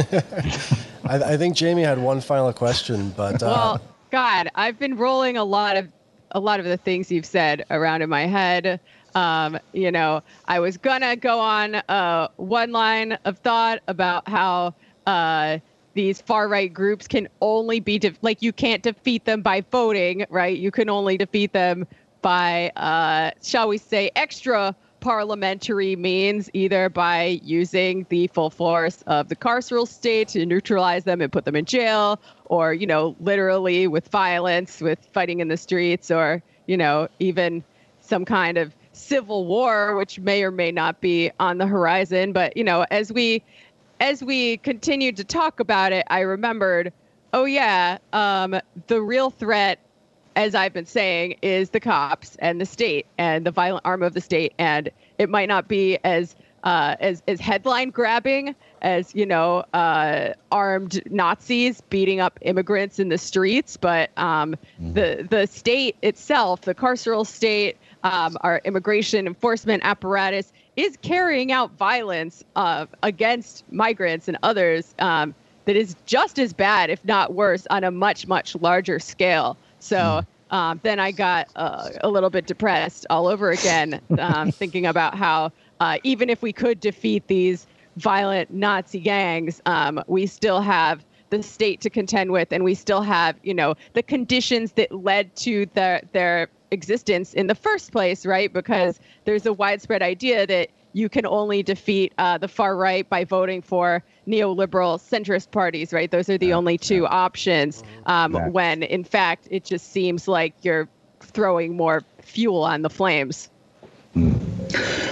I, 1.05 1.35
I, 1.35 1.37
think 1.37 1.55
Jamie 1.55 1.83
had 1.83 1.99
one 1.99 2.21
final 2.21 2.53
question, 2.53 3.13
but 3.17 3.43
uh... 3.43 3.47
well, 3.47 3.81
God, 4.11 4.49
I've 4.55 4.79
been 4.79 4.97
rolling 4.97 5.37
a 5.37 5.45
lot 5.45 5.77
of 5.77 5.89
a 6.33 6.41
lot 6.41 6.61
of 6.61 6.67
the 6.67 6.77
things 6.77 7.11
you've 7.11 7.27
said 7.27 7.65
around 7.71 8.03
in 8.03 8.11
my 8.11 8.27
head. 8.27 8.81
Um, 9.15 9.59
you 9.73 9.91
know, 9.91 10.23
I 10.47 10.61
was 10.61 10.77
gonna 10.77 11.17
go 11.17 11.41
on 11.41 11.77
uh, 11.77 12.29
one 12.37 12.73
line 12.73 13.13
of 13.25 13.39
thought 13.39 13.81
about 13.89 14.29
how 14.29 14.75
uh, 15.07 15.59
these 15.95 16.21
far 16.21 16.49
right 16.49 16.73
groups 16.73 17.09
can 17.09 17.29
only 17.41 17.81
be 17.81 17.99
de- 17.99 18.15
like 18.23 18.43
you 18.43 18.53
can't 18.53 18.83
defeat 18.83 19.25
them 19.25 19.41
by 19.41 19.63
voting, 19.73 20.27
right? 20.29 20.57
You 20.57 20.71
can 20.71 20.91
only 20.91 21.17
defeat 21.17 21.53
them 21.53 21.87
by, 22.21 22.71
uh, 22.77 23.31
shall 23.43 23.69
we 23.69 23.79
say, 23.79 24.11
extra 24.17 24.75
parliamentary 25.07 25.95
means, 25.95 26.51
either 26.53 26.89
by 26.89 27.41
using 27.45 28.05
the 28.09 28.27
full 28.27 28.51
force 28.51 29.05
of 29.07 29.29
the 29.29 29.37
carceral 29.37 29.87
state 29.87 30.27
to 30.27 30.45
neutralize 30.45 31.05
them 31.05 31.21
and 31.21 31.31
put 31.31 31.45
them 31.45 31.55
in 31.55 31.65
jail, 31.65 32.19
or, 32.47 32.75
you 32.75 32.89
know, 32.89 33.15
literally 33.21 33.87
with 33.87 34.09
violence, 34.09 34.81
with 34.81 34.99
fighting 35.13 35.39
in 35.39 35.47
the 35.47 35.57
streets, 35.57 36.11
or, 36.11 36.43
you 36.67 36.77
know, 36.77 37.07
even 37.21 37.63
some 38.01 38.25
kind 38.25 38.59
of 38.59 38.75
civil 38.91 39.47
war, 39.47 39.95
which 39.95 40.19
may 40.19 40.43
or 40.43 40.51
may 40.51 40.73
not 40.73 41.01
be 41.01 41.31
on 41.39 41.59
the 41.59 41.69
horizon. 41.69 42.33
But, 42.33 42.57
you 42.57 42.65
know, 42.65 42.85
as 42.91 43.13
we 43.13 43.45
as 44.01 44.25
we 44.25 44.57
continued 44.57 45.17
to 45.19 45.25
talk 45.25 45.61
about 45.61 45.93
it, 45.93 46.05
I 46.11 46.19
remembered, 46.23 46.93
oh 47.33 47.45
yeah, 47.45 47.99
um, 48.13 48.59
the 48.89 49.01
real 49.01 49.31
threat 49.31 49.79
as 50.37 50.55
I've 50.55 50.73
been 50.73 50.87
saying, 50.87 51.37
is 51.43 51.71
the 51.71 51.81
cops 51.81 52.37
and 52.37 52.61
the 52.61 52.67
state 52.67 53.07
and 53.19 53.45
the 53.45 53.51
violent 53.51 53.85
arm 53.85 54.03
of 54.03 54.15
the 54.15 54.21
state. 54.21 54.53
And 54.59 54.91
it 55.19 55.29
might 55.29 55.49
not 55.49 55.67
be 55.67 55.99
as 56.05 56.37
uh, 56.65 56.97
as, 56.99 57.23
as 57.29 57.39
headline 57.39 57.91
grabbing 57.91 58.55
as 58.83 59.15
you 59.15 59.25
know 59.25 59.65
uh, 59.73 60.33
armed 60.51 61.01
Nazis 61.11 61.81
beating 61.81 62.21
up 62.21 62.39
immigrants 62.43 62.99
in 62.99 63.09
the 63.09 63.19
streets, 63.19 63.77
but 63.77 64.11
um, 64.17 64.57
mm-hmm. 64.81 64.93
the 64.93 65.27
the 65.31 65.47
state 65.47 65.97
itself, 66.03 66.63
the 66.63 66.75
carceral 66.75 67.25
state, 67.25 67.77
um, 68.03 68.37
our 68.41 68.61
immigration 68.65 69.27
enforcement 69.27 69.85
apparatus 69.85 70.53
is 70.75 70.99
carrying 71.03 71.53
out 71.53 71.71
violence 71.77 72.45
uh, 72.57 72.87
against 73.03 73.65
migrants 73.73 74.27
and 74.27 74.37
others 74.43 74.95
um, 74.99 75.35
that 75.67 75.77
is 75.77 75.95
just 76.05 76.39
as 76.39 76.53
bad, 76.53 76.91
if 76.91 77.05
not 77.05 77.33
worse, 77.35 77.67
on 77.71 77.85
a 77.85 77.91
much 77.93 78.27
much 78.27 78.57
larger 78.57 78.99
scale. 78.99 79.57
So 79.87 80.23
um, 80.51 80.81
then 80.83 80.99
I 81.01 81.13
got 81.13 81.49
uh, 81.57 81.91
a 82.01 82.09
little 82.09 82.31
bit 82.31 82.47
depressed 82.47 83.07
all 83.11 83.27
over 83.27 83.51
again, 83.51 84.01
um, 84.19 84.53
thinking 84.59 84.87
about 84.87 85.15
how 85.15 85.53
uh, 85.81 85.99
even 86.03 86.31
if 86.31 86.43
we 86.43 86.53
could 86.53 86.81
defeat 86.81 87.27
these 87.29 87.67
violent 87.97 88.51
Nazi 88.53 89.01
gangs, 89.01 89.61
um, 89.67 90.03
we 90.07 90.27
still 90.27 90.61
have 90.61 91.05
the 91.31 91.43
state 91.43 91.81
to 91.81 91.91
contend 91.91 92.31
with, 92.31 92.53
and 92.53 92.63
we 92.63 92.75
still 92.75 93.03
have, 93.03 93.37
you 93.43 93.55
know, 93.55 93.75
the 93.95 94.03
conditions 94.03 94.73
that 94.73 94.93
led 94.93 95.35
to 95.37 95.67
their 95.75 96.03
their 96.13 96.49
existence 96.71 97.33
in 97.35 97.47
the 97.47 97.55
first 97.55 97.93
place, 97.93 98.27
right? 98.27 98.53
Because 98.53 99.01
there's 99.25 99.47
a 99.47 99.53
widespread 99.53 100.03
idea 100.03 100.47
that 100.47 100.69
you 100.97 101.11
can 101.11 101.27
only 101.27 101.63
defeat 101.63 102.15
uh, 102.17 102.39
the 102.39 102.49
far 102.49 102.75
right 102.75 103.07
by 103.11 103.23
voting 103.23 103.61
for 103.61 104.03
neoliberal 104.27 104.99
centrist 104.99 105.51
parties, 105.51 105.93
right? 105.93 106.11
Those 106.11 106.31
are 106.31 106.39
the 106.39 106.47
yeah, 106.49 106.55
only 106.55 106.79
two 106.79 107.03
yeah. 107.03 107.25
options. 107.27 107.85
Um, 108.07 108.33
yeah. 108.33 108.49
When 108.49 108.83
in 108.83 109.05
fact, 109.05 109.47
it 109.51 109.63
just 109.63 109.93
seems 109.93 110.27
like 110.27 110.55
you're 110.63 110.89
throwing 111.21 111.77
more 111.77 112.03
fuel 112.23 112.63
on 112.63 112.81
the 112.81 112.89
flames. 112.89 113.51
Mm. 114.17 114.41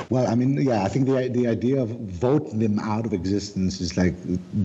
Well, 0.09 0.27
I 0.27 0.35
mean, 0.35 0.55
yeah, 0.63 0.85
I 0.85 0.89
think 0.89 1.05
the 1.05 1.29
the 1.29 1.49
idea 1.49 1.83
of 1.83 1.91
voting 1.91 2.61
them 2.61 2.79
out 2.79 3.05
of 3.05 3.13
existence 3.13 3.83
is 3.83 3.95
like 3.99 4.15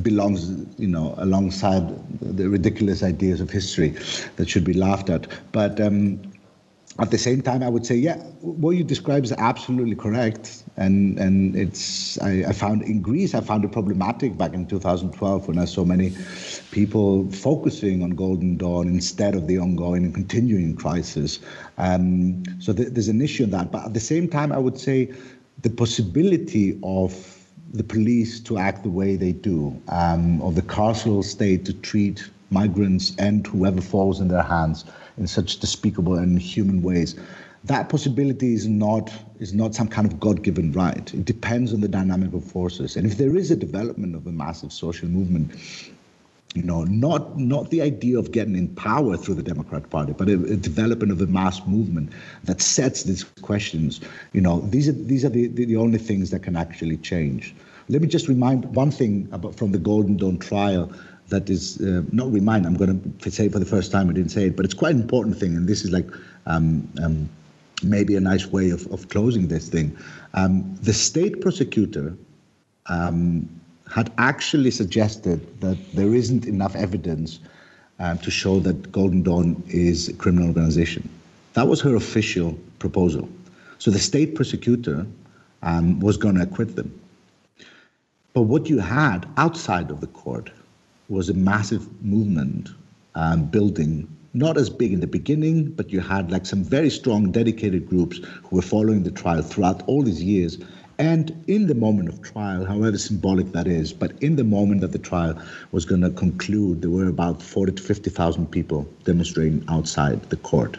belongs, 0.01 0.49
you 0.77 0.87
know, 0.87 1.15
alongside 1.17 1.83
the 2.21 2.47
ridiculous 2.47 3.03
ideas 3.03 3.41
of 3.41 3.49
history 3.49 3.89
that 4.37 4.47
should 4.47 4.63
be 4.63 4.73
laughed 4.73 5.09
at. 5.09 5.27
But 5.51 5.81
um, 5.81 6.21
at 6.99 7.11
the 7.11 7.17
same 7.17 7.41
time, 7.41 7.63
I 7.63 7.69
would 7.69 7.85
say, 7.85 7.95
yeah, 7.95 8.17
what 8.41 8.71
you 8.71 8.83
describe 8.83 9.23
is 9.23 9.31
absolutely 9.33 9.95
correct, 9.95 10.63
and 10.75 11.17
and 11.17 11.55
it's 11.55 12.19
I, 12.21 12.43
I, 12.47 12.51
found 12.51 12.83
in 12.83 13.01
Greece 13.01 13.33
I 13.33 13.41
found 13.41 13.63
it 13.63 13.71
problematic 13.71 14.37
back 14.37 14.53
in 14.53 14.65
2012 14.65 15.47
when 15.47 15.57
I 15.57 15.65
saw 15.65 15.85
many 15.85 16.13
people 16.71 17.31
focusing 17.31 18.03
on 18.03 18.11
Golden 18.11 18.57
Dawn 18.57 18.87
instead 18.87 19.35
of 19.35 19.47
the 19.47 19.57
ongoing 19.57 20.03
and 20.03 20.13
continuing 20.13 20.75
crisis. 20.75 21.39
Um, 21.77 22.43
so 22.59 22.73
th- 22.73 22.89
there's 22.89 23.07
an 23.07 23.21
issue 23.21 23.45
in 23.45 23.51
that, 23.51 23.71
but 23.71 23.85
at 23.85 23.93
the 23.93 24.01
same 24.01 24.27
time, 24.27 24.51
I 24.51 24.57
would 24.57 24.77
say 24.77 25.13
the 25.61 25.69
possibility 25.69 26.77
of 26.83 27.13
the 27.71 27.83
police 27.83 28.39
to 28.41 28.57
act 28.57 28.83
the 28.83 28.89
way 28.89 29.15
they 29.15 29.31
do, 29.31 29.79
um, 29.89 30.41
of 30.41 30.55
the 30.55 30.63
carceral 30.63 31.23
state 31.23 31.65
to 31.65 31.73
treat 31.73 32.29
migrants 32.51 33.15
and 33.19 33.45
whoever 33.45 33.79
falls 33.79 34.19
in 34.19 34.27
their 34.27 34.41
hands 34.41 34.85
in 35.19 35.27
such 35.27 35.59
despicable 35.59 36.15
and 36.15 36.39
human 36.41 36.81
ways. 36.81 37.15
That 37.65 37.89
possibility 37.89 38.53
is 38.53 38.67
not 38.67 39.11
is 39.39 39.53
not 39.53 39.75
some 39.75 39.89
kind 39.89 40.07
of 40.07 40.19
God-given 40.19 40.71
right. 40.71 41.13
It 41.13 41.25
depends 41.25 41.73
on 41.73 41.81
the 41.81 41.89
dynamic 41.89 42.33
of 42.33 42.43
forces. 42.43 42.95
And 42.95 43.05
if 43.05 43.17
there 43.17 43.35
is 43.35 43.51
a 43.51 43.55
development 43.55 44.15
of 44.15 44.25
a 44.25 44.31
massive 44.31 44.71
social 44.71 45.09
movement, 45.09 45.51
you 46.55 46.63
know, 46.63 46.83
not 46.85 47.37
not 47.37 47.69
the 47.69 47.81
idea 47.81 48.17
of 48.17 48.31
getting 48.31 48.55
in 48.55 48.69
power 48.69 49.17
through 49.17 49.35
the 49.35 49.43
Democratic 49.43 49.89
Party, 49.89 50.13
but 50.13 50.29
a, 50.29 50.33
a, 50.33 50.55
development 50.55 51.11
of 51.11 51.21
a 51.21 51.27
mass 51.27 51.65
movement 51.67 52.11
that 52.45 52.61
sets 52.61 53.03
these 53.03 53.23
questions. 53.41 54.01
You 54.33 54.41
know, 54.41 54.61
these 54.61 54.87
are 54.87 54.93
these 54.93 55.23
are 55.25 55.29
the, 55.29 55.47
the, 55.47 55.65
the 55.65 55.75
only 55.75 55.99
things 55.99 56.31
that 56.31 56.39
can 56.39 56.55
actually 56.55 56.97
change. 56.97 57.53
Let 57.87 58.01
me 58.01 58.07
just 58.07 58.27
remind 58.27 58.75
one 58.75 58.91
thing 58.91 59.27
about 59.31 59.55
from 59.55 59.71
the 59.71 59.77
Golden 59.77 60.17
Dawn 60.17 60.37
trial 60.37 60.91
that 61.29 61.49
is 61.49 61.79
uh, 61.81 62.03
not 62.11 62.31
remind. 62.31 62.65
I'm 62.65 62.75
going 62.75 63.17
to 63.19 63.31
say 63.31 63.45
it 63.45 63.51
for 63.51 63.59
the 63.59 63.65
first 63.65 63.91
time. 63.91 64.09
I 64.09 64.13
didn't 64.13 64.31
say 64.31 64.47
it, 64.47 64.55
but 64.55 64.65
it's 64.65 64.73
quite 64.73 64.95
an 64.95 65.01
important 65.01 65.37
thing, 65.37 65.55
and 65.55 65.67
this 65.67 65.83
is 65.83 65.91
like 65.91 66.07
um, 66.45 66.87
um, 67.03 67.29
maybe 67.83 68.15
a 68.15 68.19
nice 68.19 68.47
way 68.47 68.69
of, 68.69 68.85
of 68.91 69.09
closing 69.09 69.47
this 69.47 69.69
thing. 69.69 69.95
Um, 70.33 70.75
the 70.81 70.93
state 70.93 71.41
prosecutor 71.41 72.15
um, 72.87 73.49
had 73.91 74.11
actually 74.17 74.71
suggested 74.71 75.61
that 75.61 75.77
there 75.93 76.13
isn't 76.13 76.45
enough 76.45 76.75
evidence 76.75 77.39
um, 77.99 78.17
to 78.19 78.31
show 78.31 78.59
that 78.59 78.91
Golden 78.91 79.23
Dawn 79.23 79.61
is 79.67 80.09
a 80.09 80.13
criminal 80.13 80.47
organization. 80.47 81.09
That 81.53 81.67
was 81.67 81.81
her 81.81 81.95
official 81.95 82.57
proposal. 82.79 83.27
So 83.79 83.91
the 83.91 83.99
state 83.99 84.35
prosecutor 84.35 85.05
um, 85.63 85.99
was 85.99 86.17
going 86.17 86.35
to 86.35 86.43
acquit 86.43 86.75
them. 86.75 86.99
But 88.33 88.43
what 88.43 88.69
you 88.69 88.79
had 88.79 89.27
outside 89.37 89.89
of 89.89 90.01
the 90.01 90.07
court 90.07 90.51
was 91.09 91.29
a 91.29 91.33
massive 91.33 91.87
movement 92.03 92.69
um, 93.15 93.45
building, 93.45 94.07
not 94.33 94.57
as 94.57 94.69
big 94.69 94.93
in 94.93 94.99
the 94.99 95.07
beginning, 95.07 95.65
but 95.71 95.89
you 95.91 95.99
had 95.99 96.31
like 96.31 96.45
some 96.45 96.63
very 96.63 96.89
strong, 96.89 97.31
dedicated 97.31 97.89
groups 97.89 98.19
who 98.43 98.55
were 98.55 98.61
following 98.61 99.03
the 99.03 99.11
trial 99.11 99.41
throughout 99.41 99.81
all 99.87 100.03
these 100.03 100.21
years. 100.21 100.59
And 100.99 101.43
in 101.47 101.67
the 101.67 101.75
moment 101.75 102.09
of 102.09 102.21
trial, 102.21 102.65
however 102.65 102.97
symbolic 102.97 103.51
that 103.53 103.67
is, 103.67 103.91
but 103.91 104.11
in 104.21 104.35
the 104.35 104.43
moment 104.43 104.81
that 104.81 104.91
the 104.91 104.99
trial 104.99 105.41
was 105.71 105.85
going 105.85 106.01
to 106.01 106.11
conclude, 106.11 106.81
there 106.81 106.91
were 106.91 107.07
about 107.07 107.41
40 107.41 107.71
to 107.73 107.81
50,000 107.81 108.51
people 108.51 108.87
demonstrating 109.05 109.63
outside 109.67 110.21
the 110.29 110.37
court. 110.37 110.77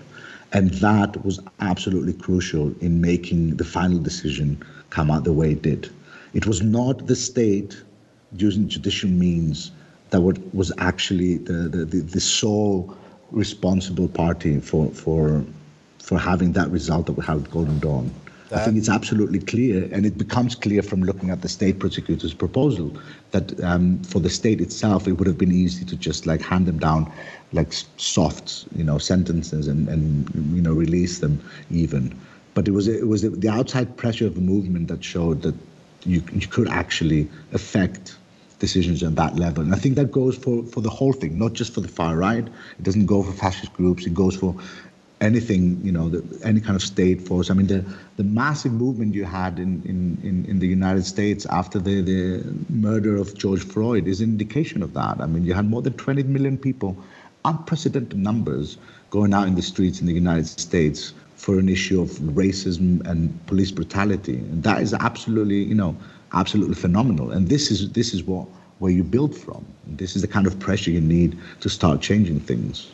And 0.52 0.70
that 0.74 1.24
was 1.24 1.40
absolutely 1.60 2.12
crucial 2.12 2.74
in 2.80 3.00
making 3.00 3.56
the 3.56 3.64
final 3.64 3.98
decision 3.98 4.62
come 4.90 5.10
out 5.10 5.24
the 5.24 5.32
way 5.32 5.52
it 5.52 5.62
did. 5.62 5.90
It 6.34 6.46
was 6.46 6.62
not 6.62 7.06
the 7.06 7.16
state 7.16 7.82
using 8.32 8.68
judicial 8.68 9.10
means 9.10 9.72
that 10.10 10.20
was 10.20 10.72
actually 10.78 11.38
the, 11.38 11.52
the, 11.52 11.84
the 11.84 12.20
sole 12.20 12.96
responsible 13.30 14.08
party 14.08 14.60
for, 14.60 14.90
for, 14.90 15.44
for 15.98 16.18
having 16.18 16.52
that 16.52 16.70
result 16.70 17.06
that 17.06 17.12
we 17.12 17.24
had 17.24 17.36
with 17.36 17.50
Golden 17.50 17.78
Dawn. 17.78 18.10
That, 18.48 18.62
I 18.62 18.64
think 18.64 18.78
it's 18.78 18.88
absolutely 18.88 19.38
clear, 19.38 19.88
and 19.92 20.04
it 20.04 20.18
becomes 20.18 20.56
clear 20.56 20.82
from 20.82 21.04
looking 21.04 21.30
at 21.30 21.40
the 21.40 21.48
state 21.48 21.78
prosecutor's 21.78 22.34
proposal 22.34 22.92
that 23.30 23.62
um, 23.62 24.02
for 24.02 24.18
the 24.18 24.30
state 24.30 24.60
itself, 24.60 25.06
it 25.06 25.12
would 25.12 25.28
have 25.28 25.38
been 25.38 25.52
easy 25.52 25.84
to 25.84 25.96
just 25.96 26.26
like 26.26 26.42
hand 26.42 26.66
them 26.66 26.80
down 26.80 27.12
like 27.52 27.72
soft, 27.96 28.66
you 28.74 28.82
know, 28.82 28.98
sentences 28.98 29.68
and, 29.68 29.88
and 29.88 30.28
you 30.52 30.60
know 30.60 30.72
release 30.72 31.20
them 31.20 31.40
even. 31.70 32.18
But 32.54 32.66
it 32.66 32.72
was 32.72 32.88
it 32.88 33.06
was 33.06 33.22
the 33.22 33.48
outside 33.48 33.96
pressure 33.96 34.26
of 34.26 34.34
the 34.34 34.40
movement 34.40 34.88
that 34.88 35.04
showed 35.04 35.42
that 35.42 35.54
you 36.04 36.20
you 36.32 36.48
could 36.48 36.68
actually 36.68 37.28
affect 37.52 38.16
decisions 38.60 39.02
on 39.02 39.16
that 39.16 39.34
level. 39.36 39.64
And 39.64 39.74
I 39.74 39.78
think 39.78 39.96
that 39.96 40.12
goes 40.12 40.36
for, 40.36 40.62
for 40.64 40.80
the 40.80 40.90
whole 40.90 41.12
thing, 41.12 41.38
not 41.38 41.54
just 41.54 41.74
for 41.74 41.80
the 41.80 41.88
far 41.88 42.16
right. 42.16 42.46
It 42.46 42.82
doesn't 42.82 43.06
go 43.06 43.22
for 43.24 43.32
fascist 43.32 43.72
groups. 43.72 44.06
It 44.06 44.14
goes 44.14 44.36
for 44.36 44.54
anything, 45.20 45.80
you 45.82 45.92
know, 45.92 46.08
the, 46.08 46.22
any 46.44 46.60
kind 46.60 46.76
of 46.76 46.82
state 46.82 47.20
force. 47.20 47.50
I 47.50 47.54
mean, 47.54 47.66
the, 47.66 47.84
the 48.16 48.24
massive 48.24 48.72
movement 48.72 49.14
you 49.14 49.24
had 49.24 49.58
in, 49.58 49.82
in, 49.84 50.18
in, 50.22 50.44
in, 50.46 50.58
the 50.60 50.66
United 50.66 51.04
States 51.04 51.44
after 51.46 51.78
the, 51.78 52.00
the 52.00 52.54
murder 52.70 53.16
of 53.16 53.36
George 53.36 53.62
Floyd 53.62 54.06
is 54.06 54.20
an 54.20 54.30
indication 54.30 54.82
of 54.82 54.94
that. 54.94 55.20
I 55.20 55.26
mean, 55.26 55.44
you 55.44 55.52
had 55.52 55.66
more 55.66 55.82
than 55.82 55.92
20 55.94 56.22
million 56.22 56.56
people, 56.56 56.96
unprecedented 57.44 58.18
numbers, 58.18 58.78
going 59.10 59.34
out 59.34 59.46
in 59.46 59.56
the 59.56 59.62
streets 59.62 60.00
in 60.00 60.06
the 60.06 60.14
United 60.14 60.46
States 60.46 61.12
for 61.36 61.58
an 61.58 61.68
issue 61.68 62.00
of 62.00 62.10
racism 62.10 63.04
and 63.06 63.46
police 63.46 63.70
brutality. 63.70 64.36
And 64.36 64.62
that 64.62 64.80
is 64.80 64.94
absolutely, 64.94 65.64
you 65.64 65.74
know, 65.74 65.96
absolutely 66.32 66.74
phenomenal. 66.74 67.30
And 67.30 67.48
this 67.48 67.70
is 67.70 67.90
this 67.92 68.14
is 68.14 68.22
what 68.22 68.46
where 68.78 68.92
you 68.92 69.04
build 69.04 69.36
from. 69.36 69.64
This 69.86 70.16
is 70.16 70.22
the 70.22 70.28
kind 70.28 70.46
of 70.46 70.58
pressure 70.58 70.90
you 70.90 71.00
need 71.00 71.38
to 71.60 71.68
start 71.68 72.00
changing 72.00 72.40
things. 72.40 72.88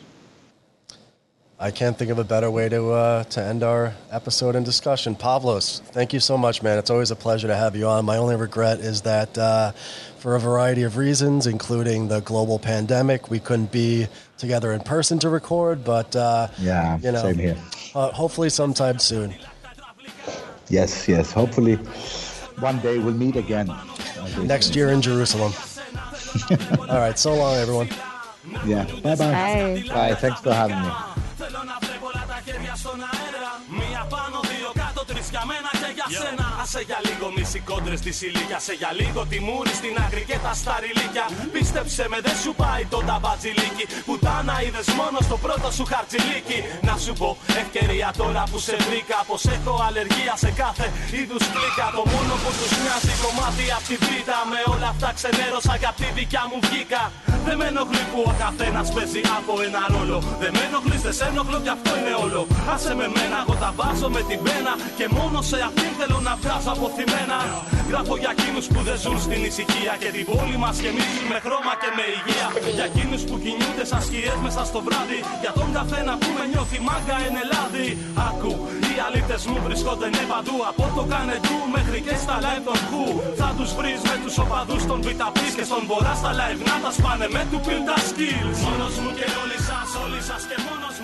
I 1.59 1.71
can't 1.71 1.97
think 1.97 2.11
of 2.11 2.19
a 2.19 2.23
better 2.23 2.51
way 2.51 2.69
to 2.69 2.91
uh, 2.91 3.23
to 3.23 3.41
end 3.41 3.63
our 3.63 3.95
episode 4.11 4.55
and 4.55 4.63
discussion. 4.63 5.15
Pavlos, 5.15 5.81
thank 5.81 6.13
you 6.13 6.19
so 6.19 6.37
much, 6.37 6.61
man. 6.61 6.77
It's 6.77 6.91
always 6.91 7.09
a 7.09 7.15
pleasure 7.15 7.47
to 7.47 7.55
have 7.55 7.75
you 7.75 7.87
on. 7.87 8.05
My 8.05 8.17
only 8.17 8.35
regret 8.35 8.79
is 8.79 9.01
that 9.01 9.35
uh, 9.35 9.71
for 10.19 10.35
a 10.35 10.39
variety 10.39 10.83
of 10.83 10.97
reasons, 10.97 11.47
including 11.47 12.09
the 12.09 12.19
global 12.19 12.59
pandemic, 12.59 13.31
we 13.31 13.39
couldn't 13.39 13.71
be 13.71 14.07
together 14.37 14.71
in 14.71 14.81
person 14.81 15.17
to 15.19 15.29
record. 15.29 15.83
But 15.83 16.15
uh, 16.15 16.49
yeah, 16.59 16.99
you 16.99 17.11
know, 17.11 17.23
same 17.23 17.39
here. 17.39 17.57
Uh, 17.95 18.11
hopefully, 18.11 18.51
sometime 18.51 18.99
soon. 18.99 19.33
Yes, 20.69 21.07
yes. 21.07 21.31
Hopefully, 21.31 21.79
one 22.59 22.79
day 22.79 22.97
we'll 22.99 23.13
meet 23.13 23.35
again. 23.35 23.71
Next 24.41 24.75
year 24.75 24.89
in 24.89 25.01
Jerusalem. 25.01 25.53
All 26.89 26.99
right. 26.99 27.17
So 27.17 27.33
long, 27.35 27.55
everyone. 27.55 27.89
Yeah. 28.65 28.85
Bye-bye. 29.03 29.15
Bye. 29.15 29.83
Bye. 29.89 30.15
Thanks 30.15 30.41
for 30.41 30.53
having 30.53 30.81
me. 30.81 30.89
Άσε 36.69 36.83
για 36.91 36.99
λίγο 37.07 37.27
μισή 37.35 37.59
κόντρε 37.69 37.95
τη 38.05 38.11
ηλικία. 38.27 38.59
Σε 38.67 38.73
για 38.81 38.91
λίγο 38.99 39.21
τη 39.31 39.37
μούρη 39.47 39.73
στην 39.79 39.93
άκρη 40.05 40.23
και 40.29 40.37
τα 40.45 40.53
σταριλίκια. 40.61 41.25
Πίστεψε 41.53 42.03
με, 42.11 42.17
δεν 42.27 42.37
σου 42.43 42.51
πάει 42.61 42.83
το 42.93 42.99
ταμπατζιλίκι. 43.09 43.85
Πουτάνα 44.07 44.55
είδες 44.63 44.87
μόνο 44.99 45.17
στο 45.27 45.35
πρώτο 45.45 45.67
σου 45.77 45.85
χαρτζιλίκι. 45.91 46.59
Να 46.87 46.95
σου 47.03 47.13
πω 47.19 47.29
ευκαιρία 47.61 48.09
τώρα 48.21 48.43
που 48.49 48.57
σε 48.67 48.75
βρήκα. 48.87 49.17
Πως 49.29 49.41
έχω 49.55 49.73
αλλεργία 49.87 50.33
σε 50.43 50.49
κάθε 50.61 50.85
είδους 51.17 51.43
κλίκα. 51.53 51.85
Το 51.97 52.03
μόνο 52.13 52.33
που 52.41 52.49
τους 52.59 52.71
μοιάζει 52.81 53.13
κομμάτι 53.23 53.65
από 53.77 53.85
τη 53.89 53.95
βίτα. 54.05 54.37
Με 54.51 54.59
όλα 54.73 54.87
αυτά 54.93 55.09
ξενέρωσα 55.17 55.73
για 55.81 55.91
τη 55.99 56.07
δικιά 56.17 56.43
μου 56.49 56.57
βγήκα. 56.65 57.01
Δεν 57.45 57.55
με 57.59 57.65
ενοχλεί 57.71 58.03
που 58.11 58.19
ο 58.31 58.33
καθένας 58.43 58.87
παίζει 58.95 59.21
από 59.37 59.53
ένα 59.67 59.81
ρόλο. 59.93 60.17
Δεν 60.41 60.51
με 60.55 60.61
ενοχλείς, 60.67 61.01
δεν 61.05 61.15
σε 61.19 61.25
ενοχλώ 61.31 61.57
κι 61.65 61.73
αυτό 61.77 61.91
είναι 61.99 62.13
όλο. 62.25 62.39
Άσε 62.73 62.91
με 62.99 63.07
μένα, 63.15 63.37
εγώ 63.43 63.53
τα 63.63 63.69
βάζω 63.79 64.07
με 64.15 64.21
την 64.29 64.39
πένα. 64.45 64.73
Και 64.97 65.05
μόνο 65.17 65.37
σε 65.49 65.57
αυτήν 65.69 65.91
θέλω 65.99 66.19
να 66.29 66.33
βγάλω 66.35 66.55
διαβάζω 66.56 66.56
αποθυμένα. 66.73 67.37
Γράφω 67.91 68.15
για 68.23 68.31
εκείνους 68.35 68.65
που 68.71 68.79
δεν 68.87 68.97
ζουν 69.03 69.17
στην 69.25 69.41
ησυχία 69.49 69.93
και 70.01 70.09
την 70.15 70.25
πόλη 70.29 70.57
μας 70.63 70.75
γεμίζουν 70.83 71.25
με 71.33 71.39
χρώμα 71.45 71.73
και 71.81 71.89
με 71.97 72.05
υγεία. 72.17 72.47
Για 72.77 72.85
εκείνους 72.91 73.21
που 73.27 73.35
κινούνται 73.43 73.85
σαν 73.91 74.01
σκιές 74.07 74.37
μέσα 74.45 74.61
στο 74.69 74.79
βράδυ. 74.87 75.19
Για 75.43 75.51
τον 75.59 75.69
καθένα 75.77 76.13
που 76.21 76.29
με 76.37 76.43
νιώθει 76.51 76.79
μάγκα 76.87 77.17
εν 77.27 77.35
Ελλάδη. 77.43 77.87
Άκου, 78.29 78.53
οι 78.89 78.93
αλήτε 79.05 79.37
μου 79.49 79.57
βρισκόνται 79.65 80.07
ναι 80.15 80.23
παντού. 80.31 80.57
Από 80.71 80.85
το 80.97 81.03
κανετού 81.13 81.57
μέχρι 81.75 81.99
και 82.05 82.15
στα 82.23 82.35
live 82.45 82.63
των 82.69 82.79
χου. 82.87 83.05
Θα 83.39 83.49
τους 83.57 83.69
βρεις 83.77 83.99
με 84.09 84.15
τους 84.23 84.35
οπαδούς 84.43 84.83
των 84.89 84.99
βιταπή 85.07 85.47
και 85.57 85.65
στον 85.69 85.83
βορρά 85.89 86.13
στα 86.21 86.31
live 86.39 86.61
να 86.69 86.75
τα 86.83 86.91
σπάνε 86.97 87.27
με 87.35 87.41
του 87.49 87.59
build 87.65 87.89
skills. 88.09 88.57
Μόνος 88.67 88.95
μου 89.01 89.11
και 89.19 89.27
όλοι 89.41 89.59
σας, 89.67 89.89
όλοι 90.03 90.21
σας 90.29 90.41
και 90.49 90.57
μόνος 90.67 90.95